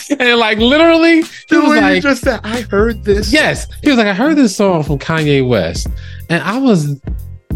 and 0.19 0.39
like 0.39 0.57
literally, 0.59 1.21
he 1.23 1.27
The 1.49 1.59
was 1.59 1.77
like, 1.77 2.03
just 2.03 2.21
said, 2.23 2.39
I 2.43 2.61
heard 2.61 3.03
this. 3.03 3.33
yes. 3.33 3.67
He 3.83 3.89
was 3.89 3.97
like, 3.97 4.07
I 4.07 4.13
heard 4.13 4.37
this 4.37 4.55
song 4.55 4.83
from 4.83 4.97
Kanye 4.97 5.45
West, 5.47 5.87
and 6.29 6.41
I 6.43 6.57
was 6.57 6.99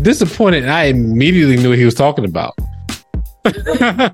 disappointed. 0.02 0.64
And 0.64 0.72
I 0.72 0.86
immediately 0.86 1.58
knew 1.58 1.70
what 1.70 1.78
he 1.78 1.86
was 1.86 1.96
talking 1.96 2.26
about. 2.26 2.54
I 3.46 4.12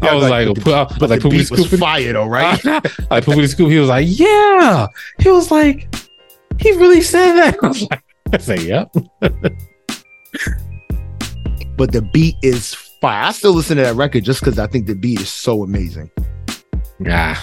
was 0.00 0.30
like, 0.30 0.48
like, 0.48 0.64
but 0.64 0.74
I 0.74 0.82
was 0.84 0.98
But 0.98 1.10
like, 1.10 1.20
the 1.20 1.28
beat 1.28 1.50
was 1.50 1.78
fire 1.78 2.12
though, 2.12 2.26
right? 2.26 2.62
Like 3.10 3.24
Poopity 3.24 3.48
Scoop. 3.48 3.70
He 3.70 3.78
was 3.78 3.88
like, 3.88 4.06
yeah. 4.08 4.86
He 5.18 5.30
was 5.30 5.50
like, 5.50 5.94
he 6.58 6.72
really 6.72 7.02
said 7.02 7.34
that. 7.34 7.56
I 7.62 7.68
was 7.68 7.82
like, 7.82 8.02
I 8.32 8.38
say, 8.38 8.60
yep. 8.66 8.90
but 11.76 11.92
the 11.92 12.02
beat 12.12 12.36
is 12.42 12.74
fire. 12.74 13.24
I 13.24 13.32
still 13.32 13.52
listen 13.52 13.76
to 13.76 13.82
that 13.82 13.94
record 13.94 14.24
just 14.24 14.40
because 14.40 14.58
I 14.58 14.66
think 14.66 14.86
the 14.86 14.94
beat 14.94 15.20
is 15.20 15.32
so 15.32 15.62
amazing. 15.62 16.10
Yeah. 16.98 17.38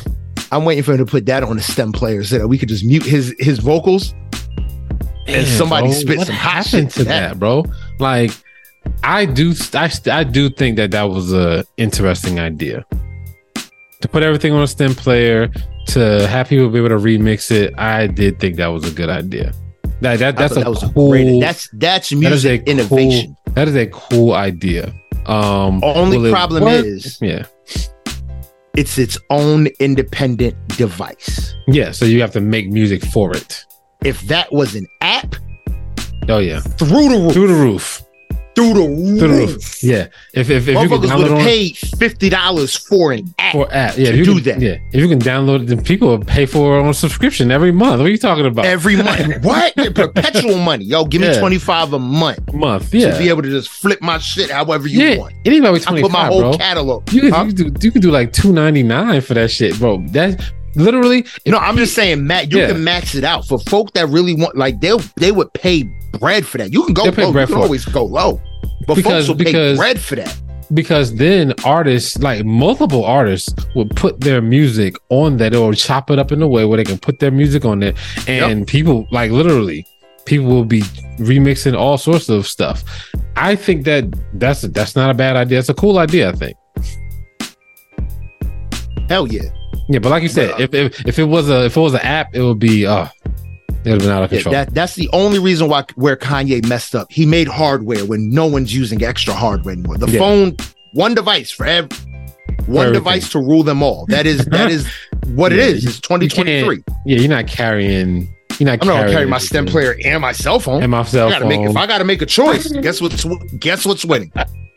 I'm 0.52 0.66
waiting 0.66 0.84
for 0.84 0.94
him 0.94 1.00
to 1.00 1.06
put 1.06 1.26
that 1.28 1.44
on 1.44 1.58
the 1.58 1.64
stem 1.64 1.92
player 1.92 2.24
so 2.24 2.40
that 2.40 2.48
we 2.48 2.58
could 2.58 2.70
just 2.70 2.84
mute 2.86 3.04
his 3.04 3.36
his 3.40 3.60
vocals. 3.60 4.14
And 5.28 5.48
somebody 5.48 5.92
spit 5.92 6.22
some 6.22 6.36
hot 6.36 6.66
shit 6.66 6.90
to 6.92 7.04
that. 7.06 7.30
that, 7.30 7.40
bro. 7.40 7.66
Like, 8.00 8.32
I 9.04 9.26
do, 9.26 9.54
I, 9.74 9.92
I 10.12 10.24
do 10.24 10.50
think 10.50 10.78
that 10.78 10.92
that 10.92 11.04
was 11.04 11.34
a 11.34 11.66
interesting 11.78 12.40
idea 12.40 12.86
to 14.02 14.08
put 14.10 14.22
everything 14.22 14.52
on 14.52 14.62
a 14.62 14.68
stem 14.68 14.94
player 14.94 15.50
to 15.88 16.28
have 16.28 16.50
people 16.50 16.70
be 16.70 16.80
able 16.80 16.90
to 16.90 16.96
remix 16.96 17.52
it. 17.52 17.74
I 17.80 18.08
did 18.08 18.40
think 18.40 18.58
that 18.58 18.68
was 18.68 18.84
a 18.86 18.94
good 18.94 19.10
idea. 19.10 19.54
That 20.02 20.20
that 20.20 20.36
that's 20.36 20.58
a 20.58 20.60
that 20.60 20.70
was 20.70 20.84
cool. 20.94 21.12
great. 21.12 21.40
That's 21.40 21.70
that's 21.74 22.10
that 22.10 22.16
is 22.16 22.46
a 22.46 22.50
music 22.50 22.68
innovation. 22.68 23.38
Cool, 23.46 23.54
that 23.56 23.68
is 23.70 23.76
a 23.76 23.88
cool 23.88 24.34
idea. 24.34 24.94
Um, 25.26 25.82
Only 25.84 26.30
problem 26.30 26.66
work? 26.66 26.84
is 26.86 27.18
yeah, 27.22 27.46
it's 28.76 28.98
its 28.98 29.18
own 29.30 29.68
independent 29.80 30.56
device. 30.78 31.56
yeah. 31.68 31.92
So 31.92 32.04
you 32.04 32.20
have 32.20 32.32
to 32.32 32.42
make 32.42 32.70
music 32.70 33.06
for 33.06 33.34
it. 33.34 33.66
If 34.06 34.22
that 34.24 34.52
was 34.52 34.76
an 34.76 34.88
app, 35.02 35.36
Oh 36.30 36.40
yeah, 36.40 36.60
through 36.62 37.10
the 37.10 37.20
roof, 37.20 37.34
through 37.34 37.48
the 37.48 37.54
roof, 37.54 38.02
through 38.56 38.74
the 38.74 38.74
through 38.74 39.18
the 39.18 39.28
roof. 39.28 39.50
roof. 39.56 39.84
Yeah, 39.84 40.08
if 40.34 40.50
if, 40.50 40.68
if 40.68 40.68
you 40.68 40.74
can 40.76 40.90
would 40.90 41.02
download 41.10 41.36
on 41.36 41.42
paid 41.42 41.76
fifty 41.78 42.30
dollars 42.30 42.78
for 42.78 43.12
an 43.12 43.34
app. 43.40 43.52
for 43.52 43.68
app, 43.74 43.98
yeah, 43.98 44.12
to 44.12 44.18
you 44.18 44.24
do 44.24 44.36
can, 44.36 44.44
that. 44.46 44.62
Yeah, 44.62 44.78
if 44.94 45.02
you 45.02 45.10
can 45.10 45.20
download 45.20 45.64
it, 45.64 45.68
then 45.68 45.84
people 45.84 46.08
will 46.08 46.20
pay 46.20 46.46
for 46.46 46.78
it 46.78 46.82
on 46.84 46.88
a 46.88 46.94
subscription 46.94 47.52
every 47.52 47.74
month. 47.74 48.00
What 48.00 48.08
are 48.08 48.12
you 48.12 48.18
talking 48.18 48.46
about? 48.46 48.64
Every 48.64 48.96
month, 48.96 49.44
what? 49.44 49.76
Perpetual 49.96 50.58
money, 50.60 50.86
yo. 50.86 51.04
Give 51.04 51.20
me 51.20 51.28
Yeah. 51.28 51.40
twenty 51.40 51.58
five 51.60 51.92
a 51.92 52.00
month 52.00 52.54
month, 52.54 52.94
Yeah. 52.94 53.12
to 53.12 53.20
be 53.20 53.28
able 53.28 53.42
to 53.42 53.50
just 53.50 53.68
flip 53.70 54.02
my 54.02 54.18
shit 54.18 54.50
however 54.50 54.88
you 54.88 55.02
yeah. 55.02 55.18
want. 55.18 55.34
Anybody 55.44 55.76
I 55.76 55.80
twenty 55.80 56.02
put 56.04 56.12
my 56.12 56.20
five, 56.24 56.32
whole 56.32 56.42
bro. 56.42 56.54
catalog. 56.58 57.12
You 57.12 57.22
can, 57.22 57.32
Huh? 57.32 57.44
you 57.50 57.54
can 57.54 57.74
do 57.74 57.86
you 57.88 57.92
can 57.92 58.02
do 58.02 58.12
like 58.12 58.32
two 58.32 58.54
ninety 58.54 58.84
nine 58.84 59.20
for 59.20 59.34
that 59.34 59.52
shit, 59.52 59.78
bro. 59.78 59.98
That 60.12 60.40
literally, 60.76 61.26
you 61.46 61.52
know, 61.52 61.58
I'm 61.58 61.78
just 61.78 61.94
saying, 61.96 62.26
Matt. 62.26 62.52
You 62.52 62.60
Yeah. 62.60 62.68
can 62.68 62.84
max 62.84 63.16
it 63.16 63.24
out 63.24 63.48
for 63.48 63.60
folk 63.60 63.94
that 63.94 64.08
really 64.10 64.36
want. 64.36 64.56
Like 64.58 64.80
they'll, 64.82 65.02
they 65.18 65.32
would 65.32 65.52
pay 65.54 65.84
bread 66.20 66.46
for 66.46 66.58
that. 66.60 66.72
You 66.74 66.84
can 66.86 66.94
go 66.94 67.04
low. 67.04 67.10
you 67.10 67.14
can 67.34 67.38
it. 67.38 67.52
always 67.52 67.86
go 67.86 68.04
low, 68.06 68.40
but 68.88 68.96
Because- 68.96 69.26
folks 69.26 69.28
will 69.30 69.36
because- 69.36 69.78
pay 69.78 69.82
bread 69.82 70.00
for 70.00 70.16
that. 70.16 70.36
because 70.74 71.14
then 71.16 71.54
artists 71.66 72.18
like 72.20 72.44
multiple 72.46 73.04
artists 73.06 73.54
would 73.76 73.94
put 73.96 74.20
their 74.22 74.42
music 74.42 74.96
on 75.10 75.38
that 75.38 75.54
or 75.56 75.74
chop 75.74 76.10
it 76.10 76.18
up 76.18 76.32
in 76.32 76.42
a 76.42 76.48
way 76.48 76.66
where 76.66 76.78
they 76.78 76.84
can 76.84 76.98
put 76.98 77.20
their 77.20 77.30
music 77.32 77.64
on 77.66 77.84
it 77.84 77.96
and 78.28 78.66
people 78.66 79.06
like 79.12 79.30
literally 79.30 79.86
people 80.26 80.48
will 80.48 80.66
be 80.66 80.82
remixing 81.20 81.78
all 81.78 81.98
sorts 81.98 82.28
of 82.30 82.48
stuff 82.48 82.82
i 83.36 83.56
think 83.56 83.84
that 83.84 84.06
that's 84.40 84.62
that's 84.62 84.96
not 84.96 85.12
a 85.12 85.14
bad 85.14 85.36
idea 85.36 85.60
it's 85.60 85.70
a 85.70 85.74
cool 85.76 86.00
idea 86.00 86.30
i 86.30 86.32
think 86.32 86.56
Hell 89.10 89.28
yeah. 89.28 89.42
Yeah 89.90 90.00
but 90.00 90.10
like 90.10 90.24
you 90.24 90.30
said 90.30 90.60
if, 90.60 90.74
if 90.74 91.06
if 91.08 91.20
it 91.20 91.24
was 91.26 91.50
a 91.50 91.66
if 91.66 91.76
it 91.78 91.80
was 91.80 91.94
an 91.94 92.00
app 92.02 92.34
it 92.36 92.42
would 92.42 92.60
be 92.60 92.86
uh 92.86 93.06
it 93.86 93.90
would 93.90 93.92
have 93.94 94.00
been 94.02 94.10
out 94.12 94.24
of 94.24 94.32
Yeah, 94.32 94.38
control 94.38 94.54
that 94.54 94.74
that's 94.74 94.96
the 94.96 95.10
only 95.12 95.40
reason 95.40 95.68
why 95.68 95.84
where 95.96 96.16
Kanye 96.16 96.66
messed 96.70 96.96
up. 96.96 97.12
He 97.12 97.26
made 97.26 97.48
hardware 97.50 98.06
when 98.06 98.30
no 98.30 98.46
one's 98.46 98.74
using 98.74 99.04
extra 99.04 99.34
hardware 99.34 99.74
anymore. 99.74 99.98
The 99.98 100.08
Yeah. 100.08 100.20
phone, 100.20 100.56
one 100.94 101.14
device 101.14 101.52
for 101.52 101.66
every 101.66 101.90
one 102.66 102.86
everything. 102.88 102.94
device 102.94 103.30
to 103.32 103.40
rule 103.40 103.64
them 103.64 103.84
all. 103.84 104.06
That 104.08 104.26
is 104.26 104.46
that 104.46 104.72
is 104.72 104.88
what 105.36 105.52
Yeah, 105.52 105.64
it 105.64 105.76
is. 105.76 105.86
It's 105.86 106.00
2023. 106.00 106.84
yeah 107.06 107.18
you're 107.20 107.28
not 107.28 107.48
carrying 107.48 108.34
you're 108.60 108.68
not 108.68 108.82
I'm 108.84 108.88
not 108.88 109.00
gonna 109.02 109.12
carry 109.12 109.26
my 109.26 109.40
stem 109.40 109.66
player 109.66 109.98
and 110.06 110.22
my 110.22 110.32
cell 110.32 110.60
phone. 110.62 110.82
and 110.82 110.92
my 110.92 111.04
cell 111.04 111.28
I 111.28 111.32
gotta 111.32 111.46
make 111.48 111.60
if. 111.70 111.76
I 111.76 111.86
gotta 111.86 112.06
make 112.06 112.22
a 112.22 112.26
choice. 112.26 112.72
Guess 112.72 113.02
what's 113.02 113.26
guess 113.60 113.86
what's 113.86 114.06
winning? 114.06 114.32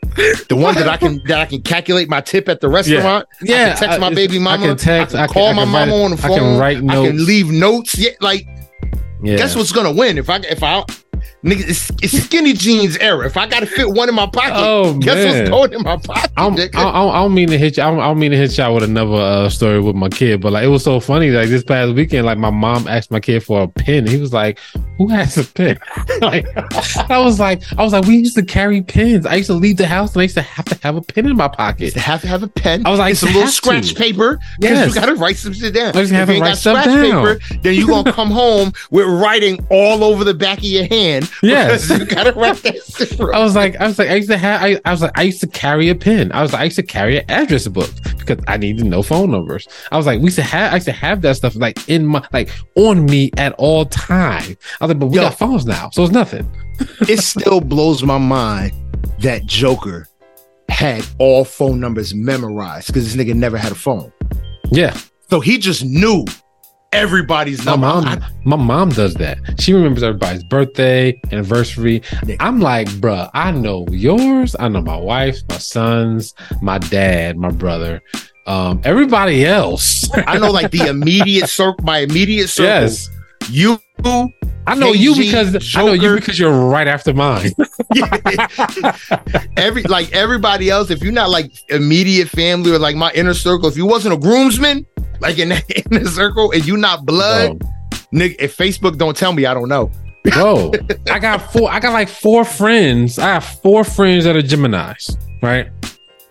The 0.49 0.55
one 0.55 0.73
that 0.75 0.87
I 0.87 0.97
can 0.97 1.21
that 1.25 1.39
I 1.39 1.45
can 1.45 1.61
calculate 1.61 2.09
my 2.09 2.21
tip 2.21 2.49
at 2.49 2.59
the 2.61 2.69
restaurant. 2.69 3.27
I 3.41 3.45
yeah 3.45 3.69
can 3.69 3.77
text 3.77 3.99
my 3.99 4.13
baby 4.13 4.39
mama. 4.39 4.63
I 4.63 4.67
can 4.67 4.77
text 4.77 5.15
I 5.15 5.23
I 5.23 5.27
can 5.27 5.33
can, 5.33 5.41
call 5.41 5.47
I 5.49 5.53
my 5.53 5.63
can 5.63 5.71
mama 5.71 5.91
write- 5.91 6.01
on 6.05 6.11
the 6.11 6.17
phone. 6.17 6.31
I 6.31 6.35
can 6.35 6.39
phone. 6.43 6.59
write 6.59 6.77
I 6.77 7.07
can 7.07 7.25
leave 7.25 7.51
notes. 7.51 7.97
Yeah, 7.97 8.11
like 8.19 8.47
yeah. 9.23 9.37
guess 9.37 9.55
what's 9.55 9.71
gonna 9.71 9.91
win? 9.91 10.17
If 10.17 10.29
I 10.29 10.37
if 10.37 10.63
I 10.63 10.83
nigga, 11.43 11.69
it's, 11.69 11.89
it's 12.01 12.23
skinny 12.25 12.53
jeans 12.53 12.97
era. 12.97 13.25
If 13.25 13.37
I 13.37 13.47
gotta 13.47 13.65
fit 13.65 13.89
one 13.89 14.09
in 14.09 14.15
my 14.15 14.25
pocket, 14.27 14.53
Oh, 14.55 14.97
guess 14.99 15.15
man. 15.15 15.37
what's 15.37 15.71
going 15.71 15.73
in 15.73 15.83
my 15.83 15.97
pocket? 15.97 16.31
I'm, 16.37 16.53
I? 16.55 16.69
I, 16.75 17.07
I 17.07 17.21
don't 17.21 17.33
mean 17.33 17.47
to 17.49 17.57
hit 17.57 17.77
you. 17.77 17.83
I 17.83 17.89
don't, 17.91 17.99
I 17.99 18.05
don't 18.07 18.19
mean 18.19 18.31
to 18.31 18.37
hit 18.37 18.57
y'all 18.57 18.73
with 18.73 18.83
another 18.83 19.13
uh, 19.15 19.49
story 19.49 19.79
with 19.79 19.95
my 19.95 20.09
kid, 20.09 20.41
but 20.41 20.51
like 20.53 20.63
it 20.63 20.67
was 20.67 20.83
so 20.83 20.99
funny. 20.99 21.29
Like 21.31 21.49
this 21.49 21.63
past 21.63 21.93
weekend, 21.93 22.25
like 22.25 22.37
my 22.37 22.49
mom 22.49 22.87
asked 22.87 23.11
my 23.11 23.19
kid 23.19 23.43
for 23.43 23.63
a 23.63 23.67
pen. 23.67 24.07
He 24.07 24.17
was 24.17 24.33
like, 24.33 24.59
"Who 24.97 25.07
has 25.09 25.37
a 25.37 25.43
pen?" 25.45 25.79
like 26.21 26.45
I 27.09 27.19
was 27.19 27.39
like, 27.39 27.61
I 27.77 27.83
was 27.83 27.93
like, 27.93 28.05
we 28.05 28.17
used 28.17 28.35
to 28.35 28.43
carry 28.43 28.81
pens. 28.81 29.25
I 29.25 29.35
used 29.35 29.47
to 29.47 29.53
leave 29.53 29.77
the 29.77 29.87
house 29.87 30.13
and 30.13 30.21
I 30.21 30.23
used 30.23 30.35
to 30.35 30.41
have 30.41 30.65
to 30.65 30.75
have 30.83 30.95
a 30.95 31.01
pen 31.01 31.25
in 31.27 31.35
my 31.37 31.47
pocket. 31.47 31.93
to 31.93 31.99
have 31.99 32.21
to 32.21 32.27
have 32.27 32.43
a 32.43 32.47
pen. 32.47 32.85
I 32.85 32.89
was 32.89 32.99
like, 32.99 33.11
it's 33.11 33.23
a 33.23 33.27
little 33.27 33.47
scratch 33.47 33.89
to. 33.89 33.95
paper 33.95 34.39
Yes. 34.59 34.87
you 34.93 34.99
gotta 34.99 35.15
write 35.15 35.37
some 35.37 35.53
shit 35.53 35.73
down. 35.73 35.89
I 35.89 36.01
just 36.01 36.11
If 36.11 36.17
have 36.17 36.29
you 36.29 36.35
ain't 36.35 36.43
got 36.45 36.57
scratch 36.57 36.85
down. 36.85 37.25
paper, 37.25 37.57
then 37.61 37.73
you 37.75 37.87
gonna 37.87 38.11
come 38.19 38.31
home 38.31 38.73
with 38.91 39.05
writing 39.07 39.65
all 39.69 40.03
over 40.03 40.23
the 40.23 40.33
back 40.33 40.57
of 40.59 40.63
your 40.65 40.87
hand. 40.87 41.29
Yes. 41.43 41.89
you 41.91 42.05
gotta 42.05 42.31
that. 42.31 43.31
I 43.33 43.39
was 43.39 43.55
like, 43.55 43.75
I 43.77 43.87
was 43.87 43.99
like, 43.99 44.09
I 44.09 44.15
used 44.15 44.29
to 44.29 44.37
have, 44.37 44.61
I, 44.61 44.79
I 44.85 44.91
was 44.91 45.01
like, 45.01 45.17
I 45.17 45.23
used 45.23 45.41
to 45.41 45.47
carry 45.47 45.89
a 45.89 45.95
pen. 45.95 46.31
I 46.31 46.41
was 46.41 46.53
like, 46.53 46.61
I 46.61 46.65
used 46.65 46.77
to 46.77 46.83
carry 46.83 47.19
an 47.19 47.25
address 47.29 47.67
book 47.67 47.89
because 48.17 48.43
I 48.47 48.57
needed 48.57 48.85
no 48.85 49.03
phone 49.03 49.31
numbers. 49.31 49.67
I 49.91 49.97
was 49.97 50.05
like, 50.05 50.19
we 50.19 50.25
used 50.25 50.37
to 50.37 50.43
have, 50.43 50.71
I 50.71 50.75
used 50.75 50.85
to 50.87 50.91
have 50.91 51.21
that 51.21 51.35
stuff 51.35 51.55
like 51.55 51.87
in 51.89 52.05
my, 52.05 52.27
like 52.33 52.49
on 52.75 53.05
me 53.05 53.31
at 53.37 53.53
all 53.53 53.85
time. 53.85 54.57
I 54.81 54.85
was 54.85 54.89
like, 54.89 54.99
but 54.99 55.07
we 55.07 55.15
Yo. 55.17 55.23
got 55.23 55.37
phones 55.37 55.65
now, 55.65 55.89
so 55.91 56.03
it's 56.03 56.11
nothing. 56.11 56.49
it 57.01 57.19
still 57.19 57.61
blows 57.61 58.03
my 58.03 58.17
mind 58.17 58.73
that 59.19 59.45
Joker 59.45 60.07
had 60.69 61.05
all 61.17 61.45
phone 61.45 61.79
numbers 61.79 62.13
memorized 62.13 62.87
because 62.87 63.11
this 63.13 63.25
nigga 63.25 63.33
never 63.33 63.57
had 63.57 63.71
a 63.71 63.75
phone. 63.75 64.11
Yeah, 64.69 64.97
So 65.29 65.39
he 65.39 65.57
just 65.57 65.85
knew 65.85 66.25
everybody's 66.91 67.63
my 67.65 67.71
number. 67.71 67.87
mom, 67.87 68.05
I- 68.05 68.19
my 68.45 68.55
mom 68.55 68.89
does 68.89 69.13
that. 69.15 69.37
She 69.59 69.73
remembers 69.73 70.03
everybody's 70.03 70.43
birthday, 70.43 71.19
anniversary. 71.31 72.01
I'm 72.39 72.59
like, 72.59 72.87
bruh, 72.89 73.29
I 73.33 73.51
know 73.51 73.85
yours. 73.91 74.55
I 74.59 74.67
know 74.69 74.81
my 74.81 74.97
wife's, 74.97 75.43
my 75.49 75.57
son's, 75.57 76.33
my 76.61 76.77
dad, 76.79 77.37
my 77.37 77.51
brother, 77.51 78.01
um, 78.47 78.81
everybody 78.83 79.45
else. 79.45 80.09
I 80.27 80.37
know 80.37 80.51
like 80.51 80.71
the 80.71 80.87
immediate 80.89 81.49
circle, 81.49 81.83
my 81.85 81.99
immediate 81.99 82.47
circle. 82.47 82.65
yes. 82.83 83.09
You, 83.49 83.79
I 84.65 84.75
know 84.75 84.91
you 84.91 85.13
KG, 85.13 85.17
because 85.19 85.75
I 85.77 85.85
know 85.85 85.93
you 85.93 86.15
because 86.15 86.37
you're 86.37 86.67
right 86.69 86.87
after 86.87 87.13
mine. 87.13 87.51
every 89.57 89.83
like 89.83 90.11
everybody 90.13 90.69
else. 90.69 90.89
If 90.89 91.01
you're 91.01 91.13
not 91.13 91.29
like 91.29 91.51
immediate 91.69 92.27
family 92.29 92.71
or 92.71 92.79
like 92.79 92.95
my 92.95 93.11
inner 93.13 93.33
circle, 93.33 93.69
if 93.69 93.77
you 93.77 93.85
wasn't 93.85 94.15
a 94.15 94.17
groomsman, 94.17 94.85
like 95.19 95.39
in 95.39 95.49
that 95.49 95.63
inner 95.91 96.05
circle, 96.05 96.51
and 96.51 96.65
you 96.65 96.77
not 96.77 97.05
blood, 97.05 97.59
Bro, 97.59 97.69
nigga. 98.13 98.35
If 98.39 98.57
Facebook 98.57 98.97
don't 98.97 99.15
tell 99.15 99.33
me, 99.33 99.45
I 99.45 99.53
don't 99.53 99.69
know. 99.69 99.91
bro, 100.23 100.71
I 101.09 101.19
got 101.19 101.53
four. 101.53 101.71
I 101.71 101.79
got 101.79 101.93
like 101.93 102.09
four 102.09 102.43
friends. 102.43 103.17
I 103.17 103.27
have 103.27 103.45
four 103.45 103.83
friends 103.83 104.25
that 104.25 104.35
are 104.35 104.41
Gemini's, 104.41 105.17
right? 105.41 105.69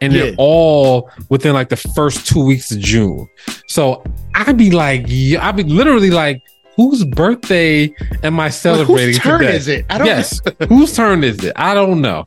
and 0.01 0.15
they're 0.15 0.35
all 0.39 1.11
within 1.29 1.55
like 1.55 1.69
the 1.69 1.77
first 1.77 2.27
two 2.27 2.45
weeks 2.45 2.71
of 2.71 2.79
June. 2.79 3.29
So 3.69 4.05
I'd 4.35 4.57
be 4.57 4.71
like, 4.71 5.07
I'd 5.11 5.57
be 5.57 5.63
literally 5.65 6.11
like, 6.11 6.43
whose 6.77 7.05
birthday 7.05 7.93
am 8.23 8.39
I 8.39 8.51
celebrating 8.51 9.15
whose 9.15 9.19
turn 9.19 9.41
today? 9.41 9.57
is 9.57 9.69
it? 9.69 9.87
I 9.89 9.99
don't 9.99 10.07
yes, 10.07 10.41
whose 10.69 10.95
turn 10.95 11.25
is 11.25 11.43
it? 11.43 11.55
I 11.57 11.75
don't 11.75 12.01
know. 12.01 12.27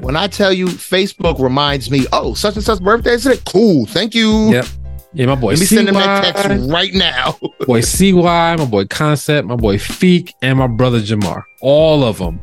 when 0.00 0.16
I 0.16 0.26
tell 0.26 0.52
you 0.52 0.66
Facebook 0.66 1.40
reminds 1.40 1.90
me, 1.90 2.06
oh, 2.12 2.34
such 2.34 2.56
and 2.56 2.64
such 2.64 2.80
birthday 2.82 3.12
isn't 3.12 3.32
it? 3.32 3.44
Cool, 3.46 3.86
thank 3.86 4.14
you. 4.14 4.52
Yep. 4.52 4.66
Yeah, 5.12 5.26
my 5.26 5.34
boy 5.34 5.50
Let 5.50 5.60
me 5.60 5.66
send 5.66 5.88
him 5.88 5.94
that 5.94 6.34
text 6.34 6.70
right 6.70 6.94
now. 6.94 7.36
boy 7.66 7.80
CY, 7.80 8.12
my 8.56 8.64
boy 8.64 8.84
Concept, 8.86 9.48
my 9.48 9.56
boy 9.56 9.76
Feek, 9.76 10.32
and 10.40 10.58
my 10.58 10.68
brother 10.68 11.00
Jamar. 11.00 11.42
All 11.60 12.04
of 12.04 12.18
them 12.18 12.40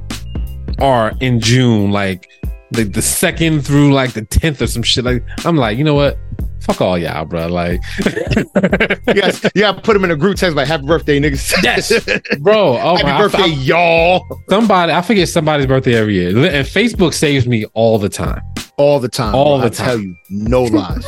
are 0.80 1.14
in 1.22 1.40
June, 1.40 1.92
like 1.92 2.30
the, 2.72 2.84
the 2.84 3.02
second 3.02 3.62
through 3.66 3.94
like 3.94 4.12
the 4.14 4.24
tenth 4.26 4.62
or 4.62 4.68
some 4.68 4.84
shit. 4.84 5.06
Like 5.06 5.24
I'm 5.46 5.56
like, 5.56 5.78
you 5.78 5.86
know 5.86 5.94
what? 5.96 6.18
Fuck 6.62 6.82
all 6.82 6.98
y'all, 6.98 7.24
bro. 7.24 7.48
Like, 7.48 7.80
yes, 9.16 9.46
yeah, 9.56 9.72
put 9.72 9.94
them 9.94 10.04
in 10.04 10.12
a 10.12 10.18
group 10.18 10.36
text 10.36 10.58
like 10.58 10.68
"Happy 10.68 10.86
birthday, 10.86 11.20
niggas." 11.20 11.64
yes, 11.64 11.90
bro. 12.40 12.78
Oh 12.78 12.96
Happy 12.98 13.04
my, 13.04 13.16
I- 13.16 13.18
birthday, 13.22 13.42
I- 13.44 13.46
y'all! 13.46 14.42
somebody. 14.50 14.92
I 14.92 15.02
forget 15.02 15.30
somebody's 15.30 15.68
birthday 15.68 15.96
every 15.96 16.16
year, 16.16 16.30
and 16.30 16.68
Facebook 16.68 17.14
saves 17.14 17.48
me 17.48 17.64
all 17.74 17.98
the 17.98 18.10
time. 18.10 18.42
All 18.78 19.00
the 19.00 19.10
time. 19.10 19.34
All 19.34 19.60
bro. 19.60 19.70
the 19.70 19.84
I 19.84 19.86
tell 19.86 19.98
you, 19.98 20.16
no 20.30 20.64
lies, 20.64 21.06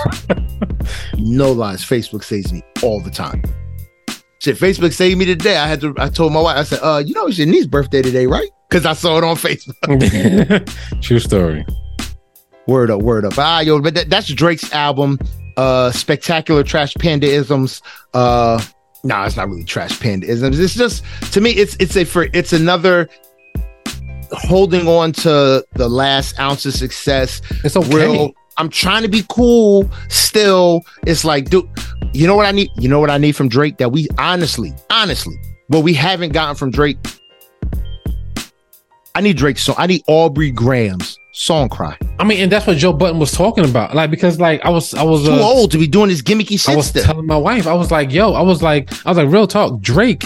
no 1.18 1.52
lies. 1.52 1.84
Facebook 1.84 2.24
saves 2.24 2.52
me 2.52 2.64
all 2.82 3.00
the 3.00 3.12
time. 3.12 3.44
Shit, 4.40 4.58
Facebook 4.58 4.94
saved 4.94 5.20
me 5.20 5.26
today. 5.26 5.58
I 5.58 5.68
had 5.68 5.82
to. 5.82 5.94
I 5.98 6.10
told 6.10 6.34
my 6.34 6.42
wife. 6.42 6.58
I 6.58 6.64
said, 6.64 6.80
"Uh, 6.82 7.04
you 7.06 7.14
know, 7.14 7.28
it's 7.28 7.38
your 7.38 7.48
niece's 7.48 7.68
birthday 7.68 8.02
today, 8.02 8.26
right?" 8.26 8.50
Because 8.70 8.86
I 8.86 8.94
saw 8.94 9.18
it 9.18 9.24
on 9.24 9.36
Facebook. 9.36 10.76
True 11.02 11.20
story. 11.20 11.66
Word 12.68 12.90
up, 12.90 13.02
word 13.02 13.26
up. 13.26 13.34
Ah, 13.38 13.60
yo, 13.60 13.82
but 13.82 13.94
that, 13.96 14.10
that's 14.10 14.28
Drake's 14.28 14.72
album. 14.74 15.20
Uh, 15.58 15.92
spectacular 15.92 16.64
trash 16.64 16.94
pandaisms. 16.96 17.82
Uh, 18.14 18.64
nah, 19.04 19.26
it's 19.26 19.36
not 19.36 19.50
really 19.50 19.64
trash 19.64 20.00
pandaisms. 20.00 20.60
It's 20.60 20.76
just 20.76 21.04
to 21.34 21.42
me, 21.42 21.52
it's 21.52 21.76
it's 21.80 21.98
a 21.98 22.06
for 22.06 22.30
it's 22.34 22.54
another 22.54 23.10
holding 24.32 24.88
on 24.88 25.12
to 25.12 25.66
the 25.74 25.88
last 25.88 26.40
ounce 26.40 26.66
of 26.66 26.74
success. 26.74 27.42
It's 27.64 27.76
okay. 27.76 27.96
Real. 27.96 28.34
I'm 28.58 28.70
trying 28.70 29.04
to 29.04 29.08
be 29.08 29.24
cool. 29.30 29.90
Still, 30.10 30.82
it's 31.08 31.24
like, 31.24 31.50
dude, 31.50 31.70
you 32.14 32.28
know 32.28 32.36
what 32.36 32.46
I 32.46 32.52
need? 32.52 32.70
You 32.78 32.90
know 32.90 33.00
what 33.00 33.10
I 33.10 33.18
need 33.18 33.36
from 33.36 33.48
Drake 33.48 33.78
that 33.78 33.92
we 33.92 34.08
honestly, 34.18 34.74
honestly, 34.90 35.36
what 35.68 35.84
we 35.84 35.94
haven't 35.94 36.34
gotten 36.34 36.56
from 36.56 36.72
Drake. 36.72 36.98
I 39.16 39.22
need 39.22 39.38
Drake's 39.38 39.64
song. 39.64 39.76
I 39.78 39.88
need 39.88 40.04
Aubrey 40.08 40.52
Graham's 40.52 41.18
song 41.34 41.70
cry. 41.70 41.98
I 42.20 42.26
mean, 42.26 42.42
and 42.42 42.52
that's 42.52 42.68
what 42.68 42.78
Joe 42.78 42.92
Budden 42.92 43.18
was 43.18 43.32
talking 43.32 43.64
about. 43.64 43.96
Like, 43.96 44.12
because 44.12 44.40
like 44.40 44.64
I 44.66 44.70
was, 44.70 44.94
I 44.94 45.04
was 45.04 45.24
Too 45.24 45.32
uh, 45.32 45.40
old 45.40 45.72
to 45.72 45.78
be 45.78 45.88
doing 45.88 46.10
this 46.10 46.22
gimmicky 46.22 46.60
shit. 46.60 46.74
I 46.74 46.76
was 46.76 46.88
still. 46.88 47.04
telling 47.04 47.26
my 47.26 47.38
wife, 47.38 47.66
I 47.66 47.74
was 47.74 47.92
like, 47.92 48.12
yo, 48.12 48.34
I 48.34 48.42
was 48.42 48.62
like, 48.62 48.92
I 49.06 49.10
was 49.10 49.18
like, 49.18 49.30
real 49.30 49.48
talk. 49.48 49.80
Drake 49.82 50.26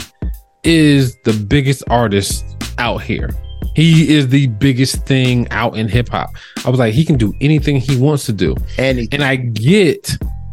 is 0.63 1.15
the 1.23 1.33
biggest 1.33 1.83
artist 1.87 2.45
out 2.77 3.03
here. 3.03 3.29
He 3.75 4.13
is 4.13 4.27
the 4.27 4.47
biggest 4.47 5.05
thing 5.05 5.47
out 5.51 5.75
in 5.77 5.87
hip 5.87 6.09
hop. 6.09 6.29
I 6.65 6.69
was 6.69 6.79
like, 6.79 6.93
he 6.93 7.03
can 7.03 7.17
do 7.17 7.33
anything 7.41 7.77
he 7.77 7.97
wants 7.97 8.25
to 8.27 8.33
do. 8.33 8.55
and 8.77 9.07
And 9.11 9.23
I 9.23 9.35
get 9.37 10.11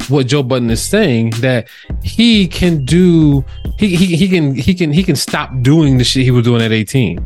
what 0.09 0.25
Joe 0.27 0.41
Budden 0.43 0.69
is 0.71 0.81
saying 0.81 1.29
that 1.41 1.67
he 2.03 2.47
can 2.47 2.83
do 2.83 3.45
he 3.77 3.95
he, 3.95 4.15
he 4.15 4.27
can 4.27 4.55
he 4.55 4.73
can 4.73 4.91
he 4.91 5.03
can 5.03 5.15
stop 5.15 5.51
doing 5.61 5.97
the 5.97 6.03
shit 6.03 6.23
he 6.23 6.31
was 6.31 6.43
doing 6.43 6.61
at 6.61 6.71
18. 6.71 7.23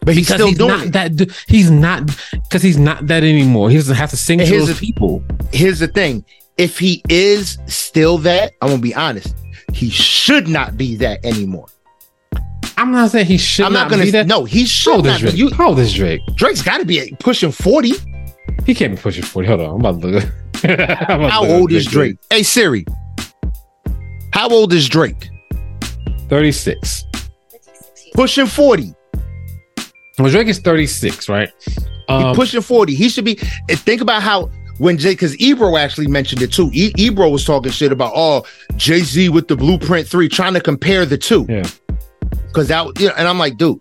but 0.00 0.14
he's 0.14 0.26
Because 0.26 0.34
still 0.34 0.46
he's 0.48 0.58
doing 0.58 0.68
not 0.70 0.86
it. 0.86 0.92
that 1.18 1.30
he's 1.46 1.70
not 1.70 2.06
because 2.32 2.62
he's 2.62 2.76
not 2.78 3.06
that 3.06 3.22
anymore. 3.22 3.70
He 3.70 3.76
doesn't 3.76 3.94
have 3.94 4.10
to 4.10 4.16
sing 4.16 4.40
And 4.40 4.48
to 4.48 4.54
here's 4.54 4.66
those 4.66 4.78
the- 4.80 4.86
people. 4.86 5.22
Here's 5.52 5.78
the 5.78 5.88
thing: 5.88 6.24
if 6.58 6.78
he 6.78 7.02
is 7.08 7.56
still 7.66 8.18
that, 8.18 8.52
I'm 8.60 8.68
gonna 8.70 8.82
be 8.82 8.94
honest. 8.94 9.34
He 9.72 9.88
should 9.90 10.46
not 10.48 10.76
be 10.76 10.96
that 10.96 11.24
anymore. 11.24 11.66
I'm 12.76 12.90
not 12.92 13.10
saying 13.10 13.26
he 13.26 13.38
should 13.38 13.66
I'm 13.66 13.72
not, 13.72 13.84
not 13.84 13.90
gonna. 13.90 14.02
be 14.04 14.10
that. 14.12 14.26
No, 14.26 14.44
he 14.44 14.60
How 14.60 14.66
should 14.66 14.94
old 14.96 15.06
is 15.06 15.12
not. 15.12 15.20
Drake? 15.20 15.34
You, 15.36 15.50
How 15.50 15.68
old 15.68 15.78
is 15.78 15.92
Drake? 15.94 16.20
Drake's 16.34 16.62
got 16.62 16.78
to 16.78 16.84
be 16.84 17.14
pushing 17.20 17.52
forty. 17.52 17.92
He 18.66 18.74
can't 18.74 18.94
be 18.96 19.00
pushing 19.00 19.22
40. 19.22 19.48
Hold 19.48 19.60
on. 19.60 19.68
I'm 19.74 19.80
about 19.80 20.00
to 20.02 20.06
look. 20.08 20.24
About 20.64 21.18
to 21.18 21.28
How 21.28 21.40
look 21.42 21.50
at 21.50 21.56
old 21.60 21.72
is 21.72 21.84
Drake? 21.86 22.16
Hey 22.30 22.42
Siri, 22.42 22.84
how 24.32 24.48
old 24.48 24.72
is 24.72 24.88
Drake? 24.88 25.28
36. 26.28 27.04
Pushing 28.14 28.46
forty. 28.46 28.94
Well, 30.18 30.30
Drake 30.30 30.46
is 30.48 30.60
36, 30.60 31.28
right? 31.28 31.50
He 31.66 31.74
Um, 32.08 32.34
pushing 32.34 32.60
forty. 32.62 32.94
He 32.94 33.08
should 33.08 33.24
be. 33.24 33.34
Think 33.68 34.00
about 34.00 34.22
how 34.22 34.50
when 34.78 34.96
Jay, 34.98 35.10
because 35.12 35.38
Ebro 35.40 35.76
actually 35.76 36.06
mentioned 36.06 36.40
it 36.42 36.52
too. 36.52 36.70
E- 36.72 36.92
Ebro 36.96 37.28
was 37.28 37.44
talking 37.44 37.72
shit 37.72 37.92
about 37.92 38.12
oh 38.14 38.44
Jay 38.76 39.00
Z 39.00 39.28
with 39.30 39.48
the 39.48 39.56
Blueprint 39.56 40.06
Three, 40.08 40.28
trying 40.28 40.54
to 40.54 40.60
compare 40.60 41.04
the 41.04 41.18
two. 41.18 41.44
Yeah. 41.48 41.64
Because 42.54 42.68
that, 42.68 42.86
you 43.00 43.08
know, 43.08 43.14
and 43.18 43.26
I'm 43.26 43.38
like, 43.38 43.56
dude, 43.56 43.78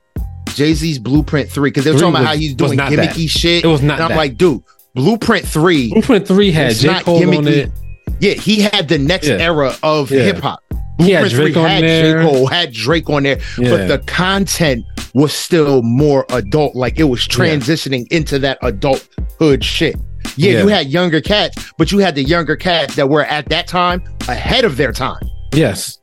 Jay 0.50 0.74
Z's 0.74 0.98
Blueprint 0.98 1.50
Three, 1.50 1.70
because 1.70 1.84
they 1.86 1.92
were 1.92 1.98
Three 1.98 2.02
talking 2.08 2.16
about 2.16 2.20
was- 2.22 2.28
how 2.30 2.36
he's 2.36 2.56
doing 2.56 2.80
gimmicky 2.80 3.16
that. 3.24 3.28
shit. 3.30 3.64
it 3.64 3.68
was 3.68 3.82
not 3.84 3.94
And 3.96 4.04
I'm 4.04 4.10
that. 4.10 4.18
like, 4.18 4.38
dude, 4.38 4.62
Blueprint 4.96 5.48
Three. 5.48 5.92
Blueprint 5.92 6.28
3 6.28 6.52
had 6.52 6.76
J. 6.76 6.88
not 6.88 7.04
Cole 7.06 7.18
on 7.18 7.24
gimmicky. 7.24 7.48
it. 7.48 7.72
Yeah, 8.20 8.34
he 8.34 8.62
had 8.62 8.88
the 8.88 8.98
next 8.98 9.28
Yeah. 9.28 9.36
era 9.38 9.76
of 9.84 10.12
Yeah. 10.12 10.22
hip 10.24 10.40
hop. 10.40 10.60
He 11.00 11.10
had 11.12 11.22
Blueprint 11.22 11.54
Drake 11.54 11.58
on 11.58 11.70
had 11.70 11.84
there. 11.84 12.22
J. 12.24 12.30
Cole, 12.30 12.48
had 12.48 12.72
Drake 12.74 13.10
on 13.10 13.24
there, 13.24 13.40
Yeah. 13.58 13.70
but 13.72 13.88
the 13.88 13.98
content 14.00 14.84
was 15.16 15.34
still 15.34 15.82
more 15.82 16.26
adult. 16.30 16.76
Like 16.76 17.00
it 17.00 17.04
was 17.06 17.22
transitioning 17.28 18.06
into 18.12 18.38
that 18.40 18.58
adulthood 18.62 19.64
shit. 19.64 19.96
Yeah, 20.38 20.52
Yeah. 20.52 20.62
you 20.62 20.68
had 20.70 20.88
younger 20.88 21.22
cats, 21.22 21.72
but 21.78 21.92
you 21.92 21.98
had 22.00 22.16
the 22.16 22.24
younger 22.24 22.56
cats 22.56 22.96
that 22.96 23.10
were 23.10 23.26
at 23.26 23.50
that 23.50 23.68
time 23.68 24.02
ahead 24.28 24.64
of 24.66 24.78
their 24.78 24.92
time. 24.92 25.22
yes. 25.54 25.98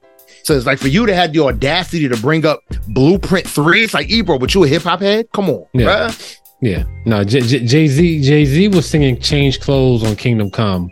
So 0.50 0.56
it's 0.56 0.66
like 0.66 0.80
for 0.80 0.88
you 0.88 1.06
to 1.06 1.14
have 1.14 1.32
the 1.32 1.38
audacity 1.44 2.08
to 2.08 2.16
bring 2.16 2.44
up 2.44 2.64
Blueprint 2.88 3.46
3, 3.46 3.84
it's 3.84 3.94
like, 3.94 4.10
Ebro, 4.10 4.36
but 4.36 4.52
you 4.52 4.64
a 4.64 4.66
hip 4.66 4.82
hop 4.82 5.00
head? 5.00 5.30
Come 5.32 5.48
on. 5.48 5.64
Yeah. 5.72 5.86
bruh. 5.86 6.38
Yeah. 6.60 6.82
No, 7.06 7.22
Jay 7.22 7.86
Z 7.86 8.22
Jay 8.24 8.44
Z 8.44 8.66
was 8.66 8.90
singing 8.90 9.20
Change 9.20 9.60
Clothes 9.60 10.02
on 10.02 10.16
Kingdom 10.16 10.50
Come. 10.50 10.90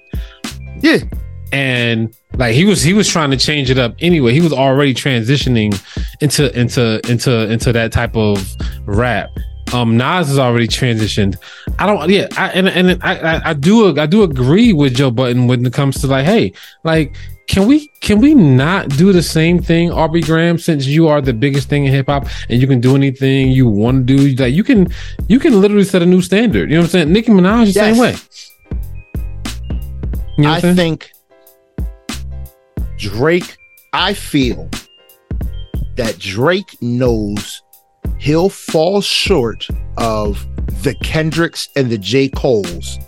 Yeah. 0.81 0.99
and 1.51 2.15
like 2.35 2.55
he 2.55 2.67
was 2.67 2.85
he 2.85 2.95
was 2.95 3.09
trying 3.09 3.33
to 3.33 3.37
change 3.37 3.69
it 3.69 3.79
up 3.79 3.97
anyway 3.99 4.33
he 4.33 4.41
was 4.41 4.53
already 4.53 4.95
transitioning 4.95 5.75
into 6.21 6.57
into 6.57 7.01
into 7.11 7.51
into 7.51 7.73
that 7.73 7.91
type 7.91 8.15
of 8.15 8.55
rap 8.87 9.29
um 9.73 9.97
Nas 9.97 10.29
has 10.29 10.39
already 10.39 10.69
transitioned. 10.69 11.37
I 11.79 11.87
don't 11.87 12.11
yeah 12.11 12.29
I 12.37 12.49
and, 12.51 12.69
and 12.69 13.03
I, 13.03 13.19
I 13.19 13.51
I 13.51 13.55
do 13.55 13.99
I 13.99 14.07
do 14.07 14.23
agree 14.23 14.73
with 14.73 14.95
Joe 14.95 15.11
Budden 15.11 15.47
when 15.47 15.65
it 15.65 15.73
comes 15.73 16.01
to 16.01 16.07
like 16.07 16.25
hey 16.25 16.53
like 16.85 17.15
can 17.49 17.67
we 17.67 17.89
can 18.01 18.21
we 18.21 18.35
not 18.35 18.89
do 18.91 19.13
the 19.13 19.23
same 19.23 19.61
thing 19.61 19.91
Aubrey 19.91 20.21
Graham 20.21 20.59
since 20.59 20.87
you 20.87 21.09
are 21.09 21.21
the 21.21 21.33
biggest 21.33 21.69
thing 21.69 21.87
in 21.87 21.93
hip 21.93 22.07
hop 22.07 22.27
and 22.51 22.61
you 22.61 22.67
can 22.67 22.81
do 22.81 22.95
anything 22.95 23.51
you 23.51 23.69
want 23.69 24.07
to 24.07 24.17
do? 24.17 24.43
Like 24.43 24.55
you 24.55 24.63
can 24.63 24.89
you 25.29 25.39
can 25.39 25.61
literally 25.61 25.85
set 25.85 26.03
a 26.03 26.07
new 26.07 26.21
standard. 26.21 26.71
You 26.71 26.77
know 26.77 26.83
what 26.83 26.87
I'm 26.87 26.91
saying? 26.91 27.13
Nicki 27.13 27.33
Minaj 27.33 27.67
the 27.67 27.73
same 27.73 27.97
way. 27.97 28.17
You 30.37 30.45
know 30.45 30.53
I 30.53 30.61
think 30.61 31.11
Drake, 32.99 33.57
I 33.93 34.13
feel 34.13 34.69
that 35.97 36.19
Drake 36.19 36.77
knows 36.83 37.63
he'll 38.19 38.49
fall 38.49 39.01
short 39.01 39.67
of 39.97 40.47
the 40.83 40.95
Kendricks 41.03 41.69
and 41.77 41.91
the 41.91 41.99
J. 41.99 42.29
Coles 42.29 42.99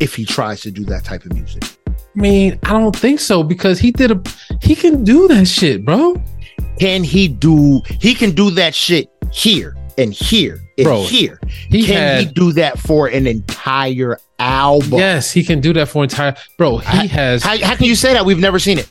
if 0.00 0.14
he 0.14 0.24
tries 0.24 0.60
to 0.62 0.70
do 0.70 0.84
that 0.86 1.04
type 1.04 1.24
of 1.24 1.32
music. 1.34 1.62
I 1.88 1.92
mean, 2.14 2.58
I 2.64 2.70
don't 2.70 2.94
think 2.96 3.20
so 3.20 3.42
because 3.42 3.78
he 3.78 3.90
did 3.90 4.10
a 4.10 4.22
he 4.60 4.74
can 4.74 5.02
do 5.04 5.28
that 5.28 5.46
shit, 5.46 5.84
bro. 5.84 6.22
Can 6.78 7.04
he 7.04 7.28
do 7.28 7.80
he 8.00 8.14
can 8.14 8.32
do 8.32 8.50
that 8.52 8.74
shit 8.74 9.08
here 9.32 9.74
and 9.98 10.12
here 10.12 10.58
and 10.78 10.84
Bro, 10.84 11.04
here? 11.04 11.38
He 11.70 11.84
can 11.84 11.94
had 11.96 12.20
he 12.20 12.26
do 12.32 12.52
that 12.52 12.78
for 12.78 13.06
an 13.08 13.26
entire 13.26 14.18
album? 14.38 14.98
yes, 14.98 15.30
he 15.30 15.42
can 15.44 15.60
do 15.60 15.72
that 15.74 15.88
for 15.88 16.02
entire 16.02 16.34
bro. 16.58 16.78
He 16.78 16.98
I- 16.98 17.06
has 17.06 17.42
How, 17.42 17.56
how 17.64 17.76
can 17.76 17.86
you 17.86 17.94
say 17.94 18.12
that? 18.12 18.24
We've 18.26 18.38
never 18.38 18.58
seen 18.58 18.78
it. 18.78 18.90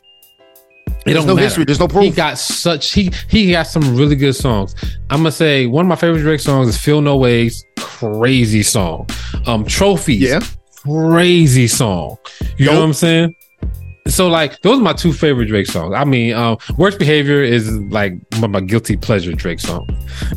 It 1.04 1.12
There's 1.12 1.16
don't 1.18 1.26
no 1.26 1.34
matter. 1.34 1.44
history. 1.46 1.64
There's 1.64 1.80
no 1.80 1.88
He 2.00 2.10
got 2.10 2.38
such 2.38 2.92
he 2.92 3.10
he 3.28 3.52
got 3.52 3.66
some 3.66 3.96
really 3.96 4.16
good 4.16 4.34
songs. 4.34 4.74
I'm 5.10 5.18
gonna 5.18 5.32
say 5.32 5.66
one 5.66 5.84
of 5.84 5.88
my 5.88 5.96
favorite 5.96 6.20
Drake 6.20 6.40
songs 6.40 6.68
is 6.68 6.78
"Feel 6.78 7.00
No 7.00 7.16
Ways," 7.16 7.64
crazy 7.78 8.62
song. 8.62 9.08
Um, 9.46 9.64
trophies, 9.66 10.22
Yeah. 10.22 10.40
crazy 10.84 11.66
song. 11.66 12.16
You 12.56 12.66
know 12.66 12.74
what 12.78 12.84
I'm 12.84 12.92
saying? 12.92 13.34
So 14.08 14.28
like 14.28 14.60
those 14.62 14.78
are 14.80 14.82
my 14.82 14.92
two 14.92 15.12
favorite 15.12 15.46
Drake 15.46 15.66
songs. 15.68 15.94
I 15.96 16.04
mean, 16.04 16.34
um, 16.34 16.56
"Worst 16.76 16.98
Behavior" 16.98 17.42
is 17.42 17.70
like 17.90 18.14
my, 18.40 18.46
my 18.48 18.60
guilty 18.60 18.96
pleasure 18.96 19.32
Drake 19.32 19.60
song. 19.60 19.86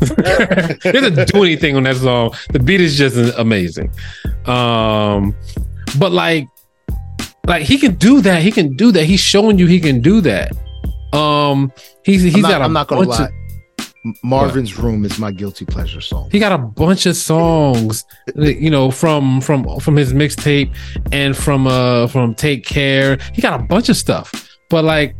he 0.82 0.92
doesn't 0.92 1.28
do 1.28 1.42
anything 1.42 1.76
on 1.76 1.82
that 1.84 1.96
song. 1.96 2.32
The 2.52 2.58
beat 2.60 2.80
is 2.80 2.96
just 2.96 3.16
amazing. 3.38 3.90
Um, 4.46 5.34
but 5.98 6.12
like, 6.12 6.46
like 7.46 7.62
he 7.62 7.78
can 7.78 7.94
do 7.94 8.20
that. 8.22 8.42
He 8.42 8.50
can 8.50 8.76
do 8.76 8.92
that. 8.92 9.04
He's 9.04 9.20
showing 9.20 9.58
you 9.58 9.66
he 9.66 9.80
can 9.80 10.00
do 10.00 10.20
that. 10.22 10.52
Um, 11.12 11.72
he's 12.04 12.22
he's 12.22 12.34
I'm 12.36 12.42
not, 12.42 12.48
got. 12.50 12.60
A 12.60 12.64
I'm 12.64 12.72
not 12.72 12.88
gonna 12.88 13.08
lie. 13.08 13.24
of- 13.24 13.32
Marvin's 14.22 14.78
Room 14.78 15.04
is 15.04 15.18
my 15.18 15.32
guilty 15.32 15.64
pleasure 15.64 16.00
song. 16.00 16.28
He 16.30 16.38
got 16.38 16.52
a 16.52 16.58
bunch 16.58 17.06
of 17.06 17.16
songs, 17.16 18.04
you 18.36 18.70
know, 18.70 18.90
from 18.90 19.40
from 19.40 19.80
from 19.80 19.96
his 19.96 20.12
mixtape 20.12 20.72
and 21.12 21.36
from 21.36 21.66
uh 21.66 22.06
from 22.06 22.34
Take 22.34 22.64
Care. 22.64 23.18
He 23.32 23.42
got 23.42 23.58
a 23.58 23.62
bunch 23.62 23.88
of 23.88 23.96
stuff, 23.96 24.48
but 24.70 24.84
like 24.84 25.16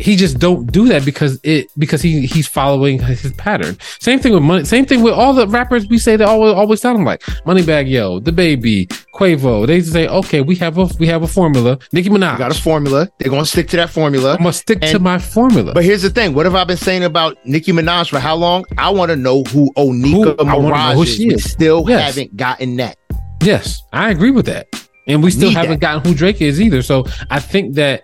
he 0.00 0.16
just 0.16 0.38
don't 0.38 0.70
do 0.70 0.88
that 0.88 1.04
because 1.04 1.40
it 1.42 1.66
because 1.78 2.00
he 2.02 2.26
he's 2.26 2.46
following 2.46 3.00
his 3.00 3.32
pattern. 3.32 3.76
Same 4.00 4.18
thing 4.18 4.32
with 4.32 4.42
money. 4.42 4.64
Same 4.64 4.86
thing 4.86 5.02
with 5.02 5.14
all 5.14 5.32
the 5.34 5.46
rappers 5.48 5.86
we 5.88 5.98
say 5.98 6.16
they 6.16 6.24
always 6.24 6.54
always 6.54 6.80
sound 6.80 7.04
like 7.04 7.20
Moneybagg 7.46 7.88
Yo, 7.88 8.20
the 8.20 8.32
Baby, 8.32 8.86
Quavo. 9.14 9.66
They 9.66 9.80
say, 9.80 10.06
okay, 10.08 10.40
we 10.40 10.54
have 10.56 10.78
a 10.78 10.88
we 10.98 11.06
have 11.08 11.22
a 11.22 11.26
formula. 11.26 11.78
Nicki 11.92 12.08
Minaj 12.08 12.32
You 12.32 12.38
got 12.38 12.56
a 12.56 12.60
formula. 12.60 13.08
They're 13.18 13.30
gonna 13.30 13.44
stick 13.46 13.68
to 13.68 13.76
that 13.78 13.90
formula. 13.90 14.32
I'm 14.32 14.38
gonna 14.38 14.52
stick 14.52 14.80
to 14.82 14.98
my 14.98 15.18
formula. 15.18 15.74
But 15.74 15.84
here's 15.84 16.02
the 16.02 16.10
thing: 16.10 16.34
what 16.34 16.46
have 16.46 16.54
I 16.54 16.64
been 16.64 16.76
saying 16.76 17.04
about 17.04 17.36
Nicki 17.44 17.72
Minaj 17.72 18.10
for 18.10 18.18
how 18.18 18.36
long? 18.36 18.64
I 18.76 18.90
want 18.90 19.10
to 19.10 19.16
know 19.16 19.42
who 19.44 19.72
Onika 19.76 20.36
Who- 20.38 20.48
I 20.48 20.54
wanna 20.54 20.68
know 20.68 20.74
Maraj 20.74 20.94
who 20.94 21.02
is. 21.02 21.18
We 21.18 21.38
still 21.38 21.84
Yes. 21.88 22.14
haven't 22.14 22.36
gotten 22.36 22.76
that. 22.76 22.96
Yes, 23.42 23.82
I 23.92 24.10
agree 24.10 24.30
with 24.30 24.46
that. 24.46 24.66
And 25.06 25.22
we 25.22 25.30
still 25.30 25.48
Need 25.48 25.56
haven't 25.56 25.80
that. 25.80 25.80
gotten 25.80 26.04
who 26.12 26.14
Drake 26.16 26.42
is 26.42 26.60
either. 26.60 26.82
So 26.82 27.06
I 27.30 27.40
think 27.40 27.74
that 27.76 28.02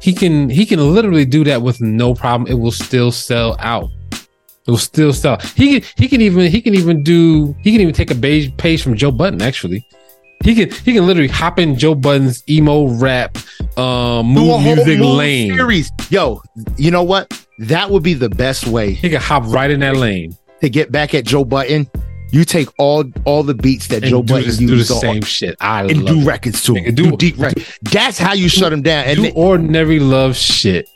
he 0.00 0.12
can 0.12 0.48
he 0.50 0.66
can 0.66 0.78
literally 0.94 1.24
do 1.24 1.44
that 1.44 1.62
with 1.62 1.80
no 1.80 2.14
problem. 2.14 2.50
It 2.50 2.54
will 2.58 2.72
still 2.72 3.10
sell 3.12 3.56
out. 3.60 3.90
It 4.12 4.70
will 4.70 4.78
still 4.78 5.12
sell. 5.12 5.38
He 5.54 5.80
can 5.80 5.90
he 5.96 6.08
can 6.08 6.20
even 6.20 6.50
he 6.50 6.60
can 6.60 6.74
even 6.74 7.02
do 7.02 7.54
he 7.62 7.72
can 7.72 7.80
even 7.80 7.94
take 7.94 8.10
a 8.10 8.14
page 8.14 8.56
page 8.56 8.82
from 8.82 8.96
Joe 8.96 9.10
Budden 9.10 9.42
actually. 9.42 9.86
He 10.44 10.54
can 10.54 10.70
he 10.84 10.92
can 10.92 11.06
literally 11.06 11.28
hop 11.28 11.58
in 11.58 11.78
Joe 11.78 11.94
Budden's 11.94 12.42
emo 12.48 12.88
rap 12.88 13.36
um 13.78 14.34
Do 14.34 14.50
a 14.52 14.58
mood 14.58 14.62
whole 14.62 14.76
music 14.76 15.00
lane. 15.00 15.54
series. 15.56 15.90
Yo, 16.10 16.42
you 16.76 16.90
know 16.90 17.02
what? 17.02 17.32
That 17.60 17.90
would 17.90 18.02
be 18.02 18.12
the 18.12 18.28
best 18.28 18.66
way 18.66 18.92
He 18.92 19.08
can 19.08 19.20
hop 19.20 19.44
right 19.46 19.70
in 19.70 19.80
that 19.80 19.96
lane 19.96 20.36
to 20.60 20.68
get 20.68 20.92
back 20.92 21.14
at 21.14 21.24
Joe 21.24 21.44
Budden. 21.44 21.88
You 22.30 22.44
take 22.44 22.68
all 22.78 23.04
all 23.24 23.42
the 23.42 23.54
beats 23.54 23.86
that 23.88 24.02
and 24.02 24.10
Joe 24.10 24.22
Budden 24.22 24.46
this, 24.46 24.56
do 24.58 24.76
the 24.76 24.84
same 24.84 25.22
shit. 25.22 25.56
I 25.60 25.82
and 25.84 26.06
do 26.06 26.20
it. 26.20 26.26
records 26.26 26.62
too. 26.64 26.74
Nigga, 26.74 26.94
do, 26.94 27.10
do- 27.10 27.16
deep 27.16 27.38
records. 27.38 27.78
That's 27.82 28.18
how 28.18 28.32
you 28.32 28.48
shut 28.48 28.72
him 28.72 28.82
down. 28.82 29.04
And 29.06 29.16
do 29.16 29.22
then, 29.22 29.32
ordinary 29.36 30.00
love 30.00 30.36
shit. 30.36 30.88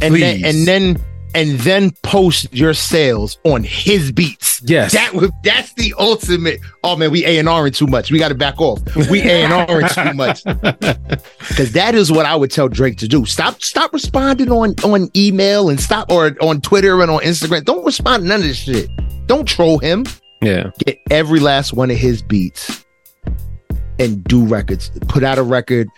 and 0.00 0.14
then 0.14 0.40
please. 0.40 0.44
and 0.44 0.66
then 0.66 1.04
and 1.34 1.58
then 1.60 1.90
post 2.02 2.52
your 2.52 2.74
sales 2.74 3.38
on 3.44 3.64
his 3.64 4.12
beats. 4.12 4.60
Yes. 4.64 4.92
That 4.92 5.14
would 5.14 5.30
that's 5.42 5.72
the 5.74 5.94
ultimate. 5.98 6.60
Oh 6.84 6.96
man, 6.96 7.10
we 7.10 7.24
A 7.24 7.38
and 7.38 7.48
R 7.48 7.68
too 7.70 7.86
much. 7.86 8.10
We 8.10 8.18
got 8.18 8.28
to 8.28 8.34
back 8.34 8.60
off. 8.60 8.80
We 9.10 9.20
A 9.28 9.44
and 9.44 9.52
R 9.52 9.88
too 9.88 10.14
much 10.14 10.44
because 10.44 11.72
that 11.72 11.94
is 11.94 12.10
what 12.10 12.26
I 12.26 12.34
would 12.36 12.50
tell 12.50 12.68
Drake 12.68 12.96
to 12.98 13.08
do. 13.08 13.24
Stop 13.26 13.62
stop 13.62 13.92
responding 13.92 14.50
on 14.50 14.74
on 14.84 15.10
email 15.16 15.68
and 15.68 15.80
stop 15.80 16.10
or 16.10 16.36
on 16.40 16.60
Twitter 16.60 17.00
and 17.02 17.10
on 17.10 17.20
Instagram. 17.20 17.64
Don't 17.64 17.84
respond 17.84 18.22
to 18.22 18.28
none 18.28 18.40
of 18.40 18.46
this 18.46 18.56
shit. 18.56 18.88
Don't 19.26 19.46
troll 19.46 19.78
him. 19.78 20.04
Yeah. 20.42 20.70
Get 20.84 20.98
every 21.10 21.40
last 21.40 21.72
one 21.72 21.90
of 21.90 21.96
his 21.96 22.22
beats 22.22 22.84
and 23.98 24.22
do 24.24 24.44
records. 24.44 24.90
Put 25.08 25.22
out 25.22 25.38
a 25.38 25.42
record 25.42 25.88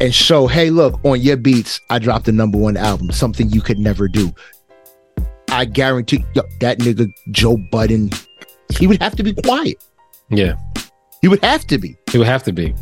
and 0.00 0.14
show, 0.14 0.46
hey, 0.46 0.70
look, 0.70 0.98
on 1.04 1.20
your 1.20 1.36
beats, 1.36 1.80
I 1.90 1.98
dropped 1.98 2.26
the 2.26 2.32
number 2.32 2.58
one 2.58 2.76
album, 2.76 3.10
something 3.10 3.50
you 3.50 3.60
could 3.60 3.78
never 3.78 4.06
do. 4.08 4.32
I 5.50 5.64
guarantee 5.64 6.24
yo, 6.34 6.42
that 6.60 6.78
nigga 6.78 7.10
Joe 7.32 7.56
Budden, 7.72 8.10
he 8.78 8.86
would 8.86 9.00
have 9.02 9.16
to 9.16 9.22
be 9.22 9.32
quiet. 9.34 9.82
Yeah. 10.30 10.54
He 11.22 11.28
would 11.28 11.42
have 11.42 11.66
to 11.66 11.78
be 11.78 11.96
He 12.10 12.18
would 12.18 12.26
have 12.28 12.42
to 12.44 12.52
be. 12.52 12.74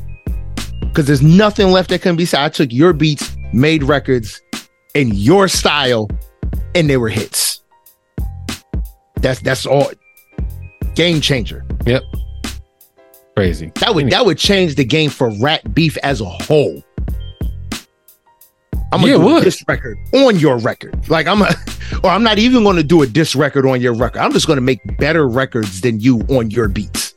because 0.80 1.06
there's 1.06 1.22
nothing 1.22 1.70
left 1.70 1.90
that 1.90 2.02
can 2.02 2.16
be 2.16 2.26
said. 2.26 2.40
I 2.40 2.48
took 2.50 2.72
your 2.72 2.92
beats, 2.92 3.36
made 3.52 3.82
records 3.82 4.42
in 4.94 5.12
your 5.14 5.48
style, 5.48 6.08
and 6.74 6.90
they 6.90 6.96
were 6.98 7.08
hits. 7.08 7.60
That's 9.22 9.40
that's 9.40 9.64
all. 9.64 9.90
Game 10.96 11.20
changer. 11.20 11.64
Yep. 11.86 12.02
Crazy. 13.36 13.70
That 13.76 13.94
would 13.94 14.10
that 14.10 14.24
would 14.24 14.38
change 14.38 14.74
the 14.76 14.84
game 14.84 15.10
for 15.10 15.30
rat 15.40 15.74
beef 15.74 15.96
as 15.98 16.20
a 16.22 16.24
whole. 16.24 16.82
I'm 18.92 19.00
gonna 19.02 19.08
Yeah, 19.08 19.18
do 19.18 19.36
a 19.36 19.40
diss 19.42 19.62
record 19.68 19.98
on 20.14 20.38
your 20.38 20.56
record. 20.58 21.08
Like 21.10 21.26
I'm 21.26 21.42
a, 21.42 21.54
or 22.02 22.10
I'm 22.10 22.22
not 22.22 22.38
even 22.38 22.64
gonna 22.64 22.82
do 22.82 23.02
a 23.02 23.06
diss 23.06 23.36
record 23.36 23.66
on 23.66 23.80
your 23.80 23.94
record. 23.94 24.20
I'm 24.20 24.32
just 24.32 24.46
gonna 24.46 24.62
make 24.62 24.80
better 24.98 25.28
records 25.28 25.82
than 25.82 26.00
you 26.00 26.20
on 26.30 26.50
your 26.50 26.68
beats. 26.68 27.14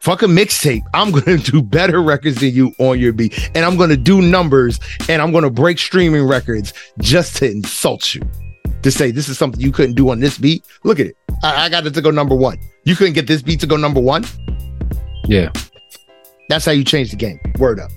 Fuck 0.00 0.22
a 0.22 0.26
mixtape. 0.26 0.82
I'm 0.94 1.10
gonna 1.16 1.38
do 1.38 1.62
better 1.62 2.02
records 2.02 2.40
than 2.40 2.52
you 2.52 2.72
on 2.80 2.98
your 2.98 3.12
beat. 3.12 3.50
And 3.54 3.64
I'm 3.64 3.76
gonna 3.76 3.96
do 3.96 4.20
numbers 4.20 4.80
and 5.08 5.22
I'm 5.22 5.30
gonna 5.30 5.50
break 5.50 5.78
streaming 5.78 6.26
records 6.26 6.72
just 6.98 7.36
to 7.36 7.48
insult 7.48 8.14
you. 8.16 8.22
To 8.82 8.90
say 8.90 9.10
this 9.10 9.28
is 9.28 9.38
something 9.38 9.60
you 9.60 9.72
couldn't 9.72 9.94
do 9.94 10.10
on 10.10 10.20
this 10.20 10.38
beat. 10.38 10.64
Look 10.84 10.98
at 10.98 11.06
it. 11.06 11.16
I, 11.42 11.66
I 11.66 11.68
got 11.68 11.86
it 11.86 11.94
to 11.94 12.02
go 12.02 12.10
number 12.10 12.34
one. 12.34 12.58
You 12.84 12.96
couldn't 12.96 13.14
get 13.14 13.26
this 13.26 13.42
beat 13.42 13.60
to 13.60 13.66
go 13.66 13.76
number 13.76 14.00
one. 14.00 14.24
Yeah. 15.24 15.52
That's 16.48 16.64
how 16.64 16.72
you 16.72 16.84
change 16.84 17.10
the 17.10 17.16
game. 17.16 17.40
Word 17.58 17.80
up. 17.80 17.90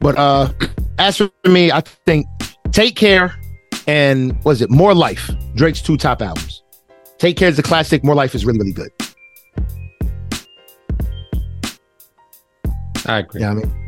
But 0.00 0.16
uh 0.18 0.52
as 0.98 1.16
for 1.16 1.30
me, 1.46 1.72
I 1.72 1.80
think 1.80 2.26
Take 2.72 2.96
Care 2.96 3.34
and 3.86 4.42
was 4.44 4.60
it 4.60 4.70
More 4.70 4.94
Life, 4.94 5.30
Drake's 5.54 5.80
two 5.80 5.96
top 5.96 6.22
albums. 6.22 6.62
Take 7.18 7.36
Care 7.36 7.48
is 7.48 7.58
a 7.58 7.62
classic, 7.62 8.04
More 8.04 8.14
Life 8.14 8.34
is 8.34 8.44
really, 8.44 8.58
really 8.58 8.72
good. 8.72 8.90
I 13.06 13.20
agree. 13.20 13.40
Yeah, 13.40 13.50
I 13.50 13.54
mean. 13.54 13.87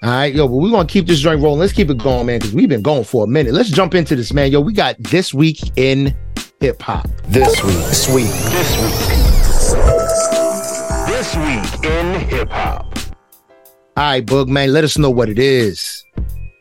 All 0.00 0.10
right, 0.10 0.32
yo, 0.32 0.46
but 0.46 0.54
we're 0.54 0.70
gonna 0.70 0.86
keep 0.86 1.08
this 1.08 1.18
joint 1.18 1.42
rolling. 1.42 1.58
Let's 1.58 1.72
keep 1.72 1.90
it 1.90 1.98
going, 1.98 2.26
man, 2.26 2.38
because 2.38 2.54
we've 2.54 2.68
been 2.68 2.82
going 2.82 3.02
for 3.02 3.24
a 3.24 3.26
minute. 3.26 3.52
Let's 3.52 3.68
jump 3.68 3.96
into 3.96 4.14
this, 4.14 4.32
man. 4.32 4.52
Yo, 4.52 4.60
we 4.60 4.72
got 4.72 4.94
this 4.98 5.34
week 5.34 5.58
in 5.76 6.16
hip 6.60 6.80
hop. 6.80 7.08
This 7.24 7.64
week. 7.64 7.74
This 7.74 8.08
week. 8.14 8.26
This 8.52 8.76
week. 8.80 9.18
This 11.08 11.34
week 11.36 11.84
in 11.84 12.20
hip 12.28 12.48
hop. 12.48 12.96
All 13.96 14.04
right, 14.04 14.24
Boog, 14.24 14.46
man, 14.46 14.72
let 14.72 14.84
us 14.84 14.96
know 14.96 15.10
what 15.10 15.28
it 15.28 15.40
is. 15.40 16.04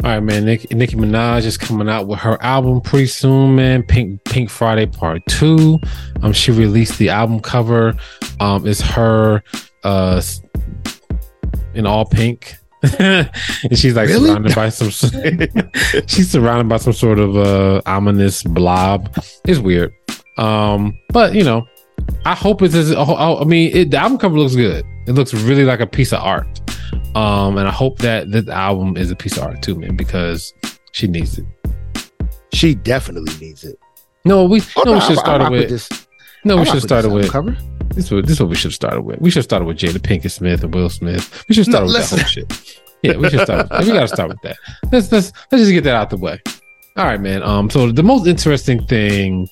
All 0.04 0.10
right, 0.10 0.20
man. 0.20 0.46
Nick, 0.46 0.74
Nicki 0.74 0.96
Minaj 0.96 1.46
is 1.46 1.60
coming 1.60 1.88
out 1.88 2.08
with 2.08 2.18
her 2.18 2.42
album 2.42 2.82
pretty 2.82 3.06
soon, 3.06 3.56
man. 3.56 3.84
Pink 3.84 4.24
Pink 4.24 4.50
Friday 4.50 4.88
Part 4.88 5.22
Two. 5.28 5.80
Um, 6.24 6.34
she 6.34 6.52
released 6.52 6.98
the 6.98 7.10
album 7.10 7.40
cover. 7.40 7.94
Um, 8.40 8.66
it's 8.66 8.82
her 8.82 9.44
uh 9.84 10.24
in 11.76 11.86
all 11.86 12.06
pink. 12.06 12.57
and 13.00 13.32
she's 13.74 13.96
like 13.96 14.08
Really? 14.08 14.30
surrounded 14.30 14.56
by 14.56 14.70
some 14.70 14.90
she's 16.08 16.30
surrounded 16.30 16.70
by 16.70 16.78
some 16.78 16.94
sort 16.94 17.20
of 17.20 17.36
uh 17.38 17.82
ominous 17.86 18.44
blob. 18.44 19.16
It's 19.46 19.60
weird. 19.60 19.94
Um, 20.38 20.98
but 21.10 21.34
you 21.34 21.44
know, 21.44 21.68
I 22.26 22.36
hope 22.36 22.62
it's 22.62 22.76
as 22.76 22.92
I 22.94 23.44
mean, 23.46 23.76
it, 23.76 23.92
the 23.92 23.98
album 23.98 24.18
cover 24.20 24.38
looks 24.38 24.56
good. 24.56 24.86
It 25.08 25.14
looks 25.14 25.34
really 25.34 25.64
like 25.64 25.80
a 25.80 25.88
piece 25.88 26.14
of 26.14 26.22
art. 26.22 26.48
Um, 27.16 27.58
and 27.58 27.68
I 27.68 27.72
hope 27.72 27.98
that 28.00 28.30
this 28.32 28.48
album 28.48 28.96
is 28.98 29.10
a 29.10 29.16
piece 29.16 29.38
of 29.38 29.44
art 29.44 29.62
too, 29.64 29.76
man, 29.76 29.96
because 29.96 30.54
she 30.92 31.08
needs 31.08 31.40
it. 31.40 31.46
She 32.54 32.76
definitely 32.76 33.34
needs 33.40 33.64
it. 33.64 33.80
No, 34.26 34.44
we 34.46 34.62
Oh, 34.76 34.84
no, 34.84 34.94
we 34.94 35.02
should 35.02 35.18
start 35.18 35.52
with. 35.52 35.70
this. 35.70 35.90
No, 36.48 36.58
I 36.58 36.60
we 36.62 36.66
should 36.66 36.82
start 36.82 37.04
this 37.04 37.14
with. 37.14 37.32
cover. 37.32 37.56
This 37.90 38.06
is, 38.06 38.12
what, 38.12 38.24
this 38.26 38.32
is 38.34 38.40
what 38.42 38.50
we 38.50 38.56
should 38.56 38.70
have 38.70 38.76
started 38.76 39.02
with. 39.02 39.20
We 39.22 39.30
should 39.30 39.38
have 39.40 39.44
started 39.46 39.66
with 39.66 39.78
Jada 39.78 39.98
Pinkett 40.00 40.32
Smith 40.32 40.64
and 40.64 40.74
Will 40.74 40.90
Smith. 40.90 41.46
We 41.48 41.56
should 41.56 41.66
start 41.66 41.84
No, 41.84 41.86
with 41.88 41.94
listen. 41.96 42.18
that 42.18 42.24
whole 42.24 42.30
shit. 42.30 42.82
Yeah, 43.04 43.18
we 43.18 43.30
should 43.30 43.42
start. 43.42 43.70
With, 43.70 43.88
we 43.88 43.94
got 43.94 44.02
to 44.02 44.08
start 44.08 44.30
with 44.30 44.42
that. 44.42 44.58
Let's 44.92 45.12
let's 45.12 45.32
let's 45.52 45.62
just 45.64 45.72
get 45.72 45.84
that 45.86 45.96
out 45.96 46.10
the 46.10 46.18
way. 46.18 46.42
All 46.98 47.06
right, 47.06 47.20
man. 47.22 47.44
Um, 47.44 47.70
so 47.70 47.92
the 47.92 48.04
most 48.04 48.28
interesting 48.28 48.86
thing. 48.88 49.48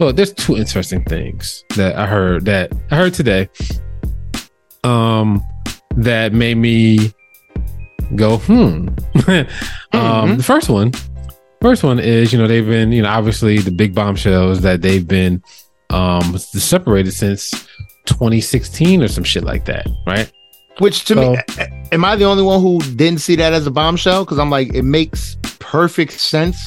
Well, 0.00 0.12
there's 0.12 0.32
two 0.32 0.56
interesting 0.56 1.04
things 1.04 1.64
that 1.76 1.96
I 1.96 2.06
heard 2.06 2.44
that 2.46 2.72
I 2.90 2.96
heard 2.96 3.14
today. 3.14 3.48
Um, 4.82 5.42
that 5.96 6.32
made 6.32 6.56
me 6.56 7.12
go 8.16 8.38
hmm. 8.38 8.54
um, 9.28 9.46
Mhm. 9.92 10.36
the 10.36 10.42
first 10.42 10.68
one, 10.68 10.92
first 11.62 11.82
one 11.84 11.98
is 11.98 12.32
you 12.32 12.38
know 12.38 12.46
they've 12.46 12.66
been 12.66 12.92
you 12.92 13.02
know 13.02 13.08
obviously 13.08 13.58
the 13.58 13.70
big 13.70 13.94
bombshells 13.94 14.60
that 14.60 14.82
they've 14.82 15.06
been 15.06 15.42
um 15.94 16.36
separated 16.38 17.12
since 17.12 17.50
2016 18.06 19.02
or 19.02 19.08
some 19.08 19.24
shit 19.24 19.44
like 19.44 19.64
that, 19.66 19.86
right? 20.06 20.30
Which 20.78 21.04
to 21.06 21.14
So- 21.14 21.32
me, 21.32 21.38
am 21.92 22.04
I 22.04 22.16
the 22.16 22.24
only 22.24 22.42
one 22.42 22.60
who 22.60 22.80
didn't 22.96 23.20
see 23.20 23.36
that 23.36 23.52
as 23.52 23.66
a 23.66 23.70
bombshell? 23.70 24.24
Because 24.24 24.38
I'm 24.38 24.50
like, 24.50 24.74
it 24.74 24.82
makes 24.82 25.36
perfect 25.60 26.12
sense 26.12 26.58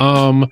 Um, 0.00 0.48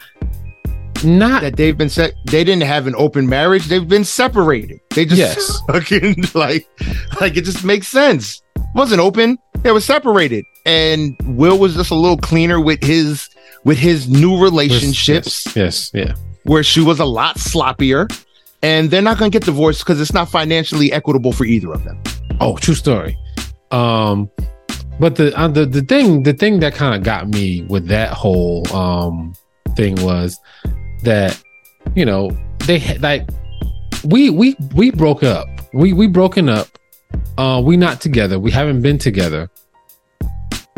not 1.03 1.43
that 1.43 1.57
they've 1.57 1.77
been 1.77 1.89
set. 1.89 2.13
They 2.27 2.45
didn't 2.45 2.63
have 2.65 2.87
an 2.87 2.95
open 2.97 3.29
marriage. 3.29 3.67
They've 3.67 3.89
been 3.89 4.05
separated. 4.05 4.79
They 4.95 5.05
just 5.05 5.19
Yes. 5.19 5.61
fucking 5.69 6.25
like, 6.35 6.69
like 7.21 7.37
it 7.37 7.45
just 7.45 7.65
makes 7.65 7.89
sense. 7.89 8.43
It 8.57 8.63
wasn't 8.77 9.01
open. 9.01 9.39
They 9.63 9.73
were 9.73 9.81
separated, 9.81 10.45
and 10.67 11.17
Will 11.25 11.59
was 11.59 11.75
just 11.75 11.91
a 11.91 11.95
little 11.97 12.17
cleaner 12.17 12.61
with 12.61 12.83
his 12.85 13.29
with 13.65 13.77
his 13.79 14.09
new 14.09 14.41
relationships, 14.41 15.47
Yes, 15.57 15.57
yes, 15.57 15.91
yeah. 15.93 16.15
Where 16.51 16.65
she 16.65 16.81
was 16.81 16.99
a 16.99 17.05
lot 17.05 17.37
sloppier. 17.37 18.11
And 18.61 18.91
they're 18.91 19.01
not 19.01 19.19
going 19.19 19.31
to 19.31 19.39
get 19.39 19.47
divorced 19.47 19.81
because 19.81 20.01
it's 20.01 20.13
not 20.13 20.29
financially 20.29 20.93
equitable 20.93 21.33
for 21.33 21.45
either 21.45 21.73
of 21.73 21.85
them. 21.85 22.03
Oh, 22.41 22.57
true 22.57 22.75
story. 22.75 23.17
Um, 23.71 24.29
but 24.99 25.15
the 25.15 25.35
uh, 25.39 25.47
the 25.47 25.65
the 25.65 25.81
thing 25.83 26.25
the 26.25 26.33
thing 26.33 26.59
that 26.61 26.75
kind 26.75 26.95
of 26.95 27.05
got 27.05 27.29
me 27.29 27.63
with 27.69 27.87
that 27.87 28.13
whole 28.13 28.71
um 28.75 29.33
thing 29.77 29.95
was 30.03 30.39
that 31.05 31.41
you 31.95 32.05
know 32.05 32.31
they 32.67 32.79
had 32.79 33.01
like 33.01 33.27
we 34.05 34.29
we 34.29 34.57
we 34.75 34.91
broke 34.91 35.23
up. 35.23 35.47
We 35.73 35.93
we 35.93 36.09
broken 36.09 36.49
up. 36.49 36.67
Uh, 37.39 37.63
we 37.65 37.77
not 37.77 38.01
together. 38.01 38.39
We 38.39 38.51
haven't 38.51 38.83
been 38.83 38.99
together. 38.99 39.49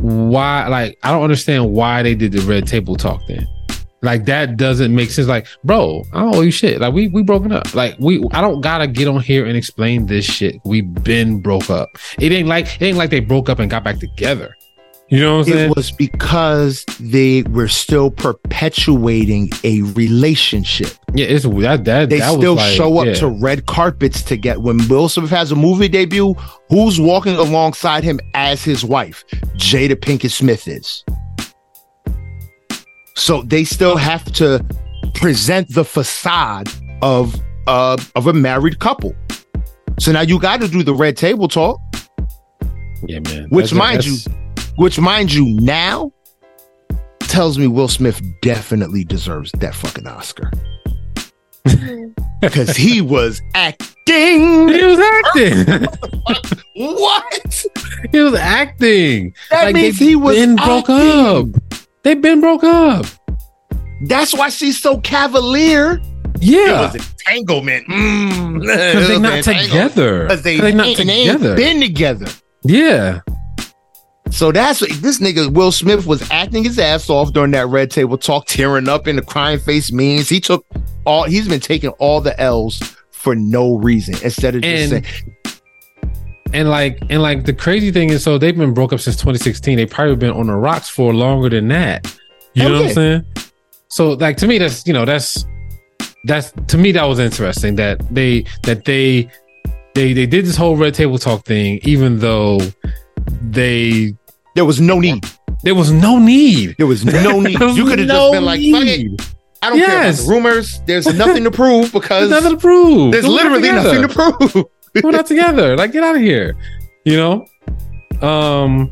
Why? 0.00 0.68
Like 0.68 0.98
I 1.02 1.10
don't 1.10 1.22
understand 1.22 1.72
why 1.72 2.02
they 2.02 2.14
did 2.14 2.32
the 2.32 2.42
red 2.42 2.66
table 2.66 2.94
talk 2.94 3.22
then. 3.26 3.48
Like 4.02 4.24
that 4.26 4.56
doesn't 4.56 4.94
make 4.94 5.10
sense. 5.10 5.28
Like, 5.28 5.46
bro, 5.64 6.04
I 6.12 6.20
don't 6.20 6.34
owe 6.34 6.40
you 6.40 6.50
shit. 6.50 6.80
Like 6.80 6.92
we 6.92 7.08
we 7.08 7.22
broken 7.22 7.52
up. 7.52 7.72
Like 7.74 7.96
we 8.00 8.22
I 8.32 8.40
don't 8.40 8.60
gotta 8.60 8.86
get 8.88 9.06
on 9.08 9.20
here 9.20 9.46
and 9.46 9.56
explain 9.56 10.06
this 10.06 10.24
shit. 10.24 10.56
We 10.64 10.80
been 10.80 11.40
broke 11.40 11.70
up. 11.70 11.96
It 12.18 12.32
ain't 12.32 12.48
like 12.48 12.66
it 12.80 12.84
ain't 12.84 12.98
like 12.98 13.10
they 13.10 13.20
broke 13.20 13.48
up 13.48 13.58
and 13.60 13.70
got 13.70 13.84
back 13.84 13.98
together. 13.98 14.56
You 15.08 15.20
know 15.20 15.38
what 15.38 15.46
I'm 15.48 15.52
saying? 15.52 15.70
It 15.70 15.76
was 15.76 15.90
because 15.92 16.86
they 16.98 17.42
were 17.42 17.68
still 17.68 18.10
perpetuating 18.10 19.50
a 19.62 19.82
relationship. 19.92 20.88
yeah, 21.14 21.26
it's 21.26 21.44
that 21.44 21.84
that 21.84 22.08
They 22.08 22.18
that 22.20 22.30
was 22.30 22.38
still 22.38 22.54
like- 22.54 22.74
show 22.74 22.98
up 22.98 23.06
yeah. 23.06 23.14
to 23.14 23.28
red 23.28 23.66
carpets 23.66 24.22
to 24.22 24.36
get 24.38 24.62
when 24.62 24.78
Will 24.88 25.10
Smith 25.10 25.28
has 25.28 25.52
a 25.52 25.56
movie 25.56 25.88
debut. 25.88 26.32
Who's 26.70 26.98
walking 26.98 27.34
alongside 27.36 28.04
him 28.04 28.20
as 28.32 28.64
his 28.64 28.84
wife? 28.86 29.22
Jada 29.56 29.94
Pinkett 29.96 30.30
Smith 30.30 30.66
is. 30.66 31.04
So 33.14 33.42
they 33.42 33.64
still 33.64 33.96
have 33.96 34.24
to 34.34 34.64
present 35.14 35.72
the 35.74 35.84
facade 35.84 36.68
of 37.02 37.34
uh 37.66 37.96
of 38.14 38.26
a 38.26 38.32
married 38.32 38.78
couple. 38.78 39.14
So 39.98 40.12
now 40.12 40.22
you 40.22 40.38
got 40.40 40.60
to 40.62 40.68
do 40.68 40.82
the 40.82 40.94
red 40.94 41.16
table 41.16 41.48
talk, 41.48 41.78
Yeah, 43.06 43.20
man. 43.20 43.48
Which, 43.50 43.70
That's- 43.70 43.72
mind 43.72 43.98
that's- 43.98 44.28
which 44.76 44.98
mind 44.98 45.32
you 45.32 45.44
now 45.60 46.10
tells 47.20 47.58
me 47.58 47.66
Will 47.66 47.88
Smith 47.88 48.20
definitely 48.40 49.04
deserves 49.04 49.52
that 49.58 49.74
fucking 49.74 50.06
Oscar. 50.06 50.50
Because 52.40 52.76
he 52.76 53.00
was 53.00 53.40
acting. 53.54 54.68
he 54.68 54.82
was 54.82 54.98
acting. 54.98 55.86
What? 56.74 57.64
he 58.10 58.18
was 58.18 58.34
acting. 58.34 59.32
That 59.50 59.66
Like, 59.66 59.74
means 59.76 59.96
he 59.98 60.16
was 60.16 60.34
been 60.36 60.56
broke 60.56 60.88
up. 60.90 61.46
They've 62.04 62.20
been 62.20 62.40
broke 62.40 62.64
up. 62.64 63.06
That's 64.06 64.34
why 64.34 64.48
she's 64.48 64.80
so 64.80 64.98
cavalier. 65.00 66.00
It 66.34 66.42
Yeah, 66.42 66.80
was 66.92 66.94
entanglement. 66.96 67.86
Mm. 67.88 68.60
because 68.60 69.08
they're 69.08 69.20
not 69.20 69.44
together. 69.44 70.22
Because 70.24 70.42
they, 70.42 70.58
They're 70.58 70.72
not 70.72 70.86
ain't, 70.88 70.98
they 70.98 71.04
ain't 71.12 71.32
together. 71.38 71.56
been 71.56 71.80
together. 71.80 72.26
Yeah, 72.64 73.20
So 74.30 74.50
that's 74.52 74.80
what 74.80 74.90
this 75.02 75.18
nigga 75.20 75.52
Will 75.52 75.72
Smith 75.72 76.06
was 76.06 76.28
acting 76.30 76.64
his 76.64 76.78
ass 76.78 77.08
off 77.10 77.32
during 77.32 77.50
that 77.52 77.66
red 77.68 77.90
table 77.90 78.16
talk, 78.18 78.46
tearing 78.46 78.88
up 78.88 79.06
in 79.08 79.16
the 79.16 79.22
crying 79.22 79.58
face 79.58 79.92
means 79.92 80.28
he 80.28 80.40
took 80.40 80.64
all 81.04 81.24
he's 81.24 81.48
been 81.48 81.60
taking 81.60 81.90
all 81.98 82.20
the 82.20 82.38
L's 82.40 82.78
for 83.10 83.34
no 83.36 83.76
reason 83.76 84.14
instead 84.22 84.54
of 84.56 84.62
just 84.62 84.92
And- 84.92 85.04
saying 85.04 85.31
and 86.52 86.68
like 86.70 86.98
and 87.10 87.22
like 87.22 87.44
the 87.44 87.52
crazy 87.52 87.90
thing 87.90 88.10
is, 88.10 88.22
so 88.22 88.38
they've 88.38 88.56
been 88.56 88.74
broke 88.74 88.92
up 88.92 89.00
since 89.00 89.16
2016. 89.16 89.76
They 89.76 89.86
probably 89.86 90.16
been 90.16 90.30
on 90.32 90.46
the 90.46 90.54
rocks 90.54 90.88
for 90.88 91.12
longer 91.14 91.48
than 91.48 91.68
that. 91.68 92.14
You 92.54 92.62
Hell 92.62 92.70
know 92.72 92.78
what. 92.80 92.88
I'm 92.88 92.94
saying? 92.94 93.24
So 93.88 94.10
like 94.12 94.36
to 94.38 94.46
me, 94.46 94.58
that's 94.58 94.86
you 94.86 94.92
know 94.92 95.04
that's 95.04 95.44
that's 96.24 96.52
to 96.68 96.78
me 96.78 96.92
that 96.92 97.04
was 97.04 97.18
interesting 97.18 97.76
that 97.76 97.98
they 98.14 98.44
that 98.62 98.84
they 98.84 99.30
they 99.94 100.12
they 100.12 100.26
did 100.26 100.44
this 100.46 100.56
whole 100.56 100.76
red 100.76 100.94
table 100.94 101.18
talk 101.18 101.44
thing, 101.44 101.80
even 101.82 102.18
though 102.18 102.58
they 103.50 104.14
there 104.54 104.64
was 104.64 104.80
no 104.80 105.00
need. 105.00 105.24
there 105.62 105.74
was 105.74 105.90
no 105.90 106.18
need. 106.18 106.74
There 106.78 106.86
was 106.86 107.04
no 107.04 107.40
need. 107.40 107.58
Was 107.58 107.76
You 107.76 107.84
could 107.86 107.98
have 107.98 108.08
no 108.08 108.14
just 108.14 108.32
been 108.32 108.44
like, 108.44 108.60
fuck 108.60 108.84
it. 108.86 109.32
I 109.62 109.70
don't 109.70 109.78
care 109.78 110.08
about 110.08 110.14
the 110.16 110.28
rumors. 110.28 110.80
There's 110.86 111.06
nothing 111.14 111.44
to 111.44 111.50
prove 111.50 111.92
because 111.92 112.28
There's 112.28 112.42
nothing 112.42 112.58
to 112.58 112.60
prove. 112.60 113.12
there's 113.12 113.26
literally 113.26 113.70
nothing 113.70 114.02
to 114.02 114.08
prove. 114.08 114.66
We're 115.02 115.10
not 115.12 115.26
together. 115.34 115.76
Like, 115.76 115.92
get 115.92 116.02
out 116.02 116.16
of 116.16 116.22
here. 116.22 116.56
You 117.04 117.16
know? 117.16 117.46
Um 118.26 118.90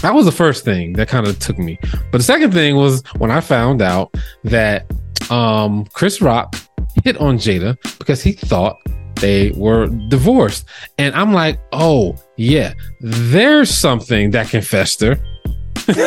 that 0.00 0.12
was 0.14 0.24
the 0.26 0.32
first 0.32 0.64
thing 0.64 0.94
that 0.94 1.08
kind 1.08 1.26
of 1.28 1.38
took 1.38 1.58
me. 1.58 1.78
But 2.10 2.18
the 2.18 2.24
second 2.24 2.52
thing 2.52 2.74
was 2.76 3.02
when 3.18 3.30
I 3.30 3.40
found 3.40 3.80
out 3.82 4.12
that 4.44 4.90
um 5.30 5.84
Chris 5.92 6.20
Rock 6.20 6.56
hit 7.04 7.16
on 7.18 7.36
Jada 7.38 7.76
because 7.98 8.22
he 8.22 8.32
thought 8.32 8.76
they 9.16 9.52
were 9.52 9.86
divorced. 10.08 10.64
And 10.98 11.14
I'm 11.14 11.32
like, 11.32 11.60
oh 11.72 12.16
yeah, 12.36 12.74
there's 13.00 13.70
something 13.70 14.30
that 14.32 14.48
can 14.48 14.62
fester. 14.62 15.18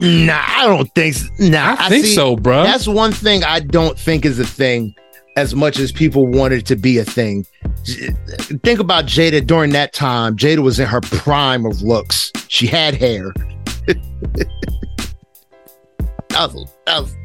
Nah, 0.00 0.42
I 0.44 0.66
don't 0.66 0.92
think. 0.94 1.14
s- 1.14 1.28
Nah, 1.38 1.76
I, 1.78 1.88
think 1.88 2.04
see- 2.04 2.14
so, 2.14 2.34
bro. 2.36 2.64
That's 2.64 2.88
one 2.88 3.12
thing 3.12 3.44
I 3.44 3.60
don't 3.60 3.96
think 3.98 4.24
is 4.24 4.38
a 4.40 4.44
thing 4.44 4.94
as 5.36 5.54
much 5.54 5.78
as 5.78 5.92
people 5.92 6.26
wanted 6.26 6.66
to 6.66 6.76
be 6.76 6.98
a 6.98 7.04
thing. 7.04 7.46
Think 8.64 8.80
about 8.80 9.06
Jada 9.06 9.46
during 9.46 9.70
that 9.72 9.92
time. 9.92 10.36
Jada 10.36 10.58
was 10.58 10.78
in 10.78 10.86
her 10.86 11.00
prime 11.00 11.64
of 11.64 11.82
looks. 11.82 12.30
She 12.48 12.66
had 12.66 12.94
hair. 12.94 13.32
that 16.28 16.52
was, 16.52 16.74
that 16.86 17.02
was, 17.02 17.16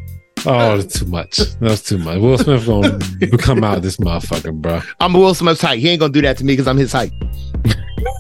Oh, 0.46 0.78
that's 0.78 1.00
too 1.00 1.06
much. 1.06 1.38
That's 1.60 1.82
too 1.82 1.98
much. 1.98 2.20
Will 2.20 2.38
Smith 2.38 2.66
gonna 2.66 3.00
come 3.38 3.64
out 3.64 3.78
of 3.78 3.84
this 3.84 3.98
motherfucker, 3.98 4.54
bro. 4.54 4.82
I'm 5.00 5.14
Will 5.14 5.34
Smith's 5.34 5.62
height. 5.62 5.80
He 5.80 5.90
ain't 5.90 6.00
gonna 6.00 6.14
do 6.14 6.22
that 6.22 6.38
to 6.38 6.46
me 6.46 6.54
because 6.54 6.68
I'm 6.68 6.78
his 6.78 6.92
height. 6.92 7.12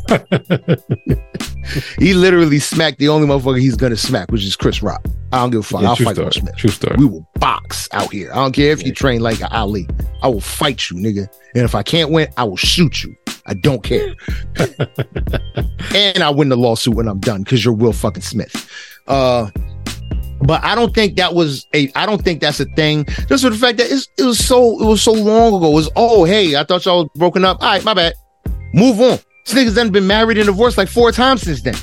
he 1.99 2.13
literally 2.13 2.59
smacked 2.59 2.99
the 2.99 3.09
only 3.09 3.27
motherfucker 3.27 3.59
he's 3.59 3.75
gonna 3.75 3.97
smack, 3.97 4.31
which 4.31 4.43
is 4.43 4.55
Chris 4.55 4.81
Rock. 4.81 5.05
I 5.31 5.39
don't 5.39 5.51
give 5.51 5.59
a 5.59 5.63
fuck. 5.63 5.81
Yeah, 5.81 5.89
I'll 5.89 5.95
fight 5.95 6.15
story. 6.15 6.25
Will 6.25 6.31
Smith. 6.31 6.55
True 6.55 6.69
story. 6.69 6.95
We 6.97 7.05
will 7.05 7.27
box 7.35 7.89
out 7.91 8.11
here. 8.11 8.31
I 8.31 8.35
don't 8.35 8.53
care 8.53 8.71
if 8.71 8.85
you 8.85 8.93
train 8.93 9.21
like 9.21 9.39
Ali. 9.51 9.88
I 10.21 10.27
will 10.27 10.41
fight 10.41 10.89
you, 10.89 10.97
nigga. 10.97 11.27
And 11.55 11.63
if 11.63 11.75
I 11.75 11.84
can't 11.84 12.11
win, 12.11 12.27
I 12.38 12.45
will 12.45 12.57
shoot 12.57 13.03
you. 13.03 13.15
I 13.45 13.53
don't 13.53 13.84
care. 13.84 14.13
and 15.95 16.23
I 16.23 16.29
win 16.29 16.49
the 16.49 16.57
lawsuit 16.57 16.95
when 16.95 17.07
I'm 17.07 17.19
done 17.19 17.43
because 17.43 17.63
you're 17.63 17.73
Will 17.73 17.93
fucking 17.93 18.23
Smith. 18.23 18.69
Uh, 19.07 19.49
but 20.41 20.63
I 20.63 20.75
don't 20.75 20.93
think 20.93 21.17
that 21.17 21.34
was 21.34 21.65
a. 21.73 21.91
I 21.95 22.05
don't 22.05 22.23
think 22.23 22.41
that's 22.41 22.59
a 22.59 22.65
thing. 22.65 23.05
Just 23.27 23.43
for 23.43 23.49
the 23.49 23.57
fact 23.57 23.77
that 23.79 23.89
it's, 23.89 24.07
it 24.17 24.23
was 24.23 24.45
so. 24.45 24.79
It 24.81 24.85
was 24.85 25.01
so 25.01 25.11
long 25.11 25.55
ago. 25.55 25.71
It 25.71 25.75
was 25.75 25.89
oh 25.95 26.23
hey, 26.25 26.55
I 26.55 26.63
thought 26.63 26.85
y'all 26.85 27.03
was 27.03 27.09
broken 27.15 27.43
up. 27.43 27.61
All 27.61 27.69
right, 27.69 27.84
my 27.84 27.93
bad. 27.93 28.13
Move 28.73 29.01
on. 29.01 29.19
This 29.47 29.53
nigga's 29.53 29.75
done 29.75 29.89
been 29.91 30.07
married 30.07 30.37
and 30.37 30.45
divorced 30.47 30.77
like 30.77 30.89
four 30.89 31.11
times 31.11 31.43
since 31.43 31.61
then. 31.61 31.75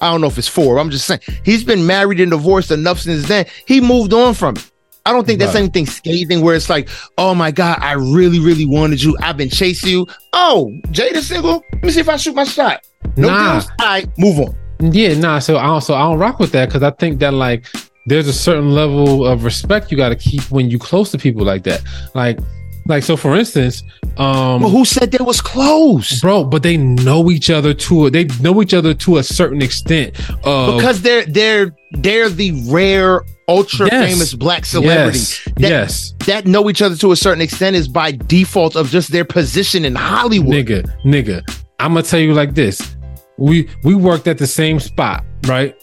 I 0.00 0.10
don't 0.10 0.20
know 0.20 0.26
if 0.28 0.38
it's 0.38 0.48
four. 0.48 0.78
I'm 0.78 0.90
just 0.90 1.06
saying 1.06 1.20
he's 1.44 1.64
been 1.64 1.86
married 1.86 2.20
and 2.20 2.30
divorced 2.30 2.70
enough 2.70 3.00
since 3.00 3.26
then. 3.26 3.46
He 3.66 3.80
moved 3.80 4.12
on 4.12 4.34
from 4.34 4.56
it. 4.56 4.68
I 5.04 5.12
don't 5.12 5.26
think 5.26 5.40
that's 5.40 5.54
Right. 5.54 5.62
anything 5.62 5.86
scathing 5.86 6.42
where 6.42 6.54
it's 6.54 6.70
like, 6.70 6.88
oh 7.18 7.34
my 7.34 7.50
God, 7.50 7.78
I 7.80 7.92
really, 7.94 8.38
really 8.38 8.66
wanted 8.66 9.02
you. 9.02 9.16
I've 9.20 9.36
been 9.36 9.48
chasing 9.50 9.90
you. 9.90 10.06
Oh, 10.32 10.70
Jada 10.88 11.20
single. 11.20 11.64
Let 11.72 11.82
me 11.82 11.90
see 11.90 12.00
if 12.00 12.08
I 12.08 12.16
shoot 12.16 12.36
my 12.36 12.44
shot. 12.44 12.80
No 13.16 13.28
Nah. 13.28 13.52
deals? 13.54 13.68
All 13.80 13.86
right, 13.88 14.08
move 14.18 14.38
on. 14.38 14.92
Yeah, 14.92 15.14
nah. 15.14 15.40
So 15.40 15.56
I 15.56 15.66
don't, 15.66 15.80
so 15.80 15.94
I 15.94 16.02
don't 16.02 16.18
rock 16.18 16.38
with 16.38 16.52
that 16.52 16.66
because 16.68 16.84
I 16.84 16.90
think 16.90 17.18
that 17.18 17.34
like 17.34 17.66
there's 18.06 18.28
a 18.28 18.32
certain 18.32 18.72
level 18.74 19.26
of 19.26 19.42
respect 19.44 19.90
you 19.90 19.96
got 19.96 20.10
to 20.10 20.16
keep 20.16 20.42
when 20.52 20.70
you 20.70 20.78
close 20.78 21.10
to 21.12 21.18
people 21.18 21.44
like 21.44 21.64
that. 21.64 21.80
Like, 22.14 22.38
like 22.86 23.02
so 23.02 23.16
for 23.16 23.36
instance, 23.36 23.82
um, 24.16 24.60
Well, 24.62 24.70
who 24.70 24.84
said 24.84 25.10
they 25.12 25.22
was 25.24 25.40
close? 25.40 26.20
bro, 26.20 26.44
but 26.44 26.62
they 26.62 26.76
know 26.76 27.30
each 27.30 27.48
other 27.50 27.72
to 27.74 28.06
a, 28.06 28.10
they 28.10 28.24
know 28.40 28.60
each 28.62 28.74
other 28.74 28.92
to 28.94 29.18
a 29.18 29.22
certain 29.22 29.62
extent. 29.62 30.18
Of, 30.44 30.76
Because 30.76 31.02
they're 31.02 31.24
they're 31.26 31.74
they're 31.92 32.28
the 32.28 32.52
rare 32.70 33.22
ultra 33.48 33.86
Yes. 33.90 34.10
famous 34.12 34.34
black 34.34 34.64
celebrities 34.64 35.40
yes, 35.46 35.54
that- 35.56 35.70
yes, 35.70 36.14
that 36.26 36.46
know 36.46 36.68
each 36.70 36.82
other 36.82 36.96
to 36.96 37.12
a 37.12 37.16
certain 37.16 37.40
extent 37.42 37.76
is 37.76 37.88
by 37.88 38.12
default 38.12 38.76
of 38.76 38.88
just 38.90 39.10
their 39.12 39.24
position 39.24 39.84
in 39.84 39.94
Hollywood. 39.94 40.54
nigga, 40.54 40.90
nigga. 41.04 41.42
I'm 41.80 41.94
gonna 41.94 42.02
tell 42.04 42.20
you 42.20 42.32
like 42.34 42.54
this: 42.54 42.96
we 43.38 43.68
we 43.84 43.94
worked 43.94 44.26
at 44.28 44.38
the 44.38 44.46
same 44.46 44.78
spot, 44.80 45.24
right? 45.46 45.74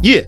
Yeah, 0.00 0.22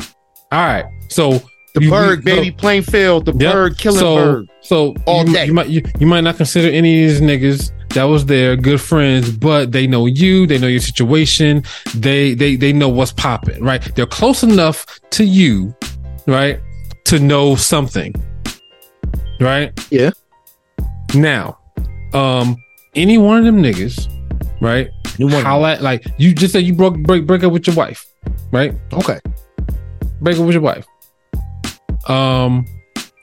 All 0.52 0.60
right, 0.66 0.84
so 1.10 1.40
the 1.74 1.82
you- 1.82 1.90
bird, 1.90 2.24
we- 2.24 2.30
so- 2.30 2.36
baby, 2.36 2.50
Plainfield, 2.52 3.26
the 3.26 3.32
Yep. 3.32 3.52
bird, 3.52 3.78
killing 3.78 3.98
so, 3.98 4.14
bird. 4.16 4.48
So 4.62 4.94
All 5.06 5.26
you, 5.26 5.34
day. 5.34 5.46
you 5.46 5.52
might 5.54 5.68
you, 5.68 5.82
you 6.00 6.06
might 6.06 6.22
not 6.22 6.36
consider 6.36 6.68
any 6.68 7.04
of 7.04 7.10
these 7.10 7.20
niggas 7.20 7.70
that 7.90 8.04
was 8.04 8.26
there 8.26 8.56
good 8.56 8.80
friends, 8.80 9.30
but 9.30 9.72
they 9.72 9.86
know 9.86 10.06
you, 10.06 10.46
they 10.46 10.58
know 10.58 10.66
your 10.68 10.80
situation, 10.80 11.62
they 11.94 12.34
they 12.34 12.56
they 12.56 12.72
know 12.72 12.88
what's 12.88 13.12
popping, 13.12 13.62
right? 13.62 13.82
They're 13.94 14.06
close 14.06 14.42
enough 14.42 14.86
to 15.10 15.24
you, 15.24 15.74
right, 16.26 16.58
to 17.06 17.18
know 17.18 17.54
something, 17.56 18.14
right? 19.40 19.72
Yeah. 19.90 20.10
Now, 21.14 21.58
um, 22.12 22.56
any 22.94 23.18
one 23.18 23.38
of 23.38 23.44
them 23.44 23.62
niggas, 23.62 24.08
right? 24.60 24.88
New 25.18 25.26
one. 25.28 25.44
Holla, 25.44 25.78
like 25.80 26.04
you 26.18 26.34
just 26.34 26.52
said, 26.52 26.64
you 26.64 26.72
broke 26.74 26.96
break 27.00 27.26
break 27.26 27.42
up 27.44 27.52
with 27.52 27.66
your 27.66 27.76
wife, 27.76 28.04
right? 28.52 28.72
Okay. 28.92 29.18
break 30.20 30.38
up 30.38 30.46
with 30.46 30.54
your 30.54 30.62
wife. 30.62 30.86
Um, 32.08 32.66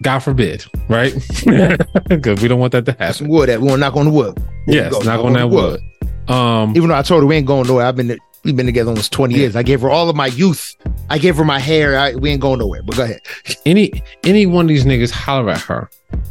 God 0.01 0.19
forbid, 0.19 0.65
right? 0.89 1.13
Because 2.09 2.41
we 2.41 2.47
don't 2.47 2.59
want 2.59 2.71
that 2.73 2.85
to 2.85 2.93
happen. 2.93 3.27
wood 3.27 3.49
at. 3.49 3.59
We 3.61 3.67
want 3.67 3.77
to 3.77 3.81
knock 3.81 3.95
on 3.95 4.05
the 4.05 4.11
wood. 4.11 4.37
Yes, 4.67 4.91
go. 4.91 4.99
knock 4.99 5.23
on 5.23 5.33
that 5.33 5.49
wood. 5.49 5.79
Um, 6.27 6.75
Even 6.75 6.89
though 6.89 6.95
I 6.95 7.01
told 7.01 7.21
her 7.23 7.27
we 7.27 7.35
ain't 7.35 7.47
going 7.47 7.67
nowhere, 7.67 7.85
I've 7.85 7.95
been 7.95 8.17
we've 8.43 8.55
been 8.55 8.65
together 8.65 8.89
almost 8.89 9.11
20 9.11 9.33
years. 9.35 9.55
I 9.55 9.63
gave 9.63 9.81
her 9.81 9.89
all 9.89 10.09
of 10.09 10.15
my 10.15 10.27
youth. 10.27 10.75
I 11.09 11.17
gave 11.17 11.35
her 11.37 11.45
my 11.45 11.59
hair. 11.59 11.97
I, 11.97 12.15
we 12.15 12.29
ain't 12.31 12.41
going 12.41 12.59
nowhere. 12.59 12.81
But 12.83 12.95
go 12.97 13.03
ahead. 13.03 13.21
Any 13.65 14.01
any 14.23 14.45
one 14.45 14.65
of 14.65 14.69
these 14.69 14.85
niggas 14.85 15.11
holler 15.11 15.51
at 15.51 15.61
her. 15.61 15.89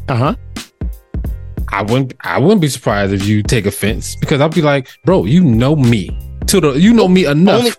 Uh 0.09 0.17
huh. 0.17 0.35
I 1.73 1.83
wouldn't 1.83 2.15
I 2.23 2.39
wouldn't 2.39 2.61
be 2.61 2.69
surprised 2.69 3.13
if 3.13 3.27
you 3.27 3.43
take 3.43 3.67
offense 3.67 4.17
because 4.17 4.41
I'll 4.41 4.49
be 4.49 4.63
like, 4.63 4.89
bro, 5.05 5.25
you 5.25 5.45
know 5.45 5.77
me. 5.77 6.11
To 6.49 6.61
the 6.61 6.73
you 6.73 6.93
know 6.93 7.07
me 7.09 7.27
enough. 7.27 7.59
Only- 7.61 7.73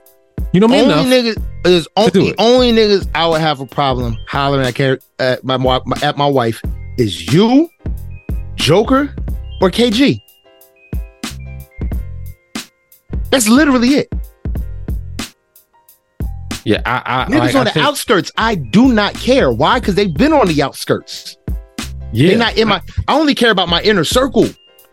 you 0.54 0.60
know 0.60 0.68
me 0.68 0.82
Only 0.82 0.94
enough. 0.94 1.38
niggas 1.38 1.44
is 1.66 1.88
only 1.96 2.30
it. 2.30 2.36
only 2.40 2.72
niggas 2.72 3.08
I 3.16 3.28
would 3.28 3.42
have 3.42 3.60
a 3.60 3.66
problem 3.66 4.18
hollering 4.28 4.66
at, 4.66 4.76
Car- 4.76 5.00
at 5.20 5.44
my, 5.44 5.58
my 5.58 5.80
at 6.02 6.18
my 6.18 6.28
wife 6.28 6.62
is 6.98 7.32
you, 7.34 7.70
Joker, 8.56 9.14
or 9.62 9.70
KG. 9.70 10.20
That's 13.32 13.48
literally 13.48 13.90
it. 13.90 14.10
yeah, 16.66 16.82
I 16.86 17.24
I, 17.24 17.26
Niggas 17.26 17.40
like, 17.40 17.56
on 17.56 17.62
I 17.62 17.64
the 17.66 17.72
think- 17.72 17.86
outskirts, 17.86 18.32
I 18.38 18.56
do 18.56 18.92
not 18.92 19.14
care. 19.16 19.52
Why? 19.52 19.80
Because 19.80 19.96
they've 19.96 20.14
been 20.14 20.34
on 20.34 20.48
the 20.48 20.62
outskirts. 20.62 21.38
Yeah, 22.14 22.30
They're 22.30 22.38
not 22.38 22.58
in 22.58 22.68
my. 22.68 22.82
I 23.08 23.18
only 23.18 23.34
care 23.34 23.52
about 23.52 23.70
my 23.70 23.82
inner 23.84 24.04
circle. 24.04 24.44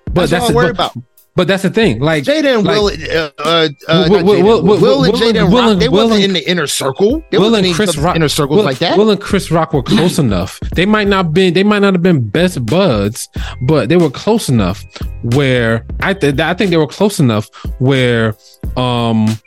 but 0.06 0.14
That's, 0.14 0.30
that's 0.30 0.44
all 0.44 0.50
I 0.50 0.54
worry 0.54 0.70
about. 0.70 0.92
But 1.38 1.46
that's 1.46 1.62
the 1.62 1.70
thing. 1.70 2.00
Like 2.00 2.24
Jada 2.24 2.56
and 2.58 2.66
like- 2.66 2.76
Will, 2.76 2.88
uh, 2.88 3.30
uh, 3.38 3.68
uh, 3.86 4.06
Will- 4.10 4.24
Will- 4.24 4.42
Will- 4.42 4.62
Will- 4.64 4.80
Will 4.80 5.04
and 5.04 5.14
Jada 5.14 5.44
Rock, 5.50 5.70
and- 5.70 5.80
they 5.80 5.88
wasn't 5.88 6.14
and- 6.16 6.24
in 6.24 6.32
the 6.32 6.50
inner 6.50 6.66
circle. 6.66 7.22
They 7.30 7.38
Will 7.38 7.54
and 7.54 7.64
in 7.64 7.72
Chris 7.74 7.96
Rock 7.96 8.16
inner 8.16 8.28
circles 8.28 8.56
Will, 8.58 8.64
like 8.64 8.78
that. 8.80 8.98
Will 8.98 9.08
and 9.10 9.20
Chris 9.20 9.48
Rock 9.52 9.72
were 9.72 9.84
close 9.84 10.18
enough. 10.26 10.58
They 10.74 10.84
might 10.84 11.06
not 11.06 11.32
been 11.32 11.54
they 11.54 11.62
might 11.62 11.78
not 11.78 11.94
have 11.94 12.02
been 12.02 12.28
best 12.28 12.66
buds, 12.66 13.28
but 13.62 13.88
they 13.88 13.96
were 13.96 14.10
close 14.10 14.48
enough 14.48 14.84
where 15.22 15.86
I 16.00 16.12
th- 16.12 16.40
I 16.40 16.54
think 16.54 16.70
they 16.72 16.76
were 16.76 16.88
close 16.88 17.20
enough 17.20 17.48
where 17.78 18.34
um 18.76 19.38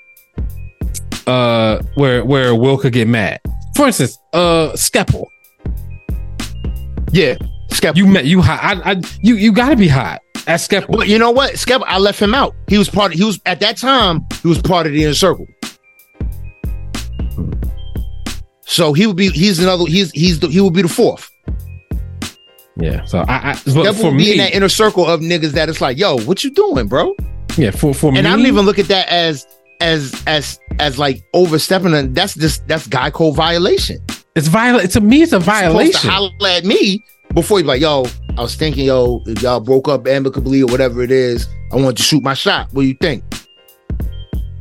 uh 1.27 1.81
where 1.95 2.23
where 2.23 2.55
Will 2.55 2.77
could 2.77 2.93
get 2.93 3.09
mad. 3.09 3.41
For 3.75 3.87
instance, 3.87 4.17
uh 4.31 4.71
Skeppel. 4.75 5.25
yeah, 7.11 7.35
Skep. 7.71 7.97
You 7.97 8.07
met 8.07 8.23
you 8.25 8.41
hot. 8.41 8.59
I, 8.63 8.91
I 8.91 9.01
you 9.21 9.35
you 9.35 9.51
got 9.51 9.69
to 9.71 9.75
be 9.75 9.89
hot 9.89 10.21
at 10.47 10.59
Skeppel. 10.59 10.97
But 10.97 11.07
you 11.07 11.17
know 11.17 11.31
what? 11.31 11.57
Skep, 11.57 11.81
I 11.85 11.97
left 11.97 12.19
him 12.21 12.33
out. 12.33 12.55
He 12.67 12.77
was 12.77 12.89
part 12.89 13.13
of, 13.13 13.17
he 13.19 13.25
was 13.25 13.39
at 13.45 13.59
that 13.61 13.77
time, 13.77 14.25
he 14.41 14.47
was 14.47 14.61
part 14.61 14.85
of 14.87 14.93
the 14.93 15.03
inner 15.03 15.13
circle. 15.13 15.47
So 18.65 18.93
he 18.93 19.05
would 19.05 19.17
be 19.17 19.29
he's 19.29 19.59
another 19.59 19.85
he's 19.85 20.11
he's 20.11 20.39
the, 20.39 20.47
he 20.47 20.61
would 20.61 20.73
be 20.73 20.81
the 20.81 20.87
fourth. 20.87 21.29
Yeah. 22.77 23.03
So 23.05 23.19
I, 23.27 23.51
I 23.51 23.53
but 23.53 23.57
Skep 23.71 23.95
for 23.95 24.05
would 24.09 24.17
be 24.17 24.23
me, 24.23 24.31
in 24.33 24.37
that 24.37 24.53
inner 24.53 24.69
circle 24.69 25.05
of 25.05 25.19
niggas 25.19 25.51
that 25.51 25.67
it's 25.69 25.81
like, 25.81 25.97
yo, 25.97 26.17
what 26.21 26.43
you 26.43 26.51
doing, 26.51 26.87
bro? 26.87 27.13
yeah, 27.57 27.71
for 27.71 27.93
for 27.93 28.07
And 28.07 28.15
me, 28.15 28.19
I 28.21 28.29
don't 28.35 28.45
even 28.45 28.65
look 28.65 28.79
at 28.79 28.87
that 28.87 29.09
as 29.09 29.45
as 29.81 30.23
as 30.25 30.57
as 30.79 30.97
like 30.97 31.21
overstepping 31.33 31.93
and 31.93 32.15
that's 32.15 32.33
just 32.35 32.65
that's 32.67 32.87
guy 32.87 33.09
code 33.09 33.35
violation. 33.35 33.99
it's 34.35 34.47
violent. 34.47 34.89
To 34.91 35.01
me, 35.01 35.21
it's 35.23 35.33
a 35.33 35.41
Supposed 35.41 35.45
to 35.45 35.51
violation. 35.69 36.09
holler 36.09 36.49
at 36.49 36.63
me 36.63 37.03
before 37.33 37.59
you 37.59 37.65
like, 37.65 37.81
yo, 37.81 38.05
I 38.37 38.41
was 38.41 38.55
thinking, 38.55 38.85
yo, 38.85 39.21
if 39.25 39.41
y'all 39.41 39.59
broke 39.59 39.87
up 39.87 40.07
amicably 40.07 40.61
or 40.61 40.67
whatever 40.67 41.01
it 41.01 41.11
is, 41.11 41.47
I 41.71 41.75
want 41.77 41.97
to 41.97 42.03
shoot 42.03 42.23
my 42.23 42.33
shot. 42.33 42.67
What 42.73 42.81
do 42.83 42.87
you 42.87 42.95
think? 42.99 43.23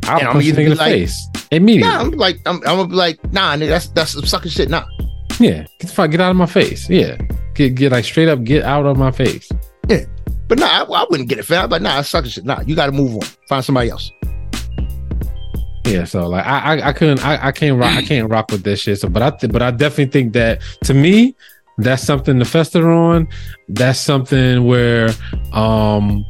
I'll 0.05 0.19
and 0.19 0.27
I'm 0.29 0.33
punch 0.35 0.45
you 0.47 0.55
in 0.55 0.71
the 0.71 0.75
like- 0.77 0.93
face 0.93 1.29
immediately. 1.51 1.93
Nah, 1.93 2.01
I'm 2.01 2.11
like, 2.13 2.39
I'm, 2.47 2.57
I'm 2.57 2.63
gonna 2.77 2.89
be 2.89 2.95
like, 2.95 3.33
nah, 3.33 3.55
nigga, 3.55 3.69
that's 3.69 3.89
that's 3.89 4.13
some 4.13 4.25
sucking 4.25 4.51
shit. 4.51 4.69
Nah, 4.69 4.85
Yeah, 5.39 5.63
get 5.79 5.81
the 5.81 5.87
fuck, 5.89 6.11
get 6.11 6.21
out 6.21 6.31
of 6.31 6.37
my 6.37 6.47
face. 6.47 6.89
Yeah, 6.89 7.17
get 7.55 7.75
get 7.75 7.93
like 7.93 8.05
straight 8.05 8.29
up, 8.29 8.43
get 8.45 8.65
out 8.65 8.87
of 8.87 8.97
my 8.97 9.11
face. 9.11 9.49
Yeah, 9.89 10.05
but 10.49 10.59
nah, 10.59 10.67
I, 10.67 10.83
I 10.83 11.07
wouldn't 11.11 11.29
get 11.29 11.39
it. 11.39 11.45
Fam. 11.45 11.69
But 11.69 11.83
nah, 11.83 11.97
that's 11.97 12.09
sucking 12.09 12.31
shit. 12.31 12.45
Nah, 12.45 12.61
you 12.67 12.75
got 12.75 12.87
to 12.87 12.93
move 12.93 13.15
on. 13.17 13.23
Find 13.49 13.65
somebody 13.65 13.91
else. 13.91 14.11
Yeah, 15.87 16.05
so 16.05 16.29
like 16.29 16.47
I 16.47 16.59
I, 16.79 16.89
I 16.89 16.93
couldn't 16.93 17.25
I, 17.25 17.49
I 17.49 17.53
can't 17.53 17.79
rock 17.79 17.97
I 17.97 18.03
can't 18.03 18.31
rock 18.31 18.51
with 18.53 18.63
this 18.63 18.81
shit. 18.81 18.99
So, 19.01 19.09
but 19.09 19.23
I 19.23 19.31
th- 19.31 19.53
but 19.53 19.61
I 19.63 19.71
definitely 19.71 20.07
think 20.07 20.33
that 20.35 20.61
to 20.85 20.95
me 20.95 21.35
that's 21.83 22.03
something 22.03 22.39
to 22.39 22.45
fester 22.45 22.91
on. 22.91 23.29
That's 23.69 23.99
something 23.99 24.65
where 24.65 25.11
um 25.53 26.25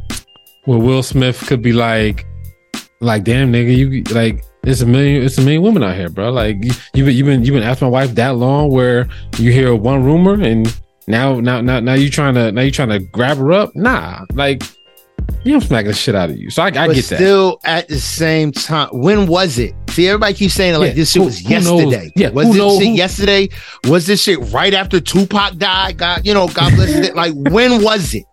where 0.65 0.79
Will 0.79 1.03
Smith 1.03 1.47
could 1.47 1.63
be 1.63 1.73
like 1.73 2.27
like 3.01 3.25
damn 3.25 3.53
nigga 3.53 3.77
you 3.77 4.03
like 4.15 4.45
it's 4.63 4.83
a 4.83 4.87
million 4.87 5.23
it's 5.23 5.39
a 5.39 5.41
million 5.41 5.63
women 5.63 5.83
out 5.83 5.97
here 5.97 6.11
bro 6.11 6.31
like 6.31 6.63
you 6.63 6.73
you 6.93 7.05
been 7.05 7.17
you 7.17 7.25
been 7.25 7.45
you 7.45 7.53
been 7.53 7.63
after 7.63 7.87
my 7.87 7.91
wife 7.91 8.15
that 8.15 8.37
long 8.37 8.71
where 8.71 9.09
you 9.39 9.51
hear 9.51 9.75
one 9.75 10.05
rumor 10.05 10.35
and 10.35 10.79
now 11.07 11.41
now 11.41 11.63
now 11.63 11.81
now 11.81 11.95
you 11.95 12.11
trying 12.11 12.35
to 12.35 12.53
now 12.53 12.61
you 12.61 12.71
trying 12.71 12.91
to 12.91 12.99
grab 12.99 13.39
her 13.39 13.53
up 13.53 13.75
nah 13.75 14.25
like 14.35 14.63
you 15.45 15.53
know 15.53 15.61
smacking 15.61 15.89
the 15.89 15.95
shit 15.95 16.15
out 16.15 16.29
of 16.29 16.37
you 16.37 16.51
so 16.51 16.63
I, 16.63 16.67
I 16.67 16.71
get 16.71 17.07
that 17.07 17.17
still, 17.17 17.59
at 17.65 17.89
the 17.89 17.99
same 17.99 18.53
time, 18.53 18.89
when 18.93 19.27
was 19.27 19.59
it? 19.59 19.75
See, 20.01 20.09
everybody 20.09 20.33
keeps 20.33 20.55
saying 20.55 20.75
it 20.75 20.79
like 20.79 20.89
Yeah, 20.89 20.95
this 20.95 21.11
shit 21.13 21.21
who- 21.21 21.27
was 21.27 21.39
who 21.41 21.51
knows? 21.51 21.67
yesterday. 21.83 22.13
Yeah, 22.17 22.31
was 22.31 22.47
who 22.47 22.53
this 22.55 22.59
knows 22.59 22.79
shit 22.79 22.97
yesterday? 22.97 23.49
Was 23.85 24.07
this 24.07 24.23
shit 24.23 24.39
right 24.51 24.73
after 24.73 24.99
Tupac 24.99 25.59
died? 25.59 25.99
God, 25.99 26.27
you 26.27 26.33
know, 26.33 26.49
God 26.49 26.75
bless 26.75 26.89
it. 26.91 27.15
Like, 27.15 27.35
when 27.35 27.83
was 27.83 28.15
it? 28.15 28.25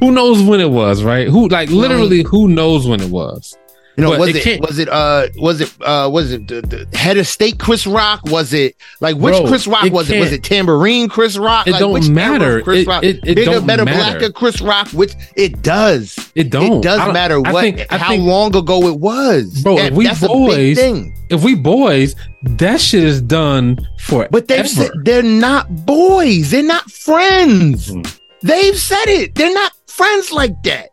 who 0.00 0.10
knows 0.12 0.42
when 0.42 0.60
it 0.60 0.70
was, 0.70 1.02
right? 1.02 1.26
Who 1.28 1.48
like 1.48 1.70
literally 1.70 2.24
who 2.24 2.48
knows 2.48 2.86
when 2.86 3.00
it 3.00 3.08
was? 3.08 3.56
You 3.96 4.02
know, 4.02 4.10
But 4.10 4.18
was 4.20 4.28
it 4.30 4.46
it, 4.46 4.60
was 4.60 4.78
it 4.80 4.88
uh 4.88 5.28
was 5.36 5.60
it 5.60 5.72
uh 5.80 6.08
was 6.12 6.32
it 6.32 6.48
the, 6.48 6.62
the 6.62 6.98
head 6.98 7.16
of 7.16 7.28
state 7.28 7.60
Chris 7.60 7.86
Rock? 7.86 8.22
Was 8.24 8.52
it 8.52 8.74
like 9.00 9.16
which 9.16 9.34
Bro, 9.34 9.46
Chris 9.46 9.66
Rock 9.68 9.84
it 9.86 9.92
was 9.92 10.10
it? 10.10 10.18
Was 10.18 10.32
it 10.32 10.42
Tambourine 10.42 11.08
Chris 11.08 11.36
Rock? 11.38 11.68
It 11.68 11.72
like, 11.72 11.78
don't 11.80 11.92
which 11.92 12.08
matter. 12.08 12.60
Chris 12.62 12.80
It- 12.80 12.88
Rock? 12.88 13.04
it- 13.04 13.20
it 13.24 13.36
Bigger, 13.36 13.60
better, 13.60 13.84
matter. 13.84 14.18
blacker 14.18 14.32
Chris 14.32 14.60
Rock. 14.60 14.88
Which 14.88 15.12
it 15.36 15.62
does. 15.62 16.18
It 16.34 16.50
don't. 16.50 16.78
It 16.78 16.82
does 16.82 16.98
don't- 16.98 17.12
matter 17.12 17.40
what 17.40 17.60
think- 17.62 17.86
how 17.88 18.08
think- 18.10 18.24
long 18.24 18.56
ago 18.56 18.88
it 18.88 18.98
was. 18.98 19.62
Bro, 19.62 19.76
That- 19.76 19.92
if 19.92 19.94
we 19.94 20.06
that's 20.06 20.20
boys- 20.20 20.76
thing. 20.76 21.14
If 21.30 21.44
we 21.44 21.54
boys, 21.54 22.16
that 22.42 22.80
shit 22.80 23.04
is 23.04 23.20
done 23.22 23.78
for. 24.00 24.26
But 24.30 24.48
said 24.66 24.90
they're 25.04 25.22
not 25.22 25.86
boys. 25.86 26.50
They're 26.50 26.62
not 26.64 26.90
friends. 26.90 27.88
Hmm. 27.90 28.02
They've 28.42 28.76
said 28.76 29.06
it. 29.06 29.34
They're 29.36 29.54
not 29.54 29.72
friends 29.86 30.32
like 30.32 30.60
that. 30.64 30.90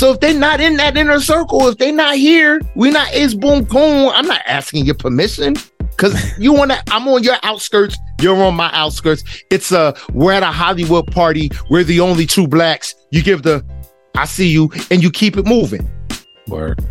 So 0.00 0.12
if 0.12 0.20
they're 0.20 0.32
not 0.32 0.62
in 0.62 0.78
that 0.78 0.96
inner 0.96 1.20
circle, 1.20 1.68
if 1.68 1.76
they're 1.76 1.92
not 1.92 2.16
here, 2.16 2.58
we're 2.74 2.90
not 2.90 3.12
is 3.12 3.34
boom 3.34 3.64
boom. 3.64 4.08
I'm 4.08 4.26
not 4.26 4.40
asking 4.46 4.86
your 4.86 4.94
permission 4.94 5.56
because 5.90 6.38
you 6.38 6.54
want 6.54 6.70
to. 6.70 6.82
I'm 6.90 7.06
on 7.06 7.22
your 7.22 7.36
outskirts. 7.42 7.98
You're 8.18 8.42
on 8.42 8.54
my 8.54 8.70
outskirts. 8.72 9.22
It's 9.50 9.72
a 9.72 9.94
we're 10.14 10.32
at 10.32 10.42
a 10.42 10.46
Hollywood 10.46 11.12
party. 11.12 11.50
We're 11.68 11.84
the 11.84 12.00
only 12.00 12.24
two 12.24 12.48
blacks. 12.48 12.94
You 13.10 13.22
give 13.22 13.42
the 13.42 13.62
I 14.14 14.24
see 14.24 14.48
you, 14.48 14.72
and 14.90 15.02
you 15.02 15.10
keep 15.10 15.36
it 15.36 15.44
moving. 15.44 15.86
Word. 16.48 16.82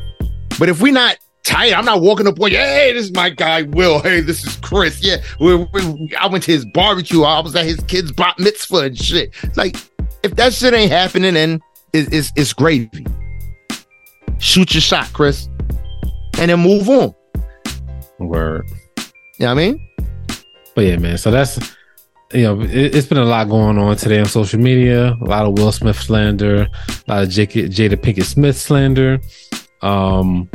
But 0.59 0.69
if 0.69 0.79
we're 0.79 0.93
not 0.93 1.17
tight, 1.43 1.75
I'm 1.75 1.85
not 1.85 2.03
walking 2.03 2.27
up 2.27 2.39
on 2.39 2.51
you. 2.51 2.57
Hey, 2.57 2.93
this 2.93 3.05
is 3.05 3.13
my 3.13 3.31
guy 3.31 3.63
Will. 3.63 4.03
Hey, 4.03 4.21
this 4.21 4.45
is 4.45 4.55
Chris. 4.57 5.01
Yeah, 5.01 5.17
we 5.39 5.55
we- 5.55 6.15
I 6.19 6.27
went 6.27 6.43
to 6.43 6.51
his 6.51 6.63
barbecue. 6.75 7.23
I 7.23 7.39
was 7.39 7.55
at 7.55 7.65
his 7.65 7.79
kid's 7.87 8.11
bat 8.11 8.37
mitzvah 8.37 8.77
and 8.77 8.95
shit. 8.95 9.33
Like, 9.57 9.77
if 10.21 10.35
that 10.35 10.53
shit 10.53 10.75
ain't 10.75 10.91
happening, 10.91 11.33
then 11.33 11.59
it's 11.93 12.09
it's, 12.11 12.31
it's 12.35 12.53
gravy. 12.53 13.05
Shoot 14.39 14.73
your 14.73 14.81
shot, 14.81 15.11
Chris, 15.13 15.49
and 16.37 16.49
then 16.49 16.59
move 16.59 16.89
on. 16.89 17.13
Word. 18.19 18.69
You 19.37 19.45
know 19.45 19.45
what 19.47 19.51
I 19.51 19.53
mean? 19.55 19.89
But 20.75 20.85
yeah, 20.85 20.97
man. 20.97 21.17
So 21.17 21.31
that's 21.31 21.57
you 22.33 22.43
know, 22.43 22.61
it, 22.61 22.95
it's 22.95 23.07
been 23.07 23.17
a 23.17 23.25
lot 23.25 23.49
going 23.49 23.77
on 23.77 23.95
today 23.95 24.19
on 24.19 24.25
social 24.25 24.59
media. 24.59 25.15
A 25.21 25.25
lot 25.25 25.45
of 25.45 25.57
Will 25.57 25.71
Smith 25.71 25.99
slander, 25.99 26.61
a 26.63 26.69
lot 27.07 27.23
of 27.23 27.29
Jada, 27.29 27.67
Jada 27.67 27.95
Pinkett 27.95 28.25
Smith 28.25 28.57
slander. 28.57 29.19
Um. 29.81 30.49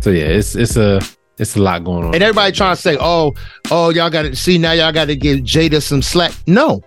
So 0.00 0.10
yeah, 0.10 0.24
it's 0.24 0.54
it's 0.54 0.76
a 0.76 1.00
it's 1.38 1.56
a 1.56 1.62
lot 1.62 1.84
going 1.84 2.04
on. 2.04 2.14
And 2.14 2.22
everybody 2.22 2.52
trying 2.52 2.76
to 2.76 2.80
say, 2.80 2.96
"Oh, 3.00 3.32
oh, 3.70 3.90
y'all 3.90 4.10
got 4.10 4.22
to 4.22 4.36
see 4.36 4.58
now. 4.58 4.72
Y'all 4.72 4.92
got 4.92 5.06
to 5.06 5.16
give 5.16 5.40
Jada 5.40 5.82
some 5.82 6.02
slack." 6.02 6.32
No, 6.46 6.82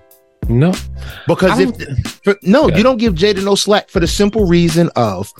no, 0.50 0.74
because 1.28 1.60
if 1.60 1.72
for, 2.24 2.36
no, 2.44 2.68
Yeah. 2.70 2.78
you 2.78 2.84
don't 2.84 2.98
give 2.98 3.14
Jada 3.16 3.44
no 3.44 3.56
slack 3.56 3.90
for 3.90 4.00
the 4.00 4.08
simple 4.08 4.46
reason 4.46 4.90
of 4.96 5.32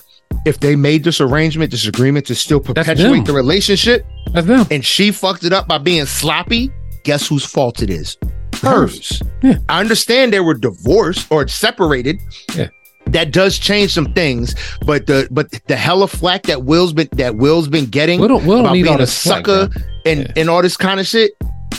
if 0.44 0.60
they 0.60 0.76
made 0.76 1.04
this 1.04 1.20
arrangement, 1.20 1.70
this 1.70 1.86
agreement 1.86 2.26
to 2.26 2.34
still 2.34 2.60
perpetuate 2.60 3.24
the 3.24 3.32
relationship, 3.32 4.06
that's 4.32 4.46
them. 4.46 4.66
and 4.70 4.84
she 4.84 5.10
fucked 5.10 5.44
it 5.44 5.52
up 5.52 5.66
by 5.68 5.78
being 5.78 6.06
sloppy, 6.06 6.70
guess 7.04 7.26
whose 7.26 7.44
fault 7.44 7.82
it 7.82 7.90
is? 7.90 8.16
Hers. 8.62 9.22
Yeah. 9.42 9.58
I 9.68 9.80
understand 9.80 10.32
they 10.32 10.40
were 10.40 10.54
divorced 10.54 11.26
or 11.30 11.46
separated. 11.48 12.20
Yeah. 12.56 12.68
That 13.06 13.32
does 13.32 13.58
change 13.58 13.92
some 13.92 14.12
things, 14.12 14.54
but 14.84 15.06
the 15.06 15.28
but 15.30 15.50
the 15.66 15.76
hella 15.76 16.08
flack 16.08 16.42
that 16.42 16.64
Will's 16.64 16.92
been 16.92 17.08
that 17.12 17.36
Will's 17.36 17.66
been 17.68 17.86
getting 17.86 18.20
We 18.20 18.28
don't, 18.28 18.42
we 18.44 18.48
don't 18.50 18.60
about 18.60 18.72
being 18.74 19.00
a 19.00 19.06
slack, 19.06 19.46
sucker 19.46 19.70
and 20.04 20.20
Yeah. 20.20 20.32
and 20.36 20.50
all 20.50 20.60
this 20.60 20.76
kind 20.76 21.00
of 21.00 21.06
shit, 21.06 21.32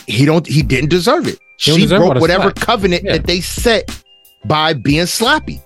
he 0.07 0.25
don't 0.25 0.47
he 0.47 0.63
didn't 0.63 0.89
deserve 0.89 1.27
it. 1.27 1.37
She 1.59 1.87
broke 1.87 2.15
whatever 2.19 2.43
slack. 2.43 2.55
covenant 2.55 3.03
Yeah. 3.03 3.13
that 3.13 3.27
they 3.27 3.41
set 3.41 4.03
by 4.45 4.73
being 4.73 5.05
sloppy. 5.05 5.61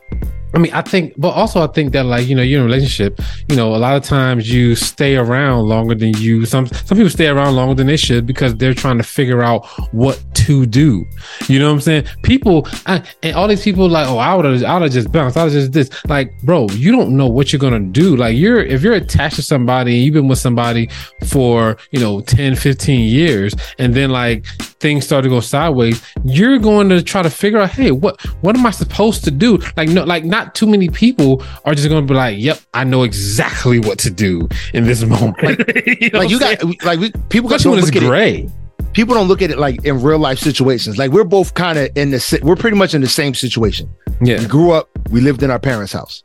I 0.55 0.59
mean, 0.59 0.71
I 0.71 0.81
think, 0.83 1.13
but 1.17 1.29
also 1.29 1.63
I 1.63 1.67
think 1.73 1.93
that 1.93 2.05
like 2.05 2.27
you 2.27 2.35
know, 2.35 2.43
you're 2.43 2.59
in 2.59 2.65
a 2.65 2.65
relationship. 2.65 3.19
You 3.49 3.55
know, 3.55 3.75
a 3.75 3.77
lot 3.77 3.95
of 3.95 4.03
times 4.03 4.51
you 4.51 4.75
stay 4.75 5.15
around 5.15 5.63
longer 5.67 5.95
than 5.95 6.13
you. 6.17 6.45
Some 6.45 6.67
some 6.67 6.95
people 6.95 7.09
stay 7.09 7.25
around 7.25 7.55
longer 7.55 7.73
than 7.73 7.87
they 7.87 7.97
should 7.97 8.27
because 8.27 8.55
they're 8.57 8.75
trying 8.75 8.97
to 8.97 9.03
figure 9.03 9.41
out 9.41 9.65
what 9.91 10.23
to 10.35 10.67
do. 10.67 11.05
You 11.47 11.57
know 11.57 11.69
what 11.69 11.73
I'm 11.73 11.81
saying? 11.81 12.05
People 12.21 12.67
I, 12.85 13.01
and 13.23 13.35
all 13.35 13.47
these 13.47 13.63
people 13.63 13.89
like, 13.89 14.07
oh, 14.07 14.19
I 14.19 14.35
would 14.35 14.45
have, 14.45 14.63
I 14.63 14.73
would 14.73 14.83
have 14.83 14.91
just 14.91 15.11
bounced. 15.11 15.37
I 15.37 15.43
was 15.43 15.53
just 15.53 15.71
this. 15.71 15.89
Like, 16.07 16.39
bro, 16.43 16.67
you 16.73 16.91
don't 16.91 17.17
know 17.17 17.27
what 17.27 17.51
you're 17.51 17.59
gonna 17.59 17.79
do. 17.79 18.15
Like, 18.15 18.37
you're 18.37 18.59
if 18.61 18.83
you're 18.83 18.93
attached 18.93 19.37
to 19.37 19.41
somebody 19.41 19.95
and 19.95 20.03
you've 20.05 20.13
been 20.13 20.27
with 20.27 20.39
somebody 20.39 20.87
for 21.25 21.77
you 21.89 21.99
know 21.99 22.21
10, 22.21 22.55
15 22.57 22.99
years, 23.09 23.55
and 23.79 23.95
then 23.95 24.11
like 24.11 24.45
things 24.83 25.05
start 25.05 25.23
to 25.23 25.29
go 25.29 25.39
sideways, 25.39 26.03
you're 26.25 26.59
going 26.59 26.89
to 26.89 27.01
try 27.01 27.23
to 27.23 27.29
figure 27.29 27.57
out, 27.57 27.71
hey, 27.71 27.91
what 27.91 28.21
what 28.41 28.55
am 28.55 28.65
I 28.65 28.71
supposed 28.71 29.23
to 29.23 29.31
do? 29.31 29.57
Like, 29.77 29.89
no, 29.89 30.03
like 30.03 30.25
not 30.25 30.53
too 30.53 30.67
many 30.67 30.89
people 30.89 31.41
are 31.65 31.73
just 31.73 31.87
going 31.89 32.05
to 32.05 32.13
be 32.13 32.15
like, 32.15 32.37
"Yep, 32.37 32.59
I 32.73 32.83
know 32.83 33.03
exactly 33.03 33.79
what 33.79 33.97
to 33.99 34.11
do 34.11 34.47
in 34.73 34.83
this 34.83 35.03
moment." 35.15 35.41
Like, 35.41 35.59
you, 36.01 36.09
know 36.11 36.19
like 36.19 36.29
you 36.29 36.39
got 36.39 36.63
like 36.83 36.99
we, 36.99 37.11
people 37.29 37.49
got 37.49 37.61
don't 37.61 37.79
look 37.79 37.93
gray. 37.93 38.41
It, 38.41 38.93
people 38.93 39.15
don't 39.15 39.29
look 39.29 39.41
at 39.41 39.49
it 39.49 39.57
like 39.57 39.83
in 39.85 40.01
real 40.01 40.19
life 40.19 40.37
situations. 40.37 40.97
Like 40.97 41.11
we're 41.11 41.23
both 41.23 41.53
kind 41.53 41.79
of 41.79 41.89
in 41.95 42.11
the 42.11 42.39
we're 42.43 42.57
pretty 42.57 42.77
much 42.77 42.93
in 42.93 42.99
the 42.99 43.07
same 43.07 43.33
situation. 43.33 43.89
Yeah, 44.21 44.39
we 44.39 44.47
grew 44.47 44.71
up, 44.71 44.89
we 45.09 45.21
lived 45.21 45.43
in 45.43 45.49
our 45.49 45.59
parents' 45.59 45.93
house. 45.93 46.21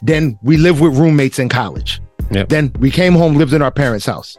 Then 0.00 0.38
we 0.42 0.56
lived 0.56 0.80
with 0.80 0.96
roommates 0.96 1.38
in 1.38 1.50
college. 1.50 2.00
Yep. 2.30 2.48
Then 2.48 2.72
we 2.78 2.90
came 2.90 3.12
home, 3.12 3.34
lived 3.34 3.52
in 3.52 3.62
our 3.62 3.70
parents' 3.70 4.06
house. 4.06 4.38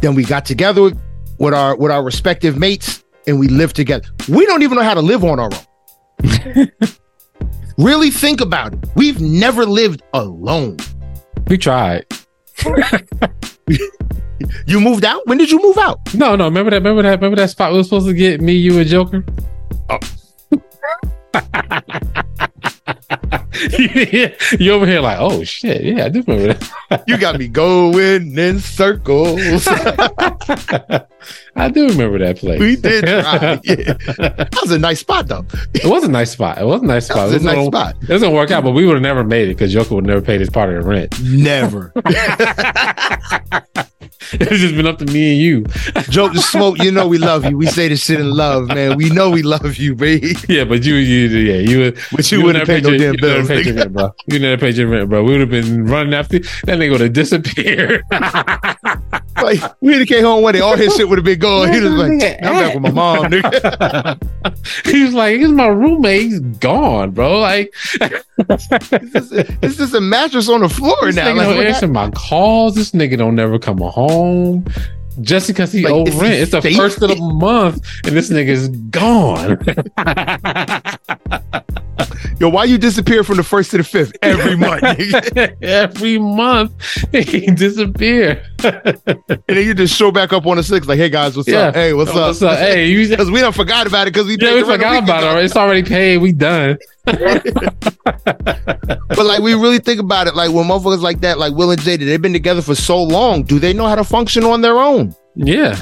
Then 0.00 0.14
we 0.14 0.24
got 0.24 0.44
together 0.44 0.92
with, 1.38 1.54
our 1.54 1.76
with 1.76 1.90
our 1.90 2.02
respective 2.02 2.58
mates, 2.58 3.04
and 3.26 3.38
we 3.38 3.48
live 3.48 3.72
together. 3.72 4.08
We 4.28 4.46
don't 4.46 4.62
even 4.62 4.76
know 4.76 4.84
how 4.84 4.94
to 4.94 5.02
live 5.02 5.24
on 5.24 5.40
our 5.40 5.50
own. 5.52 6.70
Really 7.78 8.10
think 8.10 8.40
about 8.40 8.74
it. 8.74 8.80
We've 8.96 9.20
never 9.20 9.64
lived 9.64 10.02
alone. 10.12 10.78
We 11.46 11.56
tried. 11.58 12.04
you 14.66 14.80
moved 14.80 15.04
out? 15.04 15.24
When 15.28 15.38
did 15.38 15.48
you 15.52 15.62
move 15.62 15.78
out? 15.78 16.00
No, 16.12 16.34
no. 16.34 16.46
Remember 16.46 16.70
that? 16.70 16.78
Remember 16.78 17.02
that? 17.02 17.20
Remember 17.20 17.36
that 17.36 17.50
spot 17.50 17.70
we 17.70 17.78
were 17.78 17.84
supposed 17.84 18.08
to 18.08 18.14
get 18.14 18.40
me, 18.40 18.54
you, 18.54 18.80
and 18.80 18.88
Joker? 18.88 19.24
Oh. 19.90 19.98
you 24.58 24.72
over 24.72 24.86
here 24.86 25.00
like, 25.00 25.16
oh 25.18 25.42
shit, 25.42 25.82
yeah, 25.82 26.04
I 26.04 26.08
do 26.10 26.22
remember 26.26 26.52
that. 26.52 27.04
you 27.06 27.16
got 27.16 27.38
me 27.38 27.48
going 27.48 28.36
in 28.36 28.60
circles. 28.60 29.40
I 31.56 31.70
do 31.70 31.88
remember 31.88 32.18
that 32.18 32.36
place. 32.36 32.60
We 32.60 32.76
did 32.76 33.04
try. 33.04 33.60
Yeah. 33.64 33.94
That 34.34 34.58
was 34.60 34.72
a 34.72 34.78
nice 34.78 35.00
spot 35.00 35.28
though. 35.28 35.46
It 35.74 35.86
was 35.86 36.04
a 36.04 36.08
nice 36.08 36.32
spot. 36.32 36.58
It 36.58 36.64
was 36.64 36.82
a 36.82 36.86
nice 36.86 37.06
spot. 37.06 37.16
That 37.16 37.24
was, 37.24 37.32
it 37.32 37.36
was 37.36 37.42
a 37.42 37.46
nice 37.46 37.56
gonna, 37.56 37.66
spot. 37.66 37.96
It 38.02 38.06
doesn't 38.06 38.32
work 38.32 38.50
out, 38.50 38.62
but 38.62 38.72
we 38.72 38.84
would 38.84 38.94
have 38.94 39.02
never 39.02 39.24
made 39.24 39.48
it 39.48 39.54
because 39.54 39.72
Joker 39.72 39.94
would 39.94 40.06
never 40.06 40.20
paid 40.20 40.40
his 40.40 40.50
part 40.50 40.70
of 40.72 40.84
the 40.84 40.88
rent. 40.88 41.18
Never. 41.22 41.92
it's 44.32 44.60
just 44.60 44.74
been 44.74 44.86
up 44.86 44.98
to 44.98 45.06
me 45.06 45.32
and 45.32 45.40
you. 45.40 45.62
Joke 46.10 46.34
the 46.34 46.42
smoke. 46.42 46.78
You 46.78 46.92
know 46.92 47.08
we 47.08 47.18
love 47.18 47.44
you. 47.46 47.56
We 47.56 47.66
say 47.66 47.88
this 47.88 48.04
shit 48.04 48.20
in 48.20 48.30
love, 48.30 48.68
man. 48.68 48.96
We 48.96 49.08
know 49.08 49.30
we 49.30 49.42
love 49.42 49.76
you, 49.76 49.94
baby. 49.94 50.34
Yeah, 50.48 50.64
but 50.64 50.84
you, 50.84 50.94
you, 50.94 51.28
yeah, 51.28 51.58
you 51.58 51.78
would. 51.78 51.98
But 52.10 52.30
you, 52.30 52.38
you 52.38 52.44
wouldn't 52.44 52.66
pay 52.66 52.80
no 52.80 52.96
damn 52.96 53.16
bills, 53.16 53.48
your 53.50 53.74
rent, 53.74 53.92
bro. 53.92 54.14
You 54.26 54.38
never 54.38 54.58
paid 54.58 54.76
your 54.76 54.88
rent, 54.88 55.10
bro. 55.10 55.22
We 55.22 55.32
would 55.32 55.40
have 55.40 55.50
been 55.50 55.84
running 55.84 56.14
after 56.14 56.38
that 56.38 56.78
nigga 56.78 56.92
would 56.92 57.00
have 57.02 57.12
disappeared. 57.12 58.02
like 59.42 59.60
we 59.80 59.90
would 59.90 59.98
have 59.98 60.08
came 60.08 60.24
home 60.24 60.42
one 60.42 60.54
day, 60.54 60.60
all 60.60 60.76
his 60.76 60.94
shit 60.96 61.08
would 61.08 61.18
have 61.18 61.24
been 61.24 61.38
gone. 61.38 61.72
He 61.72 61.80
was 61.80 61.92
like, 61.92 62.10
"I'm 62.12 62.40
back 62.40 62.74
with 62.74 62.82
my 62.82 62.90
mom." 62.90 63.24
Nigga. 63.26 64.86
he 64.86 65.04
was 65.04 65.14
like, 65.14 65.38
"He's 65.38 65.48
my 65.48 65.66
roommate. 65.66 66.22
He's 66.22 66.40
gone, 66.40 67.10
bro. 67.10 67.40
Like, 67.40 67.74
it's 67.98 69.76
just, 69.76 69.94
a 69.94 70.00
mattress 70.00 70.48
on 70.48 70.60
the 70.60 70.68
floor 70.68 70.96
this 71.02 71.16
now. 71.16 71.26
Nigga 71.26 71.36
like, 71.36 71.46
don't 71.48 71.66
answer 71.66 71.88
my 71.88 72.10
calls. 72.10 72.74
This 72.74 72.92
nigga 72.92 73.18
don't 73.18 73.34
never 73.34 73.58
come 73.58 73.78
home." 73.78 74.17
Just 75.20 75.48
because 75.48 75.72
he 75.72 75.82
like, 75.82 75.92
owed 75.92 76.14
rent, 76.14 76.34
it's 76.34 76.52
the 76.52 76.62
first 76.62 77.02
of 77.02 77.08
the 77.08 77.16
month, 77.34 77.84
and 78.04 78.16
this 78.16 78.30
nigga's 78.30 78.68
gone. 78.68 79.58
Yo, 82.40 82.48
why 82.48 82.62
you 82.62 82.78
disappear 82.78 83.24
from 83.24 83.36
the 83.36 83.42
first 83.42 83.72
to 83.72 83.78
the 83.78 83.84
fifth 83.84 84.12
every 84.22 84.56
month? 84.56 84.82
every 85.62 86.18
month 86.18 86.72
he 87.12 87.46
disappear, 87.46 88.44
and 88.62 89.42
then 89.48 89.66
you 89.66 89.74
just 89.74 89.96
show 89.96 90.12
back 90.12 90.32
up 90.32 90.46
on 90.46 90.56
the 90.56 90.62
sixth, 90.62 90.88
like, 90.88 90.98
"Hey 90.98 91.08
guys, 91.08 91.36
what's 91.36 91.48
yeah. 91.48 91.58
up? 91.62 91.74
Hey, 91.74 91.92
what's, 91.94 92.12
oh, 92.12 92.20
up? 92.20 92.28
what's 92.28 92.42
up? 92.42 92.56
Hey, 92.58 92.86
you 92.86 93.08
because 93.08 93.28
we 93.28 93.40
don't 93.40 93.54
forgot 93.54 93.88
about 93.88 94.06
it 94.06 94.12
because 94.12 94.28
we 94.28 94.36
yeah, 94.40 94.54
we 94.54 94.62
forgot 94.62 95.02
about 95.02 95.36
it. 95.36 95.44
It's 95.44 95.56
already 95.56 95.82
paid. 95.82 96.18
We 96.18 96.30
done. 96.32 96.78
but 97.04 97.18
like, 99.16 99.40
we 99.40 99.54
really 99.54 99.80
think 99.80 99.98
about 99.98 100.28
it. 100.28 100.36
Like 100.36 100.52
when 100.52 100.66
motherfuckers 100.66 101.02
like 101.02 101.20
that, 101.22 101.38
like 101.38 101.54
Will 101.54 101.72
and 101.72 101.80
Jada, 101.80 102.06
they've 102.06 102.22
been 102.22 102.32
together 102.32 102.62
for 102.62 102.76
so 102.76 103.02
long. 103.02 103.42
Do 103.42 103.58
they 103.58 103.72
know 103.72 103.86
how 103.86 103.96
to 103.96 104.04
function 104.04 104.44
on 104.44 104.60
their 104.60 104.78
own? 104.78 105.12
Yeah. 105.34 105.76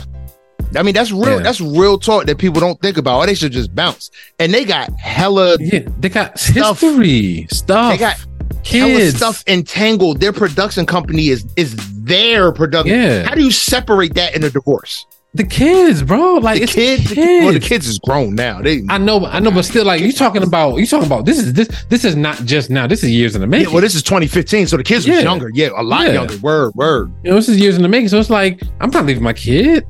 I 0.74 0.82
mean, 0.82 0.94
that's 0.94 1.12
real. 1.12 1.36
Yeah. 1.36 1.42
That's 1.42 1.60
real 1.60 1.98
talk 1.98 2.26
that 2.26 2.38
people 2.38 2.60
don't 2.60 2.80
think 2.80 2.96
about. 2.96 3.18
Or 3.18 3.26
they 3.26 3.34
should 3.34 3.52
just 3.52 3.74
bounce. 3.74 4.10
And 4.38 4.52
they 4.52 4.64
got 4.64 4.90
hella. 4.98 5.56
Yeah, 5.60 5.80
they 6.00 6.08
got 6.08 6.38
stuff. 6.38 6.80
history 6.80 7.46
stuff. 7.50 7.92
They 7.92 7.98
got 7.98 8.16
kids 8.64 9.16
stuff 9.16 9.44
entangled. 9.46 10.20
Their 10.20 10.32
production 10.32 10.86
company 10.86 11.28
is 11.28 11.46
is 11.56 11.76
their 12.04 12.52
production. 12.52 12.98
Yeah. 12.98 13.24
How 13.24 13.34
do 13.34 13.42
you 13.42 13.50
separate 13.50 14.14
that 14.14 14.34
in 14.34 14.44
a 14.44 14.50
divorce? 14.50 15.06
The 15.34 15.44
kids, 15.44 16.02
bro. 16.02 16.36
Like 16.36 16.62
the 16.62 16.66
kids. 16.66 17.12
kids. 17.12 17.44
Well, 17.44 17.52
the 17.52 17.60
kids 17.60 17.86
is 17.86 17.98
grown 17.98 18.34
now. 18.34 18.62
They. 18.62 18.82
I 18.88 18.96
know, 18.96 19.26
I 19.26 19.38
know, 19.38 19.50
but 19.50 19.66
still, 19.66 19.84
like 19.84 20.00
you 20.00 20.10
talking 20.10 20.42
about, 20.42 20.76
you 20.76 20.86
talking 20.86 21.06
about 21.06 21.26
this 21.26 21.38
is 21.38 21.52
this 21.52 21.68
this 21.90 22.06
is 22.06 22.16
not 22.16 22.38
just 22.46 22.70
now. 22.70 22.86
This 22.86 23.04
is 23.04 23.10
years 23.10 23.34
in 23.34 23.42
the 23.42 23.46
making. 23.46 23.68
Yeah, 23.68 23.74
well, 23.74 23.82
this 23.82 23.94
is 23.94 24.02
2015, 24.02 24.66
so 24.66 24.78
the 24.78 24.82
kids 24.82 25.06
Yeah. 25.06 25.16
was 25.16 25.24
younger. 25.24 25.50
Yeah, 25.52 25.68
a 25.76 25.82
lot 25.82 26.06
Yeah. 26.06 26.12
younger. 26.14 26.38
Word, 26.38 26.74
word. 26.74 27.12
You 27.22 27.30
know, 27.32 27.36
this 27.36 27.50
is 27.50 27.58
years 27.60 27.76
in 27.76 27.82
the 27.82 27.88
making. 27.88 28.08
So 28.08 28.18
it's 28.18 28.30
like 28.30 28.62
I'm 28.80 28.88
not 28.90 29.04
leaving 29.04 29.22
my 29.22 29.34
kid. 29.34 29.84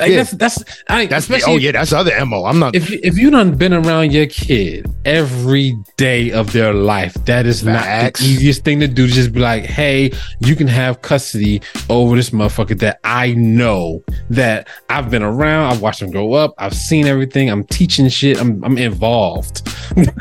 Like 0.00 0.10
Yeah. 0.10 0.16
that's 0.18 0.30
that's 0.32 0.64
I 0.88 1.06
That's 1.06 1.24
especially 1.26 1.52
oh 1.52 1.56
yeah, 1.58 1.72
that's 1.72 1.92
other 1.92 2.24
mo. 2.26 2.44
I'm 2.46 2.58
not. 2.58 2.74
if 2.74 2.90
you, 2.90 2.98
if 3.02 3.16
you 3.18 3.30
done 3.30 3.54
been 3.54 3.72
around 3.74 4.12
your 4.12 4.26
kid 4.26 4.90
every 5.04 5.76
day 5.96 6.32
of 6.32 6.52
their 6.52 6.72
life, 6.74 7.14
that 7.26 7.46
is 7.46 7.62
Facts. 7.62 8.20
not 8.20 8.26
the 8.26 8.32
easiest 8.32 8.64
thing 8.64 8.80
to 8.80 8.88
do. 8.88 9.06
Just 9.06 9.32
be 9.32 9.40
like, 9.40 9.64
hey, 9.64 10.10
you 10.40 10.56
can 10.56 10.66
have 10.66 11.02
custody 11.02 11.60
over 11.88 12.16
this 12.16 12.30
motherfucker 12.30 12.78
that 12.80 12.98
I 13.04 13.34
know 13.34 14.02
that 14.30 14.68
I've 14.88 15.10
been 15.10 15.22
around. 15.22 15.72
I've 15.72 15.82
watched 15.82 16.02
him 16.02 16.10
grow 16.10 16.32
up. 16.32 16.54
I've 16.58 16.74
seen 16.74 17.06
everything. 17.06 17.50
I'm 17.50 17.64
teaching 17.64 18.08
shit. 18.08 18.40
I'm 18.40 18.64
I'm 18.64 18.78
involved. 18.78 19.68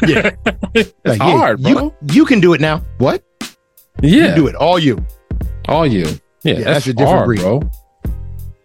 Yeah. 0.05 0.31
it's 0.73 0.93
Like, 1.05 1.19
yeah, 1.19 1.37
hard, 1.37 1.61
bro. 1.61 1.71
You, 1.71 1.93
you 2.13 2.25
can 2.25 2.39
do 2.39 2.53
it 2.53 2.61
now. 2.61 2.83
What? 2.97 3.23
yeah, 4.01 4.09
You 4.15 4.23
can 4.25 4.35
do 4.35 4.47
it. 4.47 4.55
All 4.55 4.77
you. 4.79 5.05
all 5.67 5.85
you. 5.87 6.05
Yeah, 6.43 6.53
Yeah, 6.53 6.53
that's, 6.55 6.65
that's 6.85 6.87
a 6.87 6.93
different 6.93 7.09
hard, 7.15 7.25
breed. 7.27 7.39
bro. 7.41 7.61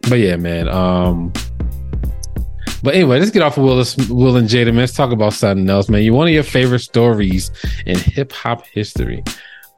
But 0.09 0.19
yeah, 0.19 0.37
man. 0.37 0.69
Um, 0.69 1.33
but 2.83 2.95
anyway, 2.95 3.19
let's 3.19 3.31
get 3.31 3.43
off 3.43 3.57
of 3.57 3.65
Will, 3.65 3.77
Will 4.15 4.37
and 4.37 4.49
Jada. 4.49 4.67
Man, 4.67 4.77
let's 4.77 4.93
talk 4.93 5.11
about 5.11 5.33
something 5.33 5.69
else, 5.71 5.89
man. 5.89 6.03
You 6.03 6.13
one 6.13 6.29
of 6.29 6.35
your 6.35 6.43
favorite 6.43 6.81
stories 6.81 7.51
in 7.87 7.97
hip 7.99 8.31
hop 8.33 8.67
history. 8.67 9.25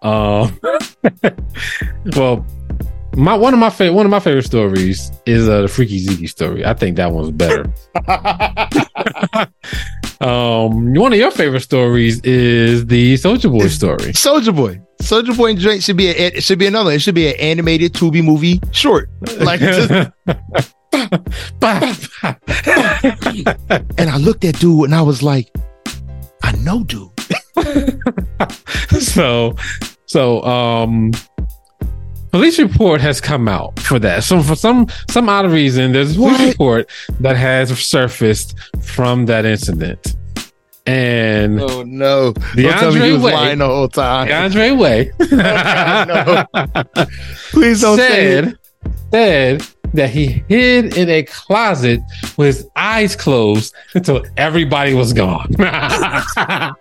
Um, 0.02 0.58
well, 2.16 2.44
my 3.16 3.34
one 3.34 3.54
of 3.54 3.58
my 3.58 3.70
favorite 3.70 3.94
one 3.94 4.06
of 4.06 4.10
my 4.10 4.20
favorite 4.20 4.44
stories 4.44 5.10
is 5.24 5.48
uh, 5.48 5.62
the 5.62 5.68
Freaky 5.68 6.04
Ziggy 6.04 6.28
story. 6.28 6.64
I 6.64 6.74
think 6.74 6.96
that 6.96 7.10
one's 7.10 7.30
better. 7.30 7.72
um, 10.20 10.94
one 10.94 11.12
of 11.12 11.18
your 11.18 11.30
favorite 11.30 11.60
stories 11.60 12.20
is 12.20 12.86
the 12.86 13.14
Soulja 13.14 13.50
Boy 13.50 13.68
story. 13.68 14.12
Soulja 14.12 14.54
Boy. 14.54 14.80
Soulja 15.00 15.36
Boy 15.36 15.50
and 15.50 15.58
Drake 15.58 15.82
should 15.82 15.96
be 15.96 16.08
a, 16.08 16.12
it 16.12 16.42
should 16.42 16.58
be 16.58 16.66
another. 16.66 16.92
It 16.92 17.00
should 17.00 17.14
be 17.14 17.28
an 17.28 17.36
animated 17.40 17.94
Tubi 17.94 18.22
movie 18.22 18.60
short. 18.70 19.08
Like 19.38 19.60
just, 19.60 19.90
and 19.90 20.12
I 24.10 24.16
looked 24.18 24.44
at 24.44 24.58
dude 24.58 24.84
and 24.84 24.94
I 24.94 25.02
was 25.02 25.22
like, 25.22 25.50
I 26.42 26.52
know 26.56 26.84
dude. 26.84 27.10
so 29.00 29.56
so 30.04 30.42
um 30.42 31.12
police 32.36 32.58
report 32.58 33.00
has 33.00 33.18
come 33.20 33.48
out 33.48 33.78
for 33.80 33.98
that 33.98 34.22
so 34.22 34.42
for 34.42 34.54
some 34.54 34.86
some 35.10 35.26
odd 35.28 35.50
reason 35.50 35.92
there's 35.92 36.12
a 36.12 36.14
police 36.18 36.38
What? 36.38 36.48
report 36.48 36.90
that 37.20 37.36
has 37.36 37.76
surfaced 37.78 38.54
from 38.82 39.24
that 39.26 39.44
incident 39.46 40.14
and 40.86 41.60
Oh 41.60 41.82
no. 41.82 42.32
Don't 42.32 42.44
DeAndre 42.56 43.20
Way- 43.20 43.34
lying 43.34 43.58
the 43.58 43.66
whole 43.66 43.88
time. 43.88 44.28
DeAndre 44.28 44.78
Way 44.78 45.10
Please 47.50 47.80
don't 47.80 47.98
say 47.98 48.38
it. 48.38 48.44
said 48.44 48.58
said 49.12 49.62
that 49.94 50.10
he 50.10 50.44
hid 50.48 50.96
in 50.96 51.08
a 51.08 51.22
closet 51.24 52.00
with 52.36 52.56
his 52.58 52.68
eyes 52.76 53.16
closed 53.16 53.74
until 53.94 54.22
everybody 54.36 54.94
was 54.94 55.12
gone. 55.12 55.48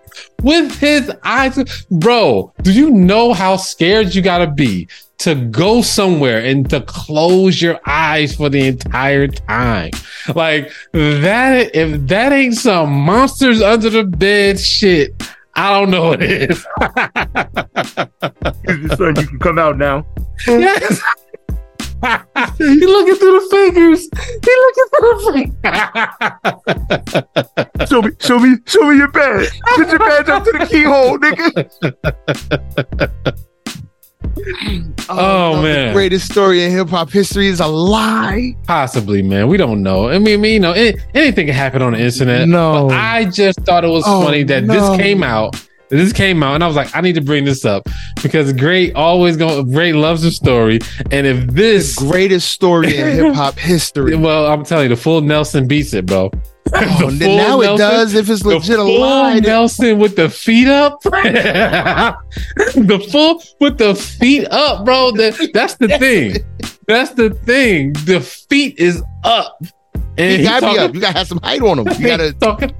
with 0.43 0.77
his 0.79 1.11
eyes, 1.23 1.57
bro, 1.89 2.53
do 2.61 2.71
you 2.73 2.91
know 2.91 3.33
how 3.33 3.55
scared 3.57 4.13
you 4.13 4.21
gotta 4.21 4.47
be 4.51 4.87
to 5.19 5.35
go 5.35 5.81
somewhere 5.81 6.43
and 6.43 6.69
to 6.69 6.81
close 6.81 7.61
your 7.61 7.79
eyes 7.85 8.35
for 8.35 8.49
the 8.49 8.67
entire 8.67 9.27
time? 9.27 9.91
Like 10.33 10.71
that, 10.93 11.75
if 11.75 12.07
that 12.07 12.31
ain't 12.31 12.55
some 12.55 12.91
monsters 12.91 13.61
under 13.61 13.89
the 13.89 14.03
bed 14.03 14.59
shit, 14.59 15.11
I 15.55 15.79
don't 15.79 15.89
know 15.89 16.09
what 16.09 16.21
it 16.21 16.51
is. 16.51 16.61
son, 18.97 19.15
you 19.15 19.27
can 19.27 19.39
come 19.39 19.57
out 19.57 19.77
now. 19.77 20.05
yes. 20.47 21.01
he 22.57 22.85
looking 22.85 23.15
through 23.15 23.39
the 23.39 23.47
fingers. 23.49 24.09
He 24.43 24.53
looking 24.63 24.87
through 24.91 25.13
the 25.15 25.21
fingers. 25.33 25.55
Show 27.89 28.01
me, 28.01 28.11
show 28.19 28.39
me, 28.39 28.57
show 28.65 28.89
me 28.89 28.97
your 28.97 29.07
badge. 29.07 29.49
Put 29.75 29.87
your 29.89 29.99
badge 29.99 30.27
up 30.29 30.43
to 30.43 30.51
the 30.51 30.65
keyhole, 30.69 31.17
nigga. 31.19 31.65
Oh, 34.37 34.83
oh, 35.09 35.53
no, 35.55 35.61
man. 35.61 35.87
the 35.87 35.93
greatest 35.93 36.31
story 36.31 36.63
in 36.63 36.71
hip 36.71 36.89
hop 36.89 37.09
history 37.11 37.47
is 37.47 37.59
a 37.59 37.67
lie. 37.67 38.55
Possibly, 38.67 39.21
man. 39.21 39.47
We 39.47 39.57
don't 39.57 39.81
know. 39.83 40.09
I 40.09 40.19
mean, 40.19 40.33
I 40.35 40.37
mean, 40.37 40.53
you 40.53 40.59
know, 40.59 40.71
any- 40.73 40.97
anything 41.13 41.45
can 41.47 41.55
happen 41.55 41.81
on 41.81 41.93
the 41.93 41.99
internet. 41.99 42.47
No. 42.47 42.87
But 42.89 42.95
I 42.97 43.25
just 43.25 43.59
thought 43.61 43.83
it 43.85 43.89
was 43.89 44.03
Oh, 44.05 44.23
funny 44.23 44.43
that 44.43 44.63
no. 44.65 44.73
this 44.73 44.97
came 45.01 45.23
out. 45.23 45.55
This 45.89 46.11
came 46.11 46.41
out, 46.41 46.55
and 46.55 46.63
I 46.63 46.67
was 46.67 46.75
like, 46.75 46.93
I 46.95 47.01
need 47.01 47.13
to 47.13 47.21
bring 47.21 47.45
this 47.45 47.63
up 47.63 47.87
because 48.23 48.51
Great 48.53 48.95
always 48.95 49.37
going. 49.37 49.71
Great 49.71 49.93
loves 49.93 50.23
the 50.23 50.31
story, 50.31 50.79
and 51.11 51.27
if 51.27 51.45
this, 51.47 51.95
Greatest 51.95 52.51
story 52.51 52.97
in 52.97 53.07
hip 53.25 53.35
hop 53.35 53.57
history. 53.59 54.15
well, 54.15 54.47
I'm 54.47 54.65
telling 54.65 54.89
you, 54.89 54.95
the 54.95 54.99
full 55.01 55.21
Nelson 55.21 55.67
beats 55.67 55.93
it, 55.93 56.07
bro. 56.07 56.31
Oh, 56.73 57.09
now 57.11 57.61
full 57.61 57.61
it 57.61 57.77
does 57.77 58.13
if 58.15 58.29
it's 58.29 58.43
legit 58.43 58.75
a 58.75 58.77
full 58.79 58.99
lie. 58.99 59.33
then- 59.35 59.43
Nelson 59.43 59.99
with 59.99 60.15
the 60.15 60.29
feet 60.29 60.67
up, 60.67 60.99
the 61.03 62.17
full 63.11 63.41
with 63.59 63.77
the 63.77 63.93
feet 63.95 64.47
up, 64.49 64.83
bro. 64.83 65.11
That, 65.11 65.51
that's 65.53 65.75
the 65.75 65.87
thing. 65.99 66.37
That's 66.87 67.11
the 67.11 67.29
thing. 67.29 67.93
The 68.05 68.19
feet 68.19 68.79
is 68.79 69.01
up, 69.23 69.57
and 70.17 70.31
You 70.31 70.37
he 70.39 70.43
gotta 70.43 70.71
be 70.71 70.77
up. 70.79 70.93
You 70.95 71.01
gotta 71.01 71.17
have 71.19 71.27
some 71.27 71.39
height 71.43 71.61
on 71.61 71.79
him. 71.79 71.87
You 71.99 72.07
gotta. 72.07 72.33
talking. 72.41 72.73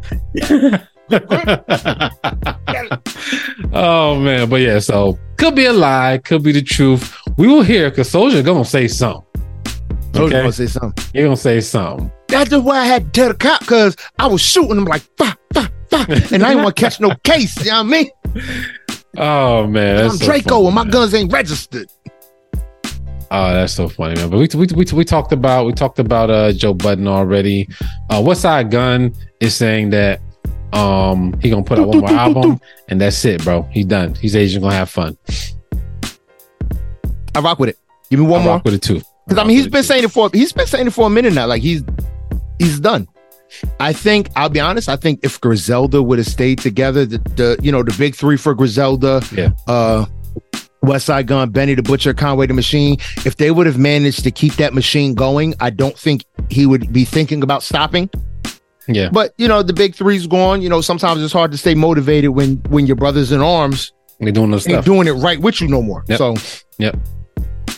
oh 3.74 4.20
man, 4.20 4.50
but 4.50 4.62
yeah, 4.62 4.80
so 4.80 5.18
could 5.38 5.56
be 5.56 5.66
a 5.66 5.74
lie, 5.74 6.20
could 6.24 6.44
be 6.44 6.52
the 6.52 6.62
truth. 6.62 7.16
We 7.38 7.48
will 7.48 7.62
hear 7.64 7.90
because 7.90 8.12
Soulja 8.12 8.44
gonna 8.44 8.66
say 8.66 8.88
something. 8.88 9.24
I 10.16 10.22
was 10.22 10.32
gonna 10.32 10.52
say 10.52 10.68
something. 10.68 11.04
he 11.14 11.22
gonna 11.24 11.36
say 11.38 11.62
something. 11.62 12.12
That's 12.28 12.50
just 12.50 12.64
why 12.64 12.80
I 12.80 12.86
had 12.86 13.06
to 13.06 13.12
tell 13.12 13.28
the 13.30 13.36
cop 13.36 13.60
because 13.62 13.96
I 14.20 14.28
was 14.28 14.42
shooting 14.42 14.78
him 14.78 14.86
like 14.86 15.04
fa 15.18 15.38
fa 15.54 15.72
fa, 15.90 16.06
and 16.34 16.44
I 16.44 16.50
didn't 16.50 16.64
want 16.64 16.76
to 16.76 16.82
catch 16.82 17.00
no 17.00 17.12
case. 17.24 17.58
You 17.64 17.72
know 17.72 17.84
what 17.84 17.86
I 17.86 17.90
mean? 17.90 18.10
Oh 19.18 19.68
man, 19.68 20.06
I'm 20.06 20.12
so 20.18 20.26
Draco, 20.26 20.50
funny, 20.50 20.66
and 20.68 20.76
my 20.76 20.84
man. 20.84 20.92
guns 20.92 21.14
ain't 21.14 21.32
registered. 21.32 21.88
Oh, 23.32 23.54
that's 23.54 23.74
so 23.74 23.88
funny, 23.90 24.16
man. 24.16 24.30
But 24.30 24.38
we 24.38 24.48
we, 24.56 24.68
we, 24.76 24.86
we 24.94 25.06
talked 25.06 25.32
about 25.32 25.66
we 25.66 25.74
talked 25.74 26.00
about 26.00 26.30
uh 26.30 26.52
Joe 26.52 26.74
Budden 26.74 27.08
already. 27.08 27.68
Uh 28.10 28.22
Westside 28.22 28.72
Gunn 28.72 29.14
is 29.40 29.56
saying 29.56 29.90
that 29.92 30.20
um 30.74 31.34
he 31.42 31.50
gonna 31.50 31.64
put 31.64 31.80
out 31.80 31.88
one 31.88 32.00
more 32.00 32.10
album 32.12 32.60
and 32.90 33.00
that's 33.00 33.24
it, 33.26 33.44
bro. 33.44 33.64
He's 33.72 33.86
done. 33.86 34.16
He's 34.16 34.36
Asian 34.36 34.62
gonna 34.62 34.76
have 34.76 34.90
fun. 34.90 35.18
I 37.36 37.40
rock 37.40 37.60
with 37.60 37.70
it. 37.70 37.78
Give 38.10 38.20
me 38.20 38.26
one 38.26 38.42
I 38.42 38.44
more. 38.46 38.54
rock 38.56 38.66
with 38.66 38.74
it 38.76 38.82
too. 38.82 39.02
Because 39.28 39.44
I 39.44 39.48
mean, 39.48 39.58
he's 39.58 39.68
been 39.68 39.84
saying 39.84 40.04
it 40.04 40.12
for 40.12 40.30
he's 40.32 40.54
been 40.54 40.68
saying 40.68 40.88
it 40.88 40.92
for 40.94 41.08
a 41.08 41.10
minute 41.10 41.34
now. 41.34 41.48
Like 41.48 41.62
he's 41.62 41.82
he's 42.60 42.80
done. 42.80 43.08
I 43.80 43.94
think 43.94 44.30
I'll 44.36 44.50
be 44.50 44.60
honest. 44.60 44.90
I 44.90 44.96
think 44.96 45.20
if 45.24 45.40
Griselda 45.40 46.02
would 46.02 46.18
have 46.18 46.28
stayed 46.28 46.60
together, 46.60 47.06
the, 47.06 47.18
the 47.36 47.58
you 47.62 47.72
know 47.72 47.84
the 47.84 47.96
big 47.98 48.16
three 48.16 48.38
for 48.38 48.54
Griselda, 48.56 49.22
Yeah. 49.32 49.52
uh, 49.68 50.06
Westside 50.84 51.26
Gunn, 51.26 51.50
Benny 51.52 51.74
the 51.74 51.82
Butcher, 51.84 52.14
Conway 52.14 52.48
the 52.48 52.54
Machine. 52.54 52.98
If 53.26 53.38
they 53.38 53.52
would 53.52 53.66
have 53.66 53.78
managed 53.78 54.24
to 54.24 54.32
keep 54.32 54.54
that 54.56 54.74
machine 54.74 55.16
going, 55.16 55.56
I 55.60 55.70
don't 55.70 55.98
think 55.98 56.24
he 56.50 56.66
would 56.66 56.92
be 56.94 57.06
thinking 57.06 57.44
about 57.44 57.64
stopping. 57.64 58.10
Yeah. 58.88 59.10
But 59.12 59.34
you 59.38 59.48
know 59.48 59.64
the 59.64 59.74
big 59.74 59.96
three's 59.96 60.28
gone. 60.28 60.62
You 60.62 60.70
know 60.70 60.82
sometimes 60.82 61.24
it's 61.24 61.34
hard 61.34 61.52
to 61.52 61.58
stay 61.58 61.74
motivated 61.76 62.32
when 62.32 62.58
when 62.70 62.86
your 62.88 62.96
brothers 62.98 63.32
in 63.32 63.42
arms 63.42 63.92
They're 64.20 64.32
doing 64.32 64.50
the 64.52 64.58
ain't 64.58 64.64
stuff. 64.64 64.86
doing 64.86 65.08
it 65.08 65.14
right 65.14 65.40
with 65.40 65.60
you 65.62 65.68
no 65.68 65.82
more. 65.82 66.04
Yep. 66.08 66.18
So 66.18 66.36
Yep. 66.78 66.98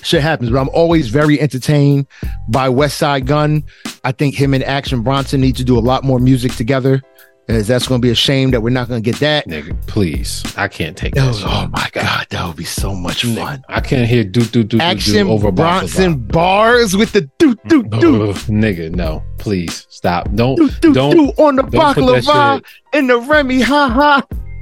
Shit 0.03 0.21
happens. 0.21 0.49
But 0.51 0.59
I'm 0.59 0.69
always 0.69 1.07
very 1.09 1.39
entertained 1.39 2.07
by 2.47 2.69
Westside 2.69 3.25
Gunn. 3.25 3.63
I 4.03 4.11
think 4.11 4.35
him 4.35 4.53
and 4.53 4.63
Action 4.63 5.01
Bronson 5.01 5.41
need 5.41 5.55
to 5.57 5.63
do 5.63 5.77
a 5.77 5.81
lot 5.81 6.03
more 6.03 6.19
music 6.19 6.53
together. 6.53 7.01
As 7.49 7.65
that's 7.65 7.87
going 7.87 8.01
to 8.01 8.05
be 8.05 8.11
a 8.11 8.15
shame 8.15 8.51
that 8.51 8.59
we're 8.61 8.71
not 8.71 8.89
going 8.89 9.01
to 9.01 9.09
get 9.09 9.21
that. 9.21 9.47
Nigga, 9.47 9.73
please. 9.87 10.43
I 10.57 10.67
can't 10.67 10.97
take 10.97 11.15
That 11.15 11.21
that. 11.21 11.27
was- 11.27 11.43
oh 11.45 11.67
my 11.71 11.87
god, 11.93 12.27
that 12.29 12.45
would 12.45 12.57
be 12.57 12.65
so 12.65 12.93
much 12.93 13.23
fun. 13.23 13.63
I 13.69 13.79
can't 13.79 14.05
hear 14.05 14.25
do 14.25 14.41
do 14.41 14.63
do 14.63 14.63
do 14.63 14.77
do 14.79 14.83
Action 14.83 15.27
over 15.29 15.49
Bronson 15.53 16.17
bars 16.27 16.97
with 16.97 17.13
the 17.13 17.21
do 17.39 17.55
do 17.67 17.83
do 17.83 18.33
nigga, 18.49 18.93
no, 18.93 19.23
please 19.37 19.87
stop. 19.89 20.29
Don't 20.35 20.57
do 20.57 20.69
do 20.81 20.93
don't- 20.93 21.11
do 21.15 21.27
on 21.41 21.55
the 21.55 21.63
don't 21.63 21.95
put 21.95 22.05
that 22.05 22.23
baklava 22.25 22.65
and 22.91 23.09
the 23.09 23.17
Remy 23.17 23.61
ha 23.61 23.89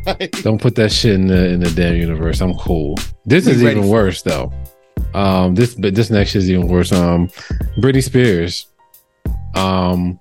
ha. 0.05 0.19
don't 0.43 0.61
put 0.61 0.75
that 0.75 0.91
shit 0.91 1.15
in 1.15 1.25
the 1.25 1.47
in 1.49 1.61
the 1.61 1.71
damn 1.71 1.95
universe. 1.95 2.39
I'm 2.39 2.53
cool. 2.53 2.99
This 3.25 3.47
is 3.47 3.63
even 3.63 3.81
for 3.81 3.89
worse 3.89 4.21
though. 4.21 4.53
Um, 5.13 5.55
this 5.55 5.75
but 5.75 5.95
this 5.95 6.09
next 6.09 6.35
is 6.35 6.49
even 6.49 6.67
worse. 6.67 6.91
Um, 6.91 7.27
Britney 7.79 8.03
Spears, 8.03 8.67
um, 9.55 10.19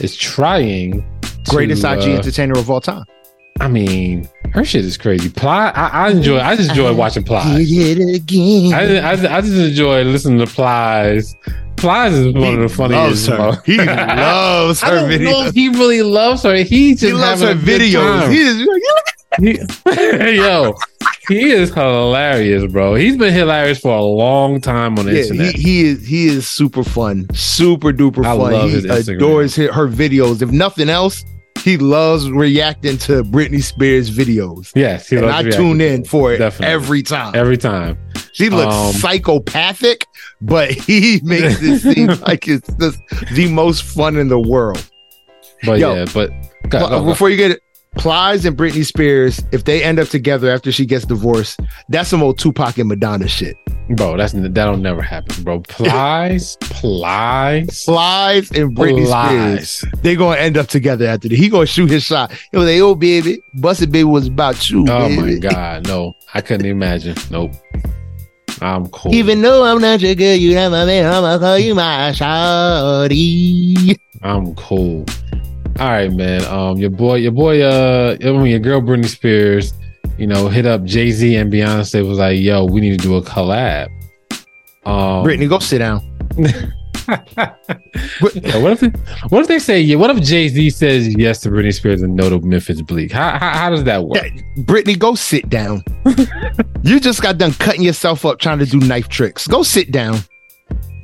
is 0.00 0.16
trying. 0.16 1.04
to, 1.22 1.50
Greatest 1.50 1.84
IG 1.84 2.00
uh, 2.00 2.16
entertainer 2.16 2.58
of 2.58 2.68
all 2.70 2.80
time. 2.80 3.04
I 3.60 3.68
mean, 3.68 4.28
her 4.52 4.64
shit 4.64 4.84
is 4.84 4.96
crazy. 4.96 5.28
Ply, 5.30 5.72
I, 5.74 5.88
I 5.88 6.10
enjoy. 6.10 6.38
I 6.40 6.54
just 6.56 6.70
enjoy 6.70 6.94
watching 6.94 7.24
Ply. 7.24 7.58
Did 7.64 7.98
it 7.98 8.14
again. 8.16 8.72
I, 8.72 8.98
I, 8.98 9.36
I 9.36 9.40
just 9.40 9.52
enjoy 9.54 10.02
listening 10.04 10.38
to 10.40 10.46
Plies. 10.46 11.34
Plies 11.76 12.12
is 12.12 12.34
one 12.34 12.54
of 12.54 12.60
the 12.60 12.68
funniest. 12.68 13.28
loves 13.28 13.56
her. 13.56 13.62
He 13.64 13.76
loves 13.84 14.82
I 14.82 14.88
her 14.90 14.94
don't 14.96 15.08
know 15.10 15.16
videos. 15.42 15.48
if 15.48 15.54
he 15.54 15.68
really 15.70 16.02
loves 16.02 16.42
her. 16.42 16.54
He 16.56 16.92
just 16.92 17.04
He 17.04 17.12
loves 17.12 17.40
her 17.40 17.48
having 17.48 17.62
a 17.62 17.64
good 17.66 17.80
videos. 17.82 18.30
He 18.30 18.38
"You 18.38 18.96
He- 19.38 19.58
yo, 20.36 20.74
he 21.28 21.50
is 21.50 21.72
hilarious, 21.72 22.70
bro. 22.72 22.94
He's 22.94 23.16
been 23.16 23.32
hilarious 23.32 23.78
for 23.78 23.96
a 23.96 24.02
long 24.02 24.60
time 24.60 24.98
on 24.98 25.06
the 25.06 25.14
Yeah, 25.14 25.22
internet. 25.22 25.54
he, 25.56 25.62
he 25.62 25.84
is 25.86 26.06
he 26.06 26.26
is 26.26 26.48
super 26.48 26.82
fun, 26.82 27.26
super 27.34 27.92
duper 27.92 28.20
I 28.24 28.36
fun. 28.36 28.52
love 28.52 28.68
he 28.70 28.76
his 28.76 28.86
Instagram. 28.86 29.16
adores 29.16 29.56
her, 29.56 29.72
her 29.72 29.88
videos. 29.88 30.42
If 30.42 30.50
nothing 30.50 30.88
else, 30.88 31.24
he 31.62 31.76
loves 31.76 32.30
reacting 32.30 32.98
to 32.98 33.22
Britney 33.24 33.62
Spears 33.62 34.10
videos. 34.10 34.72
yes, 34.74 35.10
and 35.12 35.26
I 35.26 35.42
tune 35.48 35.80
in 35.80 36.04
for 36.04 36.32
it 36.32 36.38
Definitely. 36.38 36.74
every 36.74 37.02
time. 37.02 37.34
every 37.34 37.56
time. 37.58 37.98
she 38.32 38.48
looks 38.48 38.74
um, 38.74 38.92
psychopathic, 38.94 40.04
but 40.40 40.70
he 40.86 41.20
makes 41.22 41.60
it 41.62 41.78
seem 41.94 42.06
like 42.22 42.48
it's 42.48 42.68
just 42.78 43.00
the 43.34 43.48
most 43.52 43.82
fun 43.82 44.16
in 44.16 44.28
the 44.28 44.38
world. 44.40 44.88
But 45.64 45.80
Yo, 45.80 45.94
yeah, 45.94 46.04
but 46.14 46.30
go, 46.68 46.78
Well, 46.78 46.88
go, 46.90 47.00
go. 47.00 47.04
Before 47.06 47.28
you 47.28 47.36
get 47.36 47.50
it, 47.50 47.60
Plies 47.98 48.44
and 48.44 48.56
Britney 48.56 48.84
Spears, 48.86 49.42
if 49.52 49.64
they 49.64 49.82
end 49.82 49.98
up 49.98 50.08
together 50.08 50.50
after 50.50 50.70
she 50.70 50.86
gets 50.86 51.04
divorced, 51.04 51.60
that's 51.88 52.08
some 52.08 52.22
old 52.22 52.38
Tupac 52.38 52.78
and 52.78 52.88
Madonna 52.88 53.26
shit. 53.26 53.56
bro, 53.90 54.16
that's 54.16 54.32
that'll 54.34 54.76
never 54.76 55.02
happen, 55.02 55.42
bro. 55.42 55.60
Plies, 55.68 56.56
plies, 56.60 57.84
Plies 57.84 58.50
and 58.52 58.76
Britney 58.76 59.06
Spears. 59.06 59.80
plies. 59.80 59.84
they 60.02 60.14
gonna 60.14 60.38
end 60.40 60.56
up 60.56 60.68
together 60.68 61.06
after 61.06 61.28
this. 61.28 61.38
He 61.38 61.48
gonna 61.48 61.66
shoot 61.66 61.90
his 61.90 62.04
shot. 62.04 62.30
He 62.52 62.56
was 62.56 62.66
like, 62.66 62.80
"Oh 62.80 62.94
baby, 62.94 63.42
busted 63.54 63.90
baby 63.90 64.04
was 64.04 64.28
about 64.28 64.70
you." 64.70 64.84
Oh 64.88 65.08
my 65.08 65.34
god, 65.34 65.86
no, 65.88 66.14
I 66.34 66.40
couldn't 66.40 66.66
imagine. 66.66 67.16
Nope. 67.30 67.52
I'm 68.60 68.86
cool. 68.88 69.14
Even 69.14 69.42
though 69.42 69.64
I'm 69.64 69.80
not 69.80 70.00
your 70.00 70.14
girl, 70.16 70.34
you 70.34 70.54
not 70.54 70.70
my 70.70 70.84
man. 70.84 71.04
I'ma 71.06 71.38
call 71.38 71.58
you 71.58 71.74
my 71.76 72.10
shawty. 72.12 73.96
I'm 74.22 74.54
cool. 74.56 75.04
All 75.78 75.86
right, 75.86 76.12
man. 76.12 76.44
Um, 76.46 76.76
your 76.78 76.90
boy, 76.90 77.16
your 77.16 77.30
boy, 77.30 77.62
uh, 77.62 78.16
I 78.20 78.32
mean, 78.32 78.46
your 78.46 78.58
girl 78.58 78.80
Britney 78.80 79.06
Spears, 79.06 79.72
you 80.16 80.26
know, 80.26 80.48
hit 80.48 80.66
up 80.66 80.82
Jay 80.82 81.12
Z 81.12 81.36
and 81.36 81.52
Beyonce. 81.52 82.04
Was 82.04 82.18
like, 82.18 82.40
yo, 82.40 82.64
we 82.64 82.80
need 82.80 82.98
to 82.98 83.06
do 83.06 83.14
a 83.14 83.22
collab. 83.22 83.88
Um, 84.84 85.22
Brittany, 85.22 85.46
go 85.46 85.60
sit 85.60 85.78
down. 85.78 86.00
yeah, 86.36 87.54
what 88.58 88.72
if 88.72 88.80
they, 88.80 88.88
what 89.28 89.42
if 89.42 89.46
they 89.46 89.60
say 89.60 89.80
yeah? 89.80 89.94
What 89.94 90.10
if 90.10 90.20
Jay 90.20 90.48
Z 90.48 90.70
says 90.70 91.14
yes 91.14 91.38
to 91.42 91.48
Britney 91.48 91.72
Spears 91.72 92.02
and 92.02 92.16
no 92.16 92.28
to 92.28 92.40
Memphis 92.40 92.82
Bleek? 92.82 93.12
How 93.12 93.38
how, 93.38 93.50
how 93.50 93.70
does 93.70 93.84
that 93.84 94.02
work? 94.02 94.24
Britney, 94.58 94.98
go 94.98 95.14
sit 95.14 95.48
down. 95.48 95.84
you 96.82 96.98
just 96.98 97.22
got 97.22 97.38
done 97.38 97.52
cutting 97.52 97.82
yourself 97.82 98.26
up 98.26 98.40
trying 98.40 98.58
to 98.58 98.66
do 98.66 98.80
knife 98.80 99.08
tricks. 99.08 99.46
Go 99.46 99.62
sit 99.62 99.92
down. 99.92 100.18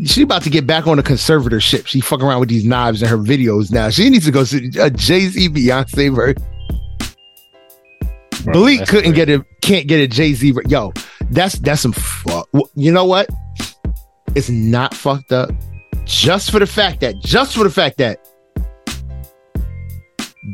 She 0.04 0.22
about 0.22 0.42
to 0.42 0.50
get 0.50 0.66
back 0.66 0.86
on 0.86 0.96
the 0.96 1.02
conservatorship. 1.02 1.86
She 1.86 2.00
fucking 2.00 2.26
around 2.26 2.40
with 2.40 2.48
these 2.48 2.64
knives 2.64 3.02
in 3.02 3.08
her 3.08 3.16
videos 3.16 3.70
now. 3.70 3.90
She 3.90 4.10
needs 4.10 4.24
to 4.24 4.32
go 4.32 4.44
sit 4.44 4.76
a 4.76 4.90
Jay 4.90 5.26
Z 5.26 5.48
Beyonce 5.50 6.14
version. 6.14 6.42
Bro, 8.44 8.54
Bleek 8.54 8.86
couldn't 8.86 9.14
get 9.14 9.30
a 9.30 9.44
can't 9.62 9.86
get 9.86 10.00
a 10.00 10.08
Jay 10.08 10.34
Z. 10.34 10.54
Yo, 10.66 10.92
that's 11.30 11.58
that's 11.60 11.80
some 11.80 11.92
fuck. 11.92 12.48
You 12.74 12.92
know 12.92 13.04
what? 13.04 13.28
It's 14.34 14.50
not 14.50 14.94
fucked 14.94 15.32
up. 15.32 15.50
Just 16.04 16.50
for 16.50 16.58
the 16.58 16.66
fact 16.66 17.00
that, 17.00 17.18
just 17.20 17.54
for 17.54 17.64
the 17.64 17.70
fact 17.70 17.96
that 17.98 18.18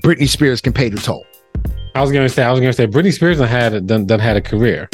Britney 0.05 0.29
Spears 0.29 0.61
can 0.61 0.73
pay 0.73 0.89
the 0.89 0.99
toll. 0.99 1.25
I 1.95 2.03
was 2.03 2.12
gonna 2.12 2.29
say, 2.29 2.45
I 2.45 2.51
was 2.53 2.61
gonna 2.61 2.73
say, 2.73 2.87
Britney 2.87 3.12
Spears 3.12 3.39
done 3.39 3.49
had 3.49 3.87
done, 3.87 4.07
done 4.07 4.21
had 4.21 4.37
a 4.37 4.41
career. 4.41 4.89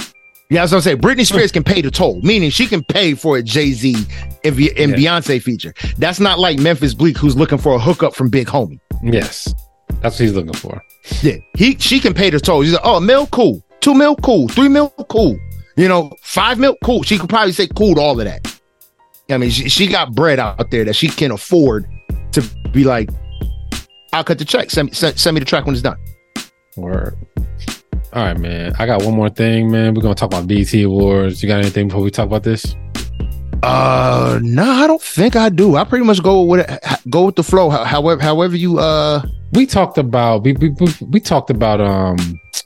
Yeah, 0.48 0.60
that's 0.62 0.72
what 0.72 0.78
I'm 0.78 0.82
saying. 0.82 0.98
Britney 0.98 1.26
Spears 1.32 1.50
can 1.52 1.64
pay 1.64 1.80
the 1.82 1.90
toll, 1.90 2.20
meaning 2.22 2.50
she 2.50 2.66
can 2.66 2.84
pay 2.84 3.14
for 3.14 3.36
a 3.36 3.42
Jay 3.42 3.72
Z 3.72 3.94
and, 4.44 4.56
and 4.58 4.58
Yeah. 4.58 4.86
Beyonce 4.86 5.42
feature. 5.42 5.74
That's 5.98 6.20
not 6.20 6.38
like 6.38 6.58
Memphis 6.58 6.94
Bleek, 6.94 7.16
who's 7.16 7.36
looking 7.36 7.58
for 7.58 7.74
a 7.74 7.78
hookup 7.78 8.14
from 8.14 8.28
Big 8.30 8.46
Homie. 8.46 8.78
Yes, 9.02 9.52
That's 10.00 10.18
what 10.18 10.20
he's 10.20 10.32
looking 10.34 10.52
for. 10.54 10.80
Yeah, 11.22 11.36
he 11.56 11.76
she 11.78 12.00
can 12.00 12.14
pay 12.14 12.30
the 12.30 12.40
toll. 12.40 12.60
He's 12.62 12.72
like, 12.72 12.82
oh, 12.84 12.96
a 12.96 13.00
mil, 13.00 13.26
cool. 13.28 13.62
Two 13.80 13.94
mil, 13.94 14.16
cool. 14.16 14.48
Three 14.48 14.68
mil, 14.68 14.90
cool. 15.08 15.38
You 15.76 15.88
know, 15.88 16.10
five 16.22 16.58
mil, 16.58 16.76
cool. 16.84 17.02
She 17.02 17.18
could 17.18 17.28
probably 17.28 17.52
say 17.52 17.68
cool 17.68 17.94
to 17.96 18.00
all 18.00 18.18
of 18.18 18.24
that. 18.24 18.60
I 19.28 19.38
mean, 19.38 19.50
she, 19.50 19.68
she 19.68 19.86
got 19.88 20.14
bread 20.14 20.38
out 20.38 20.70
there 20.70 20.84
that 20.84 20.94
she 20.94 21.08
can 21.08 21.30
afford 21.32 21.86
to 22.32 22.42
be 22.72 22.84
like, 22.84 23.10
I'll 24.12 24.24
cut 24.24 24.38
the 24.38 24.44
check. 24.44 24.70
Send, 24.70 24.86
me- 24.88 24.94
send, 24.94 25.18
send 25.18 25.34
me 25.34 25.40
the 25.40 25.44
track 25.46 25.66
when 25.66 25.74
it's 25.74 25.82
done. 25.82 25.98
Word. 26.76 27.16
All 28.12 28.22
right, 28.24 28.38
man. 28.38 28.74
I 28.78 28.86
got 28.86 29.02
one 29.02 29.14
more 29.14 29.28
thing, 29.28 29.70
man. 29.70 29.94
We're 29.94 30.02
gonna 30.02 30.14
talk 30.14 30.28
about 30.32 30.46
BT 30.46 30.82
Awards. 30.82 31.42
You 31.42 31.48
got 31.48 31.58
anything 31.60 31.88
before 31.88 32.02
we 32.02 32.10
talk 32.10 32.26
about 32.26 32.42
this? 32.44 32.74
Uh, 33.62 34.38
no, 34.42 34.62
I 34.70 34.86
don't 34.86 35.02
think 35.02 35.34
I 35.34 35.48
do. 35.48 35.76
I 35.76 35.84
pretty 35.84 36.04
much 36.04 36.22
go 36.22 36.42
with 36.42 36.68
it, 36.68 36.80
go 37.10 37.26
with 37.26 37.36
the 37.36 37.42
flow. 37.42 37.68
However, 37.68 38.22
however 38.22 38.54
you 38.56 38.78
uh, 38.78 39.22
We 39.52 39.66
talked 39.66 39.98
about 39.98 40.44
we 40.44 40.52
we, 40.54 40.70
we, 40.70 40.86
we 41.08 41.20
talked 41.20 41.50
about 41.50 41.80
um 41.80 42.16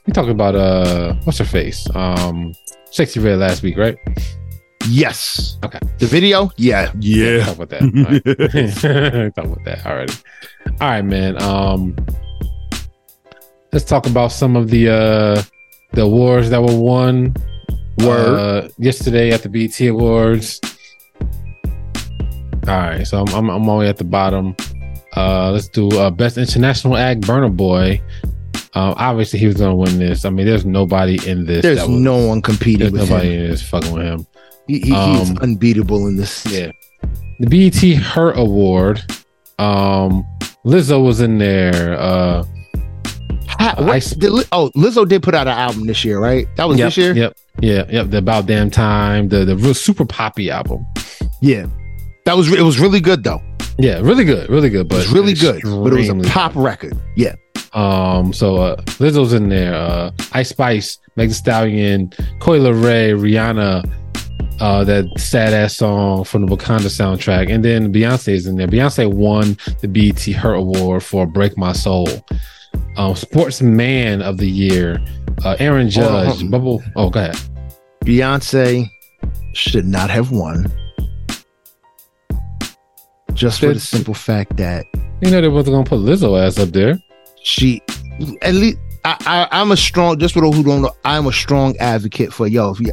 we 0.05 0.13
talked 0.13 0.29
about 0.29 0.55
uh 0.55 1.15
what's 1.23 1.39
her 1.39 1.45
face 1.45 1.87
um 1.95 2.53
sexy 2.91 3.19
red 3.19 3.39
last 3.39 3.63
week, 3.63 3.77
right? 3.77 3.97
yes. 4.89 5.57
Okay. 5.63 5.79
The 5.99 6.07
video, 6.07 6.51
yeah, 6.57 6.91
yeah. 6.99 7.45
Talk 7.45 7.55
about 7.55 7.69
that. 7.69 7.81
All 7.83 8.03
right. 8.03 9.33
talk 9.35 9.45
about 9.45 9.63
that 9.65 9.85
already. 9.85 10.13
All 10.81 10.89
right, 10.89 11.05
man. 11.05 11.41
Um, 11.41 11.95
let's 13.73 13.85
talk 13.85 14.05
about 14.07 14.31
some 14.31 14.55
of 14.55 14.69
the 14.69 14.89
uh 14.89 15.41
the 15.93 16.01
awards 16.03 16.49
that 16.49 16.61
were 16.61 16.75
won. 16.77 17.35
Uh, 17.99 18.67
yesterday 18.79 19.31
at 19.31 19.43
the 19.43 19.49
BT 19.49 19.87
Awards. 19.87 20.59
All 22.67 22.77
right, 22.77 23.05
so 23.05 23.21
I'm 23.21 23.33
I'm, 23.35 23.49
I'm 23.49 23.69
only 23.69 23.87
at 23.87 23.97
the 23.97 24.03
bottom. 24.03 24.55
Uh, 25.15 25.51
let's 25.51 25.67
do 25.67 25.89
uh, 25.99 26.09
best 26.09 26.37
international 26.37 26.95
act, 26.97 27.21
Burna 27.21 27.55
Boy. 27.55 28.01
Um, 28.73 28.93
obviously 28.97 29.39
he 29.39 29.47
was 29.47 29.57
gonna 29.57 29.75
win 29.75 29.99
this. 29.99 30.23
I 30.25 30.29
mean, 30.29 30.45
there's 30.45 30.65
nobody 30.65 31.19
in 31.29 31.45
this. 31.45 31.61
There's 31.61 31.79
was, 31.81 31.89
no 31.89 32.25
one 32.25 32.41
competing 32.41 32.79
there's 32.79 32.91
with 32.93 33.09
nobody 33.09 33.35
him. 33.35 33.43
in 33.43 33.49
this 33.51 33.61
fucking 33.61 33.93
with 33.93 34.03
him. 34.05 34.25
He, 34.67 34.79
he, 34.79 34.85
he's 34.93 35.29
Um, 35.31 35.37
unbeatable 35.41 36.07
in 36.07 36.15
this. 36.15 36.45
Yeah. 36.45 36.71
The 37.39 37.47
BET 37.47 38.01
Her 38.03 38.31
Award. 38.31 39.01
Um, 39.59 40.23
Lizzo 40.65 41.03
was 41.03 41.19
in 41.19 41.37
there. 41.39 41.99
Uh, 41.99 42.43
I 43.77 43.81
what- 43.81 43.95
s- 43.97 44.11
did 44.15 44.31
oh, 44.51 44.69
Lizzo 44.75 45.07
did 45.07 45.23
put 45.23 45.33
out 45.35 45.47
an 45.47 45.57
album 45.57 45.85
this 45.87 46.03
year, 46.05 46.19
right? 46.19 46.47
That 46.57 46.67
was 46.67 46.77
yep, 46.77 46.87
this 46.87 46.97
year. 46.97 47.13
Yep. 47.15 47.37
Yeah. 47.59 47.85
Yep. 47.89 48.09
The 48.11 48.17
About 48.17 48.45
Damn 48.47 48.69
Time. 48.71 49.27
The 49.29 49.45
the 49.45 49.55
real 49.55 49.73
super 49.73 50.05
poppy 50.05 50.49
album. 50.49 50.85
Yeah, 51.41 51.65
that 52.25 52.35
was 52.37 52.51
it 52.51 52.61
was 52.61 52.79
really 52.79 52.99
good 52.99 53.23
though. 53.23 53.41
Yeah. 53.77 53.99
Really 54.01 54.23
good. 54.25 54.49
Really 54.49 54.69
good. 54.69 54.87
But 54.89 54.95
It 54.95 54.97
was 54.99 55.11
really 55.13 55.33
good, 55.33 55.61
but 55.63 55.93
it 55.93 55.97
was 55.97 56.09
a 56.09 56.15
pop 56.29 56.51
record. 56.55 56.93
Yeah, 57.15 57.35
Um, 57.73 58.31
so 58.33 58.57
uh, 58.57 58.75
Lizzo's 58.99 59.33
in 59.33 59.49
there. 59.49 59.73
Uh, 59.73 60.11
Ice 60.33 60.49
Spice, 60.49 60.99
Meg 61.15 61.29
Thee 61.29 61.33
Stallion, 61.33 62.11
Coi 62.39 62.59
Leray, 62.59 63.13
Rihanna. 63.17 63.89
Uh, 64.59 64.83
that 64.83 65.05
sad 65.17 65.53
ass 65.55 65.75
song 65.77 66.23
from 66.23 66.45
the 66.45 66.55
Wakanda 66.55 66.85
soundtrack, 66.85 67.51
and 67.51 67.65
then 67.65 67.91
Beyonce's 67.91 68.45
in 68.45 68.57
there. 68.57 68.67
Beyonce 68.67 69.11
won 69.11 69.57
the 69.81 69.87
BET 69.87 70.21
Her 70.35 70.53
Award 70.53 71.01
for 71.03 71.25
"Break 71.25 71.57
My 71.57 71.71
Soul." 71.73 72.07
Um, 72.97 73.15
Sportsman 73.15 74.21
of 74.21 74.37
the 74.37 74.49
Year, 74.49 74.99
uh, 75.45 75.55
Aaron 75.59 75.89
Judge, 75.89 76.41
on. 76.43 76.49
Bubble. 76.49 76.83
Oh, 76.95 77.09
go 77.09 77.21
ahead. 77.21 77.37
Beyonce 78.05 78.87
should 79.53 79.85
not 79.85 80.09
have 80.09 80.31
won. 80.31 80.71
Just 83.33 83.59
for 83.61 83.73
the 83.73 83.79
simple 83.79 84.13
fact 84.13 84.57
that 84.57 84.85
You 85.21 85.31
know 85.31 85.41
they 85.41 85.47
wasn't 85.47 85.73
gonna 85.75 85.85
put 85.85 85.99
Lizzo 85.99 86.39
ass 86.39 86.59
up 86.59 86.69
there. 86.69 86.99
she, 87.43 87.81
at 88.41 88.53
least, 88.53 88.77
I, 89.05 89.15
I, 89.51 89.59
I'm 89.61 89.71
a 89.71 89.77
strong. 89.77 90.19
Just 90.19 90.33
for 90.33 90.41
those 90.41 90.55
who 90.55 90.63
don't 90.63 90.81
know, 90.81 90.91
I'm 91.05 91.25
a 91.27 91.31
strong 91.33 91.75
advocate 91.77 92.33
for 92.33 92.45
yo. 92.47 92.71
If 92.71 92.81
you, 92.81 92.91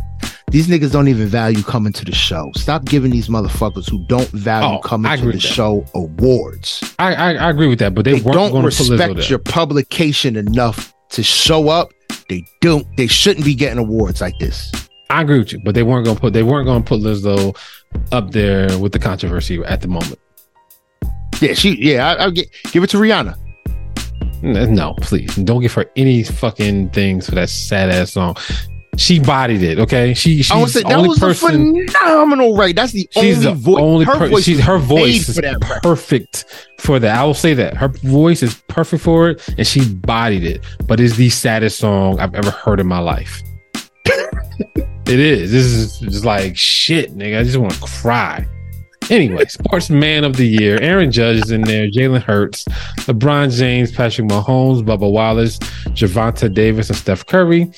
these 0.50 0.66
niggas 0.68 0.92
don't 0.92 1.08
even 1.08 1.26
value 1.28 1.62
coming 1.62 1.92
to 1.92 2.04
the 2.04 2.12
show. 2.14 2.50
Stop 2.56 2.84
giving 2.86 3.10
these 3.10 3.28
motherfuckers 3.28 3.88
who 3.88 4.04
don't 4.06 4.28
value 4.30 4.78
Oh, 4.78 4.80
coming 4.80 5.10
to 5.16 5.26
the 5.26 5.32
that. 5.32 5.40
show 5.40 5.84
awards. 5.94 6.82
I, 6.98 7.14
I 7.14 7.32
I 7.34 7.50
agree 7.50 7.66
with 7.68 7.78
that, 7.80 7.94
but 7.94 8.04
they, 8.04 8.12
They 8.18 8.20
weren't 8.22 8.34
don't 8.34 8.50
going 8.52 8.62
to 8.68 8.76
put 8.76 8.86
Lizzo 8.86 8.96
there. 8.98 9.08
respect 9.08 9.30
your 9.30 9.38
publication 9.40 10.36
enough 10.36 10.92
to 11.10 11.22
show 11.22 11.68
up. 11.68 11.90
They 12.28 12.44
don't. 12.60 12.86
They 12.96 13.06
shouldn't 13.06 13.44
be 13.44 13.54
getting 13.54 13.78
awards 13.78 14.20
like 14.20 14.38
this. 14.38 14.72
I 15.10 15.22
agree 15.22 15.38
with 15.38 15.52
you, 15.52 15.60
but 15.64 15.74
they 15.74 15.82
weren't 15.82 16.04
going 16.04 16.16
to 16.16 16.20
put 16.20 16.32
they 16.32 16.42
weren't 16.42 16.66
going 16.66 16.82
to 16.82 16.88
put 16.88 17.00
Lizzo 17.00 17.56
up 18.12 18.30
there 18.32 18.78
with 18.78 18.92
the 18.92 18.98
controversy 18.98 19.62
at 19.64 19.80
the 19.80 19.88
moment. 19.88 20.18
Yeah, 21.40 21.54
she. 21.54 21.76
Yeah, 21.76 22.08
I, 22.08 22.14
I'll 22.24 22.30
get, 22.30 22.48
give 22.72 22.82
it 22.82 22.90
to 22.90 22.96
Rihanna. 22.98 23.36
No, 24.42 24.94
please 25.00 25.34
don't 25.36 25.62
give 25.62 25.72
her 25.74 25.86
any 25.96 26.22
fucking 26.22 26.90
things 26.90 27.28
for 27.28 27.34
that 27.34 27.48
sad 27.48 27.90
ass 27.90 28.12
song. 28.12 28.36
She 28.98 29.20
bodied 29.20 29.62
it. 29.62 29.78
Okay, 29.78 30.12
she 30.12 30.38
she's 30.42 30.50
I 30.50 30.58
would 30.58 30.70
say 30.70 30.82
the 30.82 30.88
that 30.88 30.96
only 30.98 31.08
was 31.10 31.18
person. 31.20 31.76
a 31.76 31.86
phenomenal 31.92 32.56
right. 32.56 32.74
That's 32.74 32.92
the 32.92 33.08
She's 33.12 33.38
only 33.38 33.50
the 33.50 33.54
voice. 33.54 33.80
only 33.80 34.04
her 34.04 34.18
per- 34.18 34.28
voice. 34.28 34.42
she's, 34.44 34.58
her 34.60 34.78
voice 34.78 35.28
is 35.28 35.36
for 35.36 35.42
that 35.42 35.60
perfect 35.60 36.44
for 36.80 36.98
that. 36.98 37.16
I 37.16 37.24
will 37.24 37.32
say 37.34 37.54
that 37.54 37.76
her 37.76 37.88
voice 37.88 38.42
is 38.42 38.54
perfect 38.66 39.02
for 39.04 39.30
it, 39.30 39.48
and 39.56 39.64
she 39.66 39.88
bodied 39.88 40.42
it. 40.44 40.64
But 40.86 40.98
it's 40.98 41.14
the 41.16 41.30
saddest 41.30 41.78
song 41.78 42.18
I've 42.18 42.34
ever 42.34 42.50
heard 42.50 42.80
in 42.80 42.88
my 42.88 42.98
life. 42.98 43.40
it 44.06 45.20
is. 45.20 45.52
This 45.52 45.64
is 45.66 45.98
just 46.00 46.24
like 46.24 46.56
shit, 46.56 47.16
nigga. 47.16 47.38
I 47.40 47.44
just 47.44 47.56
want 47.56 47.74
to 47.74 47.80
cry. 47.80 48.46
Anyway, 49.10 49.44
Sportsman 49.46 50.24
of 50.24 50.36
the 50.36 50.44
Year, 50.46 50.78
Aaron 50.82 51.10
Judge 51.12 51.36
is 51.38 51.50
in 51.52 51.62
there, 51.62 51.88
Jalen 51.88 52.22
Hurts, 52.22 52.64
LeBron 53.06 53.56
James, 53.56 53.92
Patrick 53.92 54.26
Mahomes, 54.28 54.82
Bubba 54.84 55.10
Wallace, 55.10 55.58
Gervonta 55.94 56.52
Davis, 56.52 56.88
and 56.90 56.98
Steph 56.98 57.24
Curry. 57.24 57.70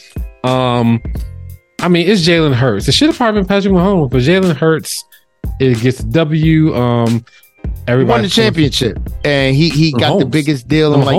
Um, 0.45 1.03
I 1.81 1.89
mean, 1.89 2.09
it's 2.09 2.27
Jalen 2.27 2.55
Hurts. 2.55 2.89
It 2.89 2.93
should 2.93 3.09
have 3.09 3.17
probably 3.17 3.41
been 3.41 3.49
Patrick 3.49 3.73
Mahomes, 3.73 4.11
but 4.11 4.23
Jalen 4.23 4.55
Hurts 4.57 5.05
it 5.61 5.81
gets 5.81 5.99
W. 5.99 6.75
Um, 6.75 7.25
everybody 7.87 8.11
won 8.11 8.23
the 8.23 8.29
championship, 8.29 8.99
and 9.25 9.55
he 9.55 9.69
he 9.69 9.93
got 9.93 10.19
the 10.19 10.27
biggest 10.27 10.69
deal. 10.69 10.95
I'm 10.95 11.03
like, 11.05 11.17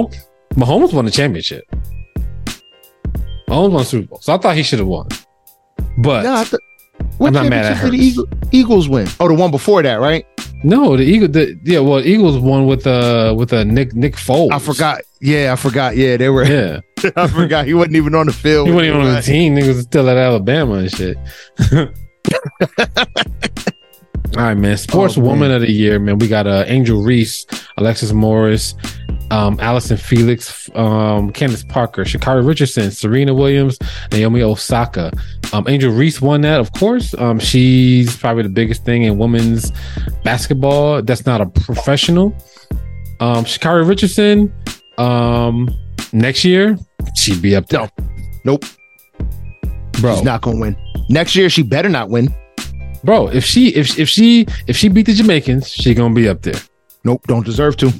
Mahomes, 0.53 0.89
Mahomes 0.89 0.93
won 0.93 1.05
the 1.05 1.11
championship. 1.11 1.63
Mahomes 3.47 3.71
won 3.71 3.85
Super 3.85 4.07
Bowl, 4.07 4.19
so 4.21 4.33
I 4.33 4.37
thought 4.37 4.55
he 4.55 4.63
should 4.63 4.79
have 4.79 4.87
won. 4.87 5.07
But 5.97 6.23
no, 6.23 6.35
I 6.35 6.43
th- 6.43 6.61
what 7.17 7.27
I'm 7.27 7.33
not 7.33 7.49
mad 7.49 7.65
at 7.65 7.77
championship 7.81 7.91
did 7.91 7.99
the 7.99 8.03
Eagle, 8.05 8.25
Eagles 8.51 8.89
win? 8.89 9.07
Oh, 9.19 9.27
the 9.27 9.33
one 9.33 9.51
before 9.51 9.83
that, 9.83 9.95
right? 9.99 10.25
No, 10.63 10.95
the 10.97 11.03
Eagle, 11.03 11.27
the, 11.27 11.59
yeah, 11.63 11.79
well, 11.79 11.99
Eagles 12.05 12.37
won 12.39 12.67
with 12.67 12.85
uh 12.87 13.33
with 13.37 13.51
a 13.53 13.65
Nick 13.65 13.93
Nick 13.95 14.15
Foles. 14.15 14.51
I 14.51 14.59
forgot. 14.59 15.01
Yeah, 15.19 15.53
I 15.53 15.55
forgot. 15.55 15.95
Yeah, 15.95 16.17
they 16.17 16.29
were. 16.29 16.43
Yeah, 16.45 16.81
I 17.15 17.27
forgot. 17.27 17.65
He 17.65 17.73
wasn't 17.73 17.95
even 17.95 18.15
on 18.15 18.25
the 18.27 18.33
field. 18.33 18.67
he 18.67 18.73
wasn't 18.73 18.95
even 18.95 19.07
on 19.07 19.13
the 19.15 19.21
team. 19.21 19.55
Niggas 19.55 19.81
still 19.83 20.09
at 20.09 20.17
Alabama 20.17 20.73
and 20.75 20.91
shit. 20.91 21.17
All 24.37 24.43
right, 24.45 24.53
man. 24.55 24.77
Sports 24.77 25.17
Oh, 25.17 25.21
man. 25.21 25.29
Woman 25.29 25.51
of 25.51 25.61
the 25.61 25.71
Year, 25.71 25.99
man. 25.99 26.17
We 26.17 26.27
got 26.29 26.47
uh, 26.47 26.63
Angel 26.67 27.01
Reese, 27.03 27.45
Alexis 27.77 28.13
Morris, 28.13 28.75
um, 29.31 29.59
Allison 29.59 29.97
Felix, 29.97 30.69
um, 30.75 31.31
Candace 31.31 31.63
Parker, 31.63 32.03
Sha'Carri 32.03 32.45
Richardson, 32.45 32.91
Serena 32.91 33.33
Williams, 33.33 33.79
Naomi 34.11 34.41
Osaka. 34.43 35.11
Um, 35.53 35.65
Angel 35.67 35.91
Reese 35.91 36.21
won 36.21 36.41
that, 36.41 36.59
of 36.59 36.71
course. 36.73 37.13
Um, 37.17 37.39
she's 37.39 38.15
probably 38.17 38.43
the 38.43 38.49
biggest 38.49 38.85
thing 38.85 39.03
in 39.03 39.17
women's 39.17 39.71
basketball. 40.23 41.01
That's 41.01 41.25
not 41.25 41.41
a 41.41 41.47
professional. 41.47 42.35
Um, 43.19 43.45
Sha'Carri 43.45 43.87
Richardson, 43.87 44.53
um, 44.97 45.69
next 46.13 46.43
year 46.45 46.77
she'd 47.15 47.41
be 47.41 47.55
up 47.55 47.67
there, 47.67 47.89
Nope, 48.45 48.65
bro. 49.99 50.13
she's 50.15 50.23
not 50.23 50.41
gonna 50.41 50.59
win. 50.59 50.75
Next 51.09 51.35
year, 51.35 51.49
she 51.49 51.61
better 51.63 51.89
not 51.89 52.09
win. 52.09 52.33
bro. 53.03 53.27
If 53.27 53.43
she 53.43 53.69
if 53.69 53.99
if 53.99 54.07
she 54.07 54.45
if 54.67 54.77
she 54.77 54.87
beat 54.89 55.05
the 55.07 55.13
Jamaicans, 55.13 55.69
she 55.69 55.93
gonna 55.93 56.13
be 56.13 56.27
up 56.29 56.41
there. 56.41 56.59
Nope, 57.03 57.25
don't 57.27 57.45
deserve 57.45 57.75
to. 57.77 57.91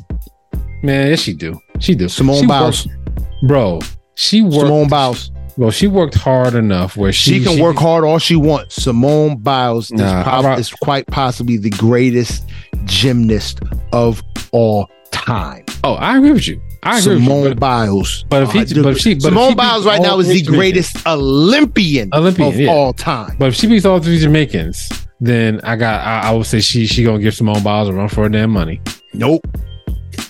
Man, 0.84 1.08
yes, 1.10 1.20
she 1.20 1.34
do. 1.34 1.60
She 1.80 1.96
do. 1.96 2.10
Simone 2.10 2.42
she 2.42 2.48
Biles. 2.48 2.88
worked- 2.88 3.48
bro. 3.48 3.80
She 4.16 4.42
worked. 4.42 4.56
Simone 4.56 4.88
Biles. 4.88 5.32
Well, 5.58 5.72
she 5.72 5.88
worked 5.88 6.16
hard 6.16 6.56
enough 6.56 6.96
where 6.96 7.12
She, 7.12 7.40
she, 7.40 7.44
can 7.44 7.60
work 7.62 7.78
hard 7.78 8.04
all 8.04 8.20
she 8.20 8.36
wants. 8.36 8.76
Simone 8.82 9.38
Biles 9.38 9.92
is, 9.92 10.02
prob- 10.02 10.46
I 10.46 10.56
is 10.56 10.72
quite 10.72 11.06
possibly 11.08 11.58
the 11.58 11.70
greatest 11.72 12.46
gymnast 12.86 13.60
of 13.92 14.24
all 14.52 14.90
time. 15.12 15.66
Oh, 15.84 15.94
I 15.96 16.18
agree 16.18 16.32
with 16.32 16.48
you. 16.48 16.62
I 16.84 17.00
agree 17.00 17.16
Simone 17.20 17.42
with 17.42 17.50
you. 17.50 17.56
But, 17.56 17.60
Biles. 17.60 18.26
but 18.30 18.44
if 18.44 18.52
he, 18.52 18.60
Uh, 18.60 18.84
but 18.84 18.92
if 18.94 18.98
she, 19.00 19.14
but 19.14 19.18
if 19.18 19.22
Simone 19.24 19.50
she 19.50 19.56
Biles 19.56 19.86
right 19.86 20.02
now 20.02 20.20
is 20.20 20.28
the 20.30 20.42
greatest 20.42 21.06
Olympian, 21.06 22.10
Olympian, 22.14 22.48
of 22.48 22.60
yeah. 22.60 22.70
all 22.72 22.94
time. 22.94 23.36
But 23.38 23.50
if 23.50 23.56
she 23.56 23.68
beats 23.68 23.86
all 23.86 24.00
three 24.00 24.18
Jamaicans, 24.20 24.90
then 25.20 25.60
I 25.64 25.76
got. 25.76 26.02
I, 26.02 26.30
I 26.30 26.32
would 26.32 26.46
say 26.48 26.60
she 26.62 26.88
she 26.88 27.04
gonna 27.04 27.20
give 27.20 27.36
Simone 27.36 27.62
Biles 27.62 27.90
a 27.90 27.94
run 27.94 28.08
for 28.08 28.24
her 28.24 28.30
damn 28.30 28.50
money. 28.50 28.82
Nope. 29.14 29.46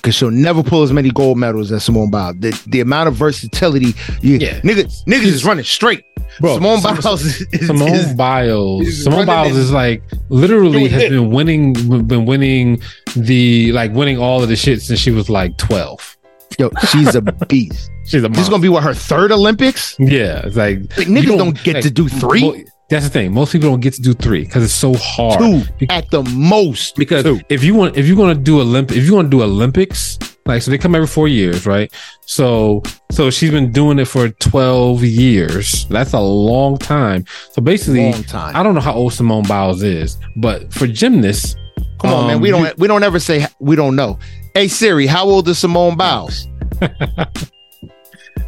Because 0.02 0.16
she'll 0.16 0.32
never 0.32 0.64
pull 0.64 0.82
as 0.82 0.92
many 0.92 1.12
gold 1.12 1.38
medals 1.38 1.72
as 1.72 1.84
Simone 1.84 2.10
Biles. 2.10 2.36
The, 2.40 2.60
the 2.68 2.80
amount 2.82 3.08
of 3.08 3.14
versatility, 3.16 3.94
you, 4.22 4.38
Yeah. 4.38 4.60
niggas, 4.62 5.06
niggas 5.06 5.26
is 5.26 5.46
running 5.46 5.64
straight. 5.64 6.04
Bro, 6.40 6.56
Simone 6.56 6.82
Biles 6.82 7.24
is, 7.24 7.68
Simone 7.68 7.90
is- 7.90 8.14
Biles. 8.14 8.88
is 8.88 9.04
Simone 9.04 9.26
Biles 9.28 9.56
is 9.56 9.72
like 9.72 10.02
literally 10.30 10.88
has 10.88 11.04
it. 11.04 11.10
been 11.12 11.30
winning, 11.30 11.74
been 12.08 12.26
winning 12.26 12.82
the 13.16 13.72
like 13.74 13.92
winning 13.94 14.18
all 14.18 14.42
of 14.42 14.50
the 14.50 14.56
shit 14.56 14.82
since 14.82 15.00
she 15.00 15.12
was 15.12 15.30
like 15.30 15.56
twelve. 15.58 16.18
Yo, 16.58 16.70
she's 16.90 17.14
a 17.16 17.22
beast. 17.48 17.92
She's 18.06 18.24
a 18.24 18.30
This 18.30 18.40
is 18.44 18.50
gonna 18.50 18.62
be 18.62 18.70
what 18.70 18.82
her 18.84 18.94
third 18.94 19.32
Olympics. 19.32 19.96
yeah. 20.00 20.42
It's 20.46 20.56
like 20.56 20.80
Like, 20.98 21.08
niggas 21.08 21.38
don't, 21.38 21.64
get 21.64 21.76
like, 21.76 21.84
to 21.84 21.92
do 21.92 22.08
three, 22.08 22.66
That's 22.92 23.06
the 23.06 23.10
thing. 23.10 23.34
Most 23.34 23.54
people 23.54 23.70
don't 23.70 23.80
get 23.80 23.94
to 23.94 24.02
do 24.02 24.14
three 24.14 24.44
because 24.44 24.64
it's 24.66 24.74
so 24.74 24.94
hard. 24.96 25.40
two 25.40 25.64
at 25.90 26.10
the 26.12 26.24
most. 26.24 26.98
Because 26.98 27.24
Two. 27.24 27.40
if 27.50 27.64
you 27.64 27.74
want, 27.74 27.96
if 27.96 28.06
you're 28.06 28.34
to 28.34 28.36
do 28.40 28.60
Olympic, 28.60 28.98
if 28.98 29.06
you 29.06 29.16
want 29.16 29.28
to 29.32 29.38
do 29.38 29.42
Olympics, 29.44 30.20
like 30.46 30.62
so 30.62 30.72
they 30.72 30.78
come 30.78 30.94
every 30.94 31.08
four 31.08 31.30
years, 31.30 31.66
right? 31.66 31.90
So 32.26 32.84
so 33.10 33.30
she's 33.30 33.50
been 33.52 33.72
doing 33.72 33.98
it 33.98 34.06
for 34.06 34.28
twelve 34.30 35.04
years. 35.04 35.86
That's 35.88 36.12
a 36.12 36.20
long 36.20 36.78
time. 36.78 37.24
So 37.52 37.62
basically, 37.62 38.12
long 38.12 38.24
time. 38.24 38.56
I 38.58 38.62
don't 38.62 38.76
know 38.76 38.82
how 38.82 38.94
old 38.94 39.14
Simone 39.14 39.44
Biles 39.48 39.84
is, 39.84 40.18
but 40.36 40.74
for 40.74 40.86
gymnasts, 40.86 41.56
Come 42.02 42.12
on, 42.14 42.28
man. 42.28 42.36
um, 42.36 42.42
We 42.42 42.50
don't 42.50 42.78
we 42.78 42.88
don't 42.88 43.04
ever 43.04 43.20
say 43.20 43.46
we 43.60 43.78
don't 43.78 43.96
know. 43.96 44.20
Hey 44.54 44.68
Siri, 44.68 45.08
how 45.08 45.24
old 45.26 45.48
is 45.48 45.60
Simone 45.60 45.96
Biles? 45.96 46.46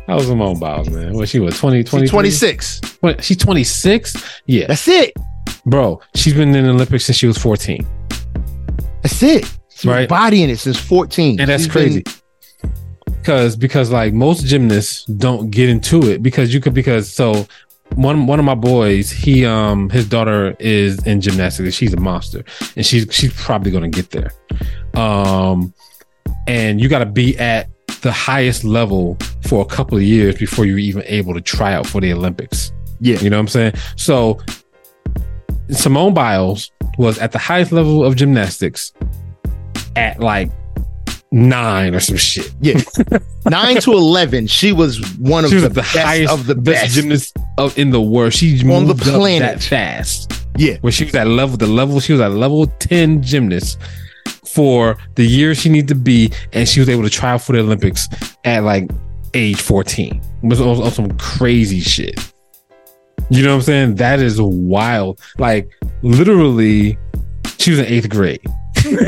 How 0.07 0.15
was 0.15 0.27
Simone 0.27 0.59
Biles, 0.59 0.89
man? 0.89 1.13
What 1.13 1.30
she 1.30 1.39
was 1.39 1.57
20, 1.57 1.84
20 1.84 2.03
She's 2.05 2.11
26. 2.11 2.81
She's 3.21 3.38
26? 3.38 4.41
Yeah. 4.45 4.67
That's 4.67 4.88
it. 4.88 5.13
Bro, 5.65 6.01
she's 6.15 6.34
been 6.34 6.53
in 6.53 6.65
the 6.65 6.71
Olympics 6.71 7.05
since 7.05 7.17
she 7.17 7.27
was 7.27 7.38
14. 7.38 7.85
That's 9.01 9.23
it. 9.23 9.45
She's 9.69 9.85
Right. 9.85 10.07
bodying 10.09 10.49
it 10.49 10.59
since 10.59 10.77
14. 10.77 11.39
And 11.39 11.49
that's 11.49 11.63
She's 11.63 11.71
crazy. 11.71 12.01
been- 12.03 12.13
Because 13.21 13.55
because 13.55 13.89
like 13.89 14.13
most 14.13 14.45
gymnasts 14.45 15.05
don't 15.05 15.49
get 15.49 15.69
into 15.69 16.09
it 16.09 16.21
because 16.21 16.53
you 16.53 16.59
could 16.59 16.73
because 16.73 17.09
so 17.09 17.47
one 17.95 18.27
one 18.27 18.38
of 18.39 18.43
my 18.43 18.55
boys, 18.55 19.09
he 19.11 19.45
um 19.45 19.89
his 19.89 20.05
daughter 20.09 20.53
is 20.59 21.01
in 21.07 21.21
gymnastics 21.21 21.73
she's 21.75 21.93
a 21.93 21.97
monster. 21.99 22.43
And 22.75 22.85
she's 22.85 23.07
she's 23.11 23.31
probably 23.34 23.71
gonna 23.71 23.88
get 23.88 24.09
there. 24.11 24.31
Um 25.01 25.73
and 26.47 26.81
you 26.81 26.89
gotta 26.89 27.05
be 27.05 27.38
at 27.38 27.69
the 28.01 28.11
highest 28.11 28.65
level 28.65 29.17
for 29.53 29.61
a 29.61 29.65
couple 29.65 29.95
of 29.95 30.03
years 30.03 30.35
before 30.35 30.65
you're 30.65 30.80
even 30.80 31.03
able 31.05 31.31
to 31.31 31.39
try 31.39 31.73
out 31.73 31.85
for 31.85 32.01
the 32.01 32.11
Olympics. 32.11 32.73
yeah. 32.99 33.19
You 33.19 33.30
know 33.30 33.38
what 33.38 33.41
I'm 33.41 33.47
saying? 33.49 33.73
So 33.97 34.39
Simone 35.69 36.15
Biles 36.15 36.71
was 36.97 37.19
at 37.19 37.34
the 37.34 37.38
highest 37.38 37.71
level 37.71 38.03
of 38.03 38.15
gymnastics 38.15 38.93
at 39.95 40.19
like 40.19 40.49
nine 41.31 41.93
or 41.93 41.99
some 41.99 42.17
shit. 42.17 42.51
Yeah. 42.61 42.81
9 43.47 43.75
to 43.81 43.91
11, 43.91 44.47
she 44.47 44.71
was 44.71 44.97
one 45.19 45.45
of 45.45 45.51
the, 45.51 45.59
the 45.59 45.69
best 45.69 45.97
highest 45.97 46.34
of 46.34 46.47
the 46.47 46.55
best, 46.55 46.81
best. 46.85 46.95
gymnast 46.95 47.38
of, 47.59 47.77
in 47.77 47.91
the 47.91 48.01
world. 48.01 48.34
She 48.34 48.59
On 48.61 48.88
the 48.88 48.95
moved 48.95 49.07
up 49.07 49.13
planet. 49.19 49.59
that 49.59 49.63
fast. 49.63 50.34
Yeah. 50.57 50.77
Where 50.81 50.91
she 50.91 51.05
was 51.05 51.13
at 51.13 51.27
level 51.27 51.57
the 51.57 51.67
level 51.67 51.99
she 51.99 52.13
was 52.13 52.21
at 52.21 52.31
level 52.31 52.65
10 52.80 53.21
gymnast 53.21 53.77
for 54.47 54.97
the 55.13 55.23
year 55.23 55.53
she 55.53 55.69
needed 55.69 55.89
to 55.89 55.95
be 55.95 56.31
and 56.53 56.67
she 56.67 56.80
was 56.80 56.89
able 56.89 57.03
to 57.03 57.09
try 57.11 57.34
out 57.34 57.43
for 57.43 57.53
the 57.53 57.59
Olympics 57.59 58.09
at 58.45 58.63
like 58.63 58.89
age 59.34 59.61
14. 59.61 60.22
It 60.43 60.47
was 60.47 60.61
on, 60.61 60.81
on 60.81 60.91
some 60.91 61.18
crazy 61.18 61.80
shit. 61.80 62.19
You 63.30 63.41
know 63.43 63.49
what 63.49 63.55
I'm 63.55 63.61
saying? 63.61 63.95
That 63.95 64.19
is 64.19 64.41
wild. 64.41 65.19
Like 65.38 65.69
literally 66.01 66.97
she 67.57 67.72
was 67.72 67.80
in 67.80 67.85
8th 67.85 68.10
grade 68.10 68.41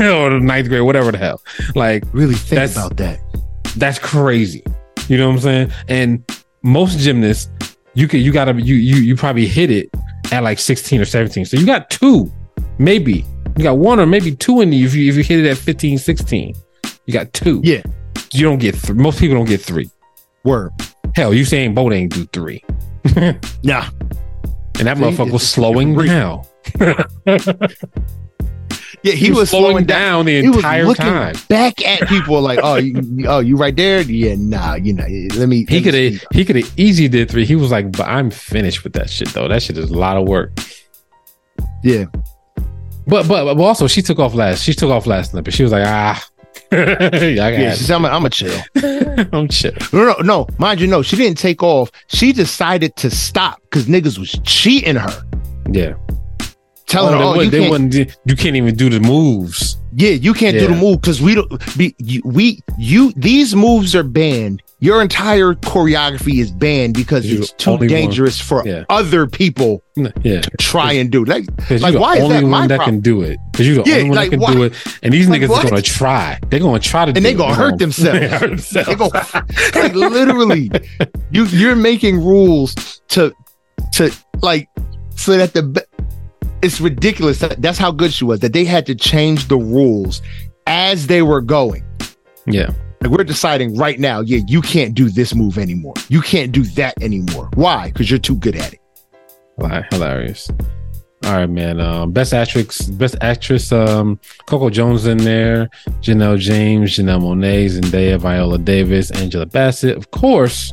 or 0.00 0.40
ninth 0.40 0.68
grade, 0.68 0.82
whatever 0.82 1.12
the 1.12 1.18
hell. 1.18 1.40
Like 1.74 2.04
Really 2.12 2.34
think 2.34 2.50
That's- 2.50 2.76
about 2.76 2.96
that. 2.96 3.18
that's 3.76 3.98
crazy. 3.98 4.64
You 5.08 5.18
know 5.18 5.28
what 5.28 5.34
I'm 5.34 5.40
saying? 5.40 5.72
And 5.88 6.24
most 6.62 6.98
gymnasts, 6.98 7.50
you 7.94 8.08
can 8.08 8.20
you 8.20 8.32
gotta 8.32 8.52
you 8.60 8.74
you 8.74 8.96
you 8.96 9.14
probably 9.16 9.46
hit 9.46 9.70
it 9.70 9.88
at 10.32 10.42
like 10.42 10.58
16 10.58 11.00
or 11.00 11.04
17. 11.04 11.44
So 11.44 11.56
you 11.56 11.64
got 11.66 11.90
two, 11.90 12.32
maybe. 12.78 13.24
You 13.56 13.62
got 13.62 13.78
one 13.78 14.00
or 14.00 14.06
maybe 14.06 14.34
two 14.34 14.60
in 14.62 14.72
you 14.72 14.84
if 14.86 14.94
you 14.94 15.08
if 15.08 15.16
you 15.16 15.22
hit 15.22 15.44
it 15.44 15.48
at 15.48 15.56
15, 15.58 15.98
16. 15.98 16.54
You 17.06 17.12
got 17.12 17.32
two. 17.32 17.60
Yeah. 17.62 17.82
You 18.32 18.42
don't 18.44 18.58
get 18.58 18.74
three. 18.74 18.96
Most 18.96 19.20
people 19.20 19.36
don't 19.36 19.46
get 19.46 19.60
three. 19.60 19.88
Word. 20.46 20.70
Hell, 21.14 21.34
you 21.34 21.44
saying 21.44 21.74
Bolt 21.74 21.92
ain't 21.92 22.12
do 22.14 22.24
three. 22.32 22.62
Nah. 23.62 23.88
And 24.78 24.86
that 24.88 24.96
See, 24.98 25.02
motherfucker 25.02 25.32
was 25.32 25.48
slowing 25.48 25.94
down. 25.96 26.42
Yeah, 29.02 29.12
he, 29.12 29.30
was, 29.30 29.50
slowing 29.50 29.84
down. 29.84 30.24
down 30.24 30.26
the 30.26 30.40
He 30.42 30.48
was 30.48 30.56
entire 30.58 30.84
looking 30.84 31.04
time. 31.04 31.34
back 31.48 31.80
at 31.86 32.08
people 32.08 32.40
like, 32.40 32.58
oh, 32.62 32.76
you, 32.76 33.00
you- 33.14 33.26
oh, 33.28 33.38
you 33.38 33.56
right 33.56 33.74
there? 33.76 34.00
Yeah, 34.02 34.34
nah, 34.36 34.74
you 34.74 34.92
know, 34.92 35.06
let 35.36 35.48
me. 35.48 35.64
He 35.68 35.80
could 35.80 35.94
have 35.94 36.24
he 36.32 36.44
could 36.44 36.56
have 36.56 36.72
easy 36.76 37.06
did 37.06 37.30
three. 37.30 37.44
He 37.44 37.54
was 37.56 37.70
like, 37.70 37.92
but 37.92 38.08
I'm 38.08 38.30
finished 38.30 38.82
with 38.84 38.94
that 38.94 39.08
shit 39.08 39.28
though. 39.28 39.46
That 39.48 39.62
shit 39.62 39.78
is 39.78 39.90
a 39.90 39.94
lot 39.96 40.16
of 40.16 40.26
work. 40.26 40.58
Yeah. 41.84 42.06
But 43.06 43.28
but, 43.28 43.54
but 43.54 43.62
also 43.62 43.86
she 43.86 44.02
took 44.02 44.18
off 44.18 44.34
last. 44.34 44.62
She 44.64 44.74
took 44.74 44.90
off 44.90 45.06
last 45.06 45.32
night, 45.34 45.44
but 45.44 45.54
She 45.54 45.62
was 45.62 45.70
like, 45.72 45.84
ah, 45.86 46.22
yeah, 46.72 47.74
she 47.74 47.84
said 47.84 47.94
i'm 47.96 48.04
a, 48.04 48.08
I'm 48.08 48.24
a 48.24 48.30
chill. 48.30 48.60
I'm 49.32 49.48
chill. 49.48 49.72
No, 49.92 50.04
no, 50.04 50.14
no. 50.22 50.46
Mind 50.58 50.80
you, 50.80 50.86
no, 50.86 51.02
she 51.02 51.16
didn't 51.16 51.38
take 51.38 51.62
off. 51.62 51.90
She 52.08 52.32
decided 52.32 52.96
to 52.96 53.10
stop 53.10 53.60
because 53.62 53.86
niggas 53.86 54.18
was 54.18 54.32
cheating 54.44 54.96
her, 54.96 55.22
Yeah. 55.70 55.94
telling 56.86 57.14
Oh, 57.14 57.34
her, 57.40 57.46
they 57.50 57.66
oh, 57.66 57.70
wouldn't- 57.70 57.94
you 57.94 58.04
they 58.04 58.10
can't, 58.10 58.18
you 58.26 58.36
can't 58.36 58.56
even 58.56 58.74
do 58.74 58.88
the 58.90 59.00
moves. 59.00 59.78
yeah, 59.94 60.10
you 60.10 60.34
can't 60.34 60.58
do 60.58 60.66
the 60.66 60.74
move 60.74 61.00
because 61.00 61.20
we 61.22 61.34
don't. 61.34 61.76
Be, 61.78 61.94
you, 61.98 62.20
we, 62.24 62.60
you, 62.78 63.12
these 63.16 63.54
moves 63.54 63.94
are 63.94 64.02
banned. 64.02 64.62
Your 64.78 65.00
entire 65.00 65.54
choreography 65.54 66.38
is 66.38 66.50
banned 66.50 66.92
because 66.94 67.24
You're 67.24 67.40
it's 67.42 67.52
too 67.52 67.70
only 67.70 67.86
one. 67.86 67.94
dangerous 67.94 68.38
for 68.38 68.62
Yeah. 68.66 68.84
other 68.90 69.26
people 69.26 69.82
Yeah. 69.96 70.42
to 70.42 70.50
try 70.60 70.92
and 70.92 71.10
do. 71.10 71.24
Like, 71.24 71.46
Like, 71.70 71.94
why 71.94 72.18
the 72.18 72.24
is 72.24 72.28
that 72.28 72.36
only 72.36 72.44
my 72.50 72.58
one 72.60 72.68
that 72.68 72.76
problem? 72.76 72.96
can 72.96 73.00
do 73.00 73.22
it. 73.22 73.38
Because 73.52 73.66
you're 73.66 73.82
the 73.82 73.88
Yeah, 73.88 73.96
only 73.96 74.08
one 74.10 74.16
like, 74.16 74.30
that 74.30 74.36
can 74.36 74.40
why- 74.40 74.52
do 74.54 74.62
it. 74.64 74.74
And 75.02 75.14
these 75.14 75.28
Like, 75.28 75.40
niggas 75.40 75.48
what? 75.48 75.64
are 75.64 75.70
gonna 75.70 75.80
try. 75.82 76.38
They're 76.50 76.60
gonna 76.60 76.78
try 76.78 77.06
to 77.06 77.08
and 77.08 77.14
do 77.16 77.20
they 77.22 77.30
it. 77.30 77.38
gonna 77.38 77.56
They're 77.56 77.70
hurt 77.70 77.78
themselves. 77.84 78.20
They 78.20 78.28
hurt 78.28 78.50
themselves. 78.50 78.86
They 78.88 78.94
gonna, 78.96 79.10
like 79.74 79.94
literally, 79.94 80.70
you 81.30 81.46
you're 81.46 81.74
making 81.74 82.22
rules 82.22 82.74
to 83.08 83.32
to 83.92 84.10
like 84.42 84.68
so 85.14 85.38
that 85.38 85.54
the 85.54 85.84
it's 86.60 86.82
ridiculous. 86.82 87.38
That, 87.38 87.62
that's 87.62 87.78
how 87.78 87.92
good 87.92 88.12
she 88.12 88.24
was. 88.26 88.40
That 88.40 88.52
they 88.52 88.64
had 88.66 88.84
to 88.86 88.94
change 88.94 89.48
the 89.48 89.56
rules 89.56 90.20
as 90.66 91.06
they 91.06 91.22
were 91.22 91.40
going. 91.40 91.82
yeah. 92.46 92.68
Like 93.02 93.10
we're 93.10 93.24
deciding 93.24 93.76
right 93.76 93.98
now, 94.00 94.20
yeah, 94.20 94.40
you 94.46 94.62
can't 94.62 94.94
do 94.94 95.08
this 95.08 95.34
move 95.34 95.58
anymore. 95.58 95.94
You 96.08 96.20
can't 96.20 96.50
do 96.52 96.62
that 96.62 96.94
anymore. 97.02 97.50
Why? 97.54 97.88
Because 97.88 98.10
you're 98.10 98.18
too 98.18 98.36
good 98.36 98.56
at 98.56 98.72
it. 98.72 98.80
Hi- 99.60 99.86
Hilarious. 99.90 100.50
All 101.24 101.32
right, 101.32 101.46
man. 101.48 101.80
Um, 101.80 102.12
best 102.12 102.32
actress, 102.32 102.82
best 102.82 103.16
actress. 103.20 103.72
Um, 103.72 104.20
Coco 104.46 104.70
Jones 104.70 105.06
in 105.06 105.18
there. 105.18 105.68
Janelle 106.00 106.38
James, 106.38 106.92
Janelle 106.96 107.20
Monáe, 107.20 107.66
Zendaya, 107.66 108.18
Viola 108.18 108.58
Davis, 108.58 109.10
Angela 109.10 109.46
Bassett. 109.46 109.96
Of 109.96 110.10
course, 110.10 110.72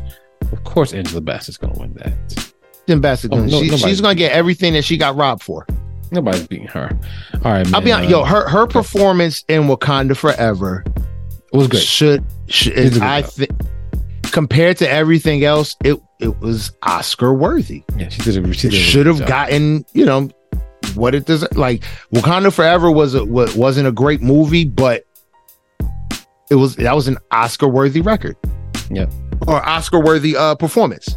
of 0.51 0.63
course, 0.63 0.93
Angela 0.93 1.21
Bassett's 1.21 1.57
gonna 1.57 1.77
win 1.79 1.93
that. 1.95 2.51
Jim 2.87 2.99
Bassett, 3.01 3.31
Oh, 3.33 3.39
no- 3.39 3.61
she, 3.63 3.69
she's 3.77 4.01
gonna 4.01 4.15
get 4.15 4.33
everything 4.33 4.73
that 4.73 4.83
she 4.83 4.97
got 4.97 5.15
robbed 5.15 5.41
for. 5.43 5.65
Nobody's 6.11 6.45
beating 6.47 6.67
her. 6.67 6.89
All 7.43 7.51
right, 7.51 7.65
man. 7.65 7.73
I'll 7.73 7.81
be 7.81 7.91
honest, 7.91 8.13
uh, 8.13 8.17
yo, 8.17 8.23
her 8.25 8.47
her 8.47 8.67
performance 8.67 9.43
in 9.47 9.63
Wakanda 9.63 10.15
Forever 10.15 10.83
it 11.53 11.57
was 11.57 11.67
good. 11.67 11.81
should, 11.81 12.23
should 12.47 12.99
I 13.01 13.21
think 13.21 13.51
compared 14.31 14.77
to 14.77 14.89
everything 14.89 15.43
else, 15.43 15.75
it 15.83 15.97
it 16.19 16.39
was 16.39 16.71
Oscar 16.83 17.33
worthy. 17.33 17.83
Yeah, 17.97 18.09
she 18.09 18.21
did. 18.23 18.37
A, 18.45 18.53
she 18.53 18.67
It 18.67 18.71
did 18.71 18.77
should 18.77 19.05
have 19.05 19.25
gotten, 19.27 19.85
you 19.93 20.05
know, 20.05 20.29
what 20.95 21.13
it 21.15 21.25
does. 21.25 21.45
Like 21.55 21.83
Wakanda 22.13 22.51
Forever 22.53 22.91
was 22.91 23.13
a 23.13 23.23
wa- 23.23 23.49
wasn't 23.55 23.87
a 23.87 23.91
great 23.91 24.21
movie, 24.21 24.65
but 24.65 25.05
it 26.49 26.55
was 26.55 26.75
that 26.77 26.95
was 26.95 27.07
an 27.07 27.17
Oscar 27.31 27.67
worthy 27.67 28.01
record. 28.01 28.35
Yep. 28.89 29.11
Or 29.47 29.61
Oscar 29.67 29.99
worthy 29.99 30.35
uh 30.35 30.55
performance. 30.55 31.15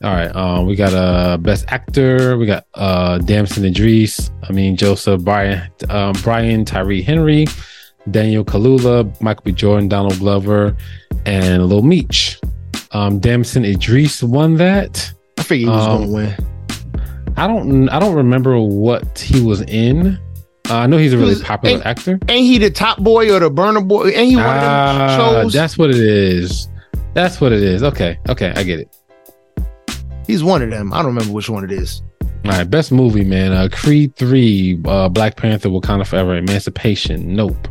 All 0.00 0.12
right. 0.14 0.34
Um, 0.34 0.66
we 0.66 0.76
got 0.76 0.94
uh 0.94 1.38
best 1.38 1.64
actor. 1.68 2.36
We 2.38 2.46
got 2.46 2.66
uh 2.74 3.18
Damson 3.18 3.64
Idris. 3.64 4.30
I 4.48 4.52
mean 4.52 4.76
Joseph 4.76 5.22
Brian, 5.22 5.68
um, 5.88 6.12
Brian 6.22 6.64
Tyree 6.64 7.02
Henry, 7.02 7.46
Daniel 8.10 8.44
Kaluuya, 8.44 9.20
Michael 9.20 9.42
B. 9.44 9.52
Jordan, 9.52 9.88
Donald 9.88 10.18
Glover, 10.18 10.76
and 11.26 11.66
Lil 11.66 11.82
Meech. 11.82 12.38
Um, 12.92 13.18
Damson 13.20 13.64
Idris 13.64 14.22
won 14.22 14.56
that. 14.56 15.12
I 15.38 15.42
figured 15.42 15.68
he 15.68 15.74
was 15.76 15.86
Um, 15.86 16.00
gonna 16.02 16.12
win. 16.12 16.36
I 17.36 17.46
don't. 17.46 17.88
I 17.90 17.98
don't 17.98 18.14
remember 18.14 18.58
what 18.60 19.18
he 19.18 19.40
was 19.40 19.60
in. 19.62 20.18
Uh, 20.70 20.74
I 20.74 20.86
know 20.86 20.96
he's 20.98 21.12
a 21.12 21.16
really 21.18 21.30
was- 21.30 21.42
popular 21.42 21.76
ain't- 21.76 21.86
actor. 21.86 22.18
Ain't 22.28 22.44
he 22.46 22.58
the 22.58 22.70
top 22.70 22.98
boy 22.98 23.32
or 23.32 23.40
the 23.40 23.48
burner 23.50 23.80
boy? 23.80 24.08
Ain't 24.08 24.30
he 24.30 24.36
one 24.36 24.44
of 24.44 24.54
them 24.60 24.70
Ah, 24.70 25.16
shows? 25.16 25.52
that's 25.52 25.78
what 25.78 25.90
it 25.90 25.96
is. 25.96 26.68
That's 27.14 27.40
what 27.40 27.52
it 27.52 27.62
is. 27.62 27.82
Okay. 27.82 28.18
Okay. 28.28 28.52
I 28.54 28.62
get 28.64 28.80
it. 28.80 28.88
He's 30.26 30.44
one 30.44 30.60
of 30.62 30.70
them. 30.70 30.92
I 30.92 30.98
don't 30.98 31.06
remember 31.06 31.32
which 31.32 31.48
one 31.48 31.64
it 31.64 31.72
is. 31.72 32.02
All 32.44 32.52
right, 32.52 32.68
best 32.68 32.92
movie, 32.92 33.24
man. 33.24 33.52
Uh, 33.52 33.68
Creed 33.72 34.14
three, 34.16 34.78
uh, 34.84 35.08
Black 35.08 35.36
Panther, 35.36 35.68
Wakanda 35.70 36.06
Forever, 36.06 36.36
Emancipation, 36.36 37.34
Nope, 37.34 37.66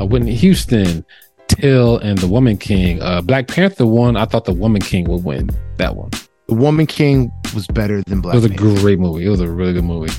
uh, 0.00 0.06
Whitney 0.06 0.34
Houston, 0.34 1.04
Till, 1.48 1.98
and 1.98 2.18
The 2.18 2.28
Woman 2.28 2.56
King. 2.56 3.00
Uh, 3.02 3.20
Black 3.20 3.48
Panther 3.48 3.86
one. 3.86 4.16
I 4.16 4.24
thought 4.24 4.44
The 4.44 4.54
Woman 4.54 4.80
King 4.82 5.04
would 5.10 5.24
win 5.24 5.50
that 5.78 5.96
one. 5.96 6.10
The 6.48 6.54
Woman 6.54 6.86
King 6.86 7.30
was 7.54 7.66
better 7.68 8.02
than 8.06 8.20
Black 8.20 8.34
it 8.34 8.38
was 8.38 8.44
a 8.46 8.48
Panther. 8.48 8.80
great 8.80 8.98
movie. 8.98 9.24
It 9.26 9.28
was 9.28 9.40
a 9.40 9.48
really 9.50 9.72
good 9.74 9.84
movie. 9.84 10.12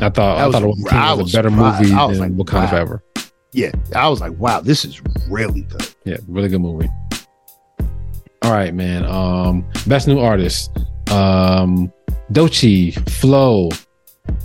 I 0.00 0.08
thought 0.10 0.14
That 0.14 0.24
I 0.38 0.46
was- 0.46 0.54
thought 0.54 0.60
The 0.62 0.68
Woman 0.68 0.84
King 0.88 0.98
I 0.98 1.12
was, 1.14 1.22
was 1.24 1.34
a 1.34 1.36
better 1.38 1.50
surprised. 1.50 1.82
movie 1.82 1.94
I 1.94 2.04
was 2.04 2.18
than 2.18 2.36
like, 2.36 2.46
Wakanda 2.46 2.54
wow. 2.64 2.70
Forever. 2.70 3.02
Yeah, 3.52 3.70
I 3.94 4.08
was 4.08 4.20
like, 4.20 4.32
wow, 4.38 4.60
this 4.60 4.84
is 4.84 5.00
really 5.30 5.62
good. 5.62 5.86
Yeah, 6.04 6.16
really 6.26 6.48
good 6.48 6.60
movie. 6.60 6.88
All 8.42 8.52
right, 8.52 8.74
man. 8.74 9.04
Um, 9.06 9.64
best 9.86 10.06
new 10.08 10.18
artist. 10.18 10.70
Um, 11.10 11.92
Doechii, 12.32 13.08
Flo, 13.10 13.68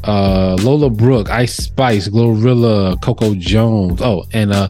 uh, 0.04 0.56
Lola 0.62 0.90
Brooke, 0.90 1.30
Ice 1.30 1.56
Spice, 1.56 2.08
Glorilla, 2.10 3.02
Coco 3.02 3.34
Jones. 3.36 4.02
Oh, 4.02 4.26
and 4.34 4.52
uh, 4.52 4.70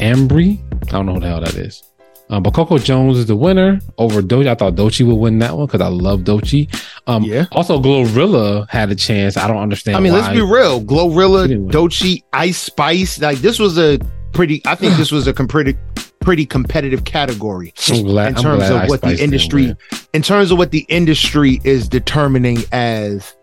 Ambré. 0.00 0.58
I 0.88 0.90
don't 0.90 1.06
know 1.06 1.14
who 1.14 1.20
the 1.20 1.26
hell 1.28 1.40
that 1.40 1.54
is. 1.54 1.82
Um, 2.30 2.42
but 2.42 2.52
Coco 2.52 2.76
Jones 2.76 3.16
is 3.16 3.24
the 3.26 3.36
winner 3.36 3.80
over 3.96 4.20
Doechii. 4.20 4.48
I 4.48 4.54
thought 4.54 4.74
Doechii 4.74 5.06
would 5.06 5.14
win 5.14 5.38
that 5.38 5.56
one 5.56 5.66
because 5.66 5.80
I 5.80 5.88
love 5.88 6.20
Doechii. 6.20 6.68
Um, 7.06 7.22
Yeah. 7.24 7.46
Also, 7.52 7.80
Glorilla 7.80 8.68
had 8.68 8.90
a 8.90 8.94
chance. 8.94 9.38
I 9.38 9.48
don't 9.48 9.56
understand. 9.56 9.96
I 9.96 10.00
mean, 10.00 10.12
let's 10.12 10.28
be 10.28 10.42
real. 10.42 10.82
Glorilla. 10.82 11.48
Doechii, 11.70 12.22
Ice 12.34 12.58
Spice, 12.58 13.20
like 13.22 13.38
this 13.38 13.58
was 13.58 13.78
a 13.78 13.98
pretty. 14.32 14.60
I 14.66 14.74
think 14.74 14.96
this 14.96 15.10
was 15.10 15.26
a 15.26 15.32
com- 15.32 15.48
pretty, 15.48 15.74
pretty 16.20 16.44
competitive 16.44 17.04
category 17.04 17.72
I'm 17.88 18.02
glad, 18.02 18.36
in 18.36 18.42
terms 18.42 18.68
of 18.68 18.76
Ice 18.76 18.90
what 18.90 18.98
Spice 19.00 19.16
the 19.16 19.24
industry, 19.24 19.74
in 20.12 20.20
terms 20.20 20.50
of 20.50 20.58
what 20.58 20.70
the 20.70 20.84
industry 20.90 21.62
is 21.64 21.88
determining 21.88 22.58
as 22.72 23.34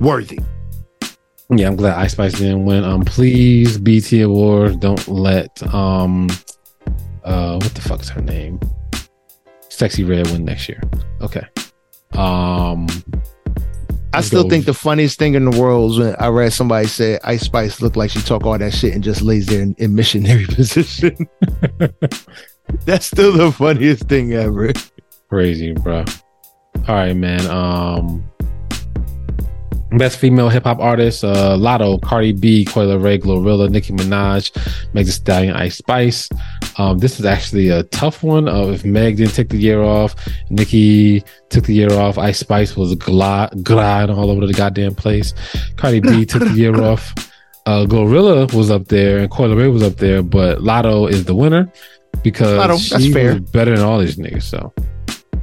worthy. 0.00 0.38
Yeah, 1.50 1.66
I'm 1.66 1.76
glad 1.76 1.98
Ice 1.98 2.12
Spice 2.12 2.34
didn't 2.34 2.64
win. 2.64 2.84
Um, 2.84 3.02
please, 3.02 3.76
BT 3.76 4.22
Awards, 4.22 4.76
don't 4.76 5.06
let 5.08 5.62
um, 5.74 6.28
uh, 7.24 7.58
what 7.58 7.74
the 7.74 7.80
fuck 7.80 8.00
is 8.00 8.08
her 8.10 8.20
name? 8.20 8.60
Sexy 9.68 10.04
Red 10.04 10.28
win 10.28 10.44
next 10.44 10.68
year. 10.68 10.80
Okay. 11.20 11.46
Um, 12.12 12.86
I 14.12 14.20
still 14.20 14.48
think 14.48 14.64
the 14.64 14.74
funniest 14.74 15.18
thing 15.18 15.34
in 15.34 15.44
the 15.44 15.58
world 15.58 15.92
is 15.92 15.98
when 15.98 16.16
I 16.16 16.28
read 16.28 16.52
somebody 16.52 16.86
say 16.86 17.18
Ice 17.24 17.42
Spice 17.42 17.80
looked 17.80 17.96
like 17.96 18.10
she 18.10 18.20
talk 18.20 18.44
all 18.44 18.58
that 18.58 18.72
shit 18.72 18.94
and 18.94 19.02
just 19.02 19.22
lays 19.22 19.46
there 19.46 19.62
in, 19.62 19.74
in 19.78 19.94
missionary 19.94 20.46
position. 20.48 21.28
That's 22.84 23.06
still 23.06 23.32
the 23.32 23.52
funniest 23.52 24.08
thing 24.08 24.32
ever. 24.32 24.72
crazy, 25.28 25.72
bro. 25.72 26.04
All 26.88 26.94
right, 26.94 27.16
man. 27.16 27.46
Um, 27.46 28.29
best 29.98 30.18
female 30.18 30.48
hip 30.48 30.64
hop 30.64 30.78
artist: 30.80 31.24
uh, 31.24 31.56
Latto, 31.56 32.00
Cardi 32.02 32.32
B, 32.32 32.64
Coi 32.64 32.86
Leray, 32.86 33.20
Glorilla, 33.20 33.68
Nicki 33.70 33.92
Minaj, 33.92 34.50
Meg 34.94 35.06
Thee 35.06 35.12
Stallion, 35.12 35.54
Ice 35.56 35.78
Spice. 35.78 36.28
Um, 36.78 36.98
this 36.98 37.18
is 37.20 37.26
actually 37.26 37.68
a 37.68 37.82
tough 37.84 38.22
one. 38.22 38.48
Uh, 38.48 38.66
if 38.68 38.84
Meg 38.84 39.16
didn't 39.16 39.34
take 39.34 39.48
the 39.50 39.58
year 39.58 39.82
off, 39.82 40.14
Nicki 40.50 41.22
took 41.50 41.64
the 41.64 41.74
year 41.74 41.92
off. 41.92 42.16
Ice 42.18 42.38
Spice 42.38 42.76
was 42.76 42.94
glide, 42.94 43.64
gliding 43.64 44.14
all 44.16 44.30
over 44.30 44.46
the 44.46 44.52
goddamn 44.54 44.94
place. 44.94 45.34
Cardi 45.76 46.00
B 46.00 46.24
took 46.26 46.42
the 46.42 46.54
year 46.54 46.80
off. 46.82 47.12
Uh, 47.66 47.84
Glorilla 47.84 48.52
was 48.54 48.70
up 48.70 48.88
there 48.88 49.18
and 49.18 49.30
Coi 49.30 49.46
Leray 49.48 49.70
was 49.72 49.82
up 49.82 49.96
there, 49.96 50.22
but 50.22 50.58
Latto 50.60 51.08
is 51.10 51.24
the 51.26 51.34
winner 51.34 51.70
because 52.22 52.58
Latto, 52.58 52.78
she 52.80 52.90
that's 52.90 53.12
fair. 53.12 53.32
was 53.34 53.50
better 53.50 53.76
than 53.76 53.84
all 53.84 53.98
these 53.98 54.16
niggas. 54.16 54.44
So 54.44 54.72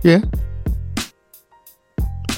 Yeah. 0.03 0.21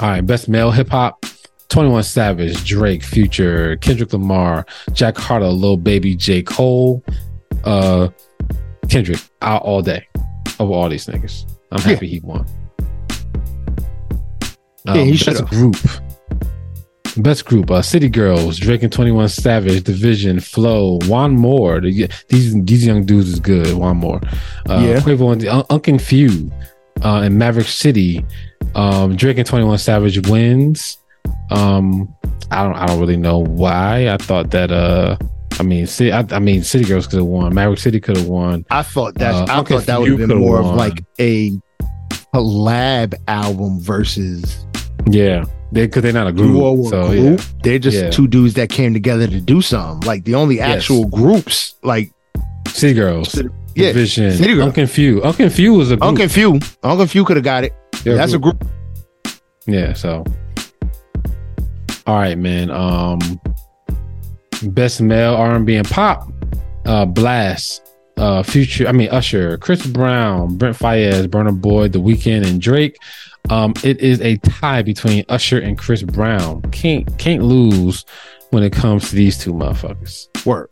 all 0.01 0.09
right, 0.09 0.25
best 0.25 0.49
male 0.49 0.71
hip 0.71 0.89
hop. 0.89 1.25
21 1.69 2.03
Savage, 2.03 2.65
Drake, 2.67 3.03
Future, 3.03 3.77
Kendrick 3.77 4.11
Lamar, 4.13 4.65
Jack 4.93 5.17
Harlow, 5.17 5.51
Lil 5.51 5.77
Baby, 5.77 6.15
J. 6.15 6.41
Cole, 6.41 7.03
uh, 7.63 8.09
Kendrick 8.89 9.19
out 9.41 9.61
all 9.61 9.81
day 9.81 10.07
over 10.59 10.73
all 10.73 10.89
these 10.89 11.05
niggas. 11.05 11.45
I'm 11.71 11.81
happy 11.81 12.07
he 12.07 12.19
won. 12.21 12.45
Yeah, 14.85 14.93
he 14.95 15.01
Um, 15.01 15.09
best 15.11 15.23
should've. 15.23 15.49
group. 15.49 15.75
Best 17.17 17.45
group, 17.45 17.69
uh, 17.69 17.81
City 17.81 18.07
Girls, 18.07 18.57
Drake 18.57 18.81
and 18.81 18.91
21 18.93 19.27
Savage, 19.29 19.83
DVSN, 19.83 20.39
Flow, 20.39 20.99
Wanmor. 20.99 21.81
The- 21.81 22.07
These 22.29 22.55
these 22.63 22.85
young 22.85 23.03
dudes 23.03 23.29
is 23.29 23.39
good. 23.39 23.67
Wanmor. 23.67 24.23
Uh, 24.69 24.79
Yeah. 24.87 24.99
Quavo 25.01 25.31
and 25.33 25.41
the 25.41 25.49
Un- 25.49 25.65
Unc 25.69 25.85
& 25.85 26.01
Phew, 26.01 26.51
uh, 27.03 27.21
and 27.23 27.37
Maverick 27.37 27.67
City. 27.67 28.23
Um, 28.75 29.15
Drake 29.15 29.37
and 29.37 29.45
21 29.45 29.77
Savage 29.79 30.27
wins. 30.27 30.97
Um, 31.51 32.13
I 32.51 32.63
don't 32.63 32.75
I 32.75 32.85
don't 32.85 32.99
really 32.99 33.17
know 33.17 33.39
why. 33.39 34.09
I 34.09 34.17
thought 34.17 34.51
that 34.51 34.71
uh 34.71 35.17
I 35.59 35.63
mean 35.63 35.87
City 35.87 36.11
I, 36.11 36.25
I 36.31 36.39
mean 36.39 36.63
City 36.63 36.85
Girls 36.85 37.07
could 37.07 37.17
have 37.17 37.25
won. 37.25 37.53
Maverick 37.53 37.79
City 37.79 37.99
could 37.99 38.17
have 38.17 38.27
won. 38.27 38.65
I 38.71 38.81
thought 38.83 39.15
that 39.15 39.33
Uh, 39.35 39.45
I 39.49 39.57
Uncle 39.57 39.77
thought 39.79 39.85
that 39.87 39.99
would 39.99 40.09
have 40.19 40.27
been 40.27 40.37
more 40.39 40.59
of 40.59 40.65
like 40.75 41.03
a 41.19 41.51
collab 42.33 43.13
album 43.27 43.79
versus 43.79 44.65
Yeah. 45.09 45.45
They 45.71 45.87
cause 45.87 46.01
they're 46.01 46.13
not 46.13 46.27
a 46.27 46.31
group. 46.31 46.87
So 46.89 47.09
group. 47.09 47.39
yeah. 47.39 47.45
They're 47.63 47.79
just 47.79 47.97
Yeah. 47.97 48.09
two 48.09 48.27
dudes 48.27 48.55
that 48.55 48.69
came 48.69 48.93
together 48.93 49.27
to 49.27 49.39
do 49.39 49.61
something. 49.61 50.07
Like 50.07 50.23
the 50.25 50.33
only 50.35 50.55
Yes. 50.57 50.77
actual 50.77 51.05
groups, 51.05 51.75
like 51.83 52.11
City 52.67 52.93
Girls. 52.95 53.35
yeah, 53.75 53.91
DVSN. 53.91 54.31
City 54.37 54.55
Girls. 54.55 54.75
Unc 54.77 54.89
& 54.89 54.91
Phew. 54.91 55.21
Unkin 55.21 55.51
Few 55.51 55.73
was 55.73 55.91
a 55.91 55.95
group. 55.97 56.07
Uncle 56.07 56.27
Few, 56.27 56.59
Uncle 56.83 57.05
Few 57.05 57.23
could 57.23 57.37
have 57.37 57.43
got 57.43 57.63
it. 57.63 57.73
They're 58.03 58.15
That's 58.15 58.33
a 58.33 58.39
group. 58.39 58.65
Yeah, 59.67 59.93
so 59.93 60.23
all 62.09 62.15
right, 62.15 62.39
man. 62.39 62.71
Um 62.71 63.19
best 64.73 64.99
male 64.99 65.35
R 65.35 65.55
and 65.55 65.87
pop, 65.87 66.27
uh 66.85 67.05
Blast, 67.05 67.87
uh 68.17 68.41
Future, 68.41 68.87
I 68.87 68.93
mean 68.93 69.09
Usher, 69.09 69.59
Chris 69.59 69.85
Brown, 69.85 70.57
Brent 70.57 70.75
Faiyaz, 70.75 71.27
Burna 71.27 71.59
Boy, 71.59 71.87
The 71.87 71.99
Weeknd, 71.99 72.47
and 72.47 72.59
Drake. 72.59 72.97
Um, 73.51 73.73
it 73.83 73.99
is 73.99 74.21
a 74.21 74.37
tie 74.37 74.81
between 74.81 75.23
Usher 75.29 75.59
and 75.59 75.77
Chris 75.77 76.01
Brown. 76.01 76.63
Can't 76.71 77.15
can't 77.19 77.43
lose 77.43 78.05
when 78.49 78.63
it 78.63 78.73
comes 78.73 79.09
to 79.09 79.15
these 79.15 79.37
two 79.37 79.53
motherfuckers. 79.53 80.27
Work. 80.47 80.71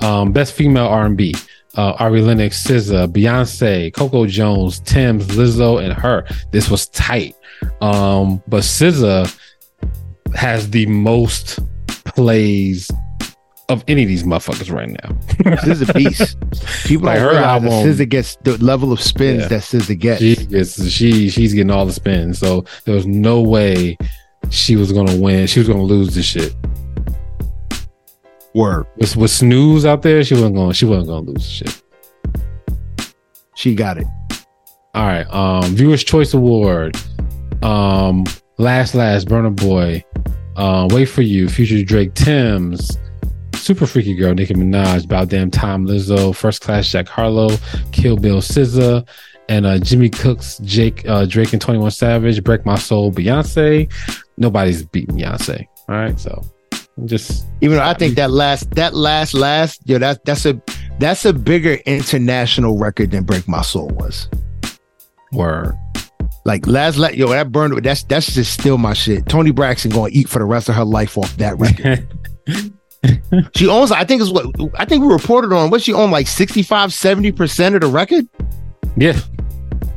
Um, 0.00 0.30
best 0.32 0.52
female 0.52 0.86
R 0.86 1.06
and 1.06 1.16
B. 1.16 1.34
Uh, 1.76 1.92
Ari 1.98 2.20
Lennox, 2.20 2.64
SZA, 2.64 3.08
Beyonce, 3.08 3.92
Coco 3.94 4.26
Jones, 4.26 4.78
Tems, 4.80 5.26
Lizzo, 5.28 5.82
and 5.82 5.92
her. 5.94 6.26
This 6.52 6.70
was 6.70 6.86
tight. 6.88 7.34
Um, 7.80 8.42
but 8.46 8.62
SZA 8.62 9.34
has 10.34 10.70
the 10.70 10.86
most 10.86 11.58
plays 12.04 12.90
of 13.70 13.82
any 13.88 14.02
of 14.02 14.08
these 14.08 14.24
motherfuckers 14.24 14.70
right 14.70 14.90
now. 14.90 15.56
This 15.64 15.80
is 15.80 15.88
a 15.88 15.92
beast. 15.94 16.36
People 16.86 17.06
Like 17.06 17.18
her 17.18 17.30
realize 17.30 17.62
that 17.62 17.70
album- 17.70 17.70
SZA 17.94 18.08
gets 18.08 18.36
the 18.44 18.58
level 18.62 18.92
of 18.92 19.00
spins 19.00 19.42
Yeah. 19.42 19.48
that 19.48 19.62
SZA 19.62 19.98
gets. 19.98 20.20
She 20.20 20.36
gets 20.46 20.88
she 20.90 21.28
she's 21.30 21.54
getting 21.54 21.70
all 21.70 21.86
the 21.86 21.92
spins. 21.92 22.38
So 22.38 22.64
there 22.84 22.94
was 22.94 23.06
no 23.06 23.40
way 23.40 23.96
she 24.50 24.76
was 24.76 24.92
gonna 24.92 25.16
win. 25.16 25.46
She 25.46 25.60
was 25.60 25.68
gonna 25.68 25.82
lose 25.82 26.14
this 26.14 26.26
shit. 26.26 26.54
Word. 28.54 28.86
With, 28.98 29.16
with 29.16 29.30
snooze 29.30 29.84
out 29.84 30.02
there, 30.02 30.22
she 30.22 30.34
wasn't 30.34 30.54
gonna 30.56 30.74
she 30.74 30.84
wasn't 30.84 31.08
gonna 31.08 31.26
lose 31.26 31.34
this 31.36 31.46
shit. 31.46 31.82
She 33.56 33.74
got 33.74 33.98
it. 33.98 34.06
All 34.94 35.06
right. 35.06 35.24
Um, 35.32 35.74
Viewers 35.74 36.04
Choice 36.04 36.34
Award. 36.34 36.96
Um, 37.62 38.24
Last 38.58 38.94
Last 38.94 39.28
Burna 39.28 39.54
Boy. 39.54 40.04
Uh, 40.56 40.88
Wait 40.90 41.06
for 41.06 41.22
You. 41.22 41.48
Future 41.48 41.82
Drake 41.84 42.14
Tems. 42.14 42.96
Super 43.54 43.86
Freaky 43.86 44.14
Girl 44.14 44.34
Nicki 44.34 44.54
Minaj. 44.54 45.04
About 45.04 45.28
Damn 45.28 45.50
Time 45.50 45.86
Lizzo. 45.86 46.34
First 46.34 46.60
Class 46.62 46.88
Jack 46.90 47.08
Harlow. 47.08 47.50
Kill 47.92 48.16
Bill 48.16 48.40
SZA. 48.40 49.06
And 49.48 49.66
uh, 49.66 49.78
Jimmy 49.78 50.08
Cooks, 50.08 50.58
Jake, 50.64 51.06
uh, 51.06 51.26
Drake 51.26 51.52
and 51.52 51.60
Twenty 51.60 51.78
One 51.78 51.90
Savage. 51.90 52.42
Break 52.44 52.64
My 52.64 52.76
Soul. 52.78 53.12
Beyonce. 53.12 53.90
Nobody's 54.38 54.84
beating 54.84 55.16
Beyonce. 55.16 55.66
All 55.88 55.96
right. 55.96 56.18
So 56.18 56.42
just 57.04 57.46
Even 57.60 57.76
though 57.78 57.82
I 57.84 57.94
think 57.94 58.14
that 58.14 58.30
last, 58.30 58.70
that 58.76 58.94
last, 58.94 59.34
last, 59.34 59.82
yo, 59.84 59.98
that 59.98 60.24
that's 60.24 60.46
a 60.46 60.60
that's 60.98 61.24
a 61.24 61.32
bigger 61.32 61.74
international 61.86 62.78
record 62.78 63.10
than 63.10 63.24
Break 63.24 63.46
My 63.48 63.62
Soul 63.62 63.88
was. 63.88 64.28
word. 65.32 65.74
Like 66.44 66.66
last, 66.66 66.98
let 66.98 67.16
yo, 67.16 67.28
that 67.28 67.50
burned. 67.50 67.82
That's 67.84 68.04
that's 68.04 68.34
just 68.34 68.52
still 68.52 68.76
my 68.76 68.92
shit. 68.92 69.26
Toni 69.28 69.50
Braxton 69.50 69.90
going 69.90 70.12
to 70.12 70.18
eat 70.18 70.28
for 70.28 70.38
the 70.38 70.44
rest 70.44 70.68
of 70.68 70.74
her 70.74 70.84
life 70.84 71.16
off 71.16 71.34
that 71.38 71.58
record. 71.58 72.06
she 73.56 73.66
owns. 73.66 73.90
I 73.90 74.04
think 74.04 74.20
is 74.20 74.30
what 74.30 74.46
I 74.78 74.84
think 74.84 75.02
we 75.04 75.12
reported 75.12 75.52
on. 75.54 75.70
What 75.70 75.82
she 75.82 75.94
owned 75.94 76.12
like 76.12 76.26
65, 76.26 76.92
70 76.92 77.32
percent 77.32 77.74
of 77.74 77.80
the 77.80 77.86
record 77.86 78.28
yeah. 78.96 79.18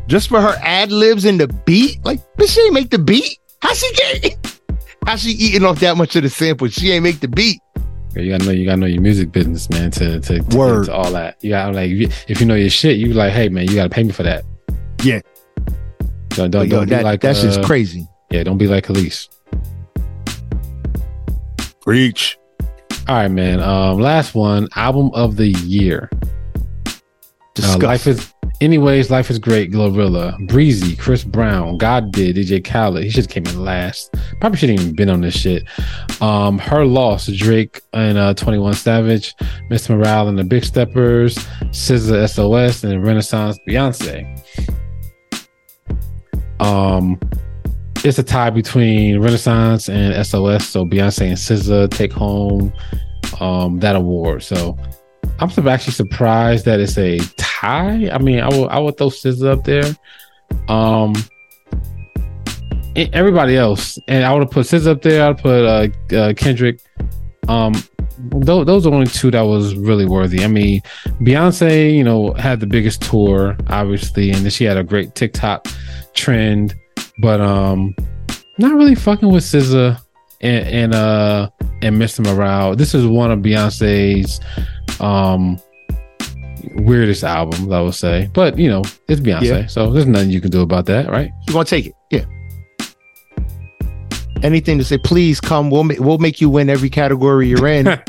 just 0.08 0.30
for 0.30 0.42
her 0.42 0.56
ad 0.62 0.92
libs 0.92 1.26
and 1.26 1.40
the 1.40 1.48
beat. 1.48 2.04
Like, 2.04 2.20
bitch, 2.36 2.54
she 2.54 2.62
ain't 2.62 2.74
make 2.74 2.90
the 2.90 3.00
beat. 3.00 3.40
How 3.62 3.74
she 3.74 3.92
get? 3.94 4.62
How 5.06 5.16
she 5.16 5.32
eating 5.32 5.64
off 5.64 5.80
that 5.80 5.96
much 5.96 6.16
of 6.16 6.24
the 6.24 6.30
sample? 6.30 6.68
She 6.68 6.92
ain't 6.92 7.04
make 7.04 7.20
the 7.20 7.28
beat. 7.28 7.62
You 8.16 8.32
gotta 8.32 8.46
know 8.46 8.52
you 8.52 8.66
gotta 8.66 8.78
know 8.78 8.88
your 8.88 9.02
music 9.02 9.32
business, 9.32 9.70
man. 9.70 9.92
To 9.92 10.20
to, 10.20 10.40
to, 10.40 10.58
Word. 10.58 10.86
to 10.86 10.94
all 10.94 11.12
that, 11.12 11.38
you 11.42 11.52
gotta 11.52 11.74
like 11.74 11.92
if 11.92 11.98
you, 11.98 12.10
if 12.28 12.40
you 12.40 12.46
know 12.46 12.56
your 12.56 12.70
shit, 12.70 12.98
you 12.98 13.14
like, 13.14 13.32
hey 13.32 13.48
man, 13.50 13.68
you 13.68 13.76
gotta 13.76 13.90
pay 13.90 14.04
me 14.04 14.12
for 14.12 14.24
that. 14.24 14.44
Yeah. 15.04 15.22
Don't 16.38 16.52
don't, 16.52 16.70
Yo, 16.70 16.78
don't 16.78 16.86
be 16.86 16.90
that, 16.92 17.04
like 17.04 17.20
that's 17.20 17.42
just 17.42 17.62
uh, 17.62 17.66
crazy. 17.66 18.08
Yeah, 18.30 18.44
don't 18.44 18.60
be 18.60 18.68
like 18.68 18.90
Elise. 18.90 19.28
Preach. 21.82 22.38
All 23.08 23.16
right, 23.16 23.28
man. 23.28 23.60
Um, 23.60 24.00
last 24.00 24.36
one, 24.36 24.68
album 24.76 25.10
of 25.16 25.36
the 25.36 25.48
year. 25.48 26.12
Uh, 27.64 27.78
life 27.80 28.06
is 28.06 28.32
Anyways, 28.60 29.12
life 29.12 29.30
is 29.30 29.38
great. 29.38 29.72
Glorilla, 29.72 30.36
Breezy, 30.48 30.96
Chris 30.96 31.24
Brown, 31.24 31.78
God 31.78 32.12
did, 32.12 32.36
DJ 32.36 32.64
Khaled. 32.64 33.04
He 33.04 33.10
should 33.12 33.26
have 33.26 33.30
came 33.30 33.46
in 33.46 33.64
last. 33.64 34.16
Probably 34.40 34.58
shouldn't 34.58 34.80
even 34.80 34.96
been 34.96 35.10
on 35.10 35.22
this 35.22 35.36
shit. 35.36 35.64
Um, 36.22 36.58
her 36.58 36.84
loss, 36.84 37.28
Drake 37.28 37.82
and 37.94 38.18
uh, 38.18 38.34
Twenty 38.34 38.58
One 38.58 38.74
Savage, 38.74 39.36
Mr. 39.70 39.96
Morale 39.96 40.30
and 40.30 40.40
the 40.40 40.44
Big 40.44 40.66
Steppers, 40.66 41.38
SZA, 41.66 42.28
SOS, 42.28 42.84
and 42.84 43.04
Renaissance 43.06 43.60
Beyonce. 43.68 44.26
Um, 46.60 47.20
it's 48.04 48.20
a 48.20 48.24
tie 48.24 48.50
between 48.50 49.20
Renaissance 49.20 49.90
and 49.90 50.14
SOS. 50.26 50.68
So 50.68 50.86
Beyonce 50.86 51.28
and 51.28 51.38
SZA 51.38 51.90
take 51.90 52.12
home 52.12 52.72
um, 53.40 53.80
that 53.80 53.96
award. 53.96 54.44
So 54.44 54.78
I'm 55.40 55.68
actually 55.68 55.94
surprised 55.94 56.66
that 56.66 56.80
it's 56.80 56.98
a 56.98 57.20
tie. 57.38 58.10
I 58.12 58.18
mean, 58.20 58.40
I 58.40 58.50
would 58.50 58.70
I 58.70 58.80
would 58.80 58.98
throw 58.98 59.10
SZA 59.10 59.58
up 59.58 59.64
there. 59.64 59.96
Um, 60.68 61.14
everybody 62.96 63.56
else, 63.56 64.00
and 64.08 64.24
I 64.24 64.34
would 64.34 64.50
put 64.50 64.66
SZA 64.66 64.88
up 64.88 65.02
there. 65.02 65.28
I'd 65.28 65.38
put 65.38 65.66
uh, 65.66 66.16
uh, 66.16 66.34
Kendrick. 66.34 66.80
Um, 67.48 67.74
those, 68.18 68.66
those 68.66 68.88
are 68.88 68.94
only 68.94 69.08
two 69.08 69.30
that 69.32 69.42
was 69.42 69.76
really 69.76 70.06
worthy. 70.06 70.44
I 70.44 70.48
mean, 70.48 70.82
Beyonce, 71.22 71.94
you 71.94 72.04
know, 72.04 72.34
had 72.34 72.60
the 72.60 72.66
biggest 72.66 73.02
tour, 73.04 73.56
obviously, 73.68 74.32
and 74.32 74.44
then 74.44 74.50
she 74.50 74.64
had 74.64 74.78
a 74.78 74.84
great 74.84 75.14
TikTok 75.14 75.68
trend, 76.18 76.76
but 77.22 77.40
um, 77.40 77.96
not 78.58 78.74
really 78.74 78.96
fucking 78.96 79.32
with 79.32 79.44
SZA 79.44 80.02
and, 80.42 80.68
and 80.68 80.94
uh 80.94 81.50
and 81.82 81.96
Mr. 81.96 82.26
Morale. 82.26 82.76
This 82.76 82.94
is 82.94 83.06
one 83.06 83.32
of 83.32 83.40
Beyonce's 83.40 84.40
um 85.00 85.60
weirdest 86.76 87.24
albums, 87.24 87.72
I 87.72 87.82
would 87.82 87.96
say. 87.96 88.30
But 88.34 88.58
you 88.58 88.68
know, 88.68 88.84
it's 89.08 89.22
Beyonce, 89.22 89.44
yeah. 89.44 89.68
so 89.68 89.92
there's 89.92 90.06
nothing 90.06 90.32
you 90.32 90.42
can 90.42 90.52
do 90.52 90.62
about 90.62 90.86
that, 90.88 91.10
right? 91.10 91.32
You 91.48 91.56
want 91.56 91.68
to 91.68 91.76
take 91.76 91.88
it? 91.88 91.94
Yeah. 92.12 92.26
Anything 94.44 94.78
to 94.78 94.84
say, 94.84 95.00
please 95.00 95.42
come. 95.42 95.72
We'll 95.72 95.84
ma- 95.84 95.96
we'll 95.98 96.20
make 96.20 96.40
you 96.40 96.50
win 96.50 96.70
every 96.70 96.90
category 96.90 97.48
you're 97.48 97.68
in. 97.68 97.86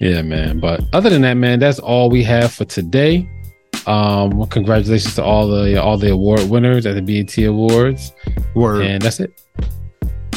yeah, 0.00 0.22
man. 0.22 0.60
But 0.60 0.82
other 0.92 1.08
than 1.08 1.22
that, 1.22 1.34
man, 1.34 1.58
that's 1.58 1.78
all 1.78 2.10
we 2.10 2.22
have 2.24 2.52
for 2.52 2.66
today. 2.66 3.28
Um, 3.86 4.46
congratulations 4.48 5.14
to 5.14 5.22
all 5.22 5.46
the 5.48 5.80
all 5.80 5.96
the 5.96 6.10
award 6.10 6.48
winners 6.50 6.86
at 6.86 6.94
the 6.94 7.02
BET 7.02 7.36
Awards. 7.38 8.12
Word. 8.54 8.82
And 8.84 9.02
that's 9.02 9.20
it. 9.20 9.40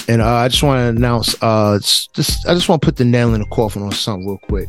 And 0.08 0.22
uh, 0.22 0.28
I 0.28 0.48
just 0.48 0.64
want 0.64 0.80
to 0.80 0.88
announce, 0.88 1.36
uh, 1.44 1.78
just 1.80 2.48
I 2.48 2.56
just 2.56 2.68
want 2.68 2.82
to 2.82 2.86
put 2.86 2.96
the 2.96 3.06
nail 3.06 3.34
in 3.36 3.42
the 3.42 3.48
coffin 3.48 3.84
on 3.84 3.92
something 3.92 4.28
real 4.28 4.40
quick. 4.40 4.68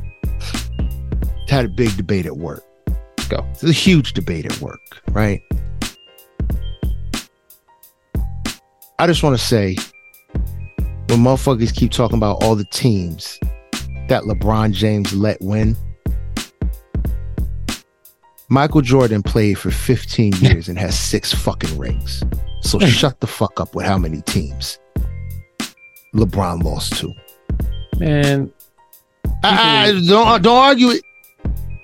Had 1.48 1.64
a 1.64 1.68
big 1.68 1.96
debate 1.96 2.26
at 2.26 2.36
work. 2.36 2.62
Go. 3.28 3.46
It's 3.52 3.62
a 3.62 3.72
huge 3.72 4.12
debate 4.12 4.44
at 4.44 4.60
work, 4.60 4.80
right? 5.12 5.40
I 8.98 9.06
just 9.06 9.22
want 9.22 9.38
to 9.38 9.42
say, 9.42 9.76
when 11.08 11.20
motherfuckers 11.20 11.74
keep 11.74 11.90
talking 11.90 12.18
about 12.18 12.42
all 12.42 12.54
the 12.54 12.66
teams 12.66 13.38
that 14.08 14.24
LeBron 14.24 14.72
James 14.72 15.14
let 15.14 15.40
win, 15.40 15.74
Michael 18.50 18.80
Jordan 18.80 19.22
played 19.22 19.58
for 19.58 19.70
15 19.70 20.32
years 20.40 20.68
and 20.68 20.76
has 20.76 20.98
six 20.98 21.32
fucking 21.32 21.78
rings. 21.78 22.22
So 22.62 22.80
shut 22.80 23.20
the 23.20 23.26
fuck 23.28 23.60
up 23.60 23.76
with 23.76 23.86
how 23.86 23.96
many 23.96 24.22
teams. 24.22 24.80
LeBron 26.14 26.64
lost 26.64 26.98
to. 26.98 27.14
Man, 27.98 28.52
I, 29.44 29.88
I, 29.88 29.92
don't 30.04 30.26
uh, 30.26 30.38
don't 30.38 30.56
argue 30.56 30.88
it. 30.88 31.02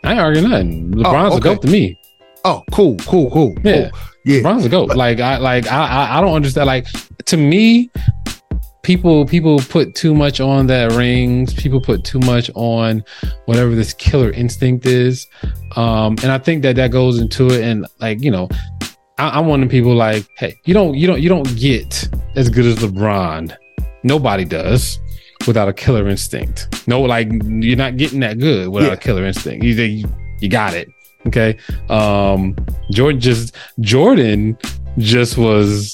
I 0.02 0.12
ain't 0.12 0.20
arguing 0.20 0.50
nothing. 0.50 0.94
Oh, 0.96 1.02
LeBron's 1.02 1.34
oh, 1.34 1.36
okay. 1.36 1.50
a 1.50 1.54
goat 1.54 1.62
to 1.62 1.68
me. 1.68 2.00
Oh, 2.44 2.62
cool, 2.72 2.96
cool, 2.98 3.30
cool. 3.30 3.54
Yeah, 3.62 3.90
cool. 3.90 4.00
yeah. 4.24 4.40
LeBron's 4.40 4.64
a 4.64 4.68
goat. 4.68 4.88
But, 4.88 4.96
like 4.96 5.20
I 5.20 5.36
like 5.38 5.70
I 5.70 6.18
I 6.18 6.20
don't 6.20 6.34
understand. 6.34 6.66
Like 6.66 6.88
to 7.26 7.36
me, 7.36 7.90
people 8.86 9.26
people 9.26 9.58
put 9.58 9.96
too 9.96 10.14
much 10.14 10.40
on 10.40 10.68
that 10.68 10.92
rings. 10.92 11.52
People 11.52 11.80
put 11.80 12.04
too 12.04 12.20
much 12.20 12.52
on 12.54 13.02
whatever 13.46 13.74
this 13.74 13.92
killer 13.92 14.30
instinct 14.30 14.86
is. 14.86 15.26
Um, 15.74 16.16
and 16.22 16.30
I 16.30 16.38
think 16.38 16.62
that 16.62 16.76
that 16.76 16.92
goes 16.92 17.18
into 17.18 17.48
it. 17.48 17.62
And 17.62 17.84
like 18.00 18.22
you 18.22 18.30
know, 18.30 18.48
I, 19.18 19.38
I'm 19.38 19.46
one 19.46 19.62
of 19.62 19.68
the 19.68 19.76
people 19.76 19.94
like, 19.94 20.24
hey, 20.38 20.54
you 20.64 20.72
don't 20.72 20.94
you 20.94 21.08
don't 21.08 21.20
you 21.20 21.28
don't 21.28 21.56
get 21.56 22.08
as 22.36 22.48
good 22.48 22.64
as 22.64 22.76
LeBron 22.76 23.54
Nobody 24.04 24.44
does 24.44 25.00
without 25.48 25.68
a 25.68 25.72
killer 25.72 26.06
instinct. 26.06 26.86
No, 26.86 27.00
like 27.00 27.28
you're 27.42 27.76
not 27.76 27.96
getting 27.96 28.20
that 28.20 28.38
good 28.38 28.68
without 28.68 28.86
yeah. 28.86 28.94
a 28.94 28.96
killer 28.96 29.26
instinct. 29.26 29.64
You, 29.64 29.74
you 29.74 30.08
you 30.40 30.48
got 30.48 30.74
it. 30.74 30.88
Okay. 31.26 31.58
Um 31.88 32.54
Jordan 32.92 33.20
just 33.20 33.56
Jordan 33.80 34.56
just 34.98 35.36
was 35.36 35.92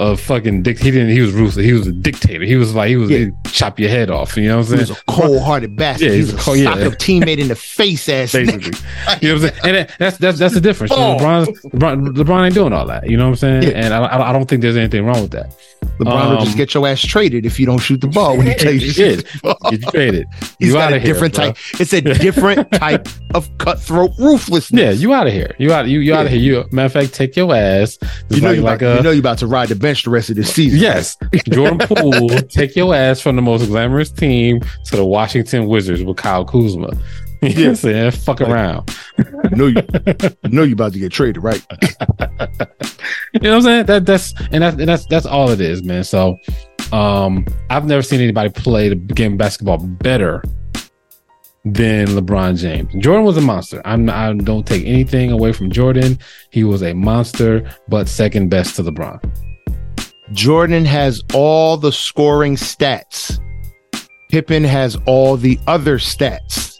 a 0.00 0.16
fucking 0.16 0.62
dick. 0.62 0.78
He 0.78 0.90
didn't. 0.90 1.10
He 1.10 1.20
was 1.20 1.32
ruthless. 1.32 1.64
He 1.64 1.74
was 1.74 1.86
a 1.86 1.92
dictator. 1.92 2.44
He 2.44 2.56
was 2.56 2.74
like 2.74 2.88
he 2.88 2.96
was 2.96 3.10
yeah. 3.10 3.26
chop 3.44 3.78
your 3.78 3.90
head 3.90 4.10
off. 4.10 4.34
You 4.34 4.48
know 4.48 4.56
what 4.56 4.70
I'm 4.70 4.78
saying? 4.78 4.86
He 4.86 4.92
was 4.92 4.98
a 4.98 5.04
cold 5.04 5.42
hearted 5.42 5.76
bastard. 5.76 6.08
Yeah, 6.08 6.14
he 6.14 6.20
was 6.20 6.32
a 6.32 6.36
cold, 6.38 6.58
yeah. 6.58 6.74
teammate 6.74 7.38
in 7.38 7.48
the 7.48 7.54
face 7.54 8.08
ass. 8.08 8.32
Basically, 8.32 8.72
you 9.20 9.28
know 9.28 9.42
what 9.42 9.52
I'm 9.52 9.62
saying? 9.62 9.76
And 9.76 9.94
that's 9.98 10.16
that's 10.16 10.38
that's 10.38 10.54
the 10.54 10.60
difference. 10.60 10.92
Oh. 10.92 11.18
LeBron, 11.18 11.46
LeBron, 11.72 12.08
LeBron 12.16 12.46
ain't 12.46 12.54
doing 12.54 12.72
all 12.72 12.86
that. 12.86 13.08
You 13.08 13.18
know 13.18 13.24
what 13.24 13.30
I'm 13.30 13.36
saying? 13.36 13.62
Yeah. 13.64 13.68
And 13.70 13.94
I, 13.94 14.30
I 14.30 14.32
don't 14.32 14.48
think 14.48 14.62
there's 14.62 14.76
anything 14.76 15.04
wrong 15.04 15.20
with 15.20 15.32
that. 15.32 15.54
LeBron 15.98 16.12
um, 16.12 16.30
will 16.30 16.44
just 16.44 16.56
get 16.56 16.72
your 16.72 16.86
ass 16.88 17.02
traded 17.02 17.44
if 17.44 17.60
you 17.60 17.66
don't 17.66 17.78
shoot 17.78 18.00
the 18.00 18.06
ball 18.06 18.36
when 18.36 18.46
he 18.46 18.54
tells 18.54 18.82
you 18.82 19.16
to 19.16 19.22
Get 19.70 19.82
traded. 19.90 20.26
He's 20.58 20.68
you 20.68 20.74
got 20.74 20.94
a 20.94 21.00
different 21.00 21.36
here, 21.36 21.52
type. 21.52 21.56
It's 21.78 21.92
a 21.92 22.00
different 22.00 22.72
type 22.72 23.06
of 23.34 23.50
cutthroat 23.58 24.12
ruthlessness. 24.18 24.80
Yeah, 24.80 24.92
you 24.92 25.12
out 25.12 25.26
of 25.26 25.32
here. 25.34 25.54
You 25.58 25.72
out. 25.72 25.88
You 25.88 26.00
you 26.00 26.12
yeah. 26.12 26.18
out 26.18 26.26
of 26.26 26.32
here. 26.32 26.40
You 26.40 26.64
matter 26.72 26.86
of 26.86 26.92
fact, 26.92 27.14
take 27.14 27.36
your 27.36 27.54
ass. 27.54 27.98
You 28.30 28.40
know 28.40 28.48
like, 28.48 28.56
you 28.56 28.62
like 28.62 28.82
a, 28.82 28.96
you 28.96 29.02
know 29.02 29.10
you 29.10 29.20
about 29.20 29.38
to 29.38 29.46
ride 29.46 29.68
the 29.68 29.74
bench 29.74 29.89
the 30.04 30.10
rest 30.10 30.30
of 30.30 30.36
the 30.36 30.44
season. 30.44 30.78
Yes, 30.78 31.16
Jordan 31.48 31.78
Poole, 31.78 32.28
take 32.48 32.76
your 32.76 32.94
ass 32.94 33.20
from 33.20 33.36
the 33.36 33.42
most 33.42 33.66
glamorous 33.66 34.10
team 34.10 34.60
to 34.86 34.96
the 34.96 35.04
Washington 35.04 35.66
Wizards 35.66 36.02
with 36.02 36.16
Kyle 36.16 36.44
Kuzma. 36.44 36.90
You 37.42 37.48
know 37.48 37.60
what 37.60 37.68
I'm 37.68 37.76
saying? 37.76 38.10
Fuck 38.10 38.40
like, 38.40 38.50
around. 38.50 38.96
You 39.16 39.56
know 39.56 39.66
you, 39.68 39.82
you 40.44 40.50
know 40.50 40.62
you 40.62 40.74
about 40.74 40.92
to 40.92 40.98
get 40.98 41.10
traded, 41.10 41.42
right? 41.42 41.64
you 43.32 43.40
know 43.40 43.56
what 43.56 43.56
I'm 43.56 43.62
saying? 43.62 43.86
That 43.86 44.04
that's 44.04 44.34
and 44.52 44.62
that's 44.62 44.76
and 44.76 44.86
that's 44.86 45.06
that's 45.06 45.24
all 45.24 45.48
it 45.48 45.58
is, 45.58 45.82
man. 45.82 46.04
So 46.04 46.36
um 46.92 47.46
I've 47.70 47.86
never 47.86 48.02
seen 48.02 48.20
anybody 48.20 48.50
play 48.50 48.90
the 48.90 48.96
game 48.96 49.38
basketball 49.38 49.78
better 49.78 50.42
than 51.64 52.08
LeBron 52.08 52.58
James. 52.58 52.92
Jordan 53.02 53.24
was 53.24 53.36
a 53.36 53.40
monster. 53.40 53.80
I'm 53.84 54.08
I 54.10 54.32
don't 54.32 54.66
take 54.66 54.84
anything 54.86 55.32
away 55.32 55.52
from 55.52 55.70
Jordan. 55.70 56.18
He 56.50 56.64
was 56.64 56.82
a 56.82 56.92
monster, 56.92 57.70
but 57.88 58.08
second 58.08 58.48
best 58.48 58.76
to 58.76 58.82
LeBron. 58.82 59.49
Jordan 60.32 60.84
has 60.84 61.22
all 61.34 61.76
the 61.76 61.92
scoring 61.92 62.56
stats. 62.56 63.40
Pippen 64.30 64.62
has 64.62 64.96
all 65.06 65.36
the 65.36 65.58
other 65.66 65.98
stats 65.98 66.78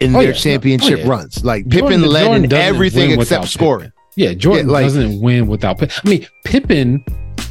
in 0.00 0.14
oh, 0.14 0.20
their 0.20 0.28
yeah. 0.28 0.32
championship 0.34 1.00
oh, 1.00 1.02
yeah. 1.02 1.08
runs. 1.08 1.44
Like 1.44 1.68
Pippen 1.68 2.02
led 2.02 2.24
Jordan 2.24 2.44
in 2.44 2.52
everything 2.52 3.10
except 3.12 3.48
scoring. 3.48 3.90
Pippen. 3.90 3.92
Yeah, 4.16 4.34
Jordan 4.34 4.66
yeah, 4.66 4.72
like, 4.72 4.84
doesn't 4.84 5.20
win 5.20 5.46
without 5.46 5.78
Pippen. 5.78 5.96
I 6.04 6.08
mean, 6.08 6.26
Pippen, 6.44 7.04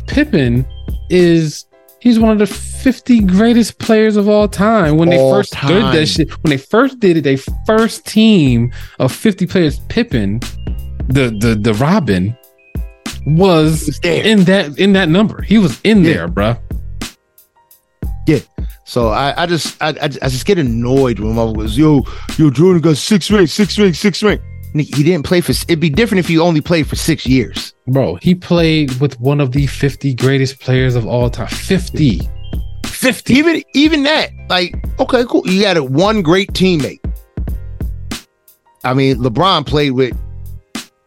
Pippen 0.06 0.68
is 1.10 1.66
he's 2.00 2.20
one 2.20 2.32
of 2.32 2.40
the 2.40 2.46
50 2.46 3.22
greatest 3.22 3.80
players 3.80 4.18
of 4.18 4.28
all 4.30 4.48
time. 4.48 4.98
When 4.98 5.12
all 5.14 5.32
they 5.32 5.38
first 5.38 5.54
time. 5.54 5.72
did 5.72 5.84
that 6.00 6.06
shit, 6.08 6.30
when 6.44 6.52
they 6.52 6.58
first 6.58 7.00
did 7.00 7.18
it, 7.18 7.22
they 7.22 7.38
first 7.66 8.06
team 8.06 8.72
of 9.00 9.12
50 9.12 9.48
players, 9.48 9.80
Pippen, 9.88 10.40
the 11.08 11.36
the 11.40 11.58
the 11.60 11.74
Robin 11.76 12.38
was, 13.36 13.86
was 13.86 14.00
in 14.04 14.44
that 14.46 14.80
in 14.80 14.94
that 14.94 15.10
number. 15.10 15.42
He 15.42 15.58
was 15.58 15.80
in 15.84 16.04
yeah. 16.04 16.14
there, 16.14 16.28
bro. 16.28 16.58
Yeah. 18.28 18.40
So 18.86 19.10
I, 19.10 19.44
I 19.44 19.46
just 19.46 19.82
I, 19.82 19.90
I 19.90 20.08
just 20.08 20.46
get 20.46 20.58
annoyed 20.58 21.20
when 21.20 21.36
mother 21.36 21.54
was 21.54 21.78
yo 21.78 22.04
yo 22.38 22.50
Jordan 22.50 22.82
got 22.82 22.98
six 22.98 23.30
rings, 23.30 23.54
six 23.54 23.78
rings, 23.78 24.00
six 24.00 24.24
rings. 24.24 24.42
He 24.74 25.04
didn't 25.04 25.26
play 25.26 25.42
for. 25.42 25.52
It'd 25.52 25.80
be 25.80 25.90
different 25.90 26.20
if 26.20 26.28
he 26.28 26.38
only 26.38 26.62
played 26.62 26.88
for 26.88 26.96
six 26.96 27.26
years, 27.26 27.74
bro. 27.88 28.16
He 28.16 28.36
played 28.36 28.92
with 29.00 29.20
one 29.20 29.42
of 29.42 29.52
the 29.52 29.66
fifty 29.66 30.14
greatest 30.14 30.60
players 30.60 30.96
of 30.96 31.06
all 31.06 31.30
time. 31.30 31.48
Fifty. 31.48 32.22
50. 32.86 33.32
Even 33.34 33.64
even 33.76 34.04
that, 34.04 34.32
like, 34.50 34.76
okay, 35.00 35.24
cool. 35.30 35.48
You 35.48 35.66
had 35.66 35.78
a 35.78 35.84
one 35.84 36.24
great 36.24 36.52
teammate. 36.54 37.00
I 38.84 38.96
mean, 38.96 39.18
LeBron 39.18 39.68
played 39.68 39.92
with 39.92 40.18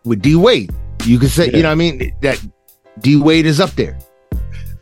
with 0.05 0.23
D 0.23 0.37
Wade. 0.37 0.73
You 1.05 1.19
could 1.19 1.31
say, 1.31 1.47
yeah. 1.47 1.57
you 1.57 1.63
know, 1.63 1.69
what 1.69 1.73
I 1.73 1.77
mean, 1.77 2.15
that 2.23 2.45
D 3.01 3.17
Wade 3.17 3.47
is 3.47 3.61
up 3.61 3.71
there. 3.71 3.99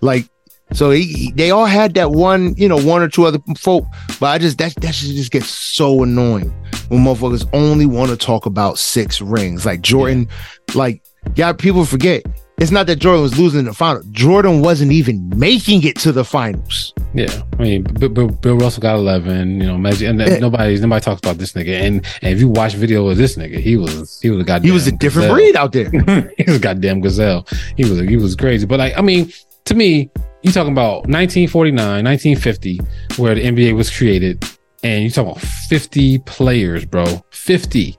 Like, 0.00 0.28
so 0.72 0.90
he, 0.90 1.04
he, 1.04 1.32
they 1.32 1.50
all 1.50 1.66
had 1.66 1.94
that 1.94 2.10
one, 2.10 2.54
you 2.56 2.68
know, 2.68 2.78
one 2.78 3.02
or 3.02 3.08
two 3.08 3.24
other 3.24 3.38
folk. 3.56 3.84
But 4.20 4.26
I 4.26 4.38
just 4.38 4.58
that 4.58 4.74
that 4.76 4.94
should 4.94 5.14
just 5.14 5.30
gets 5.30 5.48
so 5.48 6.02
annoying 6.02 6.50
when 6.88 7.00
motherfuckers 7.00 7.48
only 7.52 7.86
want 7.86 8.10
to 8.10 8.16
talk 8.16 8.46
about 8.46 8.78
six 8.78 9.20
rings. 9.20 9.64
Like 9.64 9.80
Jordan, 9.80 10.28
yeah. 10.68 10.74
like 10.74 11.02
yeah, 11.36 11.52
people 11.52 11.84
forget 11.84 12.24
It's 12.60 12.72
not 12.72 12.86
that 12.88 12.96
Jordan 12.96 13.22
was 13.22 13.38
losing 13.38 13.60
in 13.60 13.64
the 13.66 13.72
final. 13.74 14.02
Jordan 14.10 14.60
wasn't 14.62 14.90
even 14.90 15.30
making 15.38 15.84
it 15.84 15.96
to 16.00 16.10
the 16.10 16.24
finals. 16.24 16.92
Yeah, 17.14 17.30
I 17.58 17.62
mean, 17.62 17.82
Bill, 17.84 18.08
Bill, 18.08 18.28
Bill 18.28 18.56
Russell 18.58 18.82
got 18.82 18.96
eleven. 18.96 19.60
You 19.60 19.68
know, 19.68 19.78
Magic, 19.78 20.08
and 20.08 20.18
Yeah. 20.20 20.38
nobody 20.38 20.76
nobody 20.80 21.00
talks 21.04 21.20
about 21.20 21.38
this 21.38 21.52
nigga. 21.52 21.80
And 21.80 22.04
and 22.20 22.34
if 22.34 22.40
you 22.40 22.48
watch 22.48 22.74
video 22.74 23.06
of 23.08 23.16
this 23.16 23.36
nigga, 23.36 23.58
he 23.60 23.76
was 23.76 24.20
he 24.20 24.30
was 24.30 24.40
a 24.40 24.44
goddamn 24.44 24.66
He 24.66 24.72
was 24.72 24.86
a 24.88 24.92
different 24.92 25.28
gazelle. 25.28 25.34
breed 25.34 25.56
out 25.56 25.72
there. 25.72 25.90
he 26.36 26.44
was 26.46 26.56
a 26.56 26.60
goddamn 26.60 27.00
gazelle. 27.00 27.46
He 27.76 27.84
was 27.88 28.00
he 28.00 28.16
was 28.16 28.34
crazy. 28.34 28.66
But 28.66 28.80
like, 28.80 28.98
I 28.98 29.02
mean, 29.02 29.32
to 29.66 29.74
me, 29.74 30.10
you 30.42 30.50
talking 30.50 30.72
about 30.72 31.06
1949, 31.08 32.04
1950, 32.04 32.80
where 33.16 33.34
the 33.36 33.42
NBA 33.44 33.74
was 33.76 33.88
created, 33.96 34.44
and 34.82 35.04
you 35.04 35.10
talking 35.10 35.30
about 35.30 35.40
50 35.42 36.18
players, 36.20 36.84
bro, 36.84 37.06
50, 37.30 37.96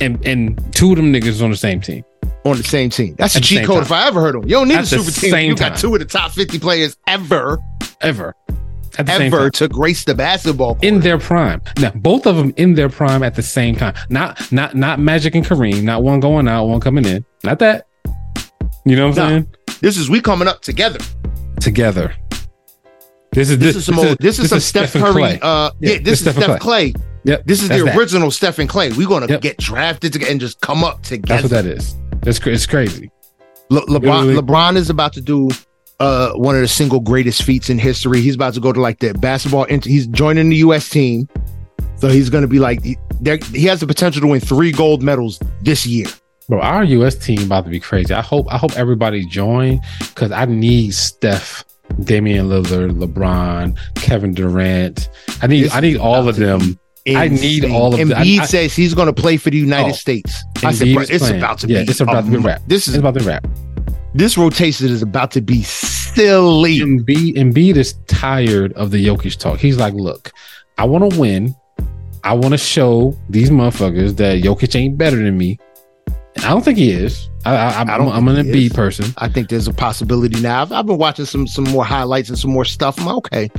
and 0.00 0.24
and 0.26 0.58
two 0.74 0.90
of 0.90 0.96
them 0.96 1.12
niggas 1.12 1.42
on 1.42 1.50
the 1.50 1.56
same 1.56 1.80
team. 1.80 2.04
On 2.44 2.56
the 2.56 2.62
same 2.62 2.90
team. 2.90 3.14
That's 3.18 3.34
a 3.34 3.38
At 3.38 3.42
the 3.42 3.46
cheat 3.46 3.66
code 3.66 3.76
time. 3.76 3.82
if 3.82 3.92
I 3.92 4.06
ever 4.06 4.20
heard 4.20 4.34
them. 4.34 4.42
You 4.44 4.50
don't 4.56 4.68
need 4.68 4.74
At 4.76 4.84
a 4.84 4.86
super 4.86 5.10
team. 5.10 5.34
You 5.50 5.54
got 5.54 5.70
time. 5.70 5.76
two 5.78 5.92
of 5.94 5.98
the 6.00 6.06
top 6.06 6.32
50 6.32 6.58
players 6.58 6.96
ever, 7.06 7.58
Ever, 8.00 8.34
at 8.98 9.06
the 9.06 9.16
same 9.16 9.32
ever 9.34 9.50
to 9.50 9.68
grace 9.68 10.04
the 10.04 10.14
basketball. 10.14 10.74
court. 10.74 10.84
in 10.84 11.00
their 11.00 11.18
prime. 11.18 11.60
Now, 11.78 11.90
both 11.94 12.26
of 12.26 12.36
them 12.36 12.54
in 12.56 12.74
their 12.74 12.88
prime 12.88 13.22
at 13.22 13.34
the 13.34 13.42
same 13.42 13.76
time. 13.76 13.94
Not 14.08 14.50
not 14.52 14.74
not 14.74 14.98
Magic 15.00 15.34
and 15.34 15.44
Kareem. 15.44 15.82
Not 15.82 16.02
one 16.02 16.20
going 16.20 16.48
out, 16.48 16.64
one 16.66 16.80
coming 16.80 17.04
in. 17.04 17.24
Not 17.44 17.58
that. 17.58 17.86
You 18.86 18.96
know 18.96 19.08
what 19.08 19.18
I'm 19.18 19.22
Nah. 19.24 19.28
saying? 19.28 19.46
this 19.82 19.96
is 19.98 20.08
we 20.08 20.20
coming 20.22 20.48
up 20.48 20.62
together. 20.62 20.98
Together. 21.60 22.14
This 23.32 23.50
is 23.50 23.58
This, 23.58 23.76
is 23.76 23.84
some 23.84 23.98
old, 23.98 24.18
this 24.18 24.38
is 24.40 24.48
some 24.50 24.58
Steph 24.60 24.92
Curry. 24.94 25.12
Clay. 25.12 25.38
Uh, 25.40 25.70
yeah, 25.78 25.92
Yeah, 25.92 25.98
this 25.98 26.04
this 26.04 26.12
is 26.14 26.20
Steph 26.32 26.34
Steph 26.44 26.60
Clay. 26.60 26.94
Yep. 27.24 27.42
This 27.44 27.62
is 27.62 27.68
the 27.68 27.84
that. 27.84 27.96
original 27.96 28.30
Steph 28.30 28.58
and 28.58 28.68
Clay. 28.68 28.90
We're 28.92 29.06
gonna 29.06 29.26
Yep. 29.28 29.40
get 29.42 29.56
drafted 29.58 30.14
together 30.14 30.32
and 30.32 30.40
just 30.40 30.60
come 30.62 30.82
up 30.82 31.02
together. 31.02 31.42
That's 31.48 31.54
what 31.54 31.64
that 31.64 31.66
is. 31.66 31.94
Cra- 32.38 32.52
it's 32.52 32.66
crazy. 32.66 33.10
Le- 33.70 33.86
LeBron, 33.86 34.26
Literally. 34.26 34.34
LeBron 34.34 34.76
is 34.76 34.90
about 34.90 35.12
to 35.14 35.20
do 35.20 35.48
uh, 36.00 36.32
one 36.32 36.54
of 36.54 36.60
the 36.60 36.68
single 36.68 37.00
greatest 37.00 37.42
feats 37.42 37.70
in 37.70 37.78
history. 37.78 38.20
He's 38.20 38.34
about 38.34 38.54
to 38.54 38.60
go 38.60 38.72
to 38.72 38.80
like 38.80 38.98
the 38.98 39.14
basketball. 39.14 39.64
Int- 39.64 39.84
he's 39.84 40.06
joining 40.08 40.48
the 40.48 40.56
U.S. 40.56 40.88
team, 40.88 41.28
so 41.96 42.08
he's 42.08 42.30
going 42.30 42.42
to 42.42 42.48
be 42.48 42.58
like 42.58 42.82
he, 42.82 42.96
he 43.52 43.64
has 43.66 43.80
the 43.80 43.86
potential 43.86 44.20
to 44.22 44.26
win 44.26 44.40
three 44.40 44.72
gold 44.72 45.02
medals 45.02 45.38
this 45.62 45.86
year. 45.86 46.06
Bro, 46.48 46.60
our 46.62 46.82
US 46.82 47.14
team 47.14 47.44
about 47.44 47.64
to 47.64 47.70
be 47.70 47.78
crazy. 47.78 48.12
I 48.12 48.22
hope 48.22 48.52
I 48.52 48.58
hope 48.58 48.72
everybody 48.76 49.24
join 49.24 49.80
because 49.98 50.32
I 50.32 50.46
need 50.46 50.94
Steph, 50.94 51.64
Damian 52.02 52.48
Lillard, 52.48 52.98
LeBron, 52.98 53.78
Kevin 53.94 54.34
Durant. 54.34 55.08
I 55.42 55.46
need 55.46 55.64
This 55.64 55.74
I 55.74 55.80
need 55.80 55.98
all 55.98 56.28
of 56.28 56.36
to 56.36 56.76
them. 57.06 57.16
I 57.16 57.28
need 57.28 57.64
all 57.70 57.94
of 57.94 58.08
the- 58.08 58.16
I- 58.16 58.22
Embiid 58.24 58.46
says 58.46 58.74
he's 58.74 58.94
going 58.94 59.06
to 59.06 59.12
play 59.22 59.36
for 59.36 59.50
the 59.50 59.58
United 59.58 59.90
Oh, 59.90 59.92
States. 59.94 60.42
I 60.64 60.72
said, 60.72 60.92
bro, 60.94 61.04
it's 61.08 61.28
about 61.30 61.58
to 61.60 61.68
Yeah, 61.68 61.82
be. 61.84 61.90
it's 61.90 62.00
about 62.00 62.24
to 62.24 62.30
be 62.30 62.36
rap. 62.36 62.62
This 62.66 62.88
is 62.88 62.94
about 62.96 63.14
the 63.14 63.20
rap. 63.20 63.46
this 64.14 64.36
rotation 64.36 64.88
is 64.88 65.02
about 65.02 65.30
to 65.32 65.40
be 65.40 65.62
silly. 65.62 66.80
Embiid, 66.80 67.36
Embiid 67.36 67.76
is 67.76 67.94
tired 68.08 68.72
of 68.74 68.90
the 68.90 69.04
Jokic 69.06 69.38
talk. 69.38 69.58
He's 69.60 69.78
like, 69.78 69.94
look, 69.94 70.32
I 70.78 70.84
want 70.84 71.10
to 71.12 71.18
win. 71.20 71.54
I 72.24 72.34
want 72.34 72.52
to 72.52 72.58
show 72.58 73.16
these 73.30 73.50
motherfuckers 73.50 74.16
that 74.16 74.42
Jokic 74.42 74.74
ain't 74.78 74.98
better 74.98 75.16
than 75.16 75.38
me. 75.38 75.58
And 76.36 76.44
I 76.44 76.50
don't 76.50 76.64
think 76.64 76.76
he 76.78 76.90
is. 76.90 77.28
I, 77.44 77.54
I, 77.56 77.80
I'm, 77.80 77.90
I 77.90 77.96
don't 77.98 78.12
I'm 78.12 78.28
an. 78.28 78.44
Embiid 78.46 78.74
person. 78.74 79.06
I 79.18 79.28
think 79.28 79.48
there's 79.48 79.66
a 79.68 79.72
possibility 79.72 80.38
now. 80.40 80.62
I've, 80.62 80.72
I've 80.72 80.86
been 80.86 80.98
watching 80.98 81.24
some 81.24 81.46
some 81.46 81.64
more 81.64 81.84
highlights 81.84 82.28
and 82.28 82.38
some 82.38 82.50
more 82.50 82.64
stuff. 82.64 82.98
I'm 83.00 83.06
like, 83.06 83.16
okay. 83.16 83.50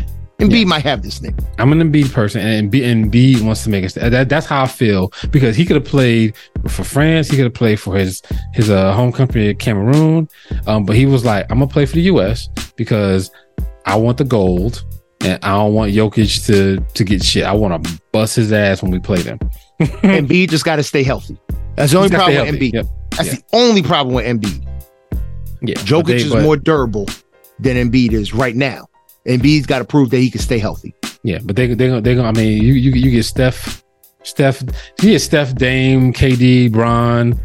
Embiid 0.41 0.65
might 0.65 0.83
have 0.83 1.01
this 1.03 1.19
nigga. 1.19 1.45
I'm 1.59 1.71
an 1.71 1.79
Embiid 1.91 2.11
person, 2.13 2.41
and 2.41 2.71
Embiid, 2.71 3.11
Embiid 3.11 3.41
wants 3.41 3.63
to 3.63 3.69
make 3.69 3.83
it. 3.83 3.93
That, 3.93 4.29
that's 4.29 4.45
how 4.45 4.63
I 4.63 4.67
feel 4.67 5.11
because 5.31 5.55
he 5.55 5.65
could 5.65 5.75
have 5.75 5.85
played 5.85 6.35
for 6.67 6.83
France. 6.83 7.29
He 7.29 7.35
could 7.37 7.45
have 7.45 7.53
played 7.53 7.79
for 7.79 7.95
his 7.95 8.21
his 8.53 8.69
uh, 8.69 8.93
home 8.93 9.11
country, 9.11 9.53
Cameroon. 9.55 10.27
Um, 10.67 10.85
but 10.85 10.95
he 10.95 11.05
was 11.05 11.23
like, 11.25 11.45
I'm 11.51 11.59
gonna 11.59 11.71
play 11.71 11.85
for 11.85 11.95
the 11.95 12.01
U.S. 12.03 12.49
because 12.75 13.31
I 13.85 13.95
want 13.95 14.17
the 14.17 14.23
gold, 14.25 14.83
and 15.21 15.43
I 15.43 15.49
don't 15.55 15.73
want 15.73 15.93
Jokic 15.93 16.45
to 16.47 16.79
to 16.93 17.03
get 17.03 17.23
shit. 17.23 17.43
I 17.45 17.53
want 17.53 17.83
to 17.83 18.01
bust 18.11 18.35
his 18.35 18.51
ass 18.51 18.81
when 18.81 18.91
we 18.91 18.99
play 18.99 19.21
them. 19.21 19.39
Embiid 19.79 20.49
just 20.49 20.65
got 20.65 20.75
to 20.77 20.83
stay 20.83 21.03
healthy. 21.03 21.37
That's 21.75 21.91
the 21.91 21.97
only 21.99 22.09
problem 22.09 22.45
with 22.45 22.55
Embiid. 22.55 22.73
Yep. 22.73 22.85
That's 23.11 23.27
Yeah. 23.27 23.33
the 23.35 23.43
only 23.53 23.81
problem 23.81 24.15
with 24.15 24.25
Embiid. 24.25 24.67
Yeah, 25.63 25.75
Jokic 25.75 26.05
they- 26.07 26.15
is 26.17 26.33
more 26.35 26.57
durable 26.57 27.07
than 27.59 27.77
Embiid 27.77 28.13
is 28.13 28.33
right 28.33 28.55
now. 28.55 28.87
Embiid's 29.27 29.65
got 29.65 29.79
to 29.79 29.85
prove 29.85 30.09
that 30.09 30.17
he 30.17 30.31
can 30.31 30.41
stay 30.41 30.59
healthy. 30.59 30.93
Yeah, 31.23 31.39
but 31.43 31.55
they 31.55 31.67
they 31.67 31.87
gonna 31.87 32.01
they 32.01 32.15
gonna. 32.15 32.27
I 32.27 32.31
mean, 32.31 32.61
you 32.63 32.73
you 32.73 32.91
you 32.91 33.11
get 33.11 33.23
Steph, 33.23 33.83
Steph, 34.23 34.61
you 35.01 35.11
get 35.11 35.19
Steph, 35.19 35.53
Dame, 35.55 36.13
KD, 36.13 36.71
Bron, 36.71 37.39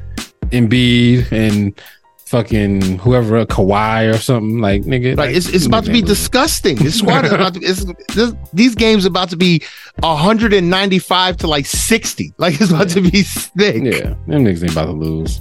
Embiid, 0.50 1.30
and 1.30 1.78
fucking 2.26 2.98
whoever 2.98 3.44
Kawhi 3.46 4.12
or 4.12 4.18
something 4.18 4.60
like 4.60 4.82
nigga. 4.82 5.16
Like 5.16 5.34
it's, 5.34 5.48
it's 5.48 5.66
about 5.66 5.84
to 5.84 5.92
be 5.92 6.02
disgusting. 6.02 6.76
This 6.76 6.98
squad 6.98 7.24
is 7.24 7.32
about 7.32 7.54
to 7.54 7.60
it's, 7.60 7.84
this, 8.14 8.34
these 8.52 8.74
games 8.74 9.04
about 9.04 9.30
to 9.30 9.36
be 9.36 9.62
195 10.00 11.36
to 11.38 11.46
like 11.46 11.66
60. 11.66 12.34
Like 12.38 12.60
it's 12.60 12.70
about 12.70 12.88
to 12.90 13.00
be 13.00 13.22
sick. 13.22 13.82
Yeah, 13.82 14.14
them 14.26 14.44
niggas 14.44 14.62
ain't 14.62 14.72
about 14.72 14.86
to 14.86 14.92
lose. 14.92 15.40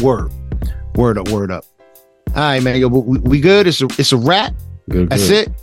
Word, 0.00 0.32
word 0.94 1.18
up, 1.18 1.28
word 1.28 1.50
up. 1.50 1.64
All 2.28 2.42
right, 2.42 2.62
man. 2.62 2.80
Yo, 2.80 2.88
we, 2.88 3.18
we 3.18 3.40
good. 3.40 3.66
It's 3.66 3.80
a 3.80 3.86
it's 3.98 4.12
a 4.12 4.16
wrap. 4.16 4.54
Good, 4.90 5.08
That's 5.08 5.28
good. 5.28 5.48
it. 5.48 5.54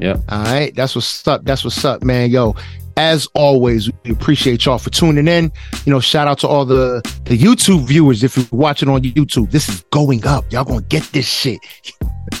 Yep. 0.00 0.20
All 0.28 0.44
right. 0.44 0.74
That's 0.74 0.94
what's 0.94 1.26
up. 1.26 1.44
That's 1.44 1.64
what's 1.64 1.84
up, 1.84 2.02
man. 2.02 2.30
Yo, 2.30 2.54
as 2.96 3.26
always, 3.34 3.90
we 4.04 4.10
appreciate 4.10 4.64
y'all 4.64 4.78
for 4.78 4.90
tuning 4.90 5.28
in. 5.28 5.50
You 5.86 5.92
know, 5.92 6.00
shout 6.00 6.28
out 6.28 6.38
to 6.40 6.48
all 6.48 6.64
the 6.64 7.00
the 7.24 7.38
YouTube 7.38 7.86
viewers. 7.86 8.22
If 8.22 8.36
you're 8.36 8.46
watching 8.50 8.88
on 8.88 9.02
YouTube, 9.02 9.50
this 9.50 9.68
is 9.68 9.82
going 9.90 10.26
up. 10.26 10.50
Y'all 10.52 10.64
gonna 10.64 10.82
get 10.82 11.02
this 11.12 11.26
shit. 11.26 11.58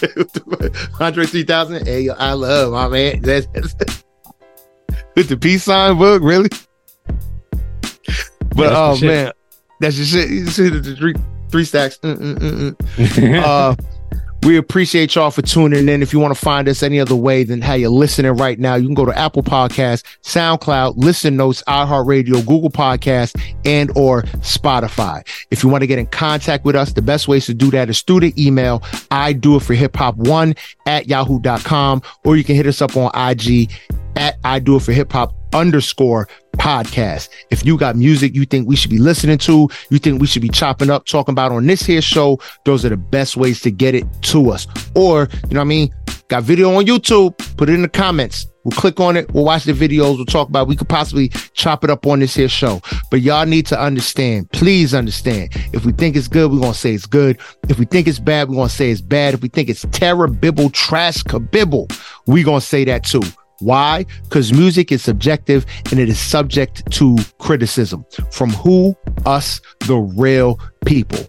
103,000. 0.00 1.86
Hey, 1.86 2.02
yo, 2.02 2.14
I 2.14 2.32
love 2.32 2.72
my 2.72 2.88
man. 2.88 3.20
That's, 3.22 3.46
that's- 3.46 4.04
with 5.14 5.28
the 5.28 5.36
peace 5.36 5.64
sign 5.64 5.98
book, 5.98 6.22
really? 6.22 6.48
But 8.54 8.72
oh 8.72 8.98
man, 9.00 9.32
that's 9.80 9.96
your 9.96 10.06
shit. 10.06 10.30
You 10.30 10.46
see 10.46 10.68
the, 10.68 10.80
the 10.80 10.96
three 10.96 11.14
three 11.50 11.64
stacks. 11.64 11.98
Mm, 11.98 12.16
mm, 12.36 12.76
mm 12.76 13.42
uh, 13.44 13.74
we 14.44 14.56
appreciate 14.56 15.14
y'all 15.14 15.30
for 15.30 15.42
tuning 15.42 15.88
in. 15.88 16.02
If 16.02 16.12
you 16.12 16.18
want 16.18 16.34
to 16.34 16.40
find 16.40 16.68
us 16.68 16.82
any 16.82 16.98
other 16.98 17.14
way 17.14 17.44
than 17.44 17.60
how 17.60 17.74
you're 17.74 17.90
listening 17.90 18.32
right 18.32 18.58
now, 18.58 18.74
you 18.74 18.86
can 18.86 18.94
go 18.94 19.04
to 19.04 19.16
Apple 19.16 19.42
Podcasts, 19.42 20.02
SoundCloud, 20.22 20.94
Listen 20.96 21.36
Notes, 21.36 21.62
iHeartRadio, 21.68 22.44
Google 22.44 22.70
Podcasts, 22.70 23.40
and 23.64 23.90
or 23.96 24.22
Spotify. 24.40 25.26
If 25.50 25.62
you 25.62 25.68
want 25.68 25.82
to 25.82 25.86
get 25.86 25.98
in 25.98 26.06
contact 26.06 26.64
with 26.64 26.74
us, 26.74 26.92
the 26.92 27.02
best 27.02 27.28
ways 27.28 27.46
to 27.46 27.54
do 27.54 27.70
that 27.70 27.88
is 27.88 28.02
through 28.02 28.20
the 28.20 28.46
email, 28.46 28.82
I 29.10 29.32
do 29.32 29.56
it 29.56 29.62
for 29.62 29.74
hip 29.74 29.96
hop 29.96 30.16
one 30.16 30.54
at 30.86 31.06
yahoo.com, 31.06 32.02
or 32.24 32.36
you 32.36 32.42
can 32.42 32.56
hit 32.56 32.66
us 32.66 32.82
up 32.82 32.96
on 32.96 33.10
IG 33.14 33.70
at 34.16 34.38
I 34.44 34.58
do 34.58 34.76
it 34.76 34.82
for 34.82 34.92
hip 34.92 35.12
hop 35.12 35.34
underscore 35.54 36.28
podcast. 36.58 37.28
If 37.50 37.64
you 37.64 37.76
got 37.76 37.96
music 37.96 38.34
you 38.34 38.44
think 38.44 38.68
we 38.68 38.76
should 38.76 38.90
be 38.90 38.98
listening 38.98 39.38
to, 39.38 39.68
you 39.90 39.98
think 39.98 40.20
we 40.20 40.26
should 40.26 40.42
be 40.42 40.48
chopping 40.48 40.90
up, 40.90 41.06
talking 41.06 41.32
about 41.32 41.52
on 41.52 41.66
this 41.66 41.82
here 41.82 42.02
show, 42.02 42.38
those 42.64 42.84
are 42.84 42.90
the 42.90 42.96
best 42.96 43.36
ways 43.36 43.60
to 43.62 43.70
get 43.70 43.94
it 43.94 44.06
to 44.22 44.50
us. 44.50 44.66
Or, 44.94 45.28
you 45.48 45.54
know 45.54 45.60
what 45.60 45.62
I 45.62 45.64
mean? 45.64 45.94
Got 46.28 46.44
video 46.44 46.72
on 46.74 46.86
YouTube, 46.86 47.36
put 47.56 47.68
it 47.68 47.74
in 47.74 47.82
the 47.82 47.88
comments. 47.88 48.46
We'll 48.64 48.72
click 48.72 49.00
on 49.00 49.16
it. 49.16 49.32
We'll 49.32 49.44
watch 49.44 49.64
the 49.64 49.72
videos. 49.72 50.16
We'll 50.16 50.24
talk 50.24 50.48
about. 50.48 50.62
it. 50.62 50.68
We 50.68 50.76
could 50.76 50.88
possibly 50.88 51.28
chop 51.52 51.82
it 51.82 51.90
up 51.90 52.06
on 52.06 52.20
this 52.20 52.34
here 52.34 52.48
show. 52.48 52.80
But 53.10 53.20
y'all 53.20 53.44
need 53.44 53.66
to 53.66 53.80
understand. 53.80 54.50
Please 54.52 54.94
understand. 54.94 55.50
If 55.72 55.84
we 55.84 55.92
think 55.92 56.16
it's 56.16 56.28
good, 56.28 56.50
we're 56.50 56.60
gonna 56.60 56.74
say 56.74 56.94
it's 56.94 57.06
good. 57.06 57.40
If 57.68 57.78
we 57.78 57.84
think 57.86 58.06
it's 58.06 58.20
bad, 58.20 58.48
we're 58.48 58.56
gonna 58.56 58.68
say 58.68 58.90
it's 58.90 59.00
bad. 59.00 59.34
If 59.34 59.42
we 59.42 59.48
think 59.48 59.68
it's 59.68 59.84
terrible, 59.90 60.70
trash, 60.70 61.24
kabibble, 61.24 61.92
we 62.26 62.44
gonna 62.44 62.60
say 62.60 62.84
that 62.84 63.04
too. 63.04 63.22
Why? 63.62 64.06
Because 64.24 64.52
music 64.52 64.90
is 64.92 65.02
subjective 65.02 65.64
and 65.90 66.00
it 66.00 66.08
is 66.08 66.18
subject 66.18 66.90
to 66.92 67.16
criticism 67.38 68.04
from 68.30 68.50
who? 68.50 68.96
Us, 69.24 69.60
the 69.86 69.96
real 69.96 70.58
people. 70.84 71.26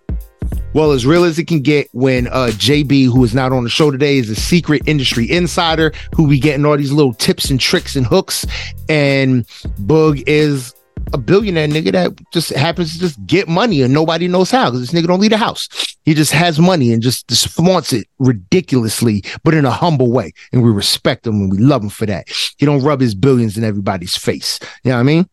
Well, 0.73 0.91
as 0.91 1.05
real 1.05 1.23
as 1.23 1.37
it 1.37 1.45
can 1.45 1.61
get 1.61 1.87
when 1.91 2.27
uh, 2.27 2.49
JB, 2.53 3.05
who 3.05 3.23
is 3.23 3.35
not 3.35 3.51
on 3.51 3.63
the 3.63 3.69
show 3.69 3.91
today, 3.91 4.17
is 4.17 4.29
a 4.29 4.35
secret 4.35 4.81
industry 4.87 5.29
insider 5.29 5.93
who 6.15 6.27
be 6.27 6.39
getting 6.39 6.65
all 6.65 6.75
these 6.77 6.91
little 6.91 7.13
tips 7.13 7.51
and 7.51 7.59
tricks 7.59 7.95
and 7.95 8.05
hooks. 8.05 8.45
And 8.89 9.45
Boog 9.85 10.23
is 10.25 10.73
a 11.13 11.17
billionaire 11.17 11.67
nigga 11.67 11.91
that 11.91 12.31
just 12.31 12.49
happens 12.49 12.93
to 12.93 12.99
just 12.99 13.23
get 13.27 13.47
money 13.47 13.83
and 13.83 13.93
nobody 13.93 14.27
knows 14.27 14.49
how 14.49 14.65
because 14.65 14.81
this 14.81 14.99
nigga 14.99 15.07
don't 15.07 15.19
leave 15.19 15.29
the 15.29 15.37
house. 15.37 15.69
He 16.05 16.13
just 16.15 16.31
has 16.31 16.59
money 16.59 16.91
and 16.91 17.01
just, 17.01 17.27
just 17.27 17.47
flaunts 17.47 17.93
it 17.93 18.07
ridiculously, 18.17 19.23
but 19.43 19.53
in 19.53 19.63
a 19.63 19.71
humble 19.71 20.11
way. 20.11 20.33
And 20.51 20.63
we 20.63 20.71
respect 20.71 21.25
him 21.25 21.35
and 21.35 21.51
we 21.51 21.59
love 21.59 21.83
him 21.83 21.89
for 21.89 22.07
that. 22.07 22.27
He 22.57 22.65
don't 22.65 22.83
rub 22.83 22.99
his 22.99 23.13
billions 23.13 23.57
in 23.57 23.63
everybody's 23.63 24.17
face. 24.17 24.59
You 24.83 24.89
know 24.89 24.95
what 24.95 25.01
I 25.01 25.03
mean? 25.03 25.29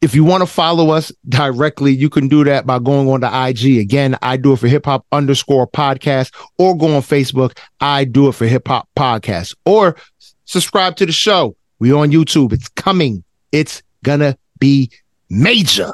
If 0.00 0.14
you 0.14 0.22
want 0.22 0.42
to 0.42 0.46
follow 0.46 0.90
us 0.90 1.10
directly, 1.28 1.92
you 1.92 2.10
can 2.10 2.28
do 2.28 2.44
that 2.44 2.66
by 2.66 2.78
going 2.78 3.08
on 3.08 3.22
to 3.22 3.48
IG. 3.48 3.78
Again, 3.78 4.16
I 4.22 4.36
do 4.36 4.52
it 4.52 4.58
for 4.58 4.68
hip 4.68 4.84
hop 4.84 5.06
underscore 5.12 5.66
podcast 5.66 6.32
or 6.58 6.76
go 6.76 6.94
on 6.94 7.02
Facebook. 7.02 7.58
I 7.80 8.04
do 8.04 8.28
it 8.28 8.32
for 8.32 8.46
hip 8.46 8.68
hop 8.68 8.88
podcast 8.96 9.56
or 9.64 9.96
subscribe 10.44 10.96
to 10.96 11.06
the 11.06 11.12
show. 11.12 11.56
We 11.78 11.92
on 11.92 12.10
YouTube. 12.10 12.52
It's 12.52 12.68
coming. 12.68 13.24
It's 13.50 13.82
gonna 14.04 14.38
be 14.60 14.90
major. 15.28 15.92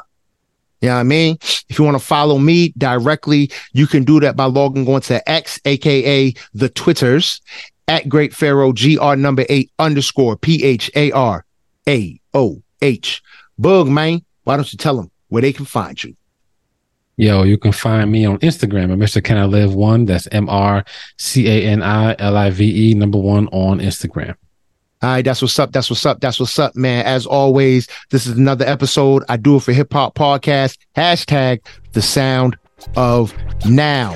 You 0.81 0.89
know 0.89 0.95
what 0.95 0.99
I 1.01 1.03
mean? 1.03 1.37
If 1.69 1.77
you 1.77 1.85
want 1.85 1.95
to 1.95 2.03
follow 2.03 2.37
me 2.39 2.73
directly, 2.77 3.51
you 3.73 3.85
can 3.85 4.03
do 4.03 4.19
that 4.19 4.35
by 4.35 4.45
logging 4.45 4.87
on 4.87 5.01
to 5.01 5.29
X, 5.29 5.59
aka 5.65 6.33
the 6.53 6.69
Twitters, 6.69 7.41
at 7.87 8.09
Great 8.09 8.33
Pharaoh, 8.33 8.73
GR 8.73 9.15
number 9.15 9.45
eight 9.49 9.71
underscore 9.77 10.37
P 10.37 10.63
H 10.63 10.89
A 10.95 11.11
R 11.11 11.45
A 11.87 12.19
O 12.33 12.61
H. 12.81 13.21
Boog, 13.59 13.89
man, 13.89 14.23
why 14.43 14.55
don't 14.55 14.71
you 14.71 14.77
tell 14.77 14.95
them 14.95 15.11
where 15.29 15.41
they 15.41 15.53
can 15.53 15.65
find 15.65 16.03
you? 16.03 16.15
Yo, 17.17 17.43
you 17.43 17.57
can 17.57 17.71
find 17.71 18.11
me 18.11 18.25
on 18.25 18.39
Instagram 18.39 18.91
at 18.91 18.97
Mr. 18.97 19.23
Can 19.23 19.37
I 19.37 19.45
Live 19.45 19.75
One. 19.75 20.05
That's 20.05 20.27
M 20.31 20.49
R 20.49 20.83
C 21.17 21.47
A 21.47 21.67
N 21.67 21.83
I 21.83 22.15
L 22.17 22.35
I 22.35 22.49
V 22.49 22.91
E 22.91 22.93
number 22.95 23.19
one 23.19 23.47
on 23.49 23.79
Instagram. 23.79 24.35
All 25.03 25.09
right, 25.09 25.25
that's 25.25 25.41
what's 25.41 25.57
up. 25.57 25.71
That's 25.71 25.89
what's 25.89 26.05
up. 26.05 26.19
That's 26.19 26.39
what's 26.39 26.59
up, 26.59 26.75
man. 26.75 27.03
As 27.07 27.25
always, 27.25 27.87
this 28.11 28.27
is 28.27 28.37
another 28.37 28.65
episode. 28.65 29.23
I 29.29 29.37
do 29.37 29.55
it 29.55 29.61
for 29.61 29.73
hip 29.73 29.91
hop 29.91 30.13
podcast. 30.13 30.77
Hashtag 30.95 31.65
the 31.93 32.03
sound 32.03 32.55
of 32.95 33.33
now. 33.65 34.15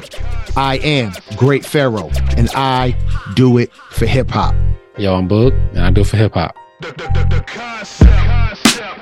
I 0.55 0.77
am 0.83 1.11
Great 1.37 1.65
Pharaoh, 1.65 2.11
and 2.37 2.49
I 2.53 2.95
do 3.35 3.57
it 3.57 3.73
for 3.89 4.05
hip 4.05 4.29
hop. 4.29 4.53
Yo, 4.97 5.15
I'm 5.15 5.27
Boog, 5.27 5.53
and 5.71 5.79
I 5.79 5.89
do 5.89 6.01
it 6.01 6.07
for 6.07 6.17
hip 6.17 6.35
hop. 6.35 6.55
The, 6.81 6.89
the, 6.89 6.93
the, 6.93 7.35
the 7.35 7.43
concept. 7.47 8.11
concept. 8.11 8.99